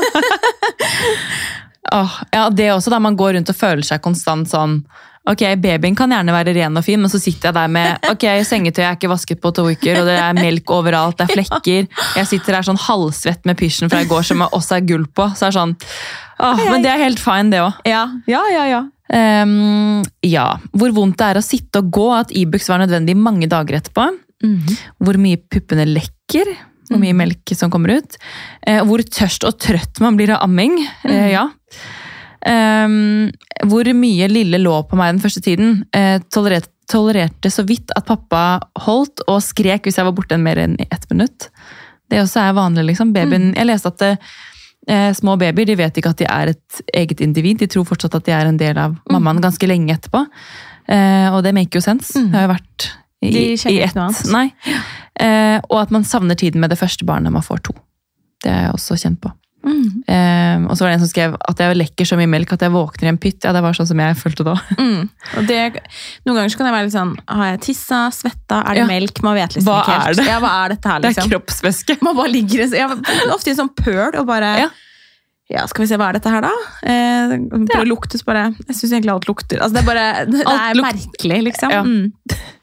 oh, 2.00 2.16
ja, 2.34 2.48
det 2.50 2.72
også 2.74 2.90
da 2.94 3.00
man 3.04 3.18
går 3.20 3.36
rundt 3.38 3.52
og 3.54 3.58
føler 3.58 3.86
seg 3.86 4.02
konstant 4.04 4.50
sånn 4.50 4.80
Ok, 5.24 5.40
babyen 5.64 5.96
kan 5.96 6.12
gjerne 6.12 6.34
være 6.36 6.52
ren 6.58 6.76
og 6.76 6.84
fin, 6.84 7.00
men 7.00 7.12
så 7.12 7.20
sitter 7.22 7.48
jeg 7.48 7.56
der 7.56 7.70
med 7.72 8.08
ok, 8.10 8.26
sengetøyet 8.44 8.88
er 8.90 8.98
ikke 8.98 9.12
vasket 9.12 9.40
på 9.44 9.54
to 9.56 9.64
uker, 9.72 10.02
og 10.02 10.10
det 10.10 10.18
er 10.20 10.36
melk 10.36 10.74
overalt, 10.76 11.16
det 11.22 11.30
er 11.30 11.38
flekker. 11.38 11.88
Jeg 12.20 12.28
sitter 12.28 12.58
der 12.58 12.68
sånn 12.68 12.82
halvsvett 12.84 13.48
med 13.48 13.56
pysjen 13.60 13.92
fra 13.92 14.02
i 14.04 14.10
går 14.10 14.28
som 14.28 14.44
også 14.50 14.82
er 14.82 14.90
gull 14.90 15.06
på. 15.08 15.30
Så 15.32 15.48
er 15.48 15.54
det 15.54 15.60
sånn, 15.62 15.78
åh, 16.44 16.66
Men 16.68 16.84
det 16.84 16.92
er 16.92 17.06
helt 17.06 17.24
fine, 17.24 17.54
det 17.56 17.64
òg. 17.64 17.80
Ja, 17.88 18.04
ja, 18.28 18.44
ja. 18.52 18.66
ja. 18.74 18.84
Um, 19.14 20.04
ja. 20.26 20.50
Hvor 20.76 20.92
vondt 20.96 21.20
det 21.22 21.32
er 21.32 21.40
å 21.40 21.46
sitte 21.46 21.80
og 21.84 21.96
gå, 21.96 22.10
at 22.18 22.36
Ibux 22.36 22.68
var 22.72 22.84
nødvendig 22.84 23.16
mange 23.16 23.48
dager 23.52 23.80
etterpå. 23.80 24.10
Mhm. 24.44 24.78
Hvor 25.00 25.24
mye 25.24 25.40
puppene 25.40 25.88
lekker. 25.88 26.52
Hvor 26.90 27.00
mye 27.00 27.16
melk 27.16 27.56
som 27.56 27.72
kommer 27.72 27.96
ut. 28.02 28.18
Eh, 28.68 28.84
hvor 28.84 29.02
tørst 29.08 29.48
og 29.48 29.56
trøtt 29.62 30.04
man 30.04 30.20
blir 30.20 30.36
av 30.36 30.44
amming. 30.44 30.82
Eh, 31.08 31.32
ja. 31.32 31.48
Ehm, 32.46 33.32
hvor 33.70 33.88
mye 33.96 34.28
lille 34.32 34.60
lå 34.62 34.76
på 34.90 35.00
meg 35.00 35.14
den 35.16 35.24
første 35.24 35.44
tiden. 35.44 35.84
Uh, 35.96 36.18
tolererte, 36.34 36.72
tolererte 36.92 37.52
så 37.54 37.64
vidt 37.68 37.94
at 37.96 38.08
pappa 38.08 38.60
holdt 38.86 39.24
og 39.32 39.40
skrek 39.44 39.88
hvis 39.88 40.00
jeg 40.00 40.08
var 40.08 40.16
borte 40.16 40.40
mer 40.42 40.60
enn 40.66 40.76
i 40.82 40.88
ett 40.92 41.08
minutt. 41.12 41.48
Det 42.12 42.20
også 42.22 42.44
er 42.44 42.58
vanlig, 42.58 42.90
liksom. 42.92 43.14
Babyen, 43.16 43.54
Jeg 43.56 43.70
leste 43.70 43.94
at 43.94 44.04
uh, 44.12 45.12
små 45.16 45.38
babyer 45.40 45.70
de 45.70 45.78
vet 45.80 45.98
ikke 45.98 46.12
at 46.12 46.20
de 46.20 46.28
er 46.28 46.54
et 46.56 46.84
eget 46.94 47.24
individ. 47.24 47.64
De 47.64 47.72
tror 47.72 47.88
fortsatt 47.88 48.20
at 48.20 48.28
de 48.28 48.36
er 48.36 48.52
en 48.52 48.60
del 48.60 48.78
av 48.78 49.00
mammaen 49.12 49.42
ganske 49.42 49.70
lenge 49.70 49.96
etterpå. 49.96 50.26
Uh, 50.84 51.32
og 51.32 51.44
det 51.46 51.56
make 51.56 51.80
jo 51.80 51.86
sense. 51.86 52.18
Mm. 52.20 52.28
Det 52.32 52.40
har 52.40 52.50
jo 52.50 52.54
vært 52.58 52.90
i, 53.24 53.32
De 53.32 53.72
i 53.72 53.80
ett. 53.80 53.96
Nei. 54.34 54.50
Eh, 55.20 55.60
og 55.70 55.78
at 55.84 55.94
man 55.94 56.04
savner 56.04 56.36
tiden 56.36 56.62
med 56.64 56.74
det 56.74 56.80
første 56.80 57.06
barnet 57.08 57.34
man 57.34 57.46
får 57.46 57.64
to. 57.70 57.76
Det 58.44 58.52
er 58.52 58.66
jeg 58.66 58.76
også 58.76 58.98
kjent 59.00 59.22
på. 59.24 59.32
Mm. 59.64 60.04
Eh, 60.12 60.66
og 60.68 60.76
så 60.76 60.84
var 60.84 60.92
det 60.92 60.98
en 60.98 61.04
som 61.06 61.10
skrev 61.12 61.36
at 61.40 61.58
jeg 61.64 61.78
lekker 61.80 62.06
så 62.10 62.18
mye 62.20 62.28
melk 62.30 62.52
at 62.54 62.66
jeg 62.66 62.74
våkner 62.74 63.08
i 63.08 63.12
en 63.14 63.18
pytt. 63.24 63.44
Ja, 63.48 63.54
det 63.56 63.62
var 63.64 63.74
sånn 63.78 63.88
som 63.88 64.02
jeg 64.04 64.18
følte 64.20 64.44
da. 64.48 64.56
Mm. 64.84 65.10
Det, 65.48 65.60
noen 66.28 66.36
ganger 66.38 66.52
så 66.52 66.58
kan 66.60 66.68
jeg 66.68 66.76
være 66.76 66.86
litt 66.90 66.94
sånn 66.96 67.14
Har 67.28 67.46
jeg 67.54 67.62
tissa? 67.66 68.00
Svetta? 68.14 68.60
Er 68.68 68.74
det 68.76 68.84
Ja. 68.84 68.88
melk? 68.90 69.22
Man 69.24 69.36
vet 69.40 69.56
liksom 69.56 69.72
Hva 69.72 69.82
ikke 69.84 69.96
helt. 69.98 70.08
er 70.10 70.20
det? 70.20 70.26
Ja, 70.28 70.40
hva 70.44 70.52
er 70.66 70.74
dette 70.76 70.90
her, 70.92 71.00
Det 71.00 71.10
er 71.10 71.14
liksom? 71.16 71.32
kroppsvæske. 71.32 71.98
Man 72.06 72.16
bare 72.20 72.32
ligger 72.34 72.66
i- 72.68 72.78
ja, 72.78 72.88
ofte 73.34 73.48
i 73.48 73.54
en 73.56 73.62
sånn 73.64 73.74
pøl 73.76 74.20
og 74.20 74.26
bare 74.28 74.52
Ja. 74.66 74.70
ja. 75.50 75.66
skal 75.68 75.84
vi 75.86 75.88
se, 75.94 75.98
hva 75.98 76.10
er 76.10 76.20
dette 76.20 76.30
her, 76.34 76.42
da? 76.42 76.52
Eh, 76.84 77.38
prøver 77.40 77.86
å 77.86 77.90
lukte, 77.90 78.20
så 78.20 78.26
bare 78.28 78.44
Jeg 78.68 78.76
syns 78.76 78.92
egentlig 78.92 79.14
alt 79.16 79.28
lukter. 79.32 79.60
Altså, 79.64 79.74
det 79.74 79.84
er 79.84 79.88
bare 79.88 80.26
Det 80.30 80.44
Alt 80.46 80.78
er 80.78 80.82
merkelig, 80.84 81.40
liksom. 81.52 81.72
Ja. 81.72 81.84
Mm. 81.84 82.12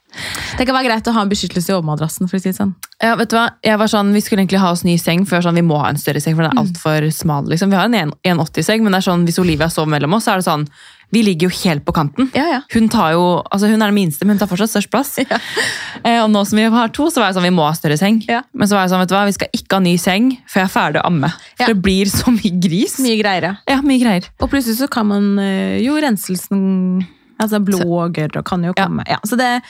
Det 0.59 0.67
kan 0.67 0.75
være 0.75 0.89
greit 0.91 1.07
å 1.09 1.13
ha 1.17 1.23
en 1.23 1.29
beskyttelse 1.31 1.71
i 1.71 1.77
overmadrassen. 1.77 2.29
for 2.29 2.37
å 2.37 2.41
si 2.43 2.51
det 2.51 2.57
sånn. 2.59 2.75
Ja, 3.03 3.15
vet 3.17 3.31
du 3.31 3.37
hva? 3.37 3.51
Jeg 3.65 3.79
var 3.79 3.87
sånn, 3.89 4.13
Vi 4.13 4.21
skulle 4.21 4.43
egentlig 4.45 4.61
ha 4.61 4.71
oss 4.73 4.85
ny 4.85 4.97
seng, 4.99 5.25
for 5.27 5.41
sånn, 5.41 5.55
vi 5.55 5.63
må 5.63 5.79
ha 5.81 5.89
en 5.89 5.97
større 5.97 6.21
seng, 6.21 6.35
for 6.37 6.43
den 6.43 6.53
er 6.57 6.61
alt 6.61 6.77
for 6.79 7.01
smal. 7.11 7.47
liksom. 7.49 7.71
Vi 7.71 7.77
har 7.77 7.85
en 7.89 8.13
1,80-seng, 8.25 8.83
men 8.83 8.93
det 8.93 8.99
er 9.05 9.11
sånn, 9.11 9.25
hvis 9.27 9.39
Olivia 9.39 9.69
sover 9.71 9.89
mellom 9.89 10.15
oss, 10.15 10.25
så 10.27 10.33
er 10.35 10.37
det 10.43 10.45
sånn 10.51 10.67
Vi 11.13 11.25
ligger 11.27 11.49
jo 11.51 11.57
helt 11.65 11.83
på 11.85 11.93
kanten. 11.93 12.29
Ja, 12.37 12.45
ja. 12.47 12.61
Hun 12.71 12.89
tar 12.89 13.13
jo, 13.17 13.43
altså 13.51 13.67
hun 13.67 13.83
er 13.83 13.87
den 13.91 13.95
minste, 13.97 14.23
men 14.25 14.37
hun 14.39 14.39
tar 14.39 14.47
fortsatt 14.47 14.71
størst 14.71 14.91
plass. 14.93 15.19
Eh, 15.19 16.21
og 16.23 16.31
nå 16.31 16.45
som 16.47 16.57
vi 16.57 16.69
har 16.71 16.89
to, 16.95 17.09
så 17.11 17.19
var 17.19 17.33
jeg 17.33 17.35
sånn, 17.35 17.49
vi 17.49 17.57
må 17.57 17.65
ha 17.67 17.73
større 17.75 17.97
seng. 17.99 18.21
Ja. 18.29 18.43
Men 18.55 18.69
så 18.71 18.77
var 18.79 18.85
jeg 18.87 18.93
sånn, 18.93 19.01
vet 19.03 19.09
du 19.11 19.15
hva, 19.17 19.25
vi 19.27 19.33
skal 19.35 19.49
ikke 19.59 19.75
ha 19.75 19.81
ny 19.83 19.97
seng 19.99 20.31
før 20.47 20.61
jeg 20.63 20.69
er 20.69 20.75
ferdig 20.77 21.01
å 21.03 21.07
amme. 21.11 21.33
For 21.59 21.65
Ja. 21.65 21.67
det 21.73 21.83
blir 21.83 22.07
så 22.07 22.31
mye 22.31 22.61
gris. 22.63 22.95
Mye 23.03 23.19
greier, 23.19 23.43
ja. 23.43 23.55
Ja, 23.67 23.81
mye 23.83 23.99
greier. 23.99 24.29
Og 24.41 24.51
plutselig 24.55 24.79
så 24.79 24.89
kan 24.89 25.09
man 25.11 25.37
eh, 25.43 25.81
jo 25.83 25.99
renselsen 25.99 27.05
Altså 27.41 27.59
blå 27.65 27.81
og 28.05 28.15
kan 28.45 28.63
jo 28.63 28.73
Ja. 28.77 28.85
komme. 28.87 29.03
Ja, 29.09 29.17
så 29.27 29.35
det 29.37 29.63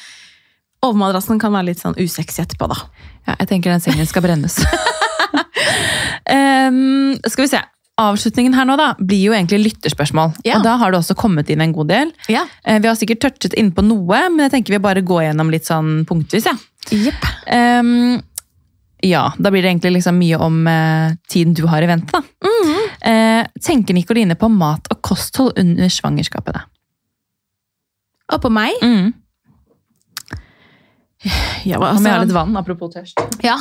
Overmadrassen 0.83 1.39
kan 1.43 1.53
være 1.53 1.67
litt 1.73 1.81
sånn 1.83 1.97
usexy 2.01 2.41
etterpå, 2.43 2.69
da. 2.71 2.77
Ja, 3.29 3.35
jeg 3.43 3.49
tenker 3.51 3.71
den 3.75 3.83
sengen 3.85 4.07
skal 4.09 4.23
brennes. 4.25 4.57
um, 6.31 7.19
skal 7.29 7.45
vi 7.45 7.51
se. 7.53 7.61
Avslutningen 8.01 8.55
her 8.57 8.65
nå 8.65 8.79
da, 8.81 8.95
blir 8.97 9.21
jo 9.27 9.35
egentlig 9.37 9.59
lytterspørsmål. 9.67 10.33
Ja. 10.47 10.57
Og 10.57 10.65
da 10.65 10.79
har 10.81 10.93
det 10.95 11.03
også 11.03 11.17
kommet 11.21 11.51
inn 11.53 11.61
en 11.61 11.75
god 11.77 11.91
del. 11.93 12.13
Ja. 12.33 12.47
Eh, 12.65 12.79
Vi 12.81 12.89
har 12.89 12.97
sikkert 12.97 13.21
touchet 13.21 13.53
inn 13.61 13.73
på 13.77 13.85
noe, 13.85 14.23
men 14.31 14.47
jeg 14.47 14.55
tenker 14.55 14.73
vi 14.79 14.81
bare 14.81 15.03
går 15.05 15.27
gjennom 15.29 15.51
litt 15.53 15.69
sånn 15.69 16.07
punktvis. 16.09 16.49
Ja. 16.49 16.55
Yep. 16.97 17.27
Um, 17.53 18.23
ja, 19.05 19.27
da 19.37 19.53
blir 19.53 19.61
det 19.65 19.75
egentlig 19.75 19.99
liksom 19.99 20.17
mye 20.21 20.39
om 20.41 20.63
eh, 20.69 21.13
tiden 21.29 21.53
du 21.57 21.67
har 21.69 21.85
i 21.85 21.91
vente. 21.93 22.09
da. 22.17 22.25
Eh, 23.11 23.45
tenker 23.65 23.97
Nikoline 23.97 24.37
på 24.37 24.49
mat 24.53 24.89
og 24.93 25.03
kosthold 25.05 25.61
under 25.61 25.89
svangerskapet? 25.93 26.57
da? 26.57 26.65
Og 28.33 28.41
på 28.45 28.51
meg 28.53 28.81
Mm. 28.81 29.13
Ja, 31.69 31.77
Om 31.77 32.05
jeg 32.07 32.13
har 32.15 32.23
litt 32.25 32.33
vann, 32.33 32.55
apropos 32.57 32.95
tørst. 32.95 33.19
Ja. 33.45 33.57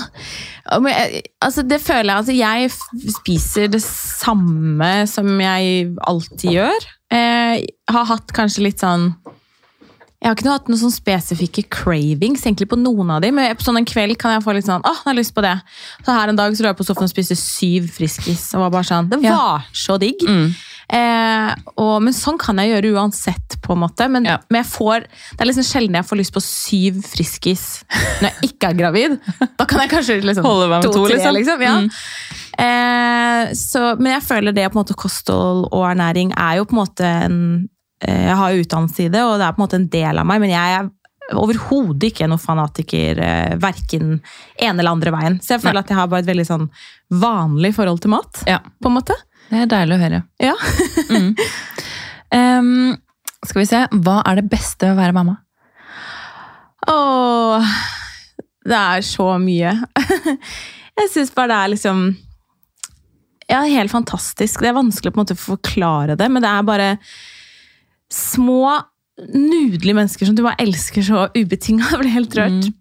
Men, 0.80 1.20
altså, 1.44 1.64
det 1.68 1.82
føler 1.84 2.14
jeg 2.14 2.20
Altså, 2.22 2.36
jeg 2.38 3.12
spiser 3.18 3.68
det 3.74 3.82
samme 3.84 4.92
som 5.12 5.28
jeg 5.44 5.90
alltid 6.08 6.54
gjør. 6.56 6.88
Eh, 7.12 7.66
har 7.90 8.06
hatt 8.06 8.32
kanskje 8.38 8.64
litt 8.68 8.80
sånn 8.84 9.10
Jeg 10.20 10.28
har 10.28 10.36
ikke 10.36 10.46
noe, 10.46 10.56
hatt 10.60 10.68
noen 10.70 10.82
sånn 10.82 10.92
spesifikke 10.94 11.64
cravings 11.72 12.44
egentlig 12.46 12.68
på 12.70 12.78
noen 12.80 13.10
av 13.16 13.22
dem, 13.24 13.38
men 13.40 13.56
på 13.56 13.64
sånn 13.64 13.80
en 13.80 13.88
kveld 13.88 14.18
kan 14.20 14.34
jeg 14.36 14.44
få 14.44 14.52
litt 14.58 14.68
sånn 14.68 14.84
åh, 14.84 14.98
jeg 15.00 15.08
har 15.14 15.16
lyst 15.16 15.32
på 15.36 15.44
det. 15.46 15.54
Så 16.04 16.12
her 16.12 16.28
en 16.32 16.36
dag 16.40 16.56
så 16.56 16.66
lå 16.66 16.74
jeg 16.74 16.80
på 16.82 16.86
sofaen 16.90 17.08
og 17.08 17.14
spiste 17.14 17.38
syv 17.40 17.88
Friskis. 17.96 18.50
Og 18.54 18.66
var 18.66 18.74
bare 18.76 18.88
sånn, 18.90 19.08
Det 19.10 19.22
Ja. 19.24 19.36
var 19.38 19.66
så 19.74 19.96
digg. 20.00 20.20
Mm. 20.28 20.52
Eh, 20.90 21.52
og, 21.78 22.00
men 22.02 22.16
sånn 22.18 22.40
kan 22.42 22.58
jeg 22.58 22.72
gjøre 22.72 22.94
uansett, 22.98 23.58
på 23.62 23.76
en 23.76 23.82
måte. 23.84 24.08
Men, 24.10 24.26
Ja. 24.26 24.38
men 24.50 24.64
får, 24.66 25.06
det 25.38 25.44
er 25.44 25.50
liksom 25.52 25.68
sjelden 25.68 25.98
jeg 26.00 26.08
får 26.10 26.18
lyst 26.18 26.34
på 26.34 26.42
syv 26.42 27.02
Friskis 27.06 27.66
når 28.22 28.30
jeg 28.32 28.50
ikke 28.50 28.72
er 28.72 28.78
gravid. 28.80 29.18
Da 29.60 29.68
kan 29.70 29.84
jeg 29.84 29.92
kanskje 29.94 30.20
liksom, 30.26 30.48
Holde 30.48 30.70
meg 30.72 30.84
med 30.84 30.94
to, 30.96 31.06
tre, 31.06 31.32
liksom. 31.38 31.62
ja. 31.62 31.76
Mm. 31.84 31.90
eh, 32.66 33.54
så, 33.54 33.96
men 34.00 34.16
jeg 34.18 34.26
føler 34.26 34.56
det 34.58 34.66
på 34.72 34.80
en 34.80 34.84
måte 34.84 34.98
kosthold 34.98 35.68
og 35.70 35.84
ernæring 35.92 36.34
er 36.36 36.58
jo 36.60 36.66
på 36.70 36.74
en 36.78 36.82
måte 36.82 37.06
en 37.28 37.40
eh, 38.02 38.26
Jeg 38.32 38.40
har 38.42 38.58
utdannelse 38.64 39.06
i 39.06 39.12
det, 39.14 39.22
og 39.28 39.38
det 39.38 39.46
er 39.46 39.54
på 39.54 39.62
en 39.62 39.68
måte 39.68 39.80
en 39.84 39.90
del 39.94 40.24
av 40.24 40.26
meg, 40.26 40.42
men 40.42 40.56
jeg 40.56 40.80
er 40.80 40.90
overhodet 41.38 42.10
ikke 42.10 42.26
noen 42.26 42.42
fanatiker 42.42 43.20
eh, 43.22 43.56
verken 43.62 44.16
ene 44.58 44.80
eller 44.82 44.96
andre 44.96 45.14
veien. 45.14 45.36
Så 45.44 45.54
jeg 45.54 45.62
føler 45.62 45.78
Nei. 45.78 45.84
at 45.86 45.92
jeg 45.94 46.00
har 46.00 46.10
bare 46.10 46.24
et 46.26 46.30
veldig 46.32 46.46
sånn 46.48 46.64
vanlig 47.22 47.76
forhold 47.78 48.02
til 48.02 48.16
mat. 48.16 48.42
Ja, 48.50 48.58
på 48.82 48.90
en 48.90 48.96
måte. 48.98 49.14
Det 49.50 49.60
er 49.64 49.70
deilig 49.72 49.96
å 49.98 50.02
høre. 50.06 50.24
Ja. 50.44 50.56
Mm. 51.10 51.32
um, 52.62 52.98
skal 53.48 53.60
vi 53.64 53.66
se, 53.66 53.80
hva 54.06 54.20
er 54.30 54.38
det 54.38 54.50
beste 54.52 54.86
ved 54.86 54.94
å 54.94 55.00
være 55.00 55.16
mamma? 55.16 55.40
Åh, 56.92 57.72
det 58.70 58.78
er 58.78 59.06
så 59.08 59.32
mye. 59.42 59.72
Jeg 61.00 61.10
syns 61.14 61.32
bare 61.34 61.50
det 61.50 61.58
er 61.64 61.72
liksom 61.74 62.04
Ja, 63.50 63.64
helt 63.66 63.90
fantastisk. 63.92 64.62
Det 64.62 64.70
er 64.70 64.78
vanskelig 64.78 65.14
på 65.16 65.18
en 65.18 65.24
måte 65.24 65.38
å 65.38 65.42
forklare 65.42 66.18
det, 66.20 66.28
men 66.30 66.46
det 66.46 66.52
er 66.52 66.68
bare 66.68 66.90
små, 68.14 68.76
nydelige 69.34 69.98
mennesker 69.98 70.30
som 70.30 70.38
du 70.38 70.44
bare 70.46 70.62
elsker 70.62 71.06
så 71.10 71.26
ubetinga. 71.34 71.90
Jeg 71.96 72.04
blir 72.04 72.14
helt 72.20 72.38
rørt. 72.38 72.70
Eh, 72.70 72.76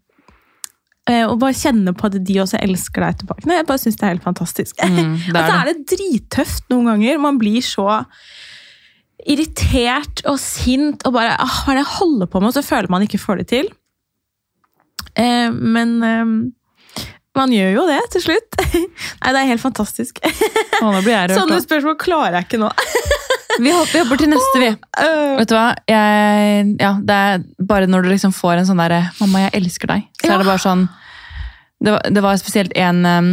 Og 1.30 1.38
bare 1.40 1.56
kjenne 1.56 1.94
på 1.96 2.08
at 2.10 2.18
de 2.28 2.34
også 2.42 2.58
elsker 2.60 3.00
deg 3.04 3.14
etterpå. 3.16 3.36
Nei, 3.48 3.56
jeg 3.60 3.66
bare 3.70 3.80
syns 3.82 3.96
det 3.96 4.04
er 4.06 4.12
helt 4.16 4.26
fantastisk. 4.26 4.76
Mm, 4.84 5.14
det 5.28 5.32
Og 5.32 5.40
er 5.40 5.46
så 5.48 5.54
det. 5.54 5.58
er 5.58 5.70
det 5.72 5.86
drittøft 5.94 6.68
noen 6.72 6.90
ganger. 6.92 7.18
Man 7.22 7.38
blir 7.40 7.64
så 7.64 7.86
irritert 9.28 10.22
og 10.30 10.38
sint 10.40 11.02
og 11.08 11.16
bare 11.16 11.34
ah, 11.42 11.56
Hva 11.64 11.72
er 11.74 11.80
det 11.80 11.84
jeg 11.86 11.94
holder 11.98 12.30
på 12.30 12.40
med? 12.42 12.50
Og 12.52 12.56
så 12.58 12.62
føler 12.64 12.92
man 12.92 13.04
ikke 13.06 13.18
får 13.20 13.40
det 13.42 13.48
til. 13.54 13.70
Eh, 15.18 15.48
men 15.52 15.96
eh, 16.06 16.34
man 17.38 17.52
gjør 17.54 17.72
jo 17.76 17.86
det 17.88 17.98
til 18.14 18.24
slutt. 18.28 18.58
Nei, 19.22 19.32
det 19.32 19.40
er 19.40 19.48
helt 19.52 19.62
fantastisk. 19.62 20.20
Å. 20.22 20.92
Sånne 21.34 21.60
spørsmål 21.64 21.98
klarer 22.00 22.38
jeg 22.40 22.48
ikke 22.48 22.62
nå. 22.62 22.70
Vi 23.58 23.72
hopper, 23.74 24.02
hopper 24.04 24.20
til 24.20 24.30
neste, 24.30 24.60
vi. 24.62 24.68
Øh, 25.02 25.34
Vet 25.40 25.50
du 25.50 25.54
hva? 25.56 25.66
Jeg, 25.90 26.66
ja, 26.80 26.92
det 27.02 27.14
er 27.14 27.42
bare 27.68 27.86
når 27.90 28.02
du 28.06 28.08
liksom 28.12 28.32
får 28.36 28.60
en 28.60 28.68
sånn 28.68 28.80
derre 28.82 29.10
'mamma, 29.20 29.46
jeg 29.48 29.62
elsker 29.62 29.90
deg', 29.90 30.06
så 30.22 30.32
er 30.34 30.38
det 30.38 30.46
bare 30.46 30.62
sånn 30.62 30.88
Det 31.84 31.92
var, 31.94 32.02
det 32.10 32.22
var 32.22 32.36
spesielt 32.40 32.72
en 32.74 33.04
um, 33.06 33.28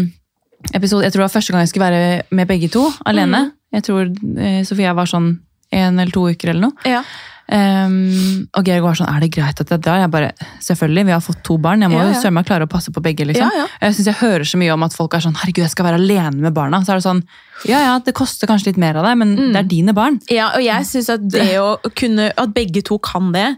episode 0.73 1.03
Jeg 1.03 1.11
tror 1.13 1.23
det 1.23 1.28
var 1.30 1.34
første 1.34 1.51
gang 1.53 1.61
jeg 1.65 1.69
skulle 1.69 1.88
være 1.89 2.21
med 2.32 2.47
begge 2.47 2.69
to 2.69 2.91
alene. 3.05 3.51
Jeg 3.73 3.84
tror 3.84 4.05
uh, 4.05 4.63
Sofia 4.63 4.93
var 4.93 5.05
sånn 5.09 5.39
en 5.71 5.99
eller 5.99 6.11
to 6.13 6.28
uker 6.30 6.49
eller 6.49 6.61
noe. 6.69 6.78
ja. 6.86 7.01
Um, 7.48 8.48
og 8.58 8.66
Georg 8.66 8.82
var 8.82 8.96
sånn 8.98 9.10
'er 9.12 9.20
det 9.22 9.32
greit 9.36 9.60
at 9.62 9.70
jeg 9.70 9.82
drar?' 9.82 10.00
Jeg 10.02 10.12
bare 10.12 10.32
'selvfølgelig, 10.62 11.06
vi 11.06 11.12
har 11.12 11.20
fått 11.22 11.43
to 11.43 11.58
barn', 11.58 11.82
jeg 11.82 11.89
må 11.91 11.98
Ja, 12.00 12.04
jo 12.08 12.14
ja. 12.14 12.22
søren 12.22 12.34
meg 12.34 12.46
klare 12.46 12.66
å 12.66 12.70
passe 12.70 12.91
på 12.91 13.02
begge'. 13.02 13.26
liksom. 13.28 13.50
Ja. 13.54 13.68
Jeg 13.82 13.93
synes 13.93 14.06
jeg 14.06 14.16
hører 14.16 14.46
så 14.46 14.58
mye 14.58 14.74
om 14.74 14.84
at 14.84 14.93
folk 14.93 15.14
er 15.14 15.20
sånn 15.20 15.36
'herregud, 15.36 15.62
jeg 15.64 15.70
skal 15.70 15.86
være 15.86 16.00
alene 16.02 16.41
med 16.41 16.54
barna'. 16.56 16.84
Så 16.84 16.89
er 16.89 16.96
det 16.96 17.04
sånn 17.04 17.24
'ja 17.68 17.80
ja, 17.80 18.00
det 18.00 18.14
koster 18.16 18.48
kanskje 18.48 18.68
litt 18.68 18.78
mer 18.78 18.96
av 18.98 19.06
deg, 19.06 19.18
men 19.18 19.36
det 19.54 19.58
er 19.58 19.64
dine 19.70 19.93
barn'. 19.93 20.20
Ja, 20.30 20.50
og 20.56 20.64
jeg 20.64 20.82
syns 20.86 21.10
at 21.10 21.28
det 21.30 21.58
å 21.60 21.78
kunne 21.96 22.32
At 22.38 22.54
begge 22.54 22.82
to 22.84 22.98
kan 22.98 23.32
det, 23.32 23.58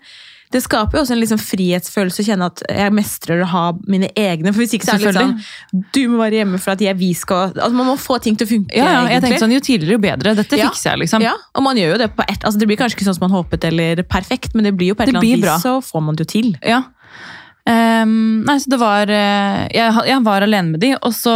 det 0.53 0.61
skaper 0.63 0.95
jo 0.97 1.01
også 1.03 1.13
en 1.15 1.19
liksom 1.19 1.39
frihetsfølelse 1.43 2.23
å 2.23 2.25
kjenne 2.29 2.47
at 2.47 2.61
jeg 2.71 2.93
mestrer 2.95 3.41
å 3.43 3.47
ha 3.51 3.63
mine 3.91 4.07
egne. 4.15 4.53
For 4.55 4.63
hvis 4.63 4.77
ikke 4.77 4.87
så 4.87 4.93
er 4.95 5.01
det 5.03 5.11
litt 5.11 5.19
sånn 5.19 5.83
Du 5.91 6.01
må 6.13 6.21
være 6.21 6.39
hjemme 6.39 6.59
for 6.63 6.71
at 6.77 6.83
jeg, 6.85 6.95
vi 6.99 7.09
skal 7.19 7.51
altså 7.51 7.75
Man 7.75 7.89
må 7.89 7.97
få 7.99 8.19
ting 8.23 8.37
til 8.39 8.47
å 8.47 8.51
funke. 8.53 8.75
Ja, 8.79 8.87
ja, 8.93 9.01
jeg 9.11 9.25
tenkte 9.25 9.41
sånn, 9.43 9.55
Jo 9.57 9.63
tidligere, 9.65 9.97
jo 9.97 10.03
bedre. 10.07 10.35
Dette 10.39 10.59
Ja. 10.61 10.69
fikser 10.71 10.93
jeg, 10.93 11.01
liksom. 11.03 11.25
Ja, 11.25 11.33
og 11.53 11.65
man 11.67 11.75
gjør 11.79 11.97
jo 11.97 12.01
det 12.05 12.11
på 12.15 12.23
et, 12.27 12.39
altså 12.47 12.59
Det 12.63 12.67
blir 12.71 12.79
kanskje 12.79 12.95
ikke 12.99 13.09
sånn 13.09 13.19
som 13.19 13.27
man 13.27 13.35
håpet 13.35 13.67
eller 13.67 14.03
perfekt, 14.07 14.55
men 14.55 14.63
det 14.69 14.75
blir 14.79 14.93
jo 14.93 14.95
på 14.95 15.03
et 15.03 15.11
eller 15.11 15.19
annet 15.19 15.43
vis, 15.43 15.65
så 15.67 15.81
får 15.83 16.05
man 16.07 16.15
det 16.15 16.23
jo 16.27 16.31
til. 16.37 16.53
Ja. 16.63 16.83
Um, 17.67 18.45
nei, 18.47 18.55
så 18.63 18.71
det 18.71 18.77
var 18.79 19.09
eh, 19.11 19.65
jeg, 19.75 19.91
jeg 20.07 20.23
var 20.23 20.45
alene 20.45 20.71
med 20.77 20.79
de, 20.79 20.93
og 21.03 21.11
så 21.11 21.33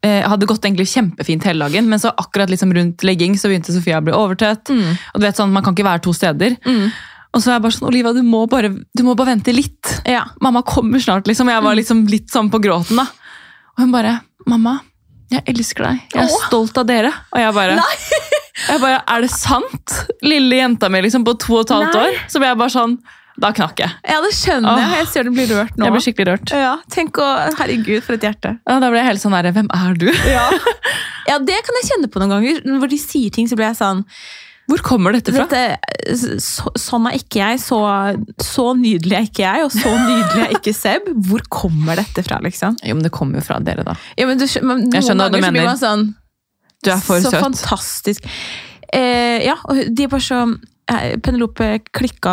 jeg 0.00 0.24
hadde 0.24 0.40
det 0.40 0.48
gått 0.48 0.64
egentlig 0.64 0.86
kjempefint 0.88 1.44
hele 1.44 1.66
dagen, 1.68 1.90
men 1.92 2.00
så 2.00 2.08
akkurat 2.16 2.48
liksom 2.48 2.72
rundt 2.72 3.04
legging 3.04 3.34
så 3.36 3.50
begynte 3.50 3.74
Sofia 3.74 3.98
å 4.00 4.04
bli 4.06 4.14
overtøtt. 4.16 4.70
Og 4.72 5.20
du 5.20 5.26
vet 5.26 5.36
sånn, 5.36 5.52
Man 5.52 5.60
kan 5.66 5.74
ikke 5.76 5.84
være 5.84 6.00
to 6.06 6.14
steder. 6.16 6.56
Og 7.34 7.42
så 7.42 7.50
er 7.52 7.58
jeg 7.58 7.62
bare 7.62 7.76
sånn, 7.76 7.88
Oliva, 7.88 8.12
du 8.16 8.22
må 8.26 8.40
bare, 8.50 8.70
du 8.96 9.02
må 9.06 9.14
bare 9.14 9.36
vente 9.36 9.52
litt. 9.54 9.90
Ja. 10.08 10.24
Mamma 10.42 10.62
kommer 10.66 10.98
snart, 11.02 11.28
liksom. 11.30 11.48
Jeg 11.52 11.62
var 11.62 11.76
liksom 11.78 12.04
litt 12.10 12.30
sånn 12.32 12.50
på 12.50 12.58
gråten, 12.62 12.96
da. 12.98 13.06
Og 13.76 13.84
hun 13.84 13.92
bare 13.94 14.20
'Mamma, 14.46 14.80
jeg 15.30 15.44
elsker 15.46 15.84
deg. 15.84 16.00
Jeg 16.14 16.22
er 16.24 16.28
Åh. 16.32 16.46
stolt 16.48 16.76
av 16.78 16.86
dere.' 16.86 17.12
Og 17.32 17.38
jeg 17.38 17.54
bare 17.54 17.76
jeg 18.68 18.80
bare, 18.80 19.02
Er 19.06 19.20
det 19.20 19.30
sant? 19.30 19.94
Lille 20.22 20.56
jenta 20.58 20.88
mi 20.90 21.00
liksom 21.02 21.24
på 21.24 21.38
to 21.38 21.54
og 21.60 21.60
et 21.66 21.74
halvt 21.76 21.94
Nei. 21.94 22.02
år. 22.08 22.18
Så 22.28 22.38
ble 22.42 22.48
jeg 22.48 22.58
bare 22.58 22.70
sånn 22.74 22.98
Da 23.40 23.52
knakk 23.52 23.78
jeg. 23.78 23.90
ja, 24.04 24.20
det 24.20 24.32
skjønner 24.34 24.76
jeg. 24.76 24.88
Åh. 24.90 24.96
Jeg 24.98 25.06
ser 25.06 25.22
du 25.24 25.30
blir 25.30 25.46
rørt 25.48 25.76
nå. 25.78 25.84
Jeg 25.86 25.92
ble 25.92 26.00
skikkelig 26.04 26.26
rørt. 26.32 26.50
ja, 26.50 26.76
Tenk 26.90 27.16
å 27.16 27.28
Herregud, 27.56 28.02
for 28.02 28.14
et 28.14 28.20
hjerte. 28.26 28.58
Ja, 28.68 28.80
da 28.80 28.90
ble 28.90 28.98
jeg 28.98 29.06
helt 29.06 29.20
sånn 29.22 29.32
der, 29.32 29.52
Hvem 29.52 29.70
er 29.72 29.94
du? 29.94 30.10
Ja. 30.28 30.50
ja, 31.30 31.38
det 31.38 31.62
kan 31.64 31.74
jeg 31.80 31.88
kjenne 31.92 32.10
på 32.10 32.18
noen 32.20 32.34
ganger. 32.34 32.60
Når 32.66 32.88
de 32.90 32.98
sier 32.98 33.30
ting, 33.30 33.46
så 33.48 33.54
blir 33.56 33.70
jeg 33.70 33.76
sånn 33.78 34.04
Hvor 34.70 34.82
kommer 34.86 35.16
dette 35.16 35.32
fra? 35.34 35.44
Dette, 35.50 36.16
så, 36.44 36.70
sånn 36.78 37.08
er 37.10 37.18
ikke 37.18 37.40
jeg. 37.42 37.60
Så, 37.62 37.78
så 38.46 38.64
nydelig 38.78 39.16
er 39.18 39.26
ikke 39.28 39.42
jeg, 39.44 39.66
og 39.66 39.74
så 39.74 39.90
nydelig 39.92 40.44
er 40.46 40.56
ikke 40.60 40.74
Seb. 40.76 41.10
Hvor 41.28 41.44
kommer 41.50 41.98
dette 42.00 42.22
fra, 42.26 42.38
liksom? 42.44 42.78
Jo, 42.86 42.94
men 42.98 43.04
Det 43.06 43.12
kommer 43.14 43.40
jo 43.42 43.46
fra 43.50 43.58
dere, 43.66 43.84
da. 43.86 43.96
Ja, 44.20 44.28
men 44.30 44.38
du, 44.40 44.46
men 44.62 44.84
noen 44.86 44.96
Jeg 44.98 45.08
skjønner 45.08 45.28
hva 45.30 45.34
du 45.34 45.40
så 45.42 45.52
mener. 45.52 45.78
sånn 45.80 46.04
Du 46.86 46.90
er 46.94 47.02
for 47.04 47.20
så 47.24 47.32
søt. 47.34 47.42
fantastisk. 47.44 48.28
Eh, 48.94 49.44
ja, 49.46 49.56
og 49.70 49.82
de 49.94 50.06
er 50.06 50.10
bare 50.10 50.24
så 50.24 50.40
eh, 50.90 51.12
Penelope 51.22 51.66
klikka 51.94 52.32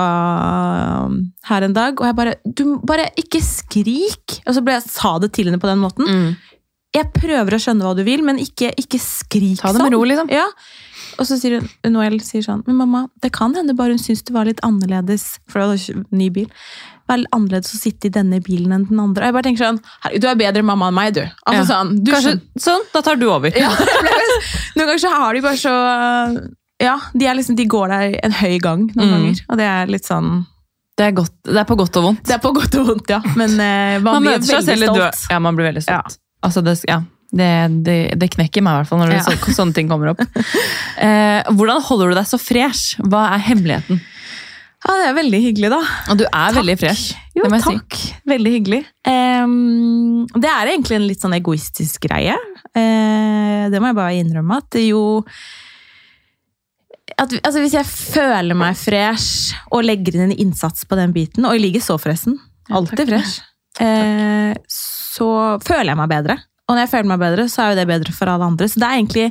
um, 1.05 1.17
her 1.49 1.65
en 1.67 1.75
dag, 1.75 1.99
og 2.01 2.07
jeg 2.09 2.15
bare 2.17 2.33
Du 2.45 2.63
bare 2.87 3.09
ikke 3.19 3.41
skrik! 3.45 4.39
Og 4.47 4.55
så 4.57 4.63
ble 4.65 4.77
jeg 4.77 4.87
sa 4.89 5.17
det 5.21 5.33
til 5.37 5.49
henne 5.51 5.61
på 5.61 5.69
den 5.69 5.81
måten. 5.83 6.07
Mm. 6.07 6.35
Jeg 6.95 7.11
prøver 7.13 7.53
å 7.57 7.59
skjønne 7.61 7.85
hva 7.85 7.93
du 7.97 8.01
vil, 8.07 8.23
men 8.25 8.39
ikke, 8.41 8.71
ikke 8.79 8.97
skrik 9.03 9.59
Ta 9.61 9.73
det 9.75 9.81
med 9.83 9.91
sånn. 9.91 9.97
ro, 9.97 10.03
liksom. 10.07 10.31
Ja. 10.33 10.45
Og 11.19 11.25
så 11.25 11.37
sier 11.41 11.59
hun, 11.59 11.69
Noel 11.93 12.19
sier 12.21 12.43
sånn 12.45 12.63
Men 12.67 12.75
mamma, 12.81 12.99
det 13.23 13.31
kan 13.33 13.55
hende 13.57 13.73
bare 13.77 13.95
hun 13.95 14.01
syns 14.01 14.21
det 14.27 14.33
var 14.35 14.45
litt 14.45 14.59
annerledes 14.63 15.39
For 15.49 15.59
det 15.63 15.67
var 15.71 16.03
ny 16.17 16.29
bil 16.29 16.49
litt 17.07 17.29
annerledes 17.31 17.71
å 17.73 17.77
sitte 17.79 18.09
i 18.09 18.11
denne 18.11 18.41
bilen 18.43 18.73
enn 18.75 18.85
den 18.89 18.99
andre 18.99 19.23
Og 19.23 19.27
jeg 19.29 19.33
bare 19.37 19.47
tenker 19.47 19.63
sånn 19.65 20.19
du 20.21 20.27
er 20.27 20.35
bedre 20.35 20.61
mamma 20.67 20.89
enn 20.91 20.97
meg, 20.97 21.13
du 21.15 21.21
Altså 21.23 21.61
Ja. 21.61 21.65
sånn, 21.71 22.03
du 22.03 22.11
Kanskje, 22.11 22.33
Sånn, 22.59 22.83
da 22.93 23.01
tar 23.01 23.15
du 23.15 23.25
over. 23.31 23.49
ja, 23.55 23.69
litt- 24.05 24.75
Noen 24.75 24.85
ganger 24.91 24.99
så 25.05 25.13
har 25.15 25.33
de 25.33 25.41
bare 25.41 25.57
så 25.57 25.73
Ja, 26.83 26.99
de, 27.17 27.25
liksom, 27.39 27.55
de 27.57 27.65
går 27.65 27.87
der 27.95 28.19
en 28.23 28.31
høy 28.43 28.59
gang 28.61 28.85
noen 28.93 29.07
Mm. 29.07 29.15
ganger 29.17 29.41
Og 29.49 29.57
det 29.57 29.65
er 29.71 29.85
litt 29.87 30.05
sånn 30.05 30.45
Det 30.97 31.05
er, 31.07 31.11
godt, 31.13 31.31
det 31.45 31.57
er 31.61 31.65
på 31.69 31.75
godt 31.77 31.97
og 31.97 32.03
vondt. 32.07 32.23
Det 32.25 32.33
er 32.33 32.39
på 32.41 32.51
godt 32.57 32.73
og 32.79 32.87
vondt, 32.87 33.09
ja. 33.13 33.19
Men 33.37 33.51
eh, 33.61 33.99
man, 34.01 34.15
Man 34.17 34.23
blir 34.23 34.39
veldig 34.41 34.87
stolt. 34.89 35.27
Ja, 35.29 35.37
man 35.39 35.55
blir 35.55 35.67
veldig 35.69 35.83
stolt. 35.85 36.15
Altså, 36.41 36.63
det, 36.65 36.73
ja. 36.89 37.01
Det, 37.27 37.47
det, 37.83 37.95
det 38.15 38.29
knekker 38.31 38.63
meg 38.63 38.71
i 38.71 38.81
hvert 38.81 38.89
fall 38.91 39.01
når 39.03 39.15
Ja. 39.17 39.23
så, 39.25 39.35
sånne 39.59 39.75
ting 39.75 39.89
kommer 39.91 40.13
opp. 40.13 40.21
Eh, 40.23 41.43
hvordan 41.51 41.83
holder 41.89 42.13
du 42.13 42.19
deg 42.21 42.29
så 42.29 42.39
fresh? 42.39 42.95
Hva 43.03 43.25
er 43.35 43.43
hemmeligheten? 43.49 43.99
Ja, 44.87 44.93
det 45.01 45.07
er 45.09 45.15
veldig 45.17 45.39
hyggelig, 45.41 45.69
da. 45.73 45.79
Og 46.13 46.19
du 46.19 46.23
er 46.29 46.53
veldig 46.55 46.75
fresh. 46.79 47.15
Jo, 47.35 47.47
takk. 47.49 47.63
si. 47.65 47.73
takk. 47.73 47.97
Veldig 48.29 48.51
hyggelig. 48.53 48.79
Ehm, 49.09 50.27
det 50.37 50.47
er 50.51 50.71
egentlig 50.71 50.99
en 50.99 51.07
litt 51.09 51.23
sånn 51.25 51.35
egoistisk 51.35 52.05
greie. 52.05 52.35
Eh, 52.77 53.63
det 53.73 53.81
må 53.81 53.89
jeg 53.89 53.97
bare 53.97 54.19
innrømme. 54.21 54.59
At 54.61 54.69
det 54.77 54.85
jo 54.87 55.01
at, 57.17 57.31
altså 57.41 57.63
Hvis 57.63 57.73
jeg 57.73 57.87
føler 57.89 58.57
meg 58.57 58.77
fresh 58.77 59.55
og 59.73 59.85
legger 59.87 60.17
inn 60.19 60.27
en 60.27 60.35
innsats 60.45 60.85
på 60.85 60.97
den 60.99 61.15
biten, 61.15 61.47
og 61.49 61.55
jeg 61.57 61.63
ligger 61.65 61.83
så 61.83 61.97
forresten, 61.99 62.37
alltid 62.69 63.01
takk. 63.01 63.09
fresh, 63.09 63.39
eh, 63.81 64.53
så 64.69 65.29
føler 65.65 65.91
jeg 65.95 65.99
meg 66.03 66.11
bedre. 66.13 66.37
Og 66.67 66.75
når 66.75 66.83
jeg 66.83 66.91
føler 66.91 67.11
meg 67.13 67.21
bedre, 67.23 67.47
så 67.47 67.63
er 67.63 67.71
jo 67.71 67.79
det 67.79 67.87
bedre 67.87 68.13
for 68.15 68.31
alle 68.31 68.47
andre. 68.51 68.67
Så 68.67 68.81
det 68.81 68.87
er 68.87 68.99
egentlig, 68.99 69.27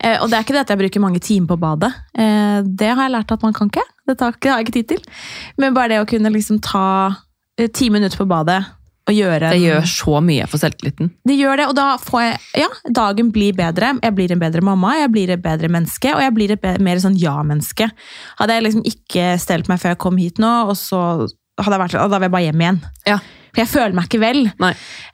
eh, 0.00 0.18
Og 0.20 0.28
det 0.28 0.36
er 0.36 0.44
ikke 0.44 0.56
det 0.56 0.64
at 0.66 0.72
jeg 0.74 0.78
bruker 0.78 1.00
mange 1.00 1.20
timer 1.20 1.48
på 1.48 1.60
badet. 1.60 1.92
Eh, 2.12 2.62
det 2.62 2.90
har 2.92 3.02
jeg 3.06 3.14
lært 3.16 3.32
at 3.32 3.42
man 3.42 3.56
kan 3.56 3.70
ikke. 3.72 3.86
Det, 4.06 4.20
har 4.20 4.34
jeg 4.60 4.66
ikke 4.66 4.78
tid 4.78 4.88
til. 4.88 5.04
Men 5.56 5.74
bare 5.74 5.94
det 5.94 6.02
å 6.02 6.08
kunne 6.08 6.30
liksom 6.30 6.60
ta 6.60 7.16
eh, 7.58 7.68
ti 7.68 7.88
minutter 7.88 8.20
på 8.20 8.28
badet 8.28 8.64
og 9.06 9.14
gjøre 9.14 9.52
Det 9.54 9.62
gjør 9.62 9.84
så 9.86 10.20
mye 10.24 10.46
for 10.50 10.58
selvtilliten. 10.58 11.12
det 11.24 11.36
gjør 11.38 11.60
det, 11.60 11.66
og 11.70 11.76
da 11.78 11.86
får 12.02 12.22
jeg 12.24 12.64
Ja, 12.64 12.68
dagen 12.90 13.30
blir 13.30 13.54
bedre. 13.54 13.94
Jeg 14.02 14.14
blir 14.14 14.32
en 14.32 14.42
bedre 14.42 14.60
mamma, 14.66 14.96
jeg 14.98 15.12
blir 15.14 15.30
et 15.30 15.42
bedre 15.42 15.70
menneske, 15.70 16.12
og 16.14 16.20
jeg 16.20 16.34
blir 16.34 16.50
et 16.50 16.60
bedre, 16.60 16.82
mer 16.82 16.98
sånn 16.98 17.18
ja-menneske. 17.18 17.88
Hadde 18.40 18.56
jeg 18.56 18.66
liksom 18.66 18.82
ikke 18.84 19.38
stelt 19.38 19.70
meg 19.70 19.78
før 19.78 19.94
jeg 19.94 20.02
kom 20.02 20.18
hit 20.18 20.42
nå, 20.42 20.52
og 20.66 20.76
så 20.76 21.00
hadde 21.56 21.72
jeg 21.72 21.84
vært 21.84 21.98
da 22.10 22.18
vil 22.18 22.26
jeg 22.26 22.34
bare 22.34 22.48
hjem 22.48 22.64
igjen. 22.64 22.80
Ja. 23.06 23.18
For 23.56 23.62
jeg 23.64 23.70
føler 23.72 23.94
meg 23.96 24.06
ikke 24.10 24.20
vel. 24.20 24.42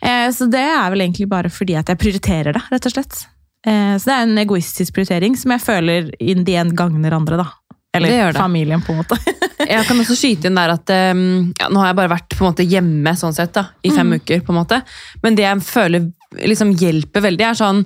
Eh, 0.03 0.29
så 0.35 0.49
det 0.51 0.59
er 0.67 0.91
vel 0.91 1.05
egentlig 1.07 1.29
bare 1.31 1.51
fordi 1.53 1.77
at 1.79 1.87
jeg 1.93 2.01
prioriterer 2.03 2.57
det, 2.57 2.63
rett 2.73 2.89
og 2.91 2.95
slett. 2.97 3.21
Eh, 3.65 3.95
så 4.03 4.09
det 4.11 4.15
er 4.17 4.25
en 4.27 4.39
egoistisk 4.43 4.97
prioritering 4.97 5.37
som 5.39 5.55
jeg 5.55 5.63
føler 5.63 6.09
in 6.19 6.43
the 6.49 6.57
end 6.59 6.75
gagner 6.79 7.15
andre, 7.15 7.39
da. 7.45 7.47
Eller 7.95 8.09
Det 8.09 8.33
det. 8.33 8.41
familien, 8.41 8.81
på 8.83 8.93
en 8.95 9.03
måte. 9.03 9.19
Jeg 9.63 9.85
kan 9.87 9.99
også 10.01 10.17
skyte 10.19 10.49
inn 10.49 10.57
der 10.59 10.73
at 10.73 10.91
um, 11.15 11.53
ja, 11.61 11.69
Nå 11.71 11.79
har 11.79 11.93
jeg 11.93 11.97
bare 12.01 12.11
vært 12.11 12.35
på 12.35 12.43
en 12.43 12.49
måte 12.51 12.65
hjemme 12.67 13.13
sånn 13.17 13.35
sett 13.37 13.53
da, 13.55 13.67
i 13.87 13.93
fem 13.95 14.11
uker. 14.17 14.41
på 14.43 14.51
en 14.51 14.59
måte. 14.59 14.79
Men 15.23 15.37
det 15.39 15.45
jeg 15.45 15.61
føler 15.63 16.09
liksom 16.51 16.73
hjelper 16.81 17.23
veldig, 17.29 17.45
er 17.47 17.55
sånn 17.61 17.85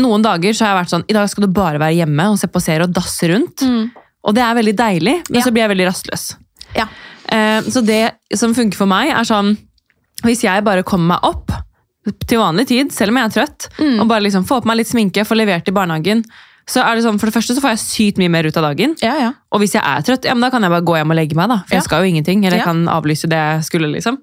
Noen 0.00 0.24
dager 0.24 0.56
så 0.56 0.64
har 0.64 0.72
jeg 0.72 0.78
vært 0.80 0.92
sånn 0.94 1.04
I 1.12 1.14
dag 1.14 1.28
skal 1.30 1.44
du 1.46 1.52
bare 1.54 1.78
være 1.78 1.94
hjemme 2.00 2.26
og 2.32 2.38
se 2.40 2.48
på 2.50 2.62
serie 2.64 2.88
og 2.88 2.94
dasse 2.96 3.28
rundt. 3.30 3.62
Og 4.24 4.34
det 4.34 4.42
er 4.42 4.56
veldig 4.58 4.74
deilig, 4.80 5.14
men 5.28 5.38
Ja. 5.38 5.44
så 5.44 5.52
blir 5.52 5.66
jeg 5.68 5.72
veldig 5.76 5.86
rastløs. 5.90 6.24
Ja. 6.74 6.86
Eh, 7.28 7.60
så 7.68 7.84
det 7.84 8.00
som 8.34 8.54
funker 8.56 8.80
for 8.80 8.88
meg, 8.90 9.12
er 9.12 9.28
sånn 9.28 9.54
Hvis 10.24 10.42
jeg 10.46 10.64
bare 10.64 10.82
kommer 10.86 11.14
meg 11.14 11.28
opp 11.30 11.52
til 12.28 12.38
vanlig 12.40 12.66
tid, 12.68 12.90
selv 12.92 13.14
om 13.14 13.16
jeg 13.20 13.30
er 13.30 13.34
trøtt, 13.38 13.68
Mm. 13.80 14.00
og 14.02 14.08
bare 14.08 14.20
liksom 14.26 14.44
får 14.44 14.60
på 14.64 14.66
meg 14.72 14.76
litt 14.82 14.88
sminke, 14.90 15.24
får 15.24 15.36
levert 15.40 15.68
i 15.68 15.72
barnehagen, 15.72 16.24
så 16.66 16.80
er 16.80 16.96
det 16.96 17.04
sånn, 17.04 17.18
for 17.20 17.28
det 17.28 17.34
første 17.36 17.54
så 17.56 17.60
får 17.60 17.74
jeg 17.76 17.80
sykt 17.84 18.18
mye 18.20 18.30
mer 18.32 18.44
ut 18.48 18.56
av 18.56 18.64
dagen. 18.74 18.94
Ja, 19.04 19.14
ja. 19.20 19.30
Og 19.52 19.60
hvis 19.60 19.72
jeg 19.76 19.82
er 19.84 20.00
trøtt, 20.04 20.24
ja, 20.24 20.32
men 20.34 20.40
da 20.40 20.50
kan 20.50 20.62
jeg 20.64 20.70
bare 20.72 20.84
gå 20.84 20.96
hjem 20.96 21.10
og 21.12 21.16
legge 21.16 21.36
meg. 21.36 21.48
da, 21.48 21.58
For 21.68 21.76
jeg 21.76 21.84
skal 21.84 22.02
jo 22.04 22.08
ingenting. 22.12 22.44
Eller 22.44 22.56
jeg 22.58 22.64
kan 22.64 22.86
avlyse 22.88 23.28
det 23.28 23.36
jeg 23.36 23.64
skulle. 23.68 23.88
liksom. 23.92 24.18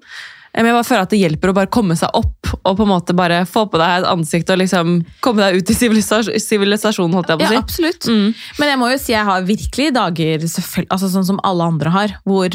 Men 0.54 0.66
jeg 0.66 0.74
bare 0.74 0.84
føler 0.84 1.02
at 1.06 1.10
det 1.10 1.18
hjelper 1.22 1.48
å 1.48 1.54
bare 1.54 1.66
komme 1.72 1.94
seg 1.96 2.10
opp 2.12 2.50
og 2.64 2.76
på 2.76 2.82
en 2.84 2.88
måte 2.90 3.14
bare 3.16 3.46
få 3.48 3.64
på 3.72 3.78
deg 3.80 4.02
et 4.02 4.08
ansikt 4.10 4.50
og 4.52 4.58
liksom 4.58 5.06
komme 5.24 5.38
deg 5.40 5.62
ut 5.62 5.70
i 5.70 5.74
sivilisasjonen, 5.74 7.14
holdt 7.16 7.30
jeg 7.32 7.38
på 7.40 7.46
å 7.46 7.48
si. 7.48 7.54
Ja, 7.54 7.62
absolutt. 7.62 8.04
Mm. 8.10 8.34
Men 8.58 8.68
jeg 8.68 8.78
må 8.82 8.90
jo 8.92 8.98
si 9.00 9.12
jeg 9.14 9.24
har 9.24 9.40
virkelig 9.48 9.92
dager, 9.96 10.38
altså 10.90 11.08
sånn 11.08 11.24
som 11.24 11.40
alle 11.42 11.64
andre 11.64 11.90
har, 11.94 12.08
hvor 12.26 12.50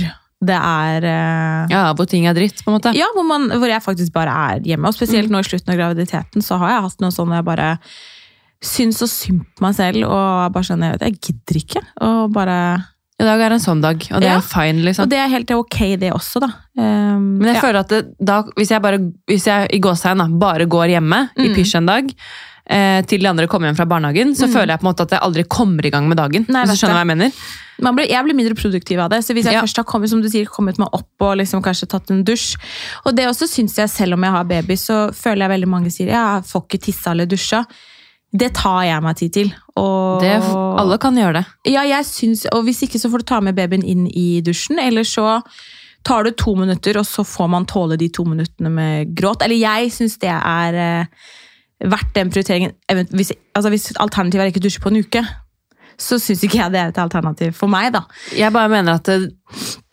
det 0.45 0.53
er 0.53 1.01
uh, 1.07 1.71
Ja, 1.71 1.93
Hvor 1.97 2.05
ting 2.09 2.27
er 2.29 2.33
dritt, 2.37 2.59
på 2.63 2.69
en 2.69 2.77
måte. 2.77 2.91
Ja, 2.95 3.07
hvor, 3.15 3.25
man, 3.25 3.47
hvor 3.57 3.67
jeg 3.67 3.81
faktisk 3.81 4.13
bare 4.13 4.29
er 4.53 4.59
hjemme. 4.61 4.87
Og 4.87 4.93
spesielt 4.93 5.31
nå 5.33 5.39
i 5.41 5.47
slutten 5.47 5.73
av 5.73 5.79
graviditeten 5.79 6.41
så 6.45 6.59
har 6.61 6.75
jeg 6.75 6.83
hatt 6.85 7.01
noe 7.01 7.11
sånn 7.15 7.33
jeg 7.33 7.45
bare 7.47 7.71
syns 8.63 8.97
så 9.01 9.07
synd 9.09 9.43
på 9.57 9.65
meg 9.67 9.75
selv 9.77 10.05
og 10.07 10.53
bare 10.53 10.65
skjønner 10.65 10.95
at 10.97 11.03
jeg 11.05 11.17
gidder 11.21 11.59
ikke. 11.59 11.81
Og 12.05 12.31
bare 12.33 12.55
I 13.19 13.25
dag 13.25 13.41
er 13.41 13.53
en 13.55 13.61
sånn 13.63 13.81
dag, 13.81 13.97
og 14.13 14.21
det 14.21 14.29
Ja. 14.29 14.37
er 14.37 14.41
fine. 14.45 14.83
liksom. 14.85 15.03
Og 15.05 15.09
det 15.09 15.17
er 15.17 15.27
helt 15.29 15.49
ok, 15.51 15.77
det 15.97 16.11
også, 16.13 16.39
da. 16.41 16.49
Um, 16.77 17.37
Men 17.39 17.47
jeg 17.49 17.55
ja. 17.55 17.61
føler 17.61 17.79
at 17.79 17.89
det, 17.89 18.01
da, 18.21 18.43
hvis 18.57 18.69
jeg, 18.69 18.81
bare, 18.81 18.99
hvis 19.25 19.47
jeg 19.49 19.69
i 19.73 19.79
gåstegn 19.81 20.37
bare 20.39 20.65
går 20.69 20.87
hjemme 20.93 21.29
i 21.37 21.47
Mm. 21.49 21.55
pysj 21.55 21.75
en 21.77 21.85
dag, 21.87 22.13
eh, 22.69 23.01
til 23.07 23.21
de 23.23 23.29
andre 23.29 23.47
kommer 23.47 23.69
hjem 23.69 23.77
fra 23.79 23.85
barnehagen, 23.89 24.35
så 24.35 24.47
føler 24.51 24.73
jeg 24.75 24.81
på 24.81 24.87
en 24.87 24.91
måte 24.91 25.05
at 25.07 25.15
jeg 25.15 25.23
aldri 25.23 25.43
kommer 25.47 25.85
i 25.85 25.91
gang 25.93 26.07
med 26.09 26.17
dagen. 26.19 26.45
Nei, 26.49 26.63
hvis 26.65 26.77
du 26.77 26.81
skjønner 26.83 26.99
hva 26.99 27.05
jeg 27.05 27.11
mener? 27.15 27.31
Man 27.79 27.93
blir, 27.97 28.07
jeg 28.09 28.25
blir 28.25 28.33
mindre 28.33 28.55
produktiv 28.57 28.99
av 29.03 29.11
det. 29.13 29.19
Så 29.23 29.35
hvis 29.37 29.45
jeg 29.45 29.53
Ja. 29.53 29.61
først 29.61 29.77
har 29.77 29.85
kommet, 29.85 30.09
som 30.09 30.21
du 30.21 30.29
sier, 30.29 30.45
kommet 30.49 30.79
meg 30.81 30.89
opp 30.97 31.21
og 31.21 31.37
liksom 31.37 31.61
kanskje 31.61 31.87
tatt 31.87 32.09
en 32.09 32.23
dusj 32.25 32.55
Og 33.05 33.15
det 33.15 33.27
også 33.29 33.45
syns 33.47 33.75
jeg, 33.77 33.89
selv 33.89 34.13
om 34.17 34.23
jeg 34.23 34.31
har 34.31 34.43
baby, 34.49 34.73
så 34.73 35.13
føler 35.13 35.45
jeg 35.45 35.53
veldig 35.59 35.69
mange 35.69 35.91
sier 35.93 36.07
ja, 36.09 36.23
jeg 36.39 36.49
får 36.49 36.63
ikke 36.65 36.81
tissa 36.87 37.11
eller 37.11 37.25
dusja. 37.29 37.63
Det 38.33 38.49
tar 38.53 38.81
jeg 38.83 39.01
meg 39.03 39.15
tid 39.15 39.33
til. 39.33 39.53
Og, 39.77 40.21
Det, 40.21 40.33
alle 40.41 40.97
kan 40.97 41.15
gjøre 41.15 41.33
det. 41.39 41.45
Ja, 41.71 41.83
jeg 41.87 42.03
syns, 42.05 42.45
og 42.51 42.65
hvis 42.65 42.81
ikke 42.83 42.99
så 42.99 43.09
får 43.09 43.19
du 43.19 43.23
ta 43.29 43.39
med 43.39 43.55
babyen 43.55 43.85
inn 43.85 44.07
i 44.07 44.41
dusjen, 44.41 44.79
eller 44.79 45.03
så 45.07 45.41
tar 46.03 46.23
det 46.23 46.35
to 46.37 46.55
minutter, 46.55 46.97
og 46.97 47.05
så 47.05 47.23
får 47.23 47.49
man 47.49 47.65
tåle 47.65 47.97
de 47.97 48.09
to 48.09 48.23
minuttene 48.25 48.69
med 48.71 49.15
gråt. 49.15 49.43
Eller 49.43 49.55
jeg 49.55 49.91
syns 49.91 50.17
det 50.19 50.29
er 50.33 50.73
eh, 50.73 51.05
verdt 51.83 52.13
den 52.15 52.29
prioriteringen. 52.33 52.71
Hvis, 53.13 53.31
altså 53.55 53.69
hvis 53.69 53.91
alternativet 53.99 54.43
er 54.45 54.51
ikke 54.53 54.63
dusje 54.63 54.81
på 54.81 54.89
en 54.93 55.01
uke, 55.03 55.25
så 55.97 56.19
syns 56.21 56.43
ikke 56.45 56.59
jeg 56.61 56.71
det 56.73 56.79
er 56.79 56.91
et 56.91 56.97
alternativ 57.01 57.53
for 57.57 57.67
meg, 57.73 57.91
da. 57.93 58.03
Jeg 58.37 58.53
bare 58.53 58.69
mener 58.69 58.99
at 58.99 59.03
det, 59.09 59.31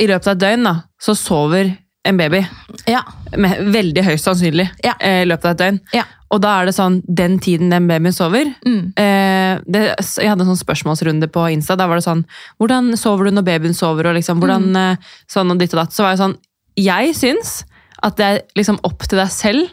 i 0.01 0.07
løpet 0.11 0.27
av 0.29 0.35
et 0.37 0.43
døgn 0.43 0.65
da, 0.69 0.75
så 1.01 1.15
sover 1.17 1.71
en 2.05 2.19
baby. 2.21 2.43
Ja. 2.91 3.01
Med, 3.41 3.63
veldig 3.73 4.03
høyst 4.05 4.27
sannsynlig 4.29 4.67
Ja. 4.85 4.93
eh, 5.01 5.23
i 5.23 5.29
løpet 5.29 5.45
av 5.49 5.55
et 5.55 5.63
døgn. 5.63 5.79
Ja. 5.97 6.03
Og 6.35 6.43
da 6.45 6.51
er 6.61 6.67
det 6.69 6.75
sånn, 6.77 6.99
den 7.09 7.39
tiden 7.41 7.71
den 7.73 7.87
babyen 7.89 8.13
sover 8.13 8.45
Mm. 8.67 8.93
eh, 8.99 9.61
det, 9.65 9.83
Jeg 10.19 10.29
hadde 10.29 10.43
en 10.45 10.51
sånn 10.57 10.61
spørsmålsrunde 10.65 11.29
på 11.33 11.47
Insta. 11.53 11.77
Da 11.77 11.87
var 11.87 11.97
det 11.97 12.05
sånn 12.05 12.25
Hvordan 12.61 12.97
sover 12.99 13.25
du 13.25 13.31
når 13.31 13.45
babyen 13.45 13.75
sover? 13.75 14.07
Og 14.11 14.17
liksom, 14.17 14.41
hvordan 14.41 14.67
Mm. 14.73 14.77
eh, 14.77 14.97
sånn 15.31 15.51
og 15.51 15.59
ditt 15.59 15.73
og 15.75 15.81
datt. 15.85 15.93
Så 15.93 16.03
var 16.03 16.11
jeg 16.17 16.19
sånn 16.19 16.37
Jeg 16.77 17.15
syns 17.15 17.65
at 18.03 18.17
det 18.17 18.25
er 18.27 18.43
liksom 18.59 18.81
opp 18.85 18.99
til 19.09 19.17
deg 19.19 19.29
selv 19.31 19.71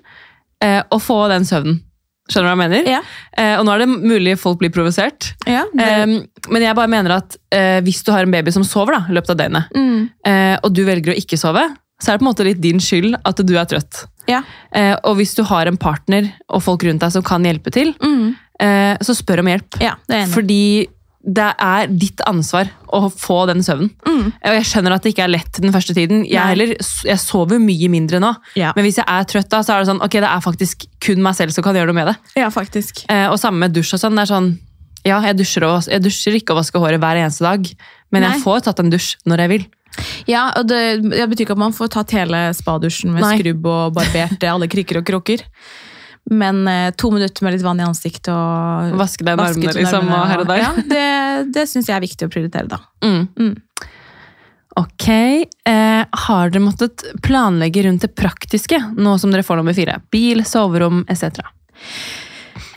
eh, 0.61 0.83
å 0.91 0.99
få 1.01 1.27
den 1.29 1.43
søvnen. 1.43 1.81
Skjønner 2.31 2.47
du 2.47 2.49
hva 2.49 2.55
jeg 2.55 2.61
mener? 2.63 2.89
Ja. 2.95 3.01
Eh, 3.35 3.53
og 3.59 3.65
nå 3.67 3.73
er 3.75 3.83
det 3.83 3.89
mulig 3.91 4.37
folk 4.39 4.59
blir 4.61 4.71
provosert. 4.71 5.33
ja 5.49 5.65
det, 5.75 5.87
eh, 5.87 6.13
men 6.53 6.63
jeg 6.63 6.77
bare 6.77 6.91
mener 6.91 7.17
at 7.19 7.35
eh, 7.51 7.79
hvis 7.83 8.01
du 8.07 8.11
har 8.15 8.23
en 8.23 8.31
baby 8.31 8.53
som 8.55 8.63
sover 8.63 8.95
da, 8.95 9.01
i 9.11 9.15
løpet 9.17 9.33
av 9.35 9.39
døgnet, 9.43 9.75
mm. 9.75 9.99
eh, 10.31 10.55
og 10.63 10.71
du 10.73 10.83
velger 10.87 11.11
å 11.13 11.17
ikke 11.19 11.37
sove, 11.41 11.65
så 12.01 12.09
er 12.09 12.15
det 12.17 12.21
på 12.23 12.25
en 12.25 12.29
måte 12.31 12.45
litt 12.47 12.61
din 12.63 12.79
skyld 12.81 13.19
at 13.27 13.43
du 13.45 13.51
er 13.59 13.67
trøtt. 13.69 14.05
Ja. 14.31 14.39
Eh, 14.73 14.95
og 15.05 15.19
hvis 15.19 15.35
du 15.37 15.43
har 15.51 15.67
en 15.69 15.77
partner 15.77 16.31
og 16.49 16.63
folk 16.65 16.85
rundt 16.87 17.03
deg 17.03 17.11
som 17.13 17.21
kan 17.25 17.43
hjelpe 17.45 17.69
til, 17.75 17.91
Mm. 18.01 18.31
eh, 18.61 18.95
så 19.05 19.13
spør 19.17 19.43
om 19.43 19.51
hjelp. 19.51 19.77
ja, 19.83 19.93
det 20.07 20.15
er 20.15 20.23
enig. 20.23 20.33
Fordi 20.33 20.61
det 21.21 21.51
er 21.61 21.91
ditt 21.93 22.21
ansvar 22.25 22.71
å 22.89 23.05
få 23.13 23.43
den 23.49 23.61
søvnen. 23.65 23.91
Mm. 24.07 24.31
Og 24.33 24.55
jeg 24.57 24.67
skjønner 24.71 24.95
at 24.95 25.05
det 25.05 25.13
ikke 25.13 25.25
er 25.27 25.33
lett 25.35 25.59
den 25.61 25.73
første 25.73 25.93
tiden. 25.97 26.23
Jeg, 26.25 26.41
heller, 26.53 26.73
jeg 26.79 27.21
sover 27.21 27.61
mye 27.61 27.91
mindre 27.93 28.21
nå. 28.23 28.31
Ja. 28.57 28.71
Men 28.77 28.87
hvis 28.87 28.97
jeg 28.97 29.05
er 29.05 29.27
trøtt 29.29 29.51
da, 29.53 29.61
så 29.65 29.75
er 29.75 29.83
det 29.83 29.91
sånn, 29.91 30.01
ok, 30.01 30.17
det 30.17 30.31
er 30.31 30.43
faktisk 30.43 30.87
kun 31.05 31.21
meg 31.21 31.37
selv 31.37 31.53
som 31.53 31.65
kan 31.65 31.77
gjøre 31.77 31.91
noe 31.91 31.99
med 31.99 32.09
det. 32.11 32.17
ja, 32.41 32.49
faktisk. 32.53 33.03
Eh, 33.11 33.27
og 33.29 33.37
samme 33.41 33.67
med 33.67 33.77
dusj 33.77 33.95
og 33.97 34.03
sånn. 34.05 34.17
Det 34.17 34.25
er 34.25 34.33
sånn 34.33 34.51
ja, 35.07 35.17
jeg 35.25 35.37
dusjer, 35.39 35.65
og, 35.65 35.85
jeg 35.89 36.03
dusjer 36.03 36.37
ikke 36.37 36.53
og 36.53 36.61
vasker 36.61 36.81
håret 36.83 37.01
hver 37.01 37.19
eneste 37.23 37.45
dag, 37.45 37.69
men 38.13 38.21
Nei. 38.21 38.33
jeg 38.35 38.43
får 38.43 38.65
tatt 38.67 38.81
en 38.83 38.91
dusj 38.93 39.15
når 39.29 39.45
jeg 39.45 39.51
vil. 39.55 39.69
Ja, 40.29 40.43
og 40.59 40.67
det, 40.69 40.81
det 41.03 41.25
betyr 41.31 41.47
ikke 41.47 41.57
at 41.57 41.63
man 41.63 41.73
får 41.75 41.89
tatt 41.97 42.13
hele 42.15 42.43
spadusjen 42.55 43.11
med 43.13 43.25
Nei. 43.25 43.33
skrubb 43.39 43.65
og 43.67 43.95
barbert 43.97 44.45
alle 44.53 44.69
krikker 44.71 45.01
og 45.01 45.07
krukker. 45.09 45.43
Men 46.31 46.63
eh, 46.67 46.93
to 46.95 47.11
minutter 47.11 47.43
med 47.43 47.57
litt 47.57 47.65
vann 47.65 47.81
i 47.81 47.83
ansiktet 47.83 48.31
og 48.31 48.93
Vaske 48.99 49.25
deg 49.27 49.35
i 49.35 49.43
armene 49.43 49.73
liksom, 49.75 50.07
og 50.07 50.29
her 50.29 50.43
og 50.43 50.47
der. 50.47 50.61
Ja, 50.63 50.71
det 50.87 51.07
det 51.49 51.67
syns 51.69 51.89
jeg 51.89 51.97
er 51.97 52.03
viktig 52.03 52.27
å 52.27 52.31
prioritere, 52.31 52.69
da. 52.71 52.79
Mm. 53.03 53.27
Mm. 53.39 53.91
Ok. 54.79 55.07
Eh, 55.09 56.01
har 56.25 56.53
dere 56.53 56.63
måttet 56.63 57.03
planlegge 57.25 57.83
rundt 57.87 58.05
det 58.05 58.13
praktiske, 58.15 58.79
nå 58.95 59.17
som 59.19 59.33
dere 59.33 59.45
får 59.45 59.59
nummer 59.59 59.75
fire? 59.75 59.99
Bil, 60.13 60.45
soverom 60.47 61.03
etc. 61.11 61.43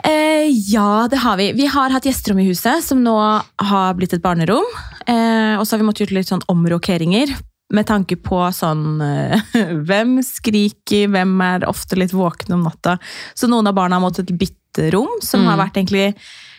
Eh, 0.04 0.50
ja, 0.72 1.06
det 1.10 1.22
har 1.22 1.38
vi. 1.40 1.52
Vi 1.56 1.68
har 1.70 1.94
hatt 1.94 2.06
gjesterom 2.08 2.42
i 2.42 2.48
huset, 2.48 2.82
som 2.84 3.00
nå 3.04 3.14
har 3.14 3.94
blitt 3.98 4.16
et 4.16 4.24
barnerom. 4.24 4.66
Eh, 5.06 5.54
og 5.56 5.64
så 5.64 5.74
har 5.74 5.84
vi 5.84 5.88
måttet 5.88 6.06
gjøre 6.06 6.18
litt 6.18 6.32
sånn 6.32 6.44
omrokeringer. 6.50 7.32
Med 7.72 7.86
tanke 7.88 8.16
på 8.20 8.42
sånn 8.52 9.00
eh, 9.00 9.40
Hvem 9.88 10.18
skriker, 10.22 11.08
hvem 11.08 11.32
er 11.40 11.64
ofte 11.68 11.96
litt 11.96 12.12
våkne 12.12 12.58
om 12.58 12.66
natta? 12.66 12.98
Så 13.34 13.48
noen 13.48 13.66
av 13.66 13.74
barna 13.74 13.96
har 13.96 14.04
måttet 14.04 14.34
bytte 14.36 14.90
rom, 14.92 15.08
som 15.22 15.40
Mm. 15.40 15.48
har 15.48 15.58
vært 15.66 15.76
egentlig 15.80 16.14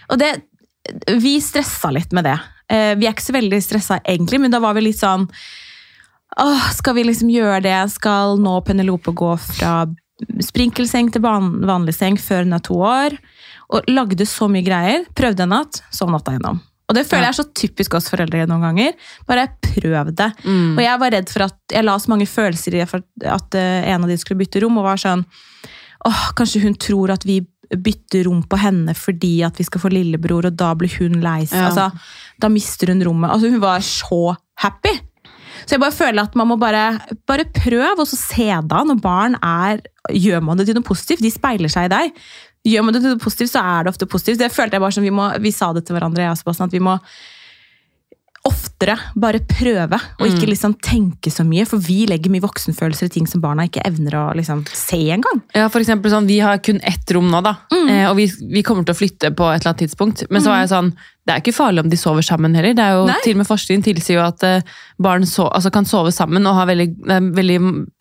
Og 0.10 0.18
det 0.20 0.32
Vi 1.22 1.36
stressa 1.42 1.92
litt 1.94 2.12
med 2.14 2.24
det. 2.26 2.40
Eh, 2.70 2.96
vi 2.96 3.06
er 3.06 3.14
ikke 3.14 3.26
så 3.28 3.34
veldig 3.38 3.62
stressa 3.62 4.00
egentlig, 4.06 4.40
men 4.42 4.52
da 4.52 4.60
var 4.60 4.74
vi 4.74 4.82
litt 4.88 5.00
sånn 5.00 5.28
Åh, 6.38 6.72
skal 6.74 6.96
vi 6.98 7.04
liksom 7.04 7.30
gjøre 7.32 7.62
det? 7.64 7.78
Skal 7.94 8.38
nå 8.42 8.58
Penelope 8.66 9.14
gå 9.16 9.30
fra 9.40 9.86
sprinkelseng 10.44 11.12
til 11.14 11.22
vanlig 11.24 11.94
seng 11.96 12.18
før 12.20 12.44
hun 12.44 12.54
er 12.58 12.64
to 12.66 12.76
år? 12.84 13.16
Og 13.72 13.88
lagde 13.88 14.26
så 14.28 14.50
mye 14.52 14.66
greier. 14.66 15.06
Prøvde 15.16 15.46
en 15.46 15.54
natt, 15.56 15.80
sov 15.96 16.12
natta 16.12 16.34
gjennom. 16.36 16.60
Og 16.86 16.98
det 16.98 17.06
føler 17.10 17.28
jeg 17.28 17.34
er 17.34 17.40
så 17.40 17.48
typisk 17.58 17.96
oss 17.98 18.12
foreldre 18.12 18.46
noen 18.50 18.68
ganger. 18.68 18.94
Bare 19.26 19.48
prøv 19.64 20.12
det. 20.14 20.30
Mm. 20.46 20.76
Og 20.76 20.84
jeg 20.86 21.02
var 21.02 21.16
redd 21.16 21.34
for 21.34 21.48
at 21.48 21.74
jeg 21.74 21.88
la 21.88 21.98
så 22.02 22.12
mange 22.14 22.30
følelser 22.30 22.76
i 22.76 22.84
det 22.84 22.90
for 22.92 23.02
at 23.26 23.58
eh, 23.58 23.90
en 23.94 24.06
av 24.06 24.12
de 24.12 24.18
skulle 24.22 24.44
bytte 24.44 24.62
rom, 24.62 24.78
og 24.82 24.86
var 24.86 25.02
sånn 25.02 25.26
åh, 26.06 26.24
kanskje 26.38 26.62
hun 26.68 26.78
tror 26.78 27.16
at 27.16 27.26
vi 27.26 27.40
bytter 27.66 28.28
rom 28.28 28.44
på 28.46 28.60
henne 28.62 28.94
fordi 28.94 29.40
at 29.48 29.58
vi 29.58 29.66
skal 29.66 29.82
få 29.82 29.90
lillebror, 29.94 30.46
og 30.52 30.58
da 30.60 30.72
blir 30.78 30.94
hun 31.00 31.20
lei 31.24 31.42
seg. 31.50 31.58
Ja. 31.64 31.72
Altså, 31.72 31.90
da 32.42 32.52
mister 32.54 32.94
hun 32.94 33.04
rommet. 33.06 33.32
Altså, 33.34 33.50
hun 33.50 33.64
var 33.64 33.82
så 33.86 34.36
happy. 34.62 34.94
Så 35.66 35.76
jeg 35.76 35.82
bare 35.82 35.96
føler 35.96 36.22
at 36.28 36.36
man 36.38 36.50
må 36.52 36.60
bare, 36.62 37.00
bare 37.26 37.48
prøve, 37.50 37.96
og 37.98 38.08
så 38.10 38.20
se 38.20 38.48
da 38.70 38.86
når 38.86 39.02
barn 39.04 39.38
er 39.42 39.84
Gjør 40.14 40.44
man 40.46 40.60
det 40.60 40.68
til 40.68 40.76
noe 40.78 40.86
positivt? 40.86 41.24
De 41.26 41.32
speiler 41.34 41.72
seg 41.72 41.88
i 41.88 41.90
deg. 41.90 42.18
Gjør 42.66 42.86
man 42.86 42.96
det 42.96 43.04
til 43.04 43.14
noe 43.14 43.22
positivt, 43.22 43.54
så 43.54 43.62
er 43.62 43.86
det 43.86 43.94
ofte 43.94 44.10
positivt. 44.10 44.42
Det 44.42 44.52
følte 44.54 44.78
jeg 44.78 44.84
bare 44.84 44.96
som 44.98 45.06
vi, 45.06 45.14
må, 45.14 45.30
vi 45.42 45.54
sa 45.54 45.72
det 45.76 45.86
til 45.86 45.98
hverandre, 45.98 46.26
jeg 46.26 46.34
og 46.34 46.40
Sebastian, 46.42 46.72
at 46.72 46.78
vi 46.78 46.84
må 46.84 47.00
oftere 48.46 48.94
bare 49.18 49.40
prøve, 49.50 49.98
og 50.20 50.28
ikke 50.28 50.50
liksom 50.52 50.76
tenke 50.84 51.32
så 51.34 51.42
mye. 51.48 51.66
For 51.66 51.82
vi 51.82 52.04
legger 52.10 52.30
mye 52.34 52.44
voksenfølelser 52.44 53.10
i 53.10 53.14
ting 53.16 53.30
som 53.30 53.42
barna 53.42 53.66
ikke 53.66 53.84
evner 53.88 54.18
å 54.20 54.26
liksom 54.38 54.62
se 54.70 55.00
engang. 55.16 55.42
Ja, 55.56 55.66
for 55.74 55.82
eksempel 55.82 56.14
sånn, 56.14 56.30
Vi 56.30 56.38
har 56.44 56.62
kun 56.62 56.82
ett 56.86 57.10
rom 57.16 57.32
nå, 57.34 57.42
da. 57.46 57.56
Mm. 57.74 57.90
Eh, 57.90 58.06
og 58.10 58.16
vi, 58.20 58.30
vi 58.54 58.64
kommer 58.66 58.86
til 58.86 58.94
å 58.94 59.00
flytte 59.00 59.34
på 59.34 59.50
et 59.50 59.62
eller 59.64 59.74
annet 59.74 59.86
tidspunkt. 59.88 60.26
Men 60.30 60.46
så 60.46 60.54
var 60.54 60.62
jeg 60.62 60.74
sånn, 60.76 60.94
det 61.26 61.34
er 61.34 61.40
ikke 61.42 61.56
farlig 61.58 61.82
om 61.82 61.90
de 61.90 61.98
sover 61.98 62.22
sammen 62.22 62.54
heller. 62.54 62.76
Det 62.78 62.84
er 62.86 62.92
jo 63.00 63.06
Nei. 63.10 63.16
til 63.24 63.34
og 63.34 63.40
med 63.42 63.48
Forskning 63.50 63.82
tilsier 63.84 64.20
jo 64.20 64.26
at 64.28 64.44
eh, 64.46 64.62
barn 65.02 65.26
so 65.26 65.48
altså 65.50 65.72
kan 65.74 65.84
sove 65.90 66.12
sammen 66.14 66.46
og 66.46 66.54
ha 66.54 66.66
veldig, 66.70 66.86
er 67.10 67.30
veldig 67.34 67.56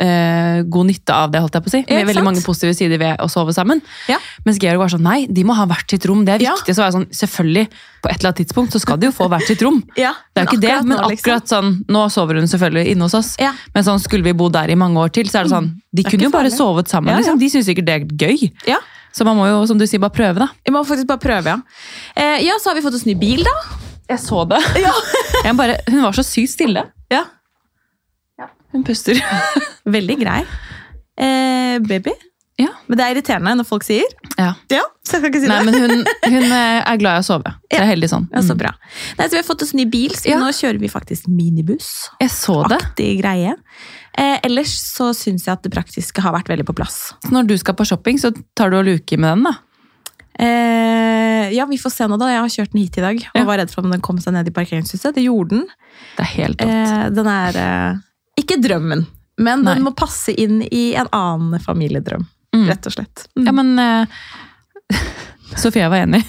eh, 0.04 0.58
god 0.68 0.86
nytte 0.90 1.14
av 1.16 1.32
det. 1.32 1.40
holdt 1.40 1.56
jeg 1.56 1.64
på 1.64 1.70
å 1.70 1.74
si. 1.74 1.80
Med 1.88 2.04
veldig 2.10 2.20
sant? 2.20 2.28
mange 2.28 2.42
positive 2.44 2.74
sider 2.76 3.00
ved 3.00 3.22
å 3.24 3.28
sove 3.32 3.54
sammen. 3.56 3.80
Ja. 4.12 4.18
Mens 4.44 4.60
Georg 4.60 4.78
var 4.82 4.92
sånn, 4.92 5.06
nei, 5.08 5.24
de 5.26 5.44
må 5.48 5.56
ha 5.56 5.64
hvert 5.70 5.88
sitt 5.96 6.04
rom. 6.10 6.24
Det 6.28 6.34
er 6.36 6.44
Ja. 6.44 6.52
viktig. 6.58 6.74
Så 6.76 6.84
var 6.84 6.90
jeg 6.92 6.98
sånn, 6.98 7.08
selvfølgelig, 7.16 7.66
på 8.04 8.10
et 8.12 8.18
eller 8.20 8.28
annet 8.34 8.40
tidspunkt 8.44 8.72
så 8.76 8.80
skal 8.84 9.00
de 9.00 9.06
jo 9.08 9.12
få 9.16 9.28
hvert 9.32 9.46
sitt 9.48 9.62
rom. 9.64 9.80
Ja, 9.96 10.12
Det 10.34 10.42
er 10.42 10.44
jo 10.44 10.52
ikke 10.52 10.60
det, 10.66 10.76
men 10.84 10.98
nå, 10.98 11.08
liksom. 11.08 11.18
akkurat 11.24 11.48
sånn, 11.48 11.72
nå 11.88 12.04
sover 12.12 12.34
hun 12.42 12.46
selvfølgelig 12.50 12.92
inne 12.92 13.08
hos 13.08 13.14
oss. 13.14 13.32
Ja. 13.40 13.54
Men 13.74 13.84
sånn, 13.88 14.00
skulle 14.04 14.24
vi 14.28 14.32
bo 14.36 14.50
der 14.52 14.68
i 14.68 14.76
mange 14.76 15.00
år 15.00 15.08
til, 15.16 15.24
så 15.32 15.40
er 15.40 15.48
det 15.48 15.54
sånn, 15.56 15.70
de 15.94 16.02
Det 16.02 16.10
kunne 16.12 16.28
jo 16.28 16.30
bare 16.34 16.50
farlig. 16.50 16.58
sovet 16.60 16.88
sammen. 16.92 17.08
Ja, 17.14 17.16
ja. 17.16 17.24
Liksom. 17.24 17.38
De 17.40 17.48
syns 17.48 17.66
sikkert 17.72 17.86
det 17.88 17.94
er 17.94 18.04
gøy. 18.28 18.52
Ja, 18.68 18.78
Så 19.14 19.24
man 19.26 19.36
må 19.38 19.46
jo, 19.46 19.60
som 19.70 19.78
du 19.78 19.86
sier, 19.86 20.00
bare 20.02 20.10
prøve, 20.14 20.42
da. 20.42 20.48
Vi 20.66 20.72
må 20.74 20.82
faktisk 20.84 21.06
bare 21.06 21.22
prøve, 21.22 21.54
ja. 21.54 21.58
Eh, 22.18 22.40
ja, 22.48 22.56
så 22.60 22.70
har 22.72 22.74
vi 22.78 22.82
fått 22.82 22.96
oss 22.98 23.06
ny 23.06 23.14
bil, 23.14 23.44
da. 23.46 23.54
Jeg 24.10 24.18
så 24.24 24.42
det. 24.50 24.58
Ja. 24.84 24.92
Jeg 25.46 25.56
bare, 25.56 25.78
hun 25.88 26.02
var 26.02 26.12
så 26.18 26.24
sykt 26.26 26.50
stille. 26.56 26.82
ja. 27.14 27.24
Hun 28.74 28.82
puster. 28.82 29.14
Veldig 29.96 30.16
grei. 30.18 30.40
Eh, 31.20 31.76
baby. 31.86 32.10
Ja. 32.58 32.72
Men 32.88 32.98
det 32.98 33.04
er 33.04 33.12
irriterende 33.14 33.52
når 33.60 33.66
folk 33.68 33.84
sier. 33.86 34.08
Ja. 34.38 34.48
Ja, 34.70 34.80
så 35.06 35.16
jeg 35.16 35.20
skal 35.22 35.30
ikke 35.30 35.40
si 35.44 35.48
Nei, 35.50 35.58
det. 35.62 35.66
men 35.68 35.76
hun, 35.78 36.02
hun 36.32 36.46
eh, 36.54 36.80
er 36.82 36.98
glad 36.98 37.20
i 37.20 37.22
å 37.22 37.26
sove. 37.26 37.52
Det 37.70 37.78
er 37.78 37.86
heldig 37.92 38.10
sånn. 38.10 38.26
Ja, 38.34 38.42
så 38.42 38.54
Mm. 38.56 38.60
bra. 38.64 38.72
Nei, 39.18 39.26
så 39.28 39.30
vi 39.36 39.40
har 39.42 39.46
fått 39.46 39.62
oss 39.66 39.74
ny 39.78 39.84
bil, 39.90 40.10
så 40.18 40.30
Ja. 40.32 40.38
nå 40.42 40.50
kjører 40.54 40.78
vi 40.82 40.90
faktisk 40.90 41.28
minibuss. 41.30 42.10
Jeg 42.22 42.30
så 42.34 42.56
det. 42.70 42.80
Aktig 42.82 43.12
greie. 43.22 43.54
Eh, 44.16 44.38
ellers 44.46 44.70
så 44.94 45.08
syns 45.16 45.46
jeg 45.48 45.52
at 45.56 45.62
det 45.66 45.72
praktiske 45.74 46.22
har 46.22 46.34
vært 46.36 46.48
veldig 46.52 46.66
på 46.68 46.74
plass. 46.78 47.12
Så 47.24 47.32
når 47.34 47.48
du 47.50 47.56
skal 47.58 47.74
på 47.74 47.86
shopping, 47.88 48.18
så 48.22 48.30
tar 48.54 48.70
du 48.70 48.78
og 48.78 48.84
luker 48.86 49.18
med 49.18 49.38
den, 49.38 49.48
da. 49.48 49.54
Eh, 50.38 51.50
ja, 51.54 51.66
vi 51.66 51.78
får 51.78 51.92
se 51.94 52.06
nå, 52.10 52.16
da. 52.18 52.28
Jeg 52.32 52.42
har 52.42 52.52
kjørt 52.56 52.72
den 52.74 52.82
hit 52.82 52.98
i 52.98 53.04
dag 53.04 53.16
og 53.22 53.38
Ja. 53.40 53.44
var 53.46 53.58
redd 53.58 53.70
for 53.70 53.82
om 53.84 53.90
den 53.90 54.00
kom 54.00 54.18
seg 54.18 54.32
ned 54.34 54.48
i 54.48 54.54
parkeringshuset. 54.54 55.14
Det 55.14 55.24
gjorde 55.24 55.50
den. 55.50 55.66
Det 56.16 56.24
er 56.26 56.32
helt 56.38 56.58
rått. 56.62 56.70
Eh, 56.70 57.10
den 57.10 57.26
er 57.26 57.56
eh, 57.56 57.98
ikke 58.42 58.60
drømmen, 58.62 59.06
men 59.38 59.62
Nei. 59.64 59.74
den 59.74 59.84
må 59.84 59.94
passe 59.96 60.34
inn 60.34 60.62
i 60.70 60.94
en 60.94 61.06
annen 61.12 61.60
familiedrøm. 61.62 62.26
Mm. 62.54 62.66
Rett 62.70 62.86
og 62.86 62.92
slett. 62.94 63.26
Mm. 63.36 63.46
Ja, 63.46 63.52
men 63.52 63.78
eh, 63.78 64.06
Sofia 65.56 65.88
var 65.92 66.04
enig. 66.04 66.22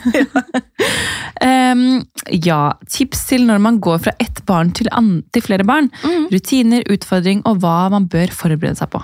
um, 1.41 2.03
ja, 2.47 2.61
tips 2.91 3.26
til 3.32 3.45
når 3.47 3.61
man 3.63 3.80
går 3.84 4.01
fra 4.07 4.16
ett 4.22 4.41
barn 4.47 4.74
til, 4.76 4.89
til 5.34 5.45
flere 5.45 5.68
barn. 5.68 5.91
Mm. 6.03 6.28
Rutiner, 6.34 6.88
utfordring 6.91 7.45
og 7.49 7.61
hva 7.63 7.86
man 7.93 8.09
bør 8.11 8.34
forberede 8.36 8.78
seg 8.80 8.91
på. 8.93 9.03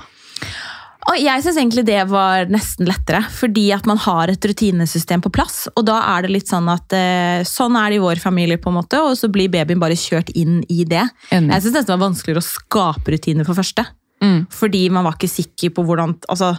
Og 1.10 1.18
jeg 1.18 1.42
syns 1.42 1.58
egentlig 1.58 1.84
det 1.88 2.02
var 2.12 2.50
nesten 2.52 2.86
lettere, 2.86 3.24
fordi 3.34 3.72
at 3.74 3.88
man 3.90 3.98
har 4.04 4.30
et 4.30 4.46
rutinesystem 4.46 5.24
på 5.26 5.32
plass. 5.34 5.64
Og 5.74 5.86
da 5.88 5.98
er 6.14 6.26
det 6.26 6.36
litt 6.36 6.52
sånn 6.52 6.70
at 6.70 6.94
eh, 6.94 7.42
sånn 7.48 7.76
er 7.80 7.90
det 7.90 7.98
i 7.98 8.04
vår 8.04 8.22
familie, 8.22 8.62
på 8.62 8.70
en 8.70 8.78
måte, 8.78 9.00
og 9.02 9.18
så 9.18 9.32
blir 9.34 9.50
babyen 9.52 9.82
bare 9.82 9.98
kjørt 9.98 10.30
inn 10.38 10.60
i 10.70 10.84
det. 10.86 11.08
Enig. 11.34 11.56
Jeg 11.56 11.66
syns 11.66 11.80
nesten 11.80 11.90
det 11.90 11.96
var 11.96 12.06
vanskeligere 12.06 12.44
å 12.44 12.50
skape 12.52 13.16
rutiner 13.16 13.50
for 13.50 13.58
første. 13.58 13.88
Mm. 14.22 14.46
Fordi 14.54 14.86
man 14.94 15.08
var 15.08 15.18
ikke 15.18 15.32
sikker 15.32 15.74
på 15.74 15.84
hvordan 15.88 16.14
Altså, 16.30 16.54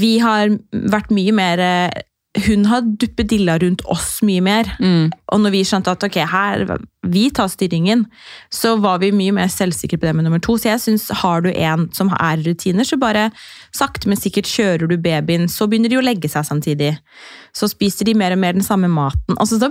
vi 0.00 0.14
har 0.22 0.48
vært 0.72 1.12
mye 1.12 1.34
mer 1.36 1.60
eh, 1.60 2.02
Hun 2.34 2.64
har 2.66 2.82
duppedilla 2.98 3.54
rundt 3.62 3.84
oss 3.86 4.18
mye 4.26 4.42
mer. 4.42 4.68
Mm. 4.82 5.12
Og 5.32 5.42
når 5.44 5.52
vi 5.54 5.60
skjønte 5.68 5.92
at 5.94 6.02
ok, 6.02 6.16
her, 6.32 6.64
vi 7.06 7.28
tar 7.30 7.46
styringen, 7.52 8.06
så 8.50 8.74
var 8.82 8.98
vi 9.04 9.12
mye 9.14 9.36
mer 9.36 9.52
selvsikre 9.52 10.00
på 10.00 10.08
det 10.08 10.16
med 10.18 10.26
nummer 10.26 10.42
to. 10.42 10.56
Så 10.58 10.72
jeg 10.72 10.82
synes, 10.82 11.06
har 11.22 11.44
du 11.44 11.52
en 11.52 11.86
som 11.94 12.10
er 12.16 12.42
rutiner, 12.42 12.86
så 12.86 12.98
bare 12.98 13.28
sakte, 13.74 14.10
men 14.10 14.18
sikkert 14.18 14.50
kjører 14.50 14.90
du 14.90 14.96
babyen, 14.98 15.46
så 15.46 15.70
begynner 15.70 15.94
de 15.94 16.00
å 16.00 16.04
legge 16.04 16.30
seg 16.32 16.48
samtidig. 16.50 16.96
Så 17.54 17.70
spiser 17.70 18.10
de 18.10 18.18
mer 18.18 18.34
og 18.34 18.42
mer 18.42 18.58
den 18.58 18.66
samme 18.66 18.90
maten. 18.90 19.38
Altså, 19.38 19.62
så, 19.62 19.70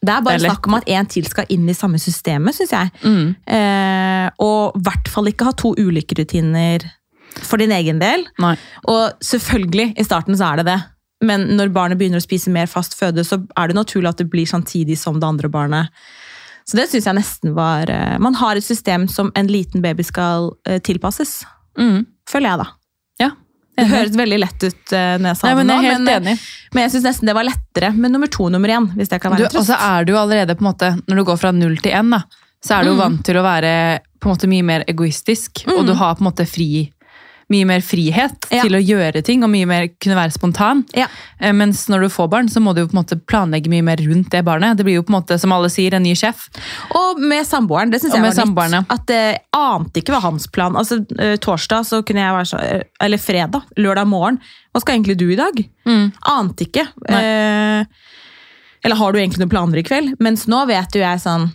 det 0.00 0.14
er 0.14 0.24
bare 0.24 0.40
Det 0.40 0.46
er 0.46 0.54
snakk 0.54 0.70
om 0.70 0.80
at 0.80 0.90
en 0.96 1.12
til 1.12 1.28
skal 1.28 1.52
inn 1.52 1.68
i 1.68 1.76
samme 1.76 2.00
systemet, 2.00 2.56
syns 2.56 2.72
jeg. 2.72 2.92
Mm. 3.04 3.34
Eh, 3.52 4.26
og 4.40 4.80
i 4.80 4.86
hvert 4.88 5.12
fall 5.12 5.28
ikke 5.28 5.50
ha 5.50 5.56
to 5.56 5.76
ulike 5.76 6.16
rutiner 6.16 6.88
for 7.44 7.60
din 7.60 7.74
egen 7.74 8.00
del. 8.00 8.24
Nei. 8.40 8.56
Og 8.88 9.16
selvfølgelig, 9.24 9.92
i 10.00 10.04
starten 10.06 10.38
så 10.38 10.54
er 10.54 10.62
det 10.62 10.70
det. 10.72 10.82
Men 11.24 11.46
når 11.56 11.70
barnet 11.72 11.98
begynner 11.98 12.20
å 12.20 12.24
spise 12.26 12.50
mer 12.52 12.66
fast 12.68 12.92
føde, 12.98 13.24
så 13.24 13.38
er 13.56 13.68
det 13.70 13.76
naturlig 13.78 14.08
at 14.10 14.18
det 14.20 14.28
blir 14.30 14.46
samtidig 14.46 14.98
som 15.00 15.20
det 15.20 15.26
andre 15.26 15.48
barnet. 15.48 15.88
Så 16.66 16.76
det 16.76 16.88
syns 16.90 17.06
jeg 17.06 17.14
nesten 17.16 17.52
var 17.54 17.88
eh, 17.88 18.16
Man 18.18 18.34
har 18.34 18.56
et 18.58 18.64
system 18.66 19.06
som 19.08 19.30
en 19.38 19.46
liten 19.46 19.80
baby 19.84 20.02
skal 20.04 20.50
eh, 20.68 20.80
tilpasses. 20.82 21.44
Mm. 21.78 22.04
Føler 22.28 22.50
jeg, 22.50 22.58
da. 22.58 22.66
Ja. 23.22 23.30
Det 23.76 23.84
høres 23.92 24.16
veldig 24.18 24.38
lett 24.40 24.64
ut 24.66 24.92
eh, 24.96 25.14
når 25.20 25.30
jeg 25.30 25.38
sa 25.38 25.46
Nei, 25.46 25.52
det 25.52 25.58
men 25.60 25.68
nå, 25.70 25.74
er 25.76 25.86
helt 25.86 26.04
men, 26.04 26.26
enig. 26.32 26.34
men 26.74 26.82
jeg 26.86 26.92
syns 26.96 27.06
nesten 27.06 27.28
det 27.30 27.36
var 27.38 27.46
lettere 27.46 27.92
med 27.94 28.12
nummer 28.16 28.30
to 28.32 28.48
nummer 28.52 28.72
én. 28.72 28.88
Hvis 28.98 29.12
det 29.12 29.20
kan 29.22 29.32
Du, 29.36 29.38
være 29.44 29.52
en 29.52 29.60
og 29.62 29.68
så 29.68 29.76
er 29.78 30.04
du 30.08 30.12
jo 30.14 30.18
allerede 30.20 30.56
på 30.58 30.64
en 30.64 30.70
måte, 30.72 30.90
Når 31.06 31.20
du 31.22 31.24
går 31.30 31.40
fra 31.44 31.52
null 31.54 31.76
til 31.84 31.92
én, 31.96 32.12
så 32.64 32.78
er 32.78 32.82
du 32.82 32.90
jo 32.90 32.96
Mm. 32.96 33.02
vant 33.04 33.24
til 33.28 33.36
å 33.38 33.44
være 33.46 33.72
på 34.20 34.26
en 34.28 34.34
måte 34.34 34.48
mye 34.50 34.64
mer 34.66 34.84
egoistisk. 34.90 35.62
Mm. 35.68 35.74
Og 35.78 35.86
du 35.86 35.94
har 35.94 36.16
på 36.16 36.24
en 36.24 36.30
måte 36.32 36.46
fri, 36.50 36.88
mye 37.52 37.66
mer 37.68 37.80
frihet 37.80 38.46
Ja. 38.50 38.62
til 38.64 38.74
å 38.74 38.80
gjøre 38.82 39.22
ting, 39.22 39.44
og 39.44 39.50
mye 39.52 39.66
mer 39.70 39.84
kunne 40.02 40.16
være 40.18 40.32
spontan. 40.34 40.84
Ja. 40.96 41.06
Eh, 41.40 41.52
Mens 41.52 41.84
når 41.88 42.02
du 42.02 42.08
får 42.10 42.28
barn, 42.30 42.48
så 42.50 42.58
må 42.60 42.74
du 42.74 42.80
jo 42.82 42.88
på 42.88 42.96
en 42.96 43.04
måte 43.04 43.20
planlegge 43.24 43.70
mye 43.70 43.84
mer 43.86 43.96
rundt 44.02 44.30
det 44.34 44.44
barnet. 44.44 44.76
Det 44.76 44.84
blir 44.84 44.96
jo 44.98 45.02
på 45.06 45.14
en 45.14 45.20
måte, 45.22 45.38
som 45.38 45.52
alle 45.52 45.68
sier, 45.70 45.94
en 45.94 46.02
ny 46.02 46.14
sjef. 46.18 46.48
Og 46.90 47.20
med 47.22 47.46
samboeren. 47.46 47.90
Det 47.92 48.00
syns 48.02 48.14
jeg 48.14 48.22
var 48.22 48.34
litt 48.34 48.72
nytt. 48.74 48.90
At 48.90 49.06
jeg 49.14 49.38
ante 49.54 50.00
ikke 50.02 50.12
hva 50.16 50.22
hans 50.22 50.46
plan 50.48 50.74
Altså, 50.76 50.98
eh, 51.20 51.36
Torsdag 51.36 51.86
så 51.86 52.02
kunne 52.04 52.18
jeg 52.24 52.34
være 52.34 52.50
så 52.50 52.58
eh, 52.62 52.82
Eller 53.00 53.18
fredag. 53.18 53.62
Lørdag 53.78 54.06
morgen. 54.06 54.40
Hva 54.74 54.80
skal 54.82 54.96
egentlig 54.98 55.16
du 55.18 55.30
i 55.30 55.36
dag? 55.38 55.54
Ante 56.26 56.66
ikke. 56.66 56.88
Eh, 57.08 57.84
eller 58.84 58.96
har 58.96 59.12
du 59.12 59.18
egentlig 59.18 59.38
noen 59.40 59.50
planer 59.50 59.78
i 59.78 59.82
kveld? 59.86 60.16
Mens 60.20 60.46
nå 60.46 60.66
vet 60.66 60.90
jo 60.94 61.00
jeg 61.00 61.18
sånn 61.22 61.50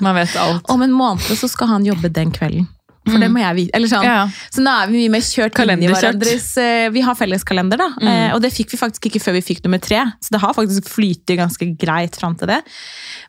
Man 0.00 0.14
vet 0.14 0.36
alt. 0.36 0.66
Om 0.70 0.82
en 0.82 0.92
måned 0.94 1.20
så 1.38 1.48
skal 1.50 1.68
han 1.68 1.84
jobbe 1.86 2.10
den 2.12 2.30
kvelden. 2.34 2.68
For 3.08 3.18
det 3.18 3.28
må 3.34 3.40
jeg 3.42 3.56
vite. 3.58 3.74
Eller 3.76 3.90
sånn. 3.90 4.04
Mm. 4.04 4.08
Ja, 4.08 4.16
ja. 4.22 4.48
Så 4.54 4.62
nå 4.62 4.72
er 4.78 4.90
vi 4.90 5.00
mye 5.00 5.12
mer 5.16 5.24
kjørt 5.26 5.58
inn 5.64 5.82
i 5.82 5.90
hverandres 5.90 6.48
eh, 6.62 6.86
Vi 6.94 7.02
har 7.02 7.16
felleskalender, 7.18 7.80
da. 7.80 7.88
Mm. 7.98 8.08
Eh, 8.12 8.26
og 8.36 8.42
det 8.44 8.52
fikk 8.54 8.74
vi 8.74 8.80
faktisk 8.80 9.08
ikke 9.10 9.22
før 9.24 9.36
vi 9.38 9.44
fikk 9.48 9.62
nummer 9.66 9.82
tre. 9.82 10.04
Så 10.22 10.34
det 10.36 10.42
har 10.44 10.54
faktisk 10.54 10.90
flytet 10.90 11.40
ganske 11.40 11.70
greit 11.80 12.18
fram 12.20 12.36
til 12.38 12.52
det. 12.52 12.60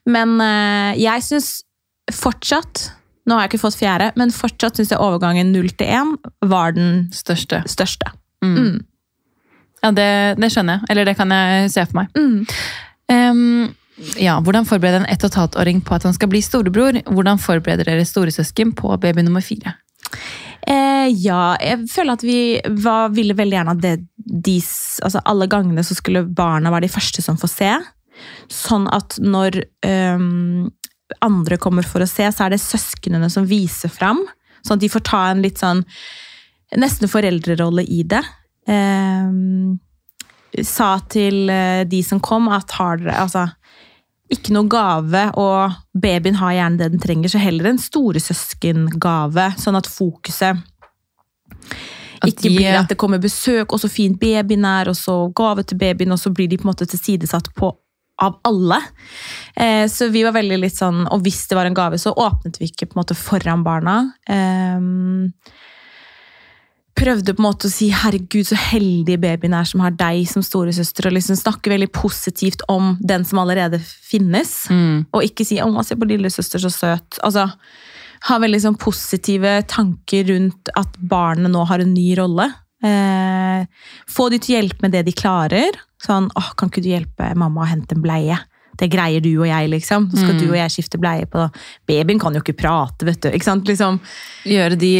Men 0.05 0.35
eh, 0.43 1.01
jeg 1.01 1.25
syns 1.29 1.53
fortsatt 2.13 2.89
Nå 3.23 3.37
har 3.37 3.45
jeg 3.45 3.53
ikke 3.53 3.61
fått 3.61 3.77
fjerde, 3.79 4.09
men 4.19 4.33
fortsatt 4.35 4.75
syns 4.75 4.89
jeg 4.91 4.99
overgangen 4.99 5.53
null 5.55 5.69
til 5.79 5.87
én 5.95 6.09
var 6.51 6.73
den 6.75 7.05
Største. 7.15 7.61
største. 7.71 8.09
Mm. 8.43 8.57
Mm. 8.57 8.81
Ja, 9.79 9.91
det, 9.95 10.07
det 10.43 10.49
skjønner 10.51 10.81
jeg. 10.81 10.89
Eller 10.91 11.07
det 11.07 11.13
kan 11.15 11.31
jeg 11.31 11.69
se 11.71 11.85
for 11.87 12.01
meg. 12.01 12.19
Mm. 12.19 12.43
Ja, 14.17 14.39
Hvordan 14.41 14.65
forbereder 14.65 15.03
en 15.03 15.09
ett 15.11 15.23
og 15.23 15.31
et 15.31 15.37
halvt 15.37 15.57
åring 15.61 15.81
på 15.85 15.95
at 15.95 16.05
han 16.07 16.15
skal 16.15 16.31
bli 16.31 16.41
storebror? 16.41 16.97
Hvordan 17.05 17.41
forbereder 17.41 17.85
dere 17.89 18.05
storesøsken 18.07 18.73
på 18.77 18.95
baby 19.01 19.21
nummer 19.25 19.43
fire? 19.45 19.75
Eh, 20.67 21.09
ja, 21.21 21.55
jeg 21.61 21.89
føler 21.91 22.17
at 22.17 22.23
vi 22.25 22.37
var, 22.83 23.11
ville 23.13 23.35
veldig 23.37 23.57
gjerne 23.57 23.75
at 23.75 23.83
det, 23.83 23.95
de, 24.47 24.55
altså 25.03 25.21
alle 25.29 25.49
gangene 25.51 25.83
så 25.85 25.97
skulle 25.97 26.23
barna 26.25 26.71
være 26.73 26.87
de 26.87 26.93
første 26.93 27.21
som 27.25 27.37
får 27.39 27.51
se. 27.53 27.71
Sånn 28.51 28.87
at 28.93 29.17
når 29.21 29.59
um, 30.15 30.69
andre 31.25 31.59
kommer 31.61 31.85
for 31.85 32.03
å 32.03 32.09
se, 32.09 32.25
så 32.31 32.45
er 32.45 32.53
det 32.53 32.63
søsknene 32.63 33.29
som 33.33 33.47
viser 33.49 33.91
fram. 33.93 34.23
Sånn 34.63 34.79
at 34.79 34.85
de 34.85 34.91
får 34.93 35.05
ta 35.09 35.25
en 35.29 35.43
litt 35.43 35.61
sånn 35.61 35.83
nesten 36.79 37.11
foreldrerolle 37.11 37.83
i 37.83 38.01
det. 38.09 38.23
Um, 38.65 39.81
sa 40.61 40.95
til 41.09 41.49
eh, 41.49 41.81
de 41.89 41.99
som 42.05 42.21
kom 42.23 42.47
at 42.53 42.75
har 42.77 42.99
dere 43.01 43.17
altså 43.23 43.47
ikke 44.31 44.53
noe 44.55 44.67
gave, 44.71 45.25
og 45.37 45.71
babyen 45.99 46.35
har 46.39 46.53
gjerne 46.55 46.77
det 46.79 46.91
den 46.91 46.99
trenger, 47.03 47.29
så 47.29 47.41
heller 47.43 47.65
en 47.69 47.77
storesøskengave, 47.81 49.49
sånn 49.59 49.77
at 49.77 49.89
fokuset 49.89 50.61
At 52.23 52.29
ikke 52.29 52.41
de- 52.47 52.55
blir 52.55 52.79
at 52.79 52.87
det 52.89 52.97
kommer 52.97 53.19
besøk, 53.19 53.73
og 53.73 53.79
så 53.79 53.89
fint 53.91 54.17
babyen 54.19 54.63
er, 54.65 54.87
og 54.89 54.95
så 54.95 55.33
gave 55.35 55.63
til 55.63 55.77
babyen, 55.77 56.11
og 56.11 56.19
så 56.19 56.31
blir 56.33 56.47
de 56.49 56.57
på 56.57 56.63
en 56.67 56.71
måte 56.73 56.87
tilsidesatt 56.87 57.53
på 57.55 57.73
av 58.21 58.39
alle. 58.45 58.77
Eh, 59.57 59.87
så 59.89 60.07
vi 60.11 60.21
var 60.23 60.31
veldig 60.33 60.59
litt 60.61 60.75
sånn 60.77 61.07
Og 61.11 61.23
hvis 61.23 61.47
det 61.49 61.55
var 61.57 61.65
en 61.65 61.73
gave, 61.73 61.97
så 61.97 62.13
åpnet 62.13 62.59
vi 62.59 62.67
ikke 62.69 62.85
på 62.85 62.93
en 62.95 63.01
måte 63.01 63.15
foran 63.17 63.63
barna. 63.65 64.13
Eh, 64.29 64.79
prøvde 66.97 67.33
på 67.33 67.41
en 67.41 67.47
måte 67.47 67.67
å 67.67 67.73
si 67.73 67.89
'herregud, 67.89 68.45
så 68.47 68.55
heldig 68.55 69.17
babyen 69.21 69.55
er 69.57 69.65
som 69.65 69.81
har 69.81 69.91
deg 69.91 70.27
som 70.29 70.43
storesøster', 70.45 71.07
og 71.07 71.15
liksom 71.17 71.37
snakke 71.39 71.71
veldig 71.73 71.91
positivt 71.91 72.61
om 72.69 72.97
den 73.01 73.25
som 73.25 73.39
allerede 73.39 73.79
finnes. 73.81 74.67
Mm. 74.69 75.05
Og 75.13 75.23
ikke 75.23 75.45
si 75.45 75.57
'å, 75.57 75.85
se 75.85 75.95
på 75.95 76.07
lillesøster, 76.07 76.59
så 76.59 76.69
søt'. 76.69 77.19
Altså, 77.23 77.51
ha 78.23 78.39
veldig 78.39 78.61
sånn 78.61 78.79
positive 78.79 79.63
tanker 79.67 80.23
rundt 80.31 80.69
at 80.75 80.95
barnet 80.97 81.51
nå 81.51 81.65
har 81.67 81.79
en 81.79 81.93
ny 81.93 82.15
rolle. 82.15 82.53
Eh, 82.83 83.65
få 84.07 84.29
de 84.29 84.39
til 84.39 84.55
å 84.55 84.61
hjelpe 84.61 84.81
med 84.81 84.91
det 84.91 85.05
de 85.05 85.11
klarer. 85.11 85.71
Sånn 85.99 86.29
'Å, 86.29 86.55
kan 86.55 86.69
ikke 86.69 86.83
du 86.83 86.89
hjelpe 86.89 87.35
mamma 87.35 87.63
å 87.63 87.67
hente 87.67 87.95
en 87.95 88.01
bleie?' 88.01 88.39
Det 88.77 88.89
greier 88.89 89.21
du 89.21 89.29
og 89.41 89.45
jeg, 89.47 89.69
liksom. 89.69 90.09
Så 90.11 90.17
skal 90.17 90.33
Mm. 90.33 90.39
du 90.39 90.47
og 90.49 90.55
jeg 90.57 90.71
skifte 90.73 90.97
bleie 90.99 91.25
på 91.29 91.43
Babyen 91.87 92.19
kan 92.19 92.33
jo 92.33 92.41
ikke 92.41 92.55
prate, 92.57 93.05
vet 93.05 93.19
du. 93.21 93.29
Ikke 93.29 93.43
sant? 93.43 93.65
Liksom, 93.69 93.99
Gjøre 94.45 94.77
de 94.77 94.91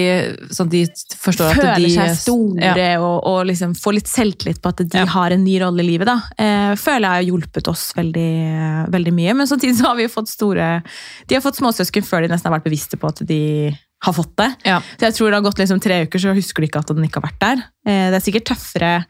sånn 0.54 0.68
at 0.68 0.72
de 0.72 0.86
forstår 1.20 1.50
at 1.50 1.58
føler 1.58 1.76
de 1.82 1.90
seg 1.96 2.16
store 2.16 2.62
Ja. 2.78 3.00
og, 3.02 3.24
og 3.26 3.46
liksom 3.48 3.74
få 3.76 3.94
litt 3.94 4.06
selvtillit 4.08 4.62
på 4.62 4.70
at 4.70 4.78
de 4.78 4.98
Ja. 4.98 5.06
har 5.06 5.32
en 5.32 5.44
ny 5.44 5.60
rolle 5.60 5.80
i 5.82 5.88
livet. 5.90 6.06
Da. 6.06 6.22
Eh, 6.38 6.76
føler 6.76 7.02
jeg 7.02 7.18
har 7.18 7.30
hjulpet 7.32 7.68
oss 7.68 7.94
veldig, 7.98 8.90
veldig 8.92 9.14
mye. 9.14 9.34
Men 9.36 9.48
samtidig 9.48 9.76
så 9.80 9.88
har 9.88 9.96
vi 9.96 10.08
fått 10.08 10.28
store 10.30 10.84
De 11.28 11.36
har 11.36 11.42
fått 11.42 11.58
småsøsken 11.58 12.04
før 12.06 12.22
de 12.22 12.28
nesten 12.34 12.52
har 12.52 12.60
vært 12.60 12.70
bevisste 12.70 12.98
på 12.98 13.08
at 13.10 13.26
de 13.26 13.76
har 14.04 14.14
fått 14.14 14.36
det. 14.36 14.50
Ja. 14.66 14.80
Så 15.00 15.08
jeg 15.08 15.14
tror 15.16 15.30
det 15.32 15.38
har 15.42 15.50
gått 15.50 15.60
liksom 15.60 15.80
tre 15.82 16.02
uker, 16.06 16.20
så 16.20 16.34
husker 16.36 16.62
de 16.62 16.68
ikke 16.68 16.80
at 16.80 16.88
den 16.94 17.06
ikke 17.08 17.22
har 17.22 17.30
vært 17.32 17.40
der. 17.40 17.64
Eh, 17.88 18.12
det 18.12 18.18
er 18.20 18.26
sikkert 18.32 18.46
tøffere 18.52 19.06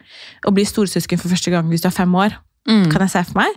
å 0.47 0.53
bli 0.53 0.63
storesøsken 0.63 1.19
for 1.19 1.29
første 1.29 1.49
gang 1.51 1.67
hvis 1.69 1.81
du 1.81 1.87
er 1.89 1.91
fem 1.97 2.13
år. 2.13 2.35
Mm. 2.69 2.91
Kan 2.91 3.01
jeg 3.01 3.09
se 3.09 3.23
for 3.25 3.41
meg. 3.41 3.49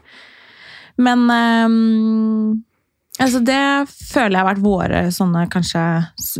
Men 0.98 1.26
um, 1.30 2.62
altså 3.20 3.40
det 3.44 3.60
føler 3.90 4.36
jeg 4.38 4.42
har 4.42 4.50
vært 4.54 4.64
våre 4.64 5.00
sånne 5.12 5.46
kanskje 5.52 5.82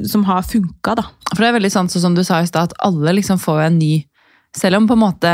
som 0.09 0.25
har 0.29 0.43
funka, 0.49 0.95
da. 0.97 1.07
For 1.35 1.43
det 1.45 1.49
er 1.51 1.57
veldig 1.59 1.73
sant, 1.75 1.93
som 1.93 2.15
du 2.17 2.23
sa 2.25 2.41
i 2.41 2.49
stad, 2.49 2.71
at 2.73 2.79
alle 2.87 3.13
liksom 3.19 3.41
får 3.43 3.67
en 3.71 3.81
ny 3.81 3.95
Selv 4.57 4.79
om 4.79 4.87
på 4.89 4.95
en 4.97 5.01
måte 5.03 5.31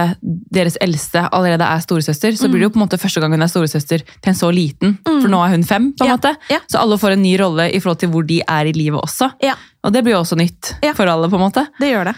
deres 0.50 0.74
eldste 0.82 1.20
allerede 1.30 1.62
er 1.62 1.78
storesøster, 1.84 2.34
så 2.34 2.48
blir 2.50 2.58
det 2.58 2.64
jo 2.66 2.70
på 2.74 2.80
en 2.80 2.82
måte 2.88 2.98
første 2.98 3.20
gang 3.22 3.30
hun 3.36 3.44
er 3.44 3.50
storesøster 3.52 4.02
til 4.02 4.30
en 4.32 4.34
så 4.34 4.48
liten. 4.50 4.96
For 5.06 5.30
nå 5.30 5.38
er 5.44 5.52
hun 5.52 5.62
fem, 5.62 5.84
på 5.94 6.02
en 6.02 6.10
Ja, 6.10 6.16
måte. 6.16 6.32
ja. 6.50 6.58
Så 6.66 6.80
alle 6.80 6.98
får 6.98 7.14
en 7.14 7.22
ny 7.22 7.36
rolle 7.38 7.68
i 7.70 7.78
forhold 7.78 8.00
til 8.02 8.10
hvor 8.10 8.26
de 8.26 8.40
er 8.42 8.66
i 8.66 8.72
livet 8.74 8.98
også. 8.98 9.28
Ja. 9.44 9.54
Og 9.86 9.94
det 9.94 10.02
blir 10.02 10.16
jo 10.16 10.24
også 10.24 10.34
nytt 10.40 10.72
for 10.98 11.06
alle, 11.06 11.30
på 11.30 11.38
en 11.38 11.44
måte. 11.44 11.68
Det 11.78 11.92
gjør 11.92 12.10
det. 12.10 12.16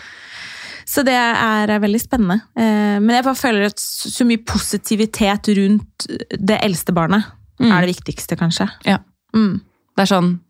Så 0.87 1.05
det 1.07 1.15
er 1.17 1.71
eh, 1.71 1.79
veldig 1.81 2.01
spennende. 2.03 2.41
Eh, 2.57 2.99
Men 3.01 3.11
jeg 3.17 3.25
bare 3.25 3.35
føler 3.41 3.67
at 3.67 3.79
så 3.81 4.25
mye 4.29 4.43
positivitet 4.45 5.49
rundt 5.57 6.07
det 6.39 6.61
eldste 6.63 6.93
barnet 6.95 7.25
Mm. 7.61 7.71
er 7.71 7.85
det 7.87 7.95
viktigste, 7.95 8.35
kanskje. 8.37 8.65
Ja. 8.85 8.97
Mm. 9.33 9.61
Det 9.97 10.03
er 10.03 10.09
sånn, 10.11 10.41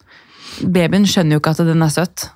Babyen 0.65 1.05
skjønner 1.05 1.36
jo 1.36 1.40
ikke 1.43 1.51
at 1.52 1.59
den 1.66 1.82
er 1.82 1.89
søt. 1.93 2.31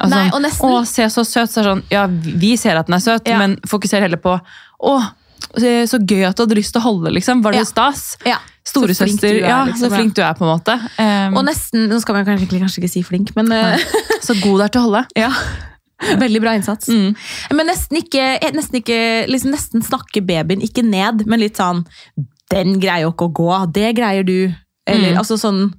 Altså, 0.00 0.08
Nei, 0.14 0.30
og 0.32 0.40
nesten- 0.40 0.70
Å, 0.70 0.86
se 0.86 1.02
så 1.12 1.24
søt! 1.28 1.50
Så 1.52 1.60
er 1.60 1.62
det 1.62 1.70
sånn, 1.74 1.82
ja, 1.90 2.06
vi 2.40 2.56
ser 2.56 2.76
at 2.78 2.86
den 2.86 2.94
er 2.94 3.00
søt, 3.04 3.28
Ja. 3.28 3.36
men 3.38 3.56
fokuser 3.68 4.00
heller 4.00 4.16
på 4.16 4.40
Å, 4.80 4.94
så 5.60 5.98
gøy 6.00 6.24
at 6.26 6.36
du 6.36 6.42
hadde 6.46 6.56
lyst 6.56 6.72
til 6.72 6.80
å 6.80 6.84
holde, 6.84 7.12
liksom. 7.12 7.42
Var 7.42 7.52
det 7.52 7.58
Ja. 7.58 7.64
stas? 7.64 8.16
Ja. 8.24 8.38
Storesøster. 8.64 9.42
er, 9.42 9.46
Ja, 9.46 9.64
liksom, 9.66 9.90
så 9.90 9.94
flink 9.94 10.14
du 10.14 10.22
er, 10.22 10.32
på 10.32 10.42
en 10.48 10.58
måte. 10.58 10.80
Um, 10.98 11.36
Og 11.36 11.44
nesten 11.44 11.86
Nå 11.88 12.00
skal 12.00 12.14
man 12.14 12.24
kanskje, 12.24 12.48
kanskje 12.48 12.78
ikke 12.80 12.90
si 12.90 13.02
flink, 13.02 13.36
men 13.36 13.52
uh, 13.52 13.76
så 14.24 14.32
god 14.40 14.58
du 14.58 14.62
er 14.64 14.68
til 14.68 14.80
å 14.80 14.84
holde. 14.88 15.06
ja. 15.16 15.30
Veldig 16.24 16.40
bra 16.42 16.54
innsats. 16.58 16.88
Mm. 16.90 17.14
Men 17.54 17.66
nesten 17.70 18.00
ikke, 18.00 18.24
nesten 18.56 18.80
ikke 18.80 18.98
liksom 19.30 19.52
Nesten 19.54 19.84
snakke 19.86 20.22
babyen 20.26 20.62
ikke 20.64 20.82
ned, 20.84 21.26
men 21.30 21.40
litt 21.40 21.60
sånn 21.60 21.84
Den 22.50 22.78
greier 22.82 23.06
jo 23.06 23.12
ikke 23.14 23.28
å 23.30 23.34
gå, 23.38 23.50
det 23.72 23.94
greier 23.96 24.26
du. 24.26 24.52
Eller 24.86 25.14
Mm. 25.14 25.18
altså 25.22 25.38
sånn 25.40 25.72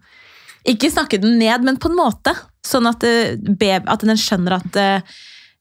Ikke 0.65 0.89
snakke 0.89 1.19
den 1.21 1.37
ned, 1.37 1.61
men 1.63 1.77
på 1.77 1.91
en 1.91 1.97
måte. 1.99 2.31
Sånn 2.65 2.87
at, 2.89 3.03
eh, 3.05 3.35
at 3.85 4.01
den 4.01 4.17
skjønner 4.17 4.55
at 4.57 4.75
eh, 4.81 5.01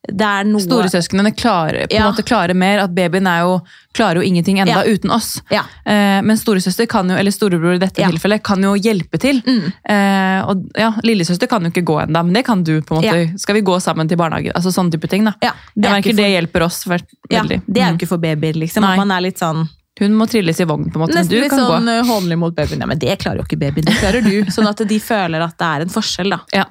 det 0.09 0.26
er 0.26 0.44
noe 0.44 0.60
Storesøsknene 0.60 1.31
klarer, 1.36 1.86
Ja. 1.90 2.12
klarer 2.12 2.55
mer. 2.55 2.78
At 2.85 2.94
babyen 2.94 3.26
er 3.26 3.40
jo, 3.40 3.60
klarer 3.94 4.16
jo 4.16 4.22
ingenting 4.22 4.59
enda 4.60 4.85
Ja. 4.85 4.93
uten 4.94 5.10
oss. 5.10 5.40
Ja. 5.51 5.62
Eh, 5.86 6.20
men 6.22 6.36
storesøster 6.36 6.86
kan 6.89 7.09
jo, 7.09 7.16
eller 7.16 7.31
storebror 7.31 7.74
i 7.76 7.78
dette 7.78 8.02
tilfellet, 8.02 8.43
kan 8.43 8.60
jo 8.62 8.74
hjelpe 8.74 9.18
til. 9.18 9.40
Mm. 9.47 9.72
Eh, 9.89 10.40
og 10.48 10.66
ja, 10.76 10.90
Lillesøster 11.02 11.48
kan 11.48 11.62
jo 11.64 11.70
ikke 11.70 11.85
gå 11.85 11.97
ennå, 12.06 12.24
men 12.24 12.32
det 12.35 12.44
kan 12.44 12.62
du. 12.62 12.81
på 12.82 12.97
en 12.98 13.02
måte. 13.02 13.39
Skal 13.40 13.55
vi 13.55 13.62
gå 13.62 13.81
sammen 13.81 14.09
til 14.09 14.16
barnehagen? 14.18 14.52
Altså 14.55 14.72
sånne 14.72 14.93
type 14.93 15.09
ting 15.09 15.24
da. 15.24 15.32
Ja, 15.43 15.52
Jeg 15.76 15.85
er 15.86 15.90
merker 15.97 16.10
for... 16.10 16.16
det 16.16 16.31
hjelper 16.35 16.62
oss 16.64 16.85
veldig. 16.85 17.09
det 17.28 17.81
er 17.82 17.86
jo 17.89 17.94
Mm. 17.94 17.98
ikke 17.98 18.09
for 18.09 18.18
babyer, 18.18 18.52
liksom. 18.55 18.82
Nei. 18.82 18.97
Man 18.97 19.10
er 19.10 19.20
litt 19.22 19.39
sånn 19.39 19.68
Hun 20.01 20.10
må 20.18 20.26
trilles 20.26 20.59
i 20.60 20.64
vogn, 20.64 20.90
på 20.90 20.97
en 20.98 21.02
måte. 21.06 21.14
Nesten 21.14 21.31
du 21.31 21.40
litt 21.40 21.51
kan 21.51 21.60
sånn 21.60 21.85
gå. 21.86 22.01
eh, 22.01 22.02
hånlig 22.02 22.36
mot 22.39 22.52
babyen. 22.55 22.81
Ja, 22.81 22.86
men 22.86 22.98
det 22.98 23.16
klarer 23.20 23.36
jo 23.39 23.44
ikke 23.44 23.59
babyen, 23.60 23.85
det 23.86 23.94
klarer 23.94 24.22
du. 24.24 24.43
Sånn 24.51 24.66
at 24.68 24.76
de 24.89 24.98
føler 24.98 25.40
at 25.40 25.56
det 25.56 25.64
er 25.64 25.81
en 25.82 25.89
forskjell, 25.89 26.31
da. 26.31 26.64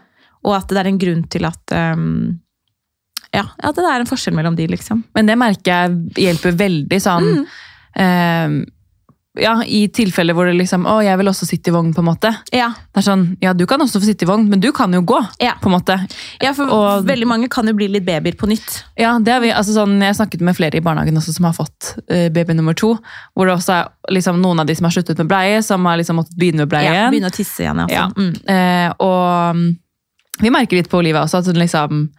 Og 0.43 0.53
at 0.57 0.67
det 0.67 0.77
er 0.77 0.87
en 0.89 0.97
grunn 0.99 1.23
til 1.29 1.45
at 1.45 1.71
um, 1.71 2.41
Ja, 3.33 3.43
at 3.63 3.75
det 3.75 3.83
er 3.89 3.99
en 4.03 4.05
forskjell 4.09 4.35
mellom 4.37 4.55
de, 4.55 4.67
liksom. 4.67 5.03
Men 5.15 5.25
det 5.25 5.37
merker 5.41 5.71
jeg 5.73 6.25
hjelper 6.27 6.51
veldig 6.59 6.99
sånn 7.01 7.45
eh, 7.97 8.63
Ja, 9.41 9.55
i 9.65 9.87
tilfeller 9.89 10.35
hvor 10.37 10.45
det 10.45 10.53
liksom 10.59 10.83
Å, 10.85 10.99
jeg 11.01 11.17
vil 11.17 11.25
også 11.31 11.47
sitte 11.49 11.71
i 11.71 11.73
vogn, 11.73 11.87
på 11.95 12.03
en 12.03 12.05
måte. 12.11 12.29
Ja, 12.53 12.67
Det 12.93 13.01
er 13.01 13.05
sånn, 13.07 13.23
ja, 13.41 13.53
du 13.57 13.63
kan 13.65 13.81
også 13.81 13.97
få 13.97 14.05
sitte 14.05 14.27
i 14.27 14.29
vogn, 14.29 14.45
men 14.51 14.61
du 14.61 14.67
kan 14.71 14.93
jo 14.93 15.01
gå, 15.01 15.17
Ja. 15.41 15.55
på 15.61 15.71
en 15.71 15.73
måte. 15.79 15.95
ja 16.39 16.51
for 16.53 16.69
Og- 16.69 17.07
veldig 17.07 17.25
mange 17.25 17.49
kan 17.49 17.65
jo 17.65 17.73
bli 17.73 17.87
litt 17.87 18.05
babyer 18.05 18.35
på 18.37 18.45
nytt. 18.47 18.83
Ja, 18.95 19.17
det 19.17 19.33
har 19.33 19.39
vi, 19.41 19.49
altså 19.49 19.73
sånn, 19.73 19.97
Jeg 19.99 20.13
har 20.13 20.19
snakket 20.25 20.41
med 20.41 20.55
flere 20.55 20.75
i 20.77 20.81
barnehagen 20.85 21.17
også 21.17 21.33
som 21.33 21.45
har 21.45 21.53
fått 21.53 21.95
uh, 22.11 22.29
baby 22.29 22.53
nummer 22.53 22.75
to. 22.75 22.93
Hvor 23.35 23.47
det 23.49 23.57
også 23.57 23.73
er 23.73 23.89
liksom, 24.11 24.39
noen 24.39 24.59
av 24.59 24.67
de 24.67 24.75
som 24.75 24.85
har 24.85 24.91
sluttet 24.91 25.17
med 25.17 25.27
bleie, 25.29 25.63
som 25.63 25.83
har 25.85 25.97
liksom 25.97 26.15
måttet 26.21 26.37
begynne 26.37 26.57
med 26.67 26.69
bleie 26.69 26.83
Ja, 26.85 26.93
igjen. 27.09 27.11
begynne 27.17 27.31
å 27.33 27.35
tisse 27.35 27.63
igjen, 27.65 27.89
Ja. 27.89 28.05
altså. 28.05 28.13
Mm. 28.15 28.33
Eh, 28.47 28.93
og 28.99 29.55
mm, 29.55 29.77
vi 30.41 30.49
merker 30.51 30.77
litt 30.77 30.89
på 30.91 30.99
Olivia 31.01 31.23
også 31.23 31.39
at 31.39 31.45
hun 31.47 31.55
liksom 31.55 32.09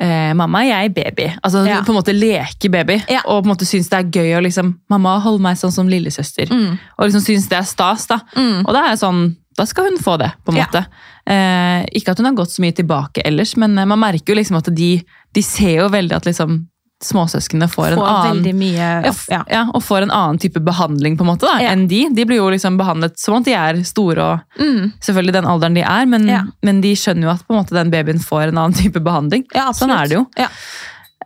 eh, 0.00 0.32
Mamma, 0.38 0.62
jeg 0.66 0.90
er 0.90 0.94
baby. 0.94 1.26
Altså 1.42 1.66
Ja. 1.66 1.80
på 1.82 1.92
en 1.92 1.98
måte 1.98 2.14
leke 2.14 2.70
baby. 2.70 3.02
Ja. 3.08 3.20
Og 3.26 3.42
på 3.42 3.48
en 3.48 3.54
måte 3.56 3.66
syns 3.68 3.90
det 3.90 3.98
er 3.98 4.10
gøy 4.20 4.38
å 4.38 4.44
liksom 4.44 4.78
Mamma, 4.90 5.18
hold 5.20 5.40
meg 5.40 5.56
sånn 5.56 5.72
som 5.74 5.88
lillesøster. 5.88 6.50
Mm. 6.50 6.78
Og 6.98 7.06
liksom 7.08 7.24
syns 7.24 7.48
det 7.48 7.58
er 7.58 7.68
stas, 7.68 8.06
da. 8.06 8.20
Mm. 8.36 8.64
Og 8.66 8.72
da 8.72 8.84
er 8.84 8.94
jeg 8.94 9.04
sånn 9.04 9.36
da 9.58 9.66
skal 9.66 9.88
hun 9.88 9.98
få 9.98 10.16
det, 10.20 10.30
på 10.46 10.52
en 10.52 10.60
måte. 10.60 10.84
Eh, 11.26 11.82
ikke 11.98 12.12
at 12.12 12.20
hun 12.20 12.28
har 12.30 12.36
gått 12.38 12.52
så 12.54 12.62
mye 12.62 12.76
tilbake 12.78 13.24
ellers, 13.26 13.56
men 13.58 13.74
eh, 13.78 13.88
man 13.90 13.98
merker 13.98 14.32
jo 14.32 14.38
liksom 14.38 14.60
at 14.60 14.70
de, 14.74 14.90
de 15.34 15.42
ser 15.42 15.80
jo 15.80 15.88
veldig 15.90 16.14
at 16.14 16.28
liksom 16.30 16.60
småsøsknene 17.04 17.68
får, 17.70 17.92
en 17.94 18.00
annen 18.02 18.56
mye 18.58 18.86
ja, 19.06 19.12
ja. 19.30 19.40
ja, 19.46 19.60
og 19.70 19.82
får 19.86 20.02
en 20.08 20.10
annen 20.10 20.38
type 20.42 20.58
behandling 20.66 21.14
på 21.18 21.22
en 21.22 21.28
måte 21.30 21.46
da, 21.46 21.58
enn 21.70 21.84
de. 21.90 22.00
De 22.10 22.24
blir 22.26 22.40
jo 22.40 22.48
liksom 22.50 22.74
behandlet 22.80 23.14
som 23.22 23.36
at 23.38 23.44
de 23.46 23.54
er 23.54 23.78
store 23.86 24.24
og 24.24 24.58
Mm. 24.58 24.92
selvfølgelig 25.06 25.32
den 25.36 25.46
alderen 25.46 25.74
de 25.78 25.84
er, 25.86 26.06
men, 26.10 26.26
men 26.66 26.80
de 26.82 26.90
skjønner 26.98 27.28
jo 27.28 27.30
at 27.36 27.44
på 27.46 27.54
en 27.54 27.60
måte 27.60 27.76
den 27.76 27.92
babyen 27.94 28.18
får 28.18 28.48
en 28.50 28.58
annen 28.64 28.74
type 28.74 28.98
behandling. 29.04 29.44
ja, 29.54 29.68
Sånn 29.72 29.94
er 29.94 30.08
det 30.10 30.18
jo. 30.18 30.24
Ja. 30.36 30.48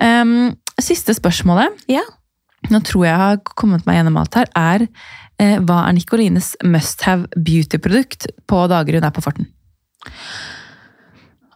Em, 0.05 0.35
siste 0.81 1.15
spørsmålet, 1.16 1.73
Ja. 1.89 2.03
nå 2.70 2.82
tror 2.85 3.07
jeg 3.09 3.16
har 3.16 3.40
kommet 3.57 3.86
meg 3.89 3.97
gjennom 4.03 4.20
alt 4.20 4.35
her, 4.35 4.47
er 4.55 4.86
eh, 5.40 5.57
hva 5.65 5.86
er 5.89 5.97
Nicolines 5.97 6.53
must 6.62 7.03
have 7.09 7.27
beauty-produkt 7.36 8.28
på 8.47 8.66
dager 8.69 9.01
hun 9.01 9.05
er 9.09 9.11
på 9.16 9.24
farten? 9.24 9.49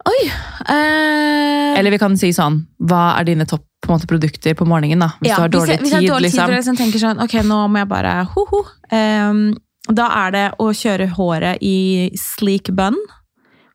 Oi! 0.07 0.27
Eh, 0.69 1.79
Eller 1.79 1.93
vi 1.95 1.99
kan 2.01 2.15
si 2.19 2.33
sånn, 2.35 2.61
hva 2.89 3.17
er 3.19 3.27
dine 3.29 3.47
topp 3.49 3.67
på 3.83 3.93
måte, 3.93 4.09
produkter 4.11 4.57
på 4.59 4.67
morgenen 4.69 5.03
da? 5.03 5.13
Hvis 5.21 5.31
ja, 5.31 5.37
du 5.37 5.43
har 5.45 5.53
dårlig 5.53 5.67
hvis 5.67 5.75
jeg, 5.75 5.83
hvis 5.83 5.95
jeg 5.95 6.01
har 6.01 6.15
dårlig 6.15 6.31
tid, 6.31 6.39
liksom. 6.39 6.55
liksom 6.57 6.79
tenker 6.81 7.03
sånn, 7.03 7.23
ok, 7.23 7.37
nå 7.47 7.59
må 7.71 7.83
jeg 7.83 7.91
bare 7.91 8.15
ho-ho. 8.33 8.63
Um, 8.91 9.45
da 9.87 10.09
er 10.25 10.33
det 10.35 10.47
å 10.63 10.71
kjøre 10.75 11.11
håret 11.15 11.63
i 11.63 11.77
sleek 12.19 12.73
bun, 12.75 12.97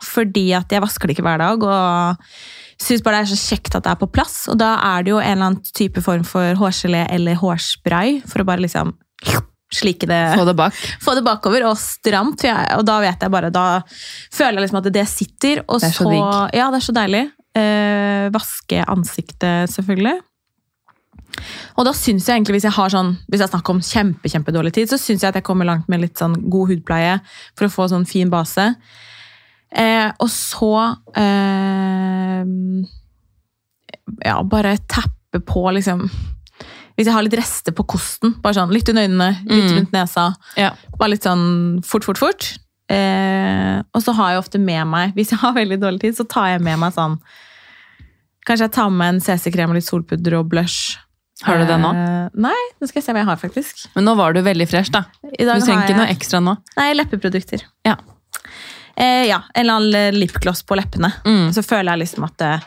fordi 0.04 0.50
at 0.58 0.74
jeg 0.74 0.84
vasker 0.84 1.08
det 1.08 1.16
ikke 1.16 1.28
hver 1.28 1.44
dag, 1.44 1.64
og 1.64 2.82
synes 2.82 3.04
bare 3.06 3.22
det 3.22 3.30
er 3.30 3.32
så 3.36 3.54
kjekt 3.54 3.78
at 3.78 3.86
det 3.86 3.94
er 3.94 4.02
på 4.02 4.10
plass. 4.12 4.44
Og 4.52 4.58
da 4.60 4.74
er 4.96 5.06
det 5.06 5.14
jo 5.14 5.22
en 5.22 5.32
eller 5.36 5.52
annen 5.52 5.78
type 5.78 6.04
form 6.04 6.26
for 6.28 6.58
hårgelé 6.60 7.06
eller 7.14 7.40
hårspray, 7.40 8.20
for 8.28 8.44
å 8.44 8.48
bare 8.48 8.66
liksom 8.66 8.96
slike 9.72 10.08
det 10.10 10.22
Få 10.38 10.46
det 10.48 10.56
bak. 10.60 10.80
få 11.06 11.16
det 11.18 11.24
bakover 11.26 11.68
og 11.70 11.78
stramt. 11.80 12.44
Jeg, 12.48 12.72
og 12.78 12.84
da 12.88 12.98
vet 13.04 13.22
jeg 13.24 13.34
bare, 13.34 13.52
da 13.54 13.68
føler 14.34 14.60
jeg 14.60 14.66
liksom 14.68 14.82
at 14.82 14.90
det 14.94 15.06
sitter. 15.10 15.64
Og 15.68 15.80
Det 15.80 15.92
er 15.92 15.96
så 15.96 16.04
så, 16.04 16.10
digg. 16.12 16.58
ja, 16.60 16.68
det 16.74 16.82
er 16.82 16.88
så 16.88 16.98
deilig. 16.98 17.24
Eh, 17.62 18.26
vaske 18.36 18.84
ansiktet, 18.88 19.72
selvfølgelig. 19.74 20.20
Og 21.80 21.86
da 21.88 21.94
syns 21.96 22.28
jeg 22.28 22.36
egentlig, 22.38 22.58
hvis 22.60 22.68
jeg 22.68 22.76
har 22.76 22.92
sånn, 22.92 23.14
hvis 23.32 23.42
jeg 23.44 23.52
snakker 23.52 23.76
om 23.76 23.80
kjempe, 23.86 24.32
kjempedårlig 24.32 24.74
tid, 24.76 24.92
så 24.92 25.00
syns 25.00 25.24
jeg 25.24 25.32
at 25.32 25.40
jeg 25.40 25.46
kommer 25.48 25.68
langt 25.68 25.88
med 25.92 26.04
litt 26.04 26.20
sånn 26.20 26.36
god 26.52 26.74
hudpleie 26.74 27.16
for 27.56 27.68
å 27.68 27.72
få 27.72 27.88
sånn 27.92 28.08
fin 28.10 28.32
base. 28.32 28.68
Eh, 29.72 30.10
og 30.20 30.28
så 30.28 30.74
eh, 31.16 32.44
Ja, 34.28 34.36
bare 34.44 34.76
tappe 34.92 35.40
på, 35.48 35.64
liksom 35.72 36.10
Hvis 37.02 37.10
jeg 37.10 37.16
har 37.18 37.26
litt 37.26 37.34
rester 37.40 37.74
på 37.74 37.84
kosten, 37.90 38.36
bare 38.44 38.54
sånn 38.60 38.72
litt 38.72 38.88
under 38.94 39.08
øynene, 39.08 39.30
litt 39.50 39.68
Mm. 39.72 39.78
rundt 39.80 39.92
nesa. 39.96 40.28
Ja. 40.56 40.72
Bare 41.00 41.10
litt 41.16 41.24
sånn 41.26 41.82
fort, 41.84 42.06
fort, 42.06 42.20
fort. 42.22 42.52
Eh, 42.92 43.82
og 43.96 44.04
så 44.06 44.14
har 44.14 44.34
jeg 44.36 44.42
ofte 44.44 44.60
med 44.62 44.86
meg, 44.88 45.14
hvis 45.18 45.32
jeg 45.34 45.40
har 45.42 45.54
veldig 45.58 45.80
dårlig 45.82 46.02
tid, 46.06 46.14
så 46.20 46.28
tar 46.30 46.52
jeg 46.54 46.62
med 46.62 46.78
meg 46.80 46.94
sånn 46.94 47.18
Kanskje 48.42 48.66
jeg 48.66 48.74
tar 48.74 48.90
med 48.90 49.08
en 49.16 49.20
CC-krem 49.22 49.70
og 49.70 49.76
litt 49.78 49.86
solpudder 49.86 50.34
og 50.40 50.48
blush. 50.50 50.98
Har 51.46 51.60
du 51.62 51.66
det 51.70 51.76
nå? 51.78 51.92
Eh, 51.94 52.30
nei, 52.42 52.58
nå 52.82 52.88
skal 52.90 52.98
jeg 53.00 53.06
se 53.06 53.14
hva 53.14 53.22
jeg 53.22 53.28
har, 53.30 53.38
faktisk. 53.38 53.84
Men 53.96 54.06
nå 54.06 54.16
var 54.18 54.34
du 54.34 54.42
veldig 54.42 54.66
fresh, 54.68 54.90
da. 54.92 55.04
Du 55.22 55.30
trenger 55.38 55.62
ikke 55.62 55.88
jeg- 55.94 55.98
noe 56.00 56.10
ekstra 56.10 56.42
nå. 56.42 56.56
Nei, 56.76 56.88
leppeprodukter. 56.98 57.62
Ja. 57.86 57.96
Eh, 58.98 59.28
ja, 59.30 59.44
en 59.54 59.62
eller 59.70 59.74
annen 59.78 60.18
lipgloss 60.20 60.64
på 60.66 60.76
leppene. 60.76 61.14
Mm. 61.24 61.54
Så 61.54 61.62
føler 61.64 61.94
jeg 61.94 62.02
liksom 62.08 62.26
at 62.26 62.42
eh, 62.42 62.60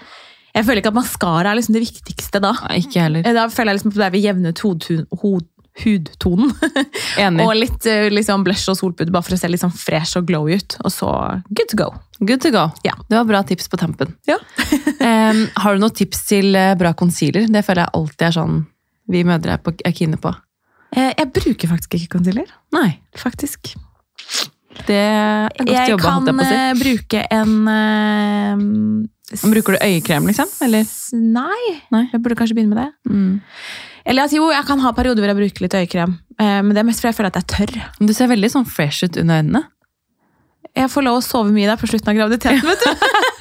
Jeg 0.55 0.67
føler 0.67 0.83
ikke 0.83 0.93
at 0.93 1.01
maskara 1.01 1.51
er 1.51 1.59
liksom 1.59 1.75
det 1.75 1.83
viktigste 1.83 2.41
da. 2.43 2.53
Nei, 2.69 2.79
Ikke 2.85 3.03
heller. 3.03 3.27
Da 3.35 3.49
føler 3.51 3.73
jeg 3.73 3.81
liksom 3.81 3.93
at 3.95 3.99
det 3.99 4.07
er 4.07 4.15
ved 4.15 4.25
jevne 4.29 4.53
ut 4.55 5.51
hudtonen. 5.83 6.53
Enig. 7.25 7.43
og 7.43 7.57
litt 7.59 7.87
liksom 8.15 8.45
blush 8.47 8.71
og 8.71 8.79
solpudd, 8.79 9.11
bare 9.11 9.27
for 9.27 9.35
å 9.35 9.39
se 9.41 9.51
litt 9.51 9.63
sånn 9.63 9.75
fresh 9.75 10.19
og 10.21 10.29
glowy 10.29 10.61
ut. 10.61 10.77
Og 10.87 10.93
så 10.95 11.11
good 11.51 11.73
to 11.73 11.79
go. 11.81 11.89
Good 12.21 12.45
to 12.47 12.53
go. 12.55 12.69
Ja. 12.87 12.95
Det 13.09 13.19
var 13.19 13.27
bra 13.29 13.43
tips 13.47 13.67
på 13.73 13.81
tampen. 13.81 14.15
Ja. 14.31 14.39
um, 15.03 15.43
har 15.65 15.75
du 15.75 15.83
noen 15.83 15.97
tips 15.97 16.23
til 16.31 16.55
eh, 16.59 16.77
bra 16.79 16.95
concealer? 16.95 17.49
Det 17.51 17.65
føler 17.67 17.89
jeg 17.89 17.97
alltid 17.99 18.29
er 18.29 18.37
sånn 18.39 18.61
vi 19.11 19.25
mødre 19.27 19.59
er, 19.59 19.61
på, 19.61 19.75
er 19.85 19.97
kine 19.97 20.17
på. 20.21 20.33
Eh, 20.95 21.11
jeg 21.11 21.33
bruker 21.35 21.73
faktisk 21.75 21.99
ikke 21.99 22.15
concealer. 22.17 22.49
Nei, 22.75 23.01
Faktisk. 23.19 23.75
det 24.87 24.97
er 24.97 25.51
godt 25.59 25.71
Jeg 25.71 25.91
jobba, 25.93 26.15
holdt 26.17 26.31
jeg 26.31 26.39
på 26.39 26.45
å 26.45 26.49
si. 26.49 26.61
eh, 26.61 26.79
bruke 26.81 27.25
en 27.35 29.11
Bruker 29.33 29.73
du 29.77 29.79
øyekrem, 29.81 30.27
liksom? 30.29 30.51
Eller? 30.67 30.85
Nei. 31.17 31.81
Nei. 31.95 32.03
Jeg 32.13 32.21
burde 32.23 32.37
kanskje 32.37 32.57
begynne 32.59 32.75
med 32.75 32.83
det. 32.85 32.91
Mm. 33.11 33.41
Eller 34.05 34.27
altså, 34.27 34.37
jo, 34.37 34.51
jeg 34.53 34.67
kan 34.69 34.83
ha 34.85 34.91
perioder 34.93 35.25
hvor 35.25 35.33
jeg 35.33 35.39
bruker 35.39 35.65
litt 35.65 35.77
øyekrem. 35.81 36.19
eh, 36.39 36.59
men 36.63 36.75
det 36.77 36.83
er 36.83 36.89
mest 36.91 37.01
fordi 37.01 37.13
jeg 37.15 37.19
føler 37.21 37.33
at 37.33 37.39
jeg 37.41 37.49
tørr. 37.55 37.79
Men 38.01 38.11
Du 38.11 38.13
ser 38.17 38.29
veldig 38.29 38.51
sånn 38.53 38.67
fresh 38.69 39.05
ut 39.09 39.17
under 39.23 39.41
øynene. 39.41 39.63
Jeg 40.77 40.91
får 40.91 41.07
lov 41.07 41.21
å 41.21 41.25
sove 41.25 41.53
mye 41.55 41.71
der 41.71 41.79
på 41.81 41.87
slutten 41.87 42.11
av 42.13 42.17
graviditeten, 42.19 42.67
vet 42.67 42.85
du. 42.85 42.91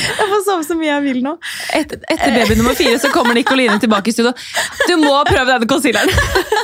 jeg 0.00 0.28
får 0.32 0.42
sove 0.46 0.66
så 0.66 0.76
mye 0.78 0.90
jeg 0.90 1.04
vil 1.06 1.20
nå. 1.24 1.34
Et, 1.76 1.94
etter 2.12 2.34
baby 2.34 2.56
nummer 2.58 2.76
fire 2.78 2.98
så 3.02 3.10
kommer 3.14 3.36
Nikoline 3.36 3.76
tilbake 3.82 4.12
i 4.12 4.14
studio. 4.14 4.32
Du 4.88 4.96
må 5.00 5.12
prøve 5.28 5.46
denne 5.52 5.68
concealeren! 5.70 6.10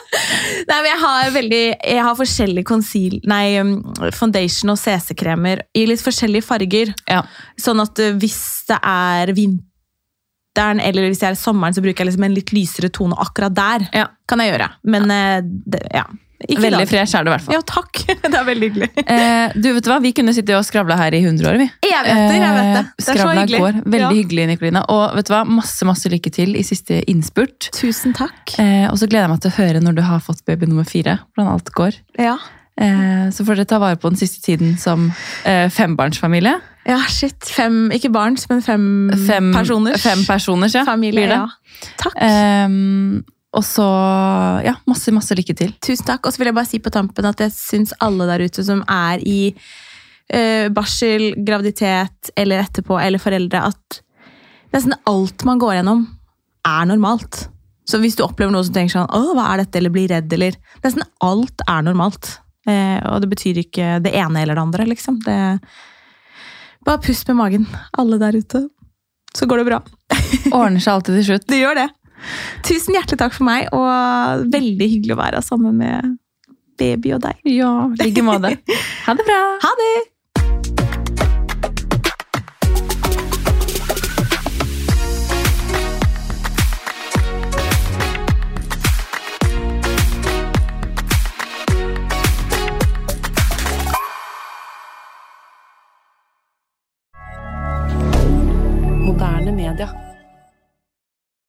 Nei, 0.70 0.78
men 0.80 0.88
jeg 0.88 0.98
har 1.02 1.30
veldig 1.34 1.62
Jeg 1.74 2.02
har 2.02 2.18
forskjellige 2.18 2.66
conceal... 2.66 3.18
Nei, 3.28 3.44
um, 3.60 3.78
foundation 4.16 4.72
og 4.74 4.80
CC-kremer 4.80 5.64
i 5.76 5.86
litt 5.90 6.02
forskjellige 6.04 6.46
farger. 6.46 6.92
Ja. 7.10 7.22
Sånn 7.60 7.82
at 7.84 8.02
uh, 8.02 8.12
hvis 8.20 8.42
det 8.70 8.78
er 8.80 9.32
vinteren 9.36 10.80
eller 10.82 11.10
hvis 11.10 11.20
det 11.22 11.30
er 11.30 11.38
sommeren, 11.38 11.76
så 11.76 11.84
bruker 11.84 12.02
jeg 12.02 12.12
liksom 12.12 12.28
en 12.28 12.36
litt 12.36 12.54
lysere 12.56 12.90
tone 12.92 13.18
akkurat 13.22 13.56
der. 13.56 13.88
Ja. 13.94 14.06
Kan 14.28 14.42
jeg 14.42 14.54
gjøre. 14.54 14.70
Men 14.88 15.10
ja. 15.12 15.42
det, 15.44 15.82
ja. 15.94 16.06
Ikke 16.44 16.60
Veldig 16.66 16.82
dag. 16.84 16.88
fresh 16.90 17.14
er 17.16 17.24
du 17.24 17.30
i 17.30 17.32
hvert 17.32 17.44
fall. 17.46 17.54
Ja, 17.56 17.60
takk. 17.64 18.00
Det 18.26 18.34
er 18.34 18.44
veldig 18.44 18.68
hyggelig. 18.68 18.88
Eh, 19.08 19.52
du 19.56 19.68
vet 19.72 19.84
du 19.86 19.88
hva, 19.90 19.96
Vi 20.04 20.12
kunne 20.12 20.34
sitte 20.36 20.52
og 20.58 20.66
skravla 20.68 20.96
her 21.00 21.14
i 21.16 21.22
100 21.24 21.48
år. 21.48 21.56
vi. 21.62 21.68
Jeg 21.88 22.02
vet 22.04 22.20
det, 22.28 22.36
jeg 22.42 22.52
vet 22.58 22.68
det. 22.74 22.82
Eh, 22.82 22.90
Det 22.98 23.08
er 23.14 23.22
så 23.22 23.30
hyggelig. 23.32 23.60
går. 23.62 23.78
Veldig 23.86 24.00
Ja. 24.04 24.10
hyggelig, 24.18 24.46
Nikolina, 24.50 24.82
Og 24.92 25.16
vet 25.16 25.26
du 25.26 25.32
hva, 25.32 25.44
masse 25.48 25.88
masse 25.88 26.10
lykke 26.12 26.30
til 26.32 26.54
i 26.56 26.62
siste 26.62 27.00
innspurt. 27.08 27.70
Tusen 27.72 28.12
takk. 28.14 28.58
Eh, 28.60 28.84
og 28.90 28.98
så 29.00 29.08
gleder 29.08 29.24
jeg 29.26 29.30
meg 29.30 29.40
til 29.40 29.50
å 29.50 29.56
høre 29.56 29.80
når 29.80 29.94
du 29.96 30.02
har 30.02 30.20
fått 30.20 30.44
baby 30.44 30.66
nummer 30.66 30.84
fire. 30.84 31.18
hvordan 31.36 31.52
alt 31.54 31.72
går. 31.72 31.96
Ja. 32.18 32.36
Eh, 32.78 33.30
så 33.32 33.40
får 33.46 33.56
dere 33.56 33.64
ta 33.70 33.78
vare 33.80 33.96
på 33.96 34.10
den 34.12 34.18
siste 34.20 34.42
tiden 34.44 34.76
som 34.78 35.08
eh, 35.46 35.70
fembarnsfamilie. 35.72 36.52
ja, 36.86 36.98
shit. 37.08 37.40
Fem, 37.48 37.88
ikke 37.90 38.12
barns, 38.12 38.44
men 38.50 38.60
fem, 38.60 39.10
Fem 39.26 39.48
personers. 39.54 40.02
Fem 40.04 40.24
personers, 40.28 40.74
ja. 40.76 40.84
familie. 40.84 41.26
Ja. 41.32 41.46
Takk. 41.96 42.12
Og 43.56 43.64
så 43.64 43.86
ja, 44.66 44.74
masse, 44.88 45.12
masse 45.16 45.36
lykke 45.36 45.56
til. 45.56 45.72
Tusen 45.84 46.06
takk. 46.08 46.26
Og 46.26 46.34
så 46.34 46.42
vil 46.42 46.50
jeg 46.50 46.58
bare 46.58 46.68
si 46.68 46.80
på 46.82 46.92
tampen 46.92 47.28
at 47.28 47.40
jeg 47.40 47.54
syns 47.56 47.94
alle 48.04 48.28
der 48.28 48.44
ute 48.44 48.64
som 48.66 48.82
er 48.84 49.22
i 49.24 49.40
eh, 50.28 50.68
barsel, 50.74 51.30
graviditet 51.46 52.32
eller 52.36 52.64
etterpå, 52.66 52.98
eller 53.00 53.22
foreldre, 53.22 53.64
at 53.72 54.00
nesten 54.76 54.96
alt 55.08 55.46
man 55.48 55.62
går 55.62 55.78
gjennom, 55.78 56.04
er 56.66 56.88
normalt. 56.90 57.46
Så 57.86 58.00
hvis 58.02 58.16
du 58.18 58.24
opplever 58.26 58.52
noe 58.52 58.66
som 58.66 58.74
tenker 58.74 58.96
sånn, 58.96 59.12
Åh, 59.14 59.32
hva 59.38 59.52
er 59.52 59.62
dette, 59.62 59.78
eller 59.78 59.94
blir 59.94 60.10
redd, 60.10 60.32
eller 60.34 60.56
Nesten 60.82 61.06
alt 61.24 61.62
er 61.70 61.84
normalt. 61.86 62.36
Eh, 62.66 62.98
og 63.06 63.20
det 63.22 63.30
betyr 63.30 63.60
ikke 63.62 63.98
det 64.02 64.12
ene 64.18 64.42
eller 64.42 64.58
det 64.58 64.64
andre, 64.66 64.88
liksom. 64.90 65.20
Det, 65.24 65.36
bare 66.86 67.02
pust 67.02 67.28
med 67.30 67.38
magen, 67.38 67.68
alle 67.98 68.18
der 68.22 68.36
ute. 68.36 68.66
Så 69.36 69.46
går 69.46 69.62
det 69.62 69.68
bra. 69.68 69.80
Ordner 70.50 70.82
seg 70.82 70.96
alltid 70.96 71.20
til 71.20 71.26
slutt. 71.30 71.46
Det 71.52 71.60
gjør 71.60 71.78
det. 71.78 71.86
Tusen 72.66 72.96
hjertelig 72.96 73.20
takk 73.20 73.34
for 73.36 73.46
meg, 73.48 73.68
og 73.76 74.46
veldig 74.52 74.90
hyggelig 74.96 75.16
å 75.16 75.20
være 75.20 75.42
sammen 75.44 75.78
med 75.80 76.16
baby 76.80 77.14
og 77.16 77.24
deg. 77.24 77.40
Ja, 77.48 77.72
i 77.92 78.10
like 78.10 78.26
måte. 78.26 78.56
Ha 79.06 79.16
det 79.16 79.26
bra! 79.28 79.40
Ha 79.66 79.72
det! 79.80 79.94
Moderne 99.06 99.52
media. 99.52 100.05